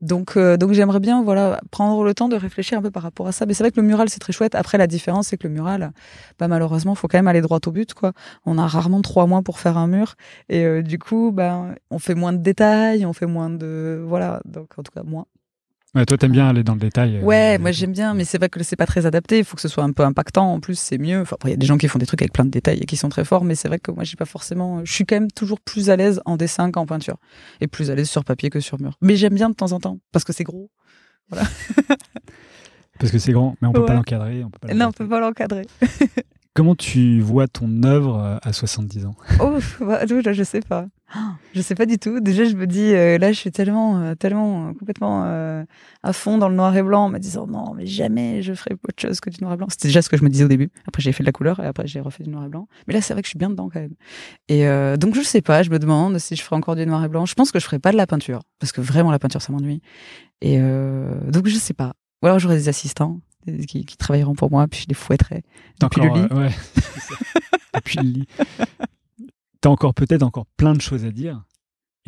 Donc, 0.00 0.36
euh, 0.36 0.56
donc 0.56 0.72
j'aimerais 0.72 1.00
bien, 1.00 1.22
voilà, 1.22 1.60
prendre 1.70 2.04
le 2.04 2.14
temps 2.14 2.28
de 2.28 2.36
réfléchir 2.36 2.78
un 2.78 2.82
peu 2.82 2.90
par 2.90 3.02
rapport 3.02 3.26
à 3.26 3.32
ça. 3.32 3.46
Mais 3.46 3.54
c'est 3.54 3.62
vrai 3.62 3.70
que 3.70 3.80
le 3.80 3.86
mural, 3.86 4.08
c'est 4.08 4.18
très 4.20 4.32
chouette. 4.32 4.54
Après, 4.54 4.78
la 4.78 4.86
différence, 4.86 5.28
c'est 5.28 5.36
que 5.38 5.46
le 5.48 5.54
mural, 5.54 5.92
bah, 6.38 6.48
malheureusement, 6.48 6.94
faut 6.94 7.08
quand 7.08 7.18
même 7.18 7.28
aller 7.28 7.40
droit 7.40 7.60
au 7.66 7.70
but, 7.70 7.94
quoi. 7.94 8.12
On 8.44 8.58
a 8.58 8.66
rarement 8.66 9.00
trois 9.02 9.26
mois 9.26 9.42
pour 9.42 9.58
faire 9.58 9.76
un 9.78 9.86
mur. 9.86 10.14
Et 10.48 10.64
euh, 10.64 10.82
du 10.82 10.98
coup, 10.98 11.32
ben, 11.32 11.74
on 11.90 11.98
fait 11.98 12.14
moins 12.14 12.32
de 12.32 12.38
détails, 12.38 13.06
on 13.06 13.12
fait 13.12 13.26
moins 13.26 13.50
de, 13.50 14.02
voilà. 14.06 14.40
Donc, 14.44 14.70
en 14.78 14.82
tout 14.82 14.92
cas, 14.92 15.02
moins. 15.02 15.26
Ouais, 15.96 16.04
toi 16.04 16.18
t'aimes 16.18 16.32
bien 16.32 16.46
aller 16.48 16.62
dans 16.62 16.74
le 16.74 16.78
détail. 16.78 17.16
euh, 17.16 17.22
Ouais, 17.22 17.56
euh, 17.56 17.58
moi 17.62 17.72
j'aime 17.72 17.92
bien, 17.92 18.12
mais 18.12 18.24
c'est 18.24 18.36
vrai 18.38 18.48
que 18.50 18.62
c'est 18.62 18.76
pas 18.76 18.84
très 18.86 19.06
adapté. 19.06 19.38
Il 19.38 19.44
faut 19.44 19.56
que 19.56 19.62
ce 19.62 19.68
soit 19.68 19.82
un 19.82 19.92
peu 19.92 20.02
impactant. 20.04 20.52
En 20.52 20.60
plus, 20.60 20.78
c'est 20.78 20.98
mieux. 20.98 21.22
Enfin, 21.22 21.36
il 21.44 21.50
y 21.50 21.52
a 21.54 21.56
des 21.56 21.66
gens 21.66 21.78
qui 21.78 21.88
font 21.88 21.98
des 21.98 22.04
trucs 22.06 22.20
avec 22.20 22.32
plein 22.34 22.44
de 22.44 22.50
détails 22.50 22.78
et 22.80 22.84
qui 22.84 22.96
sont 22.96 23.08
très 23.08 23.24
forts, 23.24 23.44
mais 23.44 23.54
c'est 23.54 23.68
vrai 23.68 23.78
que 23.78 23.90
moi, 23.90 24.04
j'ai 24.04 24.16
pas 24.16 24.26
forcément. 24.26 24.84
Je 24.84 24.92
suis 24.92 25.06
quand 25.06 25.16
même 25.16 25.30
toujours 25.30 25.58
plus 25.58 25.88
à 25.88 25.96
l'aise 25.96 26.20
en 26.26 26.36
dessin 26.36 26.70
qu'en 26.70 26.84
peinture, 26.86 27.16
et 27.62 27.66
plus 27.66 27.90
à 27.90 27.94
l'aise 27.94 28.10
sur 28.10 28.24
papier 28.24 28.50
que 28.50 28.60
sur 28.60 28.78
mur. 28.80 28.98
Mais 29.00 29.16
j'aime 29.16 29.34
bien 29.34 29.48
de 29.48 29.54
temps 29.54 29.72
en 29.72 29.80
temps 29.80 29.98
parce 30.12 30.24
que 30.24 30.32
c'est 30.34 30.44
gros. 30.44 30.70
Parce 32.98 33.12
que 33.12 33.18
c'est 33.18 33.32
grand, 33.32 33.56
mais 33.60 33.68
on 33.68 33.72
peut 33.72 33.80
Ouais. 33.80 33.86
pas 33.86 33.94
l'encadrer. 33.94 34.42
Non, 34.74 34.86
on 34.86 34.92
peut 34.92 35.06
pas 35.08 35.20
l'encadrer. 35.20 35.66
Comment 36.56 36.74
tu 36.74 37.20
vois 37.20 37.48
ton 37.48 37.82
œuvre 37.84 38.18
euh, 38.18 38.38
à 38.42 38.54
70 38.54 39.04
ans? 39.04 39.14
Oh, 39.40 39.58
bah, 39.80 40.06
je, 40.06 40.32
je 40.32 40.42
sais 40.42 40.60
pas. 40.60 40.86
Je 41.54 41.60
sais 41.60 41.74
pas 41.74 41.86
du 41.86 41.98
tout. 41.98 42.18
Déjà, 42.20 42.44
je 42.44 42.54
me 42.54 42.66
dis, 42.66 42.92
euh, 42.92 43.16
là, 43.16 43.30
je 43.32 43.38
suis 43.38 43.52
tellement, 43.52 43.98
euh, 44.00 44.14
tellement 44.14 44.68
euh, 44.68 44.72
complètement 44.72 45.24
euh, 45.24 45.64
à 46.02 46.12
fond 46.12 46.36
dans 46.36 46.48
le 46.48 46.54
noir 46.54 46.76
et 46.76 46.82
blanc, 46.82 47.04
en 47.04 47.08
me 47.08 47.18
disant 47.18 47.46
non, 47.46 47.74
mais 47.74 47.86
jamais 47.86 48.42
je 48.42 48.52
ferai 48.54 48.74
autre 48.74 49.00
chose 49.00 49.20
que 49.20 49.30
du 49.30 49.38
noir 49.40 49.54
et 49.54 49.56
blanc. 49.56 49.66
C'était 49.70 49.88
déjà 49.88 50.02
ce 50.02 50.08
que 50.08 50.16
je 50.16 50.24
me 50.24 50.28
disais 50.28 50.44
au 50.44 50.48
début. 50.48 50.70
Après, 50.86 51.02
j'ai 51.02 51.12
fait 51.12 51.22
de 51.22 51.26
la 51.28 51.32
couleur 51.32 51.60
et 51.60 51.66
après, 51.66 51.86
j'ai 51.86 52.00
refait 52.00 52.24
du 52.24 52.30
noir 52.30 52.44
et 52.44 52.48
blanc. 52.48 52.68
Mais 52.88 52.94
là, 52.94 53.00
c'est 53.00 53.12
vrai 53.14 53.22
que 53.22 53.26
je 53.26 53.30
suis 53.30 53.38
bien 53.38 53.50
dedans 53.50 53.68
quand 53.72 53.80
même. 53.80 53.94
Et 54.48 54.66
euh, 54.66 54.96
donc, 54.96 55.14
je 55.14 55.20
sais 55.20 55.42
pas. 55.42 55.62
Je 55.62 55.70
me 55.70 55.78
demande 55.78 56.18
si 56.18 56.36
je 56.36 56.42
ferai 56.42 56.56
encore 56.56 56.74
du 56.74 56.86
noir 56.86 57.04
et 57.04 57.08
blanc. 57.08 57.24
Je 57.26 57.34
pense 57.34 57.52
que 57.52 57.60
je 57.60 57.64
ferai 57.64 57.78
pas 57.78 57.92
de 57.92 57.96
la 57.96 58.06
peinture 58.06 58.40
parce 58.58 58.72
que 58.72 58.80
vraiment, 58.80 59.10
la 59.10 59.18
peinture, 59.18 59.42
ça 59.42 59.52
m'ennuie. 59.52 59.82
Et 60.40 60.56
euh, 60.58 61.14
donc, 61.30 61.46
je 61.48 61.56
sais 61.56 61.74
pas. 61.74 61.92
Ou 62.22 62.26
alors, 62.26 62.38
j'aurai 62.38 62.56
des 62.56 62.68
assistants 62.68 63.20
qui, 63.66 63.84
qui 63.84 63.96
travailleront 63.96 64.34
pour 64.34 64.50
moi, 64.50 64.66
puis 64.68 64.80
je 64.82 64.86
les 64.88 64.94
fouetterai 64.94 65.42
depuis 65.80 66.00
le 66.02 66.08
lit. 66.08 66.26
euh, 66.30 66.36
ouais, 66.46 66.50
c'est 66.74 67.00
ça. 67.00 67.14
depuis 67.74 67.98
le 67.98 68.04
lit. 68.08 68.26
T'as 69.60 69.70
encore 69.70 69.94
peut-être 69.94 70.22
encore 70.22 70.46
plein 70.56 70.74
de 70.74 70.80
choses 70.80 71.04
à 71.04 71.10
dire. 71.10 71.42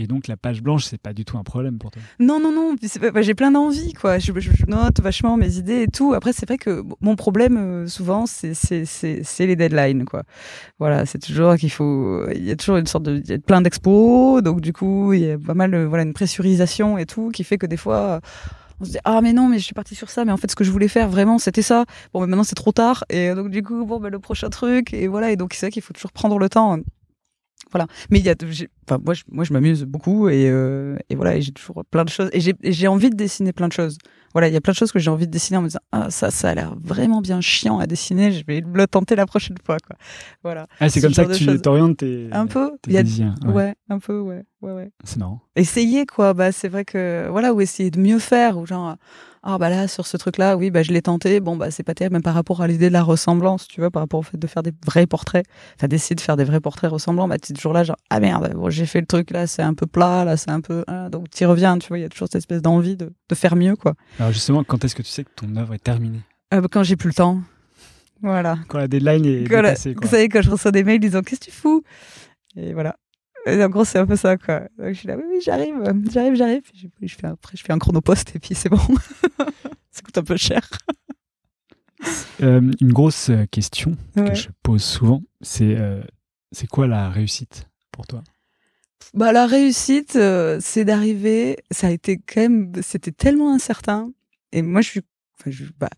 Et 0.01 0.07
donc 0.07 0.29
la 0.29 0.37
page 0.37 0.63
blanche, 0.63 0.85
c'est 0.85 1.01
pas 1.03 1.13
du 1.13 1.25
tout 1.25 1.39
un 1.39 1.43
problème 1.43 1.77
pour 1.79 1.91
toi. 1.91 2.01
Non, 2.21 2.39
non, 2.41 2.53
non. 2.53 2.77
bah, 3.13 3.21
j'ai 3.21 3.35
plein 3.35 3.51
d'envie, 3.51 3.95
quoi. 3.95 4.21
Je, 4.21 4.31
je- 4.37 4.53
je 4.53 4.65
note 4.67 5.01
vachement 5.01 5.37
mes 5.37 5.57
idées 5.57 5.83
et 5.83 5.89
tout. 5.89 6.15
Après, 6.15 6.33
c'est 6.33 6.47
vrai 6.47 6.57
que 6.57 6.85
mon 7.01 7.17
problème, 7.17 7.57
euh, 7.57 7.87
souvent, 7.89 8.25
c'est 8.27 8.53
les 9.41 9.57
deadlines, 9.57 10.05
quoi. 10.05 10.23
Voilà, 10.79 11.05
c'est 11.05 11.19
toujours 11.19 11.57
qu'il 11.57 11.73
faut. 11.73 12.29
Il 12.31 12.45
y 12.45 12.53
a 12.53 12.55
toujours 12.57 12.77
une 12.77 12.87
sorte 12.87 13.03
de. 13.07 13.17
Il 13.25 13.29
y 13.29 13.33
a 13.33 13.39
plein 13.41 13.61
d'expos, 13.61 14.41
donc 14.41 14.61
du 14.61 14.73
coup, 14.73 15.15
il 15.15 15.21
y 15.21 15.31
a 15.33 15.37
pas 15.39 15.55
mal, 15.55 15.75
euh, 15.75 15.89
voilà, 15.89 16.05
une 16.05 16.15
pressurisation 16.15 16.97
et 16.97 17.05
tout, 17.07 17.31
qui 17.31 17.43
fait 17.43 17.59
que 17.59 17.67
des 17.67 17.77
fois. 17.77 18.21
On 18.81 18.85
se 18.85 18.91
dit 18.93 18.99
ah 19.05 19.21
mais 19.23 19.33
non 19.33 19.49
mais 19.49 19.59
je 19.59 19.65
suis 19.65 19.75
partie 19.75 19.95
sur 19.95 20.09
ça 20.11 20.25
mais 20.25 20.33
en 20.33 20.37
fait 20.37 20.51
ce 20.51 20.57
que 20.57 20.65
je 20.65 20.71
voulais 20.71 20.89
faire 20.89 21.09
vraiment 21.09 21.39
c'était 21.39 21.63
ça. 21.63 21.85
Bon 22.13 22.21
mais 22.21 22.27
maintenant 22.27 22.45
c'est 22.45 22.55
trop 22.55 22.73
tard. 22.73 23.05
Et 23.11 23.35
donc 23.35 23.51
du 23.51 23.63
coup 23.63 23.85
bon 23.85 23.99
ben 24.01 24.09
le 24.11 24.19
prochain 24.19 24.51
truc 24.51 24.93
et 24.95 25.07
voilà. 25.09 25.31
Et 25.33 25.37
donc 25.37 25.55
c'est 25.55 25.67
vrai 25.67 25.71
qu'il 25.73 25.83
faut 25.83 25.93
toujours 25.93 26.13
prendre 26.13 26.39
le 26.39 26.49
temps. 26.49 26.79
Voilà. 27.71 27.87
Mais 28.11 28.19
il 28.19 28.25
y 28.25 28.31
a 28.31 28.35
enfin 28.89 28.99
moi 29.05 29.13
je, 29.15 29.25
moi 29.31 29.45
je 29.45 29.53
m'amuse 29.53 29.85
beaucoup 29.85 30.29
et, 30.31 30.49
euh, 30.49 30.97
et 31.11 31.17
voilà 31.17 31.37
et 31.37 31.43
j'ai 31.43 31.53
toujours 31.53 31.83
plein 31.91 32.05
de 32.05 32.09
choses. 32.09 32.31
Et 32.33 32.41
j'ai 32.73 32.89
envie 32.89 33.11
de 33.11 33.17
dessiner 33.17 33.53
plein 33.53 33.69
de 33.69 33.73
choses. 33.75 33.99
Voilà 34.33 34.49
il 34.49 34.55
y 34.55 34.57
a 34.57 34.61
plein 34.61 34.73
de 34.73 34.77
choses 34.77 34.93
que 34.93 34.99
j'ai 34.99 35.11
envie 35.11 35.27
de 35.27 35.33
dessiner 35.33 35.59
en 35.59 35.63
me 35.63 35.67
disant 35.67 35.81
ah 35.93 36.09
ça 36.11 36.31
ça 36.31 36.51
a 36.51 36.55
l'air 36.55 36.75
vraiment 36.81 37.21
bien 37.21 37.41
chiant 37.43 37.79
à 37.79 37.87
dessiner. 37.87 38.33
Je 38.33 38.45
vais 38.47 38.63
le 38.65 38.87
tenter 38.87 39.17
la 39.17 39.27
prochaine 39.27 39.57
fois 39.67 39.77
quoi. 39.87 39.97
Voilà. 40.43 40.67
Ah, 40.81 40.89
c'est 40.89 41.01
Ce 41.01 41.07
comme 41.07 41.15
ça 41.15 41.25
que 41.27 41.35
tu 41.35 41.61
t'orientes 41.61 41.99
tes, 41.99 42.29
un 42.33 42.47
peu. 42.47 42.71
tes 42.81 42.91
il 42.91 42.95
y 42.95 42.99
a 42.99 43.03
désirs. 43.03 43.35
ouais. 43.45 43.53
Ouais. 43.53 43.75
un 43.91 43.99
peu 43.99 44.19
ouais 44.21 44.45
ouais 44.63 44.73
ouais. 44.73 44.91
C'est 45.05 45.19
marrant. 45.19 45.41
essayer 45.57 46.07
quoi. 46.07 46.35
Bah 46.35 46.53
c'est 46.53 46.69
vrai 46.69 46.85
que 46.85 47.29
voilà 47.31 47.53
ou 47.55 47.61
essayer 47.61 47.91
de 47.91 48.01
mieux 48.01 48.19
faire 48.19 48.59
ou 48.59 48.67
genre 48.67 48.97
ah 49.45 49.57
bah 49.57 49.71
là 49.71 49.87
sur 49.87 50.07
ce 50.07 50.17
truc 50.17 50.37
là 50.37 50.57
oui 50.57 50.71
bah 50.71 50.83
je 50.83 50.93
l'ai 50.93 51.01
tenté. 51.03 51.39
Bon 51.41 51.57
bah 51.57 51.71
c'est 51.71 51.83
pas 51.85 51.95
terrible 51.95 52.15
même 52.15 52.23
par 52.23 52.35
rapport 52.35 52.61
à 52.61 52.67
l'idée 52.67 52.89
de 52.89 52.93
la 52.93 53.03
ressemblance 53.03 53.69
tu 53.69 53.81
vois 53.81 53.91
par 53.91 54.03
rapport 54.03 54.21
au 54.21 54.23
fait 54.23 54.37
de 54.37 54.47
faire 54.47 54.63
des 54.65 54.73
vrais 54.85 55.07
portraits. 55.07 55.47
T'as 55.79 55.87
décidé 55.87 56.17
de 56.17 56.21
faire 56.21 56.37
des 56.37 56.45
vrais 56.45 56.61
portraits 56.61 56.91
ressemblants. 56.91 57.29
Bah 57.29 57.39
t'es 57.39 57.55
toujours 57.55 57.73
là 57.73 57.85
genre 57.85 57.97
ah 58.11 58.19
merde 58.21 58.53
bon 58.55 58.69
j'ai 58.69 58.87
fait 58.87 59.01
le 59.01 59.07
truc 59.07 59.31
là 59.31 59.47
c'est 59.47 59.63
un 59.63 59.75
peu 59.75 59.87
plat 59.87 60.25
là 60.25 60.37
c'est 60.37 60.51
un 60.51 60.61
peu 60.61 60.85
ah, 60.89 61.09
donc 61.09 61.31
t'y 61.31 61.45
reviens 61.45 61.79
tu 61.79 61.89
vois. 61.89 61.99
Il 61.99 62.03
y 62.03 62.05
a 62.05 62.09
toujours 62.09 62.27
cette 62.29 62.37
espèce 62.41 62.63
d'envie 62.63 62.97
de, 62.97 63.13
de 63.29 63.35
faire 63.35 63.55
mieux 63.57 63.77
quoi. 63.77 63.95
Alors 64.19 64.33
justement, 64.33 64.65
quand 64.65 64.85
est-ce 64.85 64.95
que 64.97 65.03
tu 65.03 65.11
sais 65.11 65.25
que 65.25 65.31
ton 65.37 65.55
œuvre 65.57 65.75
est 65.75 65.79
terminée? 65.83 66.21
Euh, 66.53 66.61
bah, 66.61 66.69
quand 66.71 66.83
j'ai 66.83 66.97
plus 66.97 67.09
le 67.09 67.15
temps. 67.15 67.41
Voilà. 68.23 68.59
Quand 68.67 68.79
la 68.79 68.89
deadline 68.89 69.25
est 69.25 69.45
Quand 69.49 69.63
la- 69.63 69.71
dépassée. 69.71 69.95
quoi. 69.95 70.05
vous 70.05 70.11
savez 70.11 70.29
quand 70.29 70.43
je 70.43 70.51
reçois 70.51 70.73
des 70.73 70.83
mails 70.83 70.99
disant 70.99 71.21
qu'est-ce 71.23 71.39
que 71.41 71.45
tu 71.45 71.51
fous? 71.53 71.85
Et 72.57 72.73
voilà 72.73 72.97
Et 73.49 73.65
en 73.65 73.69
gros 73.69 73.85
c'est 73.85 73.99
un 73.99 74.07
peu 74.07 74.17
ça 74.17 74.37
quoi. 74.37 74.61
Donc 74.79 74.89
je 74.89 74.93
suis 74.95 75.09
là 75.09 75.17
oui 75.17 75.25
oui 75.29 75.39
j'arrive 75.41 75.75
j'arrive 76.11 76.35
j'arrive. 76.35 76.63
Je, 76.75 77.15
fais 77.15 77.27
après 77.27 77.57
je 77.57 77.65
fais 77.65 77.73
un 77.73 77.79
chronopost 77.79 78.35
et 78.37 78.39
puis 78.39 78.55
c'est 78.55 78.69
bon. 78.69 78.79
Ça 79.91 80.03
coûte 80.03 80.19
un 80.19 80.23
peu 80.23 80.37
cher. 80.37 80.69
Euh, 82.43 82.71
une 82.81 82.93
grosse 82.93 83.31
euh, 83.31 83.47
question 83.51 83.97
Ouais. 84.17 84.29
que 84.29 84.35
je 84.35 84.49
pose 84.63 84.85
souvent, 84.85 85.23
c'est 85.41 85.77
euh, 85.77 86.01
c'est 86.53 86.69
quoi 86.69 86.87
la 86.87 87.11
réussite 87.11 87.69
pour 87.91 88.07
toi? 88.07 88.23
Bah 89.15 89.33
la 89.33 89.47
réussite 89.47 90.17
euh, 90.17 90.59
c'est 90.61 90.85
d'arriver 90.85 91.57
ça 91.71 91.89
a 91.89 91.91
été 91.91 92.19
quand 92.19 92.41
même 92.43 92.73
c'était 92.83 93.13
tellement 93.13 93.53
incertain. 93.53 94.13
Et 94.53 94.63
moi 94.63 94.81
je 94.81 94.89
suis 94.89 95.01
enfin, 95.41 95.51
je, 95.51 95.65
bah, 95.79 95.91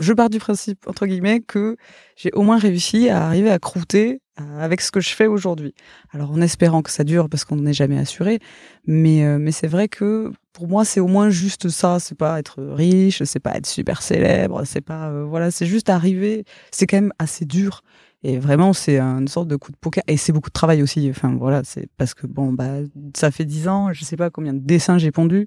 je 0.00 0.12
pars 0.12 0.30
du 0.30 0.38
principe 0.38 0.86
entre 0.86 1.06
guillemets 1.06 1.40
que 1.40 1.76
j'ai 2.16 2.30
au 2.32 2.42
moins 2.42 2.58
réussi 2.58 3.08
à 3.08 3.26
arriver 3.26 3.50
à 3.50 3.58
croûter 3.58 4.20
euh, 4.40 4.60
avec 4.60 4.80
ce 4.80 4.90
que 4.90 5.00
je 5.00 5.10
fais 5.10 5.26
aujourd'hui. 5.26 5.74
Alors 6.10 6.30
en 6.30 6.40
espérant 6.40 6.82
que 6.82 6.90
ça 6.90 7.04
dure 7.04 7.28
parce 7.28 7.44
qu'on 7.44 7.56
n'est 7.56 7.74
jamais 7.74 7.98
assuré, 7.98 8.38
mais 8.86 9.24
euh, 9.24 9.38
mais 9.38 9.52
c'est 9.52 9.66
vrai 9.66 9.88
que 9.88 10.32
pour 10.52 10.68
moi 10.68 10.84
c'est 10.84 11.00
au 11.00 11.06
moins 11.06 11.28
juste 11.28 11.68
ça, 11.68 11.98
c'est 12.00 12.16
pas 12.16 12.38
être 12.38 12.62
riche, 12.62 13.22
c'est 13.24 13.40
pas 13.40 13.54
être 13.54 13.66
super 13.66 14.02
célèbre, 14.02 14.64
c'est 14.64 14.80
pas 14.80 15.10
euh, 15.10 15.24
voilà, 15.24 15.50
c'est 15.50 15.66
juste 15.66 15.90
arriver, 15.90 16.44
c'est 16.70 16.86
quand 16.86 16.96
même 16.96 17.12
assez 17.18 17.44
dur 17.44 17.82
et 18.22 18.38
vraiment 18.38 18.72
c'est 18.72 18.98
une 19.00 19.28
sorte 19.28 19.48
de 19.48 19.56
coup 19.56 19.72
de 19.72 19.76
poker 19.76 20.02
et 20.06 20.16
c'est 20.16 20.32
beaucoup 20.32 20.50
de 20.50 20.54
travail 20.54 20.82
aussi. 20.82 21.10
Enfin 21.10 21.36
voilà, 21.38 21.62
c'est 21.64 21.88
parce 21.98 22.14
que 22.14 22.26
bon 22.26 22.52
bah 22.52 22.76
ça 23.16 23.30
fait 23.30 23.44
dix 23.44 23.68
ans, 23.68 23.92
je 23.92 24.04
sais 24.04 24.16
pas 24.16 24.30
combien 24.30 24.54
de 24.54 24.60
dessins 24.60 24.96
j'ai 24.96 25.10
pondu. 25.10 25.46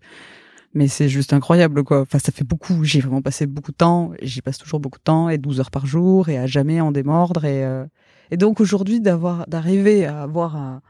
Mais 0.76 0.89
c'est 0.89 1.07
juste 1.07 1.32
incroyable, 1.32 1.86
quoi. 1.86 2.01
Enfin, 2.01 2.19
ça 2.19 2.34
fait 2.34 2.43
beaucoup. 2.43 2.84
J'ai 2.84 2.99
vraiment 2.99 3.21
passé 3.21 3.47
beaucoup 3.47 3.71
de 3.71 3.78
temps. 3.78 4.11
J'y 4.21 4.41
passe 4.41 4.57
toujours 4.57 4.82
beaucoup 4.82 4.99
de 4.99 5.03
temps 5.03 5.30
et 5.30 5.38
12 5.38 5.61
heures 5.61 5.71
par 5.71 5.86
jour 5.86 6.28
et 6.28 6.38
à 6.38 6.47
jamais 6.47 6.82
en 6.82 6.91
démordre. 6.91 7.45
Et, 7.45 7.63
euh, 7.63 7.86
et 8.30 8.36
donc 8.36 8.59
aujourd'hui, 8.59 8.99
d'avoir, 8.99 9.47
d'arriver 9.47 10.05
à 10.05 10.21
avoir 10.23 10.57
un, 10.57 10.82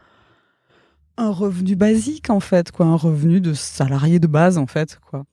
un 1.17 1.29
revenu 1.29 1.75
basique, 1.75 2.31
en 2.31 2.39
fait, 2.39 2.71
quoi. 2.71 2.87
Un 2.87 2.95
revenu 2.95 3.39
de 3.41 3.53
salarié 3.53 4.19
de 4.19 4.25
base, 4.25 4.57
en 4.57 4.65
fait, 4.65 4.99
quoi. 5.07 5.23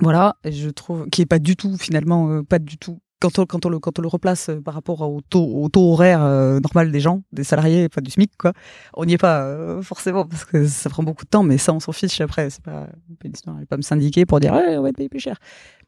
Voilà. 0.00 0.36
Et 0.44 0.52
je 0.52 0.68
trouve, 0.68 1.08
qui 1.08 1.22
est 1.22 1.26
pas 1.26 1.38
du 1.38 1.56
tout, 1.56 1.78
finalement, 1.78 2.28
euh, 2.30 2.42
pas 2.42 2.58
du 2.58 2.76
tout. 2.76 3.00
Quand 3.22 3.38
on, 3.38 3.46
quand 3.46 3.64
on 3.66 3.68
le, 3.68 3.78
quand 3.78 3.98
on 4.00 4.02
le 4.02 4.08
replace 4.08 4.48
euh, 4.48 4.60
par 4.60 4.74
rapport 4.74 5.00
au 5.02 5.20
taux, 5.20 5.44
au 5.44 5.68
taux 5.68 5.92
horaire 5.92 6.22
euh, 6.22 6.58
normal 6.58 6.90
des 6.90 6.98
gens, 6.98 7.22
des 7.32 7.44
salariés, 7.44 7.88
pas 7.88 8.00
du 8.00 8.10
SMIC, 8.10 8.32
quoi. 8.36 8.52
On 8.94 9.04
n'y 9.04 9.12
est 9.12 9.18
pas, 9.18 9.44
euh, 9.44 9.80
forcément, 9.80 10.26
parce 10.26 10.44
que 10.44 10.66
ça 10.66 10.90
prend 10.90 11.04
beaucoup 11.04 11.24
de 11.24 11.30
temps, 11.30 11.44
mais 11.44 11.56
ça, 11.56 11.72
on 11.72 11.78
s'en 11.78 11.92
fiche 11.92 12.20
après. 12.20 12.50
C'est 12.50 12.64
pas, 12.64 12.88
pas 13.20 13.26
une 13.26 13.32
histoire. 13.32 13.56
Pas 13.70 13.76
me 13.76 13.82
syndiquer 13.82 14.26
pour 14.26 14.40
dire, 14.40 14.52
ouais, 14.52 14.76
on 14.76 14.82
va 14.82 14.90
te 14.90 14.96
payer 14.96 15.08
plus 15.08 15.20
cher. 15.20 15.38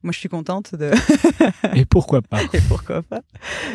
Moi, 0.04 0.12
je 0.12 0.18
suis 0.18 0.28
contente 0.28 0.76
de, 0.76 0.92
Et 1.74 1.84
pourquoi 1.86 2.22
pas 2.22 2.40
et 2.52 2.60
pourquoi 2.68 3.02
pas. 3.02 3.22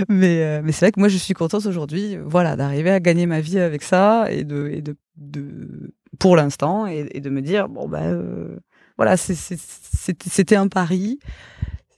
Mais, 0.08 0.42
euh, 0.44 0.62
mais 0.64 0.72
c'est 0.72 0.86
vrai 0.86 0.92
que 0.94 1.00
moi, 1.00 1.10
je 1.10 1.18
suis 1.18 1.34
contente 1.34 1.66
aujourd'hui, 1.66 2.18
voilà, 2.24 2.56
d'arriver 2.56 2.92
à 2.92 3.02
gagner 3.02 3.26
ma 3.26 3.42
vie 3.42 3.60
avec 3.60 3.84
ça 3.84 4.32
et 4.32 4.46
de, 4.46 4.70
et 4.72 4.82
de, 4.82 4.96
de 5.18 5.92
pour 6.18 6.36
l'instant, 6.36 6.88
et, 6.88 7.10
et 7.12 7.20
de 7.20 7.30
me 7.30 7.42
dire, 7.42 7.68
bon, 7.68 7.90
bah, 7.90 8.04
euh, 8.04 8.58
voilà, 8.98 9.18
c'était 9.18 10.56
un 10.56 10.68
pari. 10.68 11.20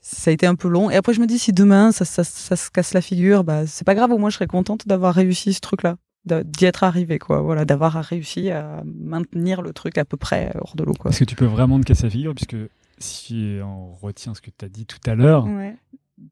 Ça 0.04 0.30
a 0.30 0.34
été 0.34 0.46
un 0.46 0.56
peu 0.56 0.68
long. 0.68 0.90
Et 0.90 0.96
après, 0.96 1.14
je 1.14 1.20
me 1.20 1.26
dis, 1.26 1.38
si 1.38 1.52
demain, 1.52 1.92
ça, 1.92 2.04
ça, 2.04 2.24
ça 2.24 2.56
se 2.56 2.70
casse 2.70 2.92
la 2.92 3.00
figure, 3.00 3.44
bah, 3.44 3.66
c'est 3.66 3.84
pas 3.84 3.94
grave, 3.94 4.10
au 4.10 4.18
moins, 4.18 4.30
je 4.30 4.34
serais 4.34 4.46
contente 4.48 4.86
d'avoir 4.88 5.14
réussi 5.14 5.52
ce 5.52 5.60
truc-là. 5.60 5.96
D'y 6.24 6.64
être 6.66 6.84
arrivé, 6.84 7.18
quoi. 7.18 7.40
Voilà, 7.40 7.64
d'avoir 7.64 7.94
réussi 7.94 8.50
à 8.50 8.82
maintenir 8.84 9.62
le 9.62 9.72
truc 9.72 9.98
à 9.98 10.04
peu 10.04 10.16
près 10.16 10.52
hors 10.60 10.74
de 10.76 10.84
l'eau, 10.84 10.94
quoi. 10.94 11.10
Est-ce 11.10 11.20
que 11.20 11.24
tu 11.24 11.34
peux 11.36 11.46
vraiment 11.46 11.78
te 11.80 11.84
casser 11.84 12.04
la 12.04 12.10
figure? 12.10 12.34
Puisque 12.34 12.56
si 12.98 13.58
on 13.64 13.92
retient 13.94 14.34
ce 14.34 14.40
que 14.40 14.50
tu 14.56 14.64
as 14.64 14.68
dit 14.68 14.86
tout 14.86 14.98
à 15.06 15.14
l'heure, 15.14 15.46
Ouais. 15.46 15.76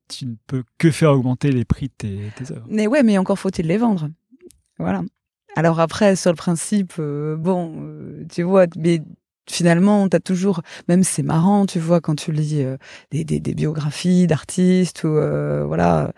tu 0.08 0.26
ne 0.26 0.34
peux 0.46 0.62
que 0.78 0.90
faire 0.92 1.12
augmenter 1.12 1.50
les 1.50 1.64
prix 1.64 1.86
de 1.88 1.92
tes, 1.96 2.18
tes 2.36 2.52
œuvres. 2.52 2.66
Mais 2.68 2.86
ouais, 2.86 3.02
mais 3.02 3.18
encore 3.18 3.38
faut-il 3.38 3.66
les 3.66 3.78
vendre. 3.78 4.08
Voilà. 4.78 5.02
Alors 5.56 5.80
après, 5.80 6.14
sur 6.14 6.30
le 6.30 6.36
principe, 6.36 6.92
euh, 7.00 7.36
bon, 7.36 7.74
euh, 7.82 8.24
tu 8.32 8.42
vois, 8.44 8.66
mais 8.76 9.02
finalement, 9.48 10.08
t'as 10.08 10.20
toujours, 10.20 10.62
même 10.88 11.02
c'est 11.04 11.22
marrant, 11.22 11.66
tu 11.66 11.78
vois, 11.78 12.00
quand 12.00 12.14
tu 12.16 12.32
lis 12.32 12.62
euh, 12.62 12.76
des, 13.10 13.24
des, 13.24 13.40
des 13.40 13.54
biographies 13.54 14.26
d'artistes 14.26 15.04
ou 15.04 15.08
euh, 15.08 15.64
voilà, 15.66 16.12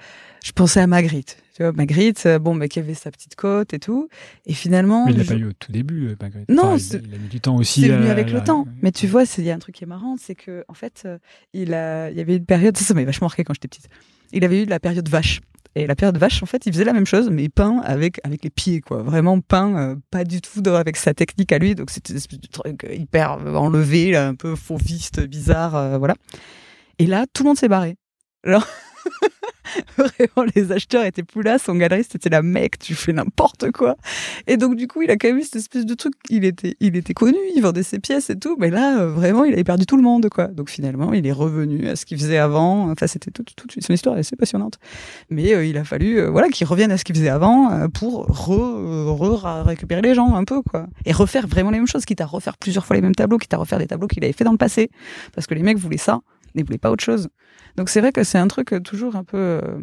je 0.44 0.52
pensais 0.52 0.80
à 0.80 0.86
Magritte. 0.86 1.38
Tu 1.54 1.62
vois, 1.62 1.72
Magritte, 1.72 2.24
euh, 2.26 2.38
bon, 2.38 2.54
mais 2.54 2.68
qui 2.68 2.78
avait 2.78 2.94
sa 2.94 3.10
petite 3.10 3.34
côte 3.36 3.74
et 3.74 3.78
tout, 3.78 4.08
et 4.46 4.54
finalement, 4.54 5.06
Mais 5.06 5.12
il 5.12 5.18
l'a 5.18 5.24
je- 5.24 5.28
pas 5.28 5.34
eu 5.38 5.44
au 5.46 5.52
tout 5.52 5.70
début, 5.72 6.14
Magritte. 6.20 6.48
Non, 6.48 6.74
Enfin, 6.74 6.96
il, 6.98 7.08
il 7.08 7.14
a 7.14 7.18
mis 7.18 7.28
du 7.28 7.40
temps 7.40 7.56
aussi. 7.56 7.82
c'est 7.82 7.88
venu 7.88 8.08
avec 8.08 8.32
le 8.32 8.42
temps. 8.42 8.66
Mais 8.82 8.92
tu 8.92 9.06
vois, 9.06 9.24
il 9.38 9.44
y 9.44 9.50
a 9.50 9.54
un 9.54 9.58
truc 9.58 9.74
qui 9.74 9.84
est 9.84 9.86
marrant, 9.86 10.16
c'est 10.18 10.34
que 10.34 10.64
en 10.68 10.74
fait, 10.74 11.06
il 11.52 11.74
a, 11.74 12.10
il 12.10 12.16
y 12.16 12.20
avait 12.20 12.36
une 12.36 12.46
période, 12.46 12.76
ça, 12.76 12.84
ça 12.84 12.94
m'avait 12.94 13.06
vachement 13.06 13.26
marqué 13.26 13.44
quand 13.44 13.54
j'étais 13.54 13.68
petite. 13.68 13.88
Il 14.32 14.44
avait 14.44 14.62
eu 14.62 14.64
de 14.64 14.70
la 14.70 14.80
période 14.80 15.08
vache. 15.08 15.40
Et 15.74 15.86
la 15.86 15.94
période 15.94 16.18
vache, 16.18 16.42
en 16.42 16.46
fait, 16.46 16.66
il 16.66 16.72
faisait 16.72 16.84
la 16.84 16.92
même 16.92 17.06
chose, 17.06 17.30
mais 17.30 17.48
peint 17.48 17.78
avec 17.82 18.20
avec 18.24 18.44
les 18.44 18.50
pieds, 18.50 18.80
quoi. 18.80 19.02
Vraiment 19.02 19.40
peint, 19.40 19.76
euh, 19.76 19.96
pas 20.10 20.24
du 20.24 20.40
tout 20.42 20.62
avec 20.68 20.96
sa 20.96 21.14
technique 21.14 21.50
à 21.52 21.58
lui. 21.58 21.74
Donc 21.74 21.90
c'était 21.90 22.12
une 22.12 22.18
espèce 22.18 22.40
de 22.40 22.48
truc 22.48 22.84
euh, 22.84 22.94
hyper 22.94 23.38
euh, 23.40 23.54
enlevé, 23.54 24.14
un 24.16 24.34
peu 24.34 24.54
fauviste, 24.54 25.20
bizarre, 25.26 25.74
euh, 25.74 25.98
voilà. 25.98 26.14
Et 26.98 27.06
là, 27.06 27.24
tout 27.32 27.42
le 27.42 27.48
monde 27.48 27.58
s'est 27.58 27.68
barré. 27.68 27.96
Vraiment, 29.96 30.50
les 30.55 30.72
acheteurs 30.72 31.05
étaient 31.05 31.22
plus 31.22 31.42
là. 31.42 31.59
Son 31.59 31.74
galeriste 31.74 32.14
était 32.14 32.28
là, 32.28 32.42
mec, 32.42 32.78
tu 32.78 32.94
fais 32.94 33.12
n'importe 33.12 33.70
quoi. 33.70 33.96
Et 34.46 34.57
donc, 34.57 34.76
du 34.76 34.86
coup, 34.86 35.03
il 35.03 35.11
a 35.11 35.16
quand 35.16 35.28
même 35.28 35.38
eu 35.38 35.42
cette 35.42 35.57
espèce 35.57 35.86
de 35.86 35.94
truc. 35.94 36.12
Il 36.28 36.44
était, 36.44 36.76
il 36.80 36.96
était 36.96 37.14
connu, 37.14 37.38
il 37.55 37.61
vendait 37.62 37.82
ses 37.82 37.98
pièces 37.98 38.30
et 38.30 38.38
tout. 38.38 38.57
Mais 38.59 38.70
là, 38.70 39.00
euh, 39.00 39.09
vraiment, 39.09 39.44
il 39.44 39.53
avait 39.55 39.64
perdu 39.64 39.86
tout 39.86 39.96
le 39.96 40.03
monde, 40.03 40.28
quoi. 40.28 40.48
Donc, 40.48 40.68
finalement, 40.68 41.12
il 41.12 41.26
est 41.26 41.32
revenu 41.32 41.88
à 41.88 41.96
ce 41.96 42.05
qu'il 42.05 42.18
faisait 42.18 42.38
avant. 42.38 42.90
Enfin, 42.90 43.07
c'était 43.07 43.30
toute, 43.30 43.55
toute 43.57 43.72
son 43.82 43.92
histoire 43.92 44.16
assez 44.16 44.36
passionnante. 44.36 44.78
Mais 45.30 45.55
euh, 45.55 45.64
il 45.64 45.76
a 45.78 45.84
fallu, 45.84 46.18
euh, 46.18 46.30
voilà, 46.30 46.48
qu'il 46.48 46.66
revienne 46.66 46.92
à 46.92 46.98
ce 46.98 47.05
qu'il 47.05 47.14
faisait 47.16 47.28
avant 47.28 47.88
pour 47.90 48.26
re, 48.26 48.59
re- 49.09 49.62
récupérer 49.62 50.03
les 50.03 50.14
gens 50.14 50.34
un 50.34 50.44
peu, 50.44 50.62
quoi. 50.62 50.86
Et 51.07 51.12
refaire 51.12 51.46
vraiment 51.46 51.70
les 51.70 51.78
mêmes 51.78 51.86
choses, 51.86 52.05
quitte 52.05 52.20
à 52.20 52.26
refaire 52.26 52.59
plusieurs 52.59 52.84
fois 52.84 52.96
les 52.96 53.03
mêmes 53.03 53.14
tableaux, 53.14 53.38
quitte 53.38 53.55
à 53.55 53.59
refaire 53.59 53.78
des 53.78 53.86
tableaux 53.86 54.09
qu'il 54.09 54.22
avait 54.24 54.32
fait 54.32 54.44
dans 54.44 54.53
le 54.53 54.59
passé. 54.59 54.90
Parce 55.34 55.46
que 55.46 55.55
les 55.55 55.62
mecs 55.62 55.78
voulaient 55.78 55.96
ça, 55.96 56.20
ils 56.55 56.64
voulaient 56.64 56.78
pas 56.78 56.90
autre 56.90 57.05
chose. 57.05 57.28
Donc 57.76 57.88
c'est 57.88 58.00
vrai 58.00 58.12
que 58.12 58.24
c'est 58.24 58.38
un 58.38 58.48
truc 58.48 58.72
euh, 58.72 58.80
toujours 58.80 59.16
un 59.16 59.24
peu, 59.24 59.38
euh, 59.38 59.78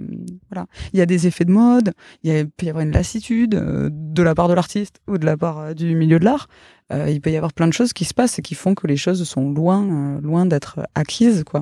voilà. 0.51 0.67
Il 0.93 0.99
y 0.99 1.01
a 1.01 1.05
des 1.05 1.27
effets 1.27 1.45
de 1.45 1.51
mode, 1.51 1.93
il, 2.23 2.31
y 2.31 2.37
a, 2.37 2.45
peut 2.45 2.65
y 2.65 2.69
avoir 2.69 2.83
une 2.83 2.91
lassitude 2.91 3.55
euh, 3.55 3.89
de 3.91 4.23
la 4.23 4.35
part 4.35 4.47
de 4.47 4.53
l'artiste 4.53 5.01
ou 5.07 5.17
de 5.17 5.25
la 5.25 5.37
part 5.37 5.73
du 5.75 5.95
milieu 5.95 6.19
de 6.19 6.25
l'art. 6.25 6.47
Il 6.91 7.21
peut 7.21 7.29
y 7.29 7.37
avoir 7.37 7.53
plein 7.53 7.67
de 7.67 7.73
choses 7.73 7.93
qui 7.93 8.03
se 8.03 8.15
passent 8.15 8.39
et 8.39 8.41
qui 8.41 8.55
font 8.55 8.73
que 8.73 8.87
les 8.87 8.97
choses 8.97 9.23
sont 9.23 9.51
loin, 9.51 10.19
loin 10.21 10.47
d'être 10.47 10.79
acquises, 10.95 11.43
quoi. 11.43 11.61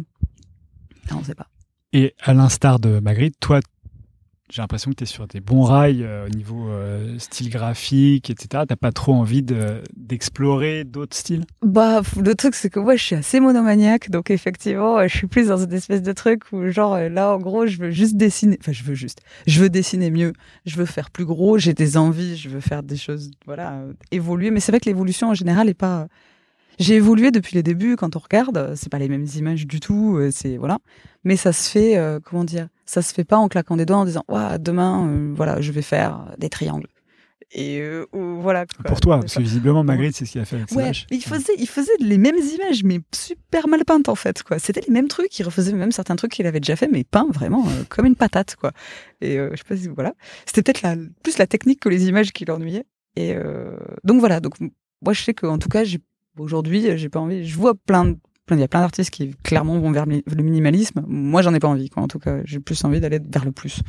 Non, 1.11 1.17
on 1.19 1.23
sait 1.25 1.35
pas. 1.35 1.47
Et 1.91 2.13
à 2.21 2.33
l'instar 2.33 2.79
de 2.79 2.99
Magritte, 2.99 3.35
toi, 3.41 3.59
j'ai 4.49 4.61
l'impression 4.61 4.91
que 4.91 4.95
tu 4.95 5.03
es 5.03 5.07
sur 5.07 5.27
des 5.27 5.39
bons 5.41 5.63
rails 5.63 6.03
euh, 6.03 6.25
au 6.25 6.29
niveau 6.29 6.69
euh, 6.69 7.19
style 7.19 7.49
graphique, 7.49 8.29
etc. 8.29 8.63
T'as 8.67 8.75
pas 8.75 8.91
trop 8.91 9.13
envie 9.13 9.43
de- 9.43 9.81
d'explorer 9.95 10.83
d'autres 10.83 11.15
styles? 11.15 11.43
Bah, 11.61 12.01
le 12.21 12.33
truc, 12.35 12.55
c'est 12.55 12.69
que 12.69 12.79
moi, 12.79 12.95
je 12.95 13.03
suis 13.03 13.15
assez 13.15 13.39
monomaniaque, 13.39 14.09
donc 14.09 14.31
effectivement, 14.31 14.97
euh, 14.99 15.07
je 15.07 15.17
suis 15.17 15.27
plus 15.27 15.47
dans 15.47 15.57
une 15.57 15.73
espèce 15.73 16.01
de 16.01 16.11
truc 16.13 16.43
où, 16.53 16.69
genre, 16.69 16.97
là, 16.97 17.33
en 17.35 17.39
gros, 17.39 17.67
je 17.67 17.77
veux 17.77 17.91
juste 17.91 18.15
dessiner. 18.15 18.57
Enfin, 18.61 18.71
je 18.71 18.83
veux 18.83 18.95
juste. 18.95 19.19
Je 19.47 19.59
veux 19.61 19.69
dessiner 19.69 20.09
mieux. 20.11 20.33
Je 20.65 20.77
veux 20.77 20.85
faire 20.85 21.11
plus 21.11 21.25
gros. 21.25 21.57
J'ai 21.57 21.73
des 21.73 21.97
envies. 21.97 22.37
Je 22.37 22.49
veux 22.49 22.61
faire 22.61 22.83
des 22.83 22.97
choses, 22.97 23.31
voilà, 23.45 23.81
évoluer. 24.11 24.51
Mais 24.51 24.59
c'est 24.61 24.71
vrai 24.71 24.79
que 24.79 24.85
l'évolution, 24.89 25.29
en 25.29 25.33
général, 25.33 25.67
est 25.69 25.73
pas. 25.73 26.07
J'ai 26.79 26.95
évolué 26.95 27.31
depuis 27.31 27.55
les 27.55 27.63
débuts. 27.63 27.95
Quand 27.95 28.15
on 28.15 28.19
regarde, 28.19 28.73
c'est 28.75 28.89
pas 28.91 28.99
les 28.99 29.09
mêmes 29.09 29.25
images 29.35 29.65
du 29.67 29.79
tout. 29.79 30.17
euh, 30.17 30.29
C'est 30.31 30.57
voilà. 30.57 30.79
Mais 31.23 31.35
ça 31.35 31.51
se 31.53 31.69
fait, 31.69 31.97
euh, 31.97 32.19
comment 32.23 32.43
dire 32.43 32.67
Ça 32.85 33.01
se 33.01 33.13
fait 33.13 33.23
pas 33.25 33.37
en 33.37 33.47
claquant 33.47 33.75
des 33.77 33.85
doigts 33.85 33.97
en 33.97 34.05
disant, 34.05 34.23
Ouah, 34.27 34.57
demain, 34.57 35.07
euh, 35.07 35.33
voilà, 35.35 35.59
je 35.61 35.71
vais 35.71 35.81
faire 35.81 36.33
des 36.37 36.49
triangles. 36.49 36.87
Et 37.53 37.79
euh, 37.79 38.05
voilà. 38.13 38.65
quoi. 38.65 38.83
Pour 38.83 38.99
toi, 38.99 39.19
parce 39.21 39.35
que 39.35 39.41
visiblement, 39.41 39.81
Magritte, 39.83 40.15
c'est 40.15 40.25
ce 40.25 40.33
qu'il 40.33 40.41
a 40.41 40.45
fait 40.45 40.57
avec 40.57 40.71
Ouais, 40.73 40.91
il 41.09 41.21
faisait, 41.23 41.53
il 41.57 41.67
faisait 41.67 41.93
les 42.01 42.17
mêmes 42.17 42.35
images, 42.35 42.83
mais 42.83 42.99
super 43.15 43.69
mal 43.69 43.85
peintes 43.85 44.09
en 44.09 44.15
fait. 44.15 44.43
quoi. 44.43 44.59
C'était 44.59 44.81
les 44.85 44.91
mêmes 44.93 45.07
trucs. 45.07 45.39
Il 45.39 45.43
refaisait 45.43 45.71
même 45.71 45.93
certains 45.93 46.17
trucs 46.17 46.33
qu'il 46.33 46.45
avait 46.45 46.59
déjà 46.59 46.75
fait, 46.75 46.89
mais 46.91 47.05
peints 47.05 47.27
vraiment 47.31 47.65
euh, 47.65 47.83
comme 47.87 48.05
une 48.05 48.17
patate. 48.17 48.57
quoi. 48.57 48.73
Et 49.21 49.39
euh, 49.39 49.49
je 49.53 49.57
sais 49.59 49.63
pas 49.63 49.77
si 49.77 49.87
voilà. 49.87 50.13
C'était 50.45 50.61
peut-être 50.61 50.81
la, 50.81 50.95
plus 51.23 51.37
la 51.37 51.47
technique 51.47 51.79
que 51.79 51.87
les 51.89 52.07
images 52.09 52.33
qui 52.33 52.43
l'ennuyaient. 52.43 52.85
Et 53.15 53.33
euh, 53.33 53.77
donc 54.03 54.19
voilà. 54.19 54.41
Donc 54.41 54.55
moi 54.59 55.13
je 55.13 55.21
sais 55.23 55.33
qu'en 55.33 55.57
tout 55.57 55.69
cas, 55.69 55.85
j'ai 55.85 55.99
aujourd'hui, 56.39 56.97
j'ai 56.97 57.09
pas 57.09 57.19
envie. 57.19 57.45
Je 57.45 57.55
vois 57.55 57.73
plein 57.75 58.05
de 58.05 58.17
il 58.55 58.59
y 58.59 58.63
a 58.63 58.67
plein 58.67 58.79
d'artistes 58.79 59.09
qui 59.09 59.35
clairement 59.43 59.77
vont 59.79 59.91
vers 59.91 60.05
le 60.05 60.43
minimalisme. 60.43 61.03
Moi, 61.07 61.41
j'en 61.41 61.53
ai 61.53 61.59
pas 61.59 61.67
envie. 61.67 61.89
Quoi. 61.89 62.03
En 62.03 62.07
tout 62.07 62.19
cas, 62.19 62.37
j'ai 62.45 62.59
plus 62.59 62.83
envie 62.85 63.01
d'aller 63.01 63.19
vers 63.19 63.43
le 63.43 63.51
plus 63.51 63.81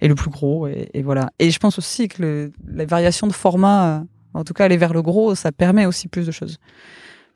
et 0.00 0.08
le 0.08 0.14
plus 0.14 0.30
gros. 0.30 0.66
Et, 0.66 0.90
et 0.94 1.02
voilà. 1.02 1.30
Et 1.38 1.50
je 1.50 1.58
pense 1.58 1.78
aussi 1.78 2.08
que 2.08 2.22
le, 2.22 2.52
la 2.66 2.84
variation 2.86 3.26
de 3.26 3.32
format, 3.32 4.00
euh, 4.00 4.04
en 4.34 4.44
tout 4.44 4.52
cas 4.52 4.64
aller 4.64 4.76
vers 4.76 4.92
le 4.92 5.02
gros, 5.02 5.34
ça 5.34 5.52
permet 5.52 5.86
aussi 5.86 6.08
plus 6.08 6.26
de 6.26 6.32
choses 6.32 6.58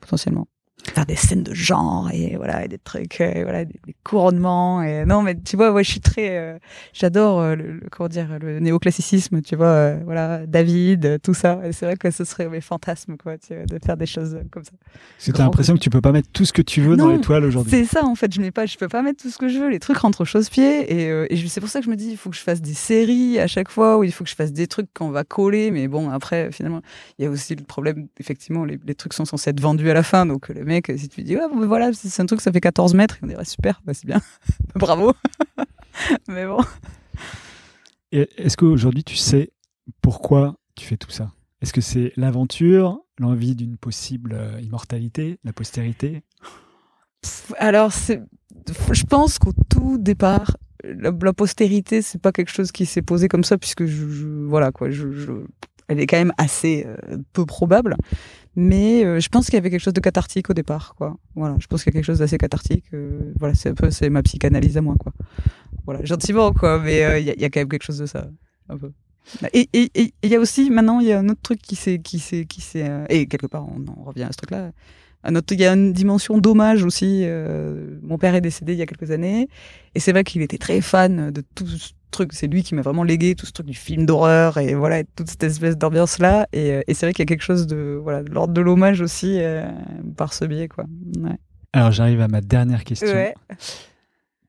potentiellement. 0.01 0.47
Faire 0.93 1.05
des 1.05 1.15
scènes 1.15 1.43
de 1.43 1.53
genre 1.53 2.09
et 2.13 2.35
voilà 2.37 2.63
et 2.63 2.67
des 2.67 2.77
trucs, 2.77 3.19
euh, 3.19 3.41
voilà 3.43 3.65
des, 3.65 3.73
des 3.85 3.95
couronnements 4.03 4.83
et 4.83 5.03
non 5.05 5.23
mais 5.23 5.35
tu 5.35 5.55
vois, 5.57 5.71
ouais, 5.71 5.83
je 5.83 5.91
suis 5.91 5.99
très, 5.99 6.37
euh, 6.37 6.57
j'adore 6.93 7.39
euh, 7.41 7.55
le, 7.55 7.71
le- 7.73 7.81
comment 7.91 8.07
dire 8.07 8.27
le 8.39 8.59
néoclassicisme, 8.59 9.41
tu 9.41 9.55
vois, 9.55 9.65
euh, 9.67 9.99
voilà 10.05 10.45
David, 10.45 11.19
tout 11.23 11.33
ça. 11.33 11.59
Et 11.65 11.71
c'est 11.71 11.85
vrai 11.85 11.97
que 11.97 12.11
ce 12.11 12.23
serait 12.23 12.47
mes 12.49 12.61
fantasmes 12.61 13.17
quoi, 13.17 13.37
tu 13.37 13.55
vois, 13.55 13.65
de 13.65 13.79
faire 13.83 13.97
des 13.97 14.05
choses 14.05 14.37
comme 14.51 14.63
ça. 14.63 14.71
Que 15.25 15.31
t'as 15.31 15.43
l'impression 15.43 15.73
que 15.73 15.79
tu 15.79 15.89
peux 15.89 16.01
pas 16.01 16.11
mettre 16.11 16.29
tout 16.31 16.45
ce 16.45 16.53
que 16.53 16.61
tu 16.61 16.81
veux 16.81 16.95
dans 16.95 17.07
Non, 17.07 17.13
l'étoile 17.15 17.45
aujourd'hui. 17.45 17.71
C'est 17.71 17.85
ça 17.85 18.05
en 18.05 18.15
fait, 18.15 18.31
je 18.33 18.39
mets 18.39 18.51
pas, 18.51 18.65
je 18.67 18.77
peux 18.77 18.87
pas 18.87 19.01
mettre 19.01 19.23
tout 19.23 19.29
ce 19.29 19.37
que 19.39 19.47
je 19.49 19.57
veux, 19.59 19.69
les 19.69 19.79
trucs 19.79 19.97
rentrent 19.97 20.21
au 20.21 20.25
chausse-pied 20.25 20.93
et, 21.01 21.09
euh, 21.09 21.25
et 21.31 21.47
c'est 21.47 21.61
pour 21.61 21.69
ça 21.69 21.79
que 21.79 21.85
je 21.85 21.89
me 21.89 21.95
dis 21.95 22.09
il 22.11 22.17
faut 22.17 22.29
que 22.29 22.35
je 22.35 22.41
fasse 22.41 22.61
des 22.61 22.73
séries 22.75 23.39
à 23.39 23.47
chaque 23.47 23.69
fois 23.69 23.97
ou 23.97 24.03
il 24.03 24.11
faut 24.11 24.23
que 24.23 24.29
je 24.29 24.35
fasse 24.35 24.53
des 24.53 24.67
trucs 24.67 24.93
qu'on 24.93 25.09
va 25.09 25.23
coller, 25.23 25.71
mais 25.71 25.87
bon 25.87 26.09
après 26.11 26.51
finalement 26.51 26.81
il 27.17 27.25
y 27.25 27.27
a 27.27 27.31
aussi 27.31 27.55
le 27.55 27.63
problème 27.63 28.07
effectivement 28.19 28.65
les, 28.65 28.77
les 28.85 28.93
trucs 28.95 29.13
sont 29.13 29.25
censés 29.25 29.49
être 29.49 29.59
vendus 29.59 29.89
à 29.89 29.93
la 29.95 30.03
fin 30.03 30.25
donc 30.25 30.49
le 30.49 30.63
mec 30.63 30.74
si 30.97 31.09
tu 31.09 31.17
lui 31.21 31.23
dis 31.25 31.35
ouais 31.35 31.47
bon, 31.49 31.65
voilà 31.67 31.91
c'est 31.93 32.21
un 32.21 32.25
truc 32.25 32.41
ça 32.41 32.51
fait 32.51 32.61
14 32.61 32.93
mètres. 32.93 33.17
Il 33.21 33.27
dirait 33.29 33.45
super 33.45 33.81
bah 33.85 33.93
c'est 33.93 34.05
bien. 34.07 34.21
Bravo. 34.75 35.13
Mais 36.27 36.45
bon. 36.45 36.59
Est-ce 38.11 38.55
qu'aujourd'hui, 38.57 39.03
tu 39.03 39.15
sais 39.15 39.51
pourquoi 40.01 40.55
tu 40.75 40.85
fais 40.85 40.97
tout 40.97 41.11
ça? 41.11 41.31
Est-ce 41.61 41.73
que 41.73 41.81
c'est 41.81 42.13
l'aventure, 42.15 42.99
l'envie 43.17 43.55
d'une 43.55 43.77
possible 43.77 44.33
euh, 44.33 44.59
immortalité, 44.61 45.39
la 45.43 45.53
postérité? 45.53 46.21
Alors 47.57 47.91
je 47.91 49.03
pense 49.03 49.39
qu'au 49.39 49.51
tout 49.69 49.97
départ 49.97 50.57
la, 50.83 51.11
la 51.11 51.33
postérité 51.33 52.01
c'est 52.03 52.21
pas 52.21 52.31
quelque 52.31 52.51
chose 52.51 52.71
qui 52.71 52.85
s'est 52.85 53.01
posé 53.01 53.27
comme 53.27 53.43
ça 53.43 53.57
puisque 53.57 53.85
je, 53.85 54.07
je- 54.09 54.27
voilà 54.27 54.71
quoi 54.71 54.91
je, 54.91 55.11
je- 55.11 55.31
elle 55.87 55.99
est 55.99 56.05
quand 56.07 56.17
même 56.17 56.33
assez 56.37 56.85
euh, 56.85 57.17
peu 57.33 57.45
probable 57.45 57.95
mais 58.55 59.03
euh, 59.05 59.19
je 59.19 59.29
pense 59.29 59.45
qu'il 59.45 59.55
y 59.55 59.57
avait 59.57 59.69
quelque 59.69 59.81
chose 59.83 59.93
de 59.93 59.99
cathartique 59.99 60.49
au 60.49 60.53
départ 60.53 60.95
quoi 60.97 61.17
voilà 61.35 61.55
je 61.59 61.67
pense 61.67 61.83
qu'il 61.83 61.91
y 61.91 61.95
a 61.95 61.97
quelque 61.97 62.05
chose 62.05 62.19
d'assez 62.19 62.37
cathartique 62.37 62.85
euh, 62.93 63.33
voilà 63.39 63.53
c'est 63.55 63.69
un 63.69 63.73
peu 63.73 63.91
c'est 63.91 64.09
ma 64.09 64.23
psychanalyse 64.23 64.77
à 64.77 64.81
moi 64.81 64.95
quoi 64.97 65.11
voilà 65.85 66.03
gentiment 66.05 66.53
quoi 66.53 66.79
mais 66.79 67.03
euh, 67.03 67.19
il 67.19 67.25
y, 67.25 67.29
a, 67.31 67.33
il 67.33 67.41
y 67.41 67.45
a 67.45 67.49
quand 67.49 67.59
même 67.59 67.69
quelque 67.69 67.83
chose 67.83 67.97
de 67.99 68.05
ça 68.05 68.27
un 68.69 68.77
peu 68.77 68.91
et 69.53 69.67
et- 69.73 69.91
et 69.95 70.13
il 70.23 70.29
y 70.29 70.35
a 70.35 70.39
aussi 70.39 70.69
maintenant 70.69 70.99
il 70.99 71.07
y 71.07 71.11
a 71.11 71.19
un 71.19 71.27
autre 71.29 71.41
truc 71.41 71.61
qui 71.61 71.75
s'est 71.75 71.99
qui 71.99 72.19
s'est 72.19 72.45
qui 72.45 72.61
s'est 72.61 72.87
euh, 72.87 73.05
et 73.09 73.27
quelque 73.27 73.47
part 73.47 73.65
on 73.67 73.85
en 73.91 74.03
revient 74.03 74.23
à 74.23 74.31
ce 74.31 74.37
truc 74.37 74.51
là 74.51 74.71
un 75.27 75.35
autre- 75.35 75.53
il 75.53 75.59
y 75.59 75.65
a 75.65 75.73
une 75.73 75.91
dimension 75.91 76.37
d'hommage 76.37 76.83
aussi. 76.83 77.21
euh, 77.23 77.97
mon 78.03 78.19
père 78.19 78.35
est 78.35 78.41
décédé 78.41 78.73
il 78.73 78.77
y 78.77 78.83
a 78.83 78.85
quelques 78.85 79.09
années, 79.09 79.47
et 79.95 79.99
c'est 79.99 80.11
vrai 80.11 80.23
qu'il 80.23 80.43
était 80.43 80.59
très 80.59 80.81
fan 80.81 81.31
de 81.31 81.41
tout 81.55 81.65
truc. 82.11 82.33
C'est 82.33 82.47
lui 82.47 82.63
qui 82.63 82.75
m'a 82.75 82.81
vraiment 82.81 83.03
légué 83.03 83.35
tout 83.35 83.45
ce 83.45 83.51
truc 83.51 83.67
du 83.67 83.73
film 83.73 84.05
d'horreur 84.05 84.57
et 84.57 84.73
voilà 84.75 85.03
toute 85.03 85.29
cette 85.29 85.43
espèce 85.43 85.77
d'ambiance 85.77 86.19
là. 86.19 86.47
Et, 86.53 86.71
euh, 86.71 86.81
et 86.87 86.93
c'est 86.93 87.05
vrai 87.05 87.13
qu'il 87.13 87.21
y 87.23 87.27
a 87.27 87.27
quelque 87.27 87.43
chose 87.43 87.67
de 87.67 87.99
voilà 88.01 88.23
de 88.23 88.31
l'ordre 88.31 88.53
de 88.53 88.61
l'hommage 88.61 89.01
aussi 89.01 89.39
euh, 89.39 89.65
par 90.17 90.33
ce 90.33 90.45
biais 90.45 90.67
quoi. 90.67 90.85
Ouais. 91.19 91.37
Alors 91.73 91.91
j'arrive 91.91 92.21
à 92.21 92.27
ma 92.27 92.41
dernière 92.41 92.83
question, 92.83 93.07
Ouais, 93.07 93.33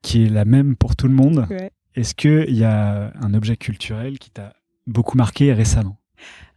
qui 0.03 0.25
est 0.25 0.29
la 0.29 0.45
même 0.45 0.77
pour 0.77 0.95
tout 0.97 1.09
le 1.09 1.15
monde. 1.15 1.47
ouais. 1.51 1.71
Est-ce 1.97 2.15
qu'il 2.15 2.55
y 2.55 2.63
a 2.65 3.11
un 3.21 3.33
objet 3.35 3.57
culturel 3.57 4.19
qui 4.19 4.31
t'a 4.31 4.53
beaucoup 4.87 5.17
marqué 5.17 5.53
récemment? 5.55 5.97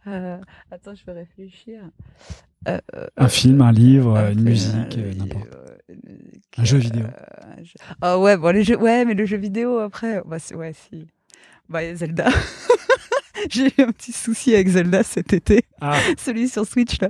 Euh, 0.06 0.38
attends, 0.70 0.94
je 0.94 1.04
vais 1.06 1.12
réfléchir. 1.12 1.80
Euh, 2.68 2.78
euh, 2.94 3.06
Un 3.16 3.28
film, 3.28 3.62
un 3.62 3.72
livre, 3.72 4.16
un 4.18 4.32
une 4.32 4.42
musique, 4.42 4.98
euh, 4.98 5.14
n'importe. 5.14 5.48
Un 6.56 6.64
jeu 6.64 6.78
vidéo. 6.78 7.02
euh, 7.04 7.52
un 7.58 7.62
jeu- 7.64 7.74
Ah 8.00 8.18
ouais, 8.18 8.36
bon, 8.36 8.54
les 8.54 8.64
jeux, 8.64 8.76
ouais, 8.78 9.04
mais 9.04 9.14
le 9.14 9.24
jeu 9.26 9.36
vidéo 9.36 9.78
après, 9.78 10.22
bah, 10.26 10.36
ouais, 10.54 10.72
si. 10.88 11.06
Bah, 11.68 11.94
Zelda. 11.94 12.28
j'ai 13.50 13.66
eu 13.68 13.82
un 13.82 13.92
petit 13.92 14.12
souci 14.12 14.52
avec 14.54 14.68
Zelda 14.68 15.02
cet 15.02 15.32
été, 15.32 15.62
Ah, 15.80 15.96
celui 16.18 16.48
sur 16.48 16.66
Switch 16.66 17.00
là. 17.00 17.08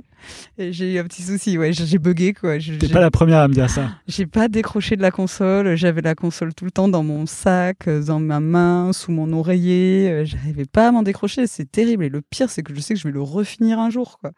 J'ai 0.57 0.93
eu 0.93 0.99
un 0.99 1.03
petit 1.03 1.23
souci, 1.23 1.57
ouais, 1.57 1.73
j'ai 1.73 1.97
bugué 1.97 2.33
quoi. 2.33 2.57
T'es 2.59 2.87
pas 2.87 3.01
la 3.01 3.11
première 3.11 3.39
à 3.39 3.47
me 3.47 3.53
dire 3.53 3.69
ça. 3.69 3.89
j'ai 4.07 4.27
pas 4.27 4.47
décroché 4.47 4.95
de 4.95 5.01
la 5.01 5.11
console. 5.11 5.75
J'avais 5.75 6.01
la 6.01 6.15
console 6.15 6.53
tout 6.53 6.63
le 6.65 6.71
temps 6.71 6.87
dans 6.87 7.03
mon 7.03 7.25
sac, 7.25 7.87
euh, 7.87 8.03
dans 8.03 8.19
ma 8.19 8.39
main, 8.39 8.93
sous 8.93 9.11
mon 9.11 9.33
oreiller. 9.33 10.09
Euh, 10.11 10.25
J'arrivais 10.25 10.65
pas 10.65 10.87
à 10.89 10.91
m'en 10.91 11.01
décrocher. 11.03 11.47
C'est 11.47 11.69
terrible. 11.69 12.05
Et 12.05 12.09
le 12.09 12.21
pire, 12.21 12.49
c'est 12.49 12.61
que 12.63 12.73
je 12.73 12.79
sais 12.79 12.93
que 12.93 12.99
je 12.99 13.07
vais 13.07 13.13
le 13.13 13.21
refinir 13.21 13.79
un 13.79 13.89
jour, 13.89 14.19
quoi. 14.19 14.31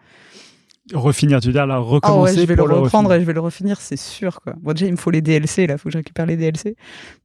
Refinir, 0.93 1.39
tu 1.39 1.47
veux 1.47 1.53
dire, 1.53 1.65
là, 1.65 1.75
Ah 1.75 1.81
ouais, 1.81 1.87
recommencer 1.87 2.33
je 2.33 2.39
vais 2.41 2.45
le 2.47 2.55
pour 2.57 2.67
le 2.67 2.73
reprendre 2.75 3.07
refinir. 3.07 3.15
et 3.17 3.21
je 3.21 3.25
vais 3.27 3.33
le 3.33 3.39
refinir, 3.39 3.79
c'est 3.79 3.95
sûr, 3.97 4.41
quoi. 4.41 4.53
Bon, 4.61 4.73
déjà, 4.73 4.85
il 4.85 4.91
me 4.91 4.97
faut 4.97 5.11
les 5.11 5.21
DLC, 5.21 5.65
là. 5.65 5.77
Faut 5.77 5.85
que 5.87 5.93
je 5.93 5.97
récupère 5.97 6.25
les 6.25 6.35
DLC. 6.35 6.75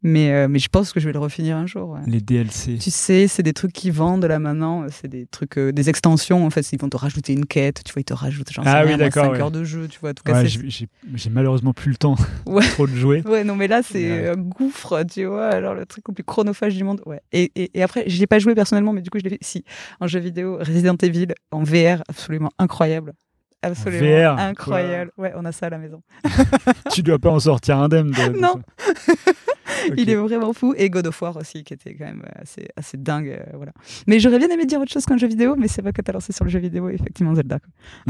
Mais, 0.05 0.33
euh, 0.33 0.47
mais 0.49 0.61
je 0.61 0.69
pense 0.69 0.93
que 0.93 1.01
je 1.01 1.07
vais 1.07 1.13
le 1.13 1.19
refinir 1.19 1.57
un 1.57 1.67
jour, 1.67 1.89
ouais. 1.91 2.01
Les 2.07 2.21
DLC. 2.21 2.77
Tu 2.79 2.93
sais, 2.93 3.27
c'est 3.27 3.43
des 3.43 3.53
trucs 3.53 3.73
qui 3.73 3.91
vendent 3.91 4.25
là 4.27 4.39
maintenant. 4.39 4.87
C'est 4.91 5.09
des 5.09 5.27
trucs, 5.27 5.59
euh, 5.59 5.73
des 5.73 5.89
extensions. 5.91 6.47
En 6.47 6.51
fait, 6.51 6.71
ils 6.73 6.81
vont 6.81 6.89
te 6.89 6.97
rajouter 6.97 7.33
une 7.33 7.47
quête. 7.47 7.83
Tu 7.85 7.93
vois, 7.93 8.01
ils 8.01 8.05
te 8.05 8.15
rajoutent, 8.15 8.49
sais 8.49 8.61
Ah 8.65 8.83
oui, 8.83 8.89
rien, 8.91 8.97
moi, 8.97 9.07
d'accord, 9.07 9.25
5 9.25 9.33
ouais. 9.33 9.41
heures 9.41 9.51
de 9.51 9.65
jeu. 9.65 9.89
Tu 9.89 9.99
vois, 9.99 10.11
en 10.11 10.15
tout 10.15 10.23
cas, 10.23 10.45
j'ai- 10.45 11.31
malheureusement 11.31 11.73
plus 11.73 11.91
le 11.91 11.97
temps 11.97 12.15
trop 12.75 12.87
de 12.87 12.95
jouer. 12.95 13.23
Ouais, 13.27 13.43
non, 13.43 13.57
mais 13.57 13.67
là, 13.67 13.83
c'est 13.83 14.29
un 14.29 14.37
gouffre, 14.37 15.03
tu 15.11 15.25
vois. 15.25 15.47
Alors, 15.49 15.75
le 15.75 15.85
truc 15.85 16.05
le 16.07 16.15
plus 16.15 16.23
chronophage 16.23 16.77
du 16.77 16.85
monde. 16.85 17.01
Ouais. 17.07 17.21
Et, 17.33 17.51
et, 17.57 17.71
et 17.77 17.83
après, 17.83 18.05
je 18.09 18.21
l'ai 18.21 18.29
pas 18.29 18.39
joué 18.39 18.55
personnellement, 18.55 18.93
mais 18.93 19.03
du 19.03 19.11
coup, 19.11 19.19
je 19.19 19.25
l'ai 19.25 19.31
fait. 19.31 19.39
Si, 19.41 19.65
en 20.01 20.07
jeu 20.07 20.21
vidéo, 20.21 20.59
Resident 20.61 20.97
Evil, 21.03 21.27
en 21.51 21.65
VR, 21.65 22.03
absolument 22.09 22.51
incroyable. 22.61 23.15
Absolument 23.63 24.35
VR, 24.35 24.39
incroyable. 24.39 25.11
Ouais, 25.19 25.33
on 25.37 25.45
a 25.45 25.53
ça 25.53 25.67
à 25.67 25.71
la 25.71 25.79
maison. 25.79 26.03
tu 26.93 27.03
dois 27.03 27.19
pas 27.19 27.31
en 27.31 27.41
sortir 27.41 27.79
indemne. 27.79 28.11
de- 28.13 28.33
de 28.33 28.39
Non. 28.39 28.61
ça. 28.87 29.33
Ok. 29.91 29.95
Il 29.97 30.11
est 30.11 30.17
vraiment 30.17 30.53
fou. 30.53 30.75
Et 30.77 30.91
God 30.91 31.07
of 31.07 31.23
War 31.23 31.37
aussi, 31.37 31.63
qui 31.63 31.73
était 31.73 31.95
quand 31.95 32.05
même 32.07 32.25
assez, 32.35 32.69
assez 32.77 32.97
dingue. 32.97 33.29
euh, 33.29 33.57
voilà. 33.57 33.71
Mais 34.09 34.19
j'aurais 34.19 34.39
bien 34.39 34.49
aimé 34.49 34.67
dire 34.67 34.81
autre 34.81 34.91
chose 34.91 35.07
qu'un 35.07 35.17
jeu 35.17 35.29
vidéo, 35.29 35.55
mais 35.57 35.69
c'est 35.69 35.83
pas 35.83 35.93
que 35.93 36.03
t'as 36.03 36.13
lancé 36.13 36.33
sur 36.33 36.45
le 36.45 36.51
jeu 36.51 36.59
vidéo, 36.59 36.89
effectivement, 36.89 37.33
Zelda. 37.35 37.59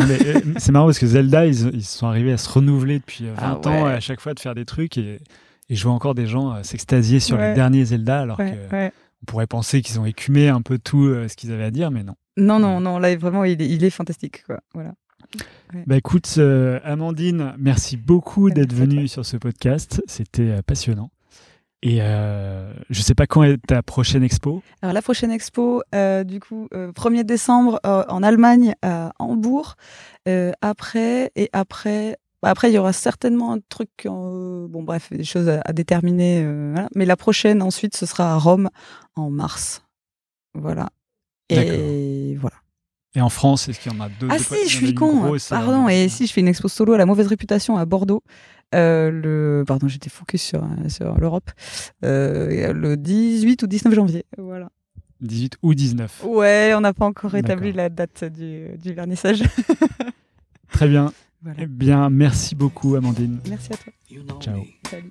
euh, 0.00 0.40
c'est 0.56 0.72
marrant 0.72 0.86
parce 0.86 0.98
que 0.98 1.06
Zelda, 1.06 1.44
ils, 1.46 1.74
ils 1.74 1.84
sont 1.84 2.06
arrivés 2.06 2.32
à 2.32 2.38
se 2.38 2.48
renouveler 2.48 3.00
depuis 3.00 3.26
euh, 3.26 3.34
20 3.34 3.42
Ah 3.64 3.68
ans 3.68 3.84
ouais. 3.84 3.90
et 3.90 3.94
à 3.94 4.00
chaque 4.00 4.20
fois 4.20 4.32
de 4.32 4.40
faire 4.40 4.54
des 4.54 4.64
trucs 4.64 4.96
et, 4.96 5.20
Et 5.68 5.74
je 5.74 5.82
vois 5.84 5.92
encore 5.92 6.14
des 6.14 6.26
gens 6.26 6.54
euh, 6.54 6.62
s'extasier 6.62 7.20
sur 7.20 7.36
les 7.36 7.52
derniers 7.52 7.84
Zelda, 7.84 8.20
alors 8.20 8.38
ouais, 8.38 8.56
que 8.70 8.76
on 9.22 9.24
pourrait 9.26 9.46
penser 9.46 9.82
qu'ils 9.82 10.00
ont 10.00 10.06
écumé 10.06 10.48
un 10.48 10.62
peu 10.62 10.78
tout 10.78 11.06
euh, 11.06 11.28
ce 11.28 11.36
qu'ils 11.36 11.52
avaient 11.52 11.64
à 11.64 11.70
dire, 11.70 11.90
mais 11.90 12.02
non. 12.02 12.14
Non, 12.38 12.58
non, 12.58 12.80
non, 12.80 12.98
là 12.98 13.14
vraiment, 13.16 13.44
il 13.44 13.60
est, 13.60 13.68
il 13.68 13.84
est 13.84 13.90
fantastique, 13.90 14.42
quoi. 14.46 14.60
Voilà. 14.72 14.94
Bah 15.86 15.96
écoute, 15.96 16.34
euh, 16.38 16.80
Amandine, 16.82 17.54
merci 17.58 17.96
beaucoup 17.96 18.50
d'être 18.50 18.72
venue 18.72 19.08
sur 19.08 19.26
ce 19.26 19.36
podcast. 19.36 20.02
C'était 20.06 20.50
euh, 20.50 20.62
passionnant. 20.62 21.10
Et 21.82 21.98
euh, 22.00 22.72
je 22.90 23.02
sais 23.02 23.14
pas 23.14 23.26
quand 23.26 23.44
est 23.44 23.58
ta 23.64 23.82
prochaine 23.82 24.24
expo. 24.24 24.62
Alors 24.82 24.92
la 24.92 25.02
prochaine 25.02 25.30
expo, 25.30 25.82
euh, 25.94 26.24
du 26.24 26.40
coup, 26.40 26.68
1er 26.72 27.22
décembre 27.22 27.78
en 27.84 28.22
Allemagne, 28.22 28.74
à 28.82 29.12
Hambourg. 29.20 29.76
après, 30.60 31.30
et 31.36 31.50
après, 31.52 32.16
bah, 32.42 32.50
après, 32.50 32.70
il 32.70 32.74
y 32.74 32.78
aura 32.78 32.92
certainement 32.92 33.52
un 33.52 33.58
truc, 33.68 33.90
bon 34.06 34.82
bref, 34.82 35.12
des 35.12 35.22
choses 35.22 35.48
à, 35.48 35.72
déterminer. 35.72 36.42
Voilà. 36.72 36.88
Mais 36.96 37.04
la 37.04 37.16
prochaine, 37.16 37.62
ensuite, 37.62 37.96
ce 37.96 38.06
sera 38.06 38.32
à 38.32 38.38
Rome 38.38 38.70
en 39.14 39.30
mars. 39.30 39.84
Voilà. 40.54 40.88
Et 41.48 42.34
voilà. 42.40 42.56
Et 43.18 43.20
en 43.20 43.30
France, 43.30 43.68
est-ce 43.68 43.80
qu'il 43.80 43.92
y 43.92 43.96
en 43.96 44.00
a 44.00 44.08
deux 44.08 44.28
Ah 44.30 44.38
si, 44.38 44.54
je 44.68 44.76
suis 44.76 44.94
con. 44.94 45.36
Pardon. 45.48 45.88
Et 45.88 46.08
si, 46.08 46.28
je 46.28 46.32
fais 46.32 46.40
une 46.40 46.46
expo 46.46 46.68
solo 46.68 46.92
à 46.92 46.98
la 46.98 47.04
mauvaise 47.04 47.26
réputation 47.26 47.76
à 47.76 47.84
Bordeaux. 47.84 48.22
Euh, 48.76 49.10
le 49.10 49.64
pardon, 49.66 49.88
j'étais 49.88 50.08
focus 50.08 50.40
sur 50.40 50.64
sur 50.86 51.18
l'Europe. 51.18 51.50
Euh, 52.04 52.72
le 52.72 52.96
18 52.96 53.64
ou 53.64 53.66
19 53.66 53.92
janvier. 53.92 54.24
Voilà. 54.36 54.68
18 55.20 55.56
ou 55.62 55.74
19. 55.74 56.26
Ouais, 56.26 56.74
on 56.76 56.80
n'a 56.80 56.92
pas 56.92 57.06
encore 57.06 57.34
établi 57.34 57.72
la 57.72 57.88
date 57.88 58.22
du, 58.22 58.68
du 58.80 58.92
vernissage. 58.92 59.42
Très 60.72 60.86
bien. 60.86 61.12
Eh 61.58 61.66
bien, 61.66 62.10
merci 62.10 62.54
beaucoup, 62.54 62.94
Amandine. 62.94 63.40
Merci 63.48 63.72
à 63.72 63.76
toi. 63.78 63.92
Ciao. 64.38 64.62
Salut. 64.88 65.10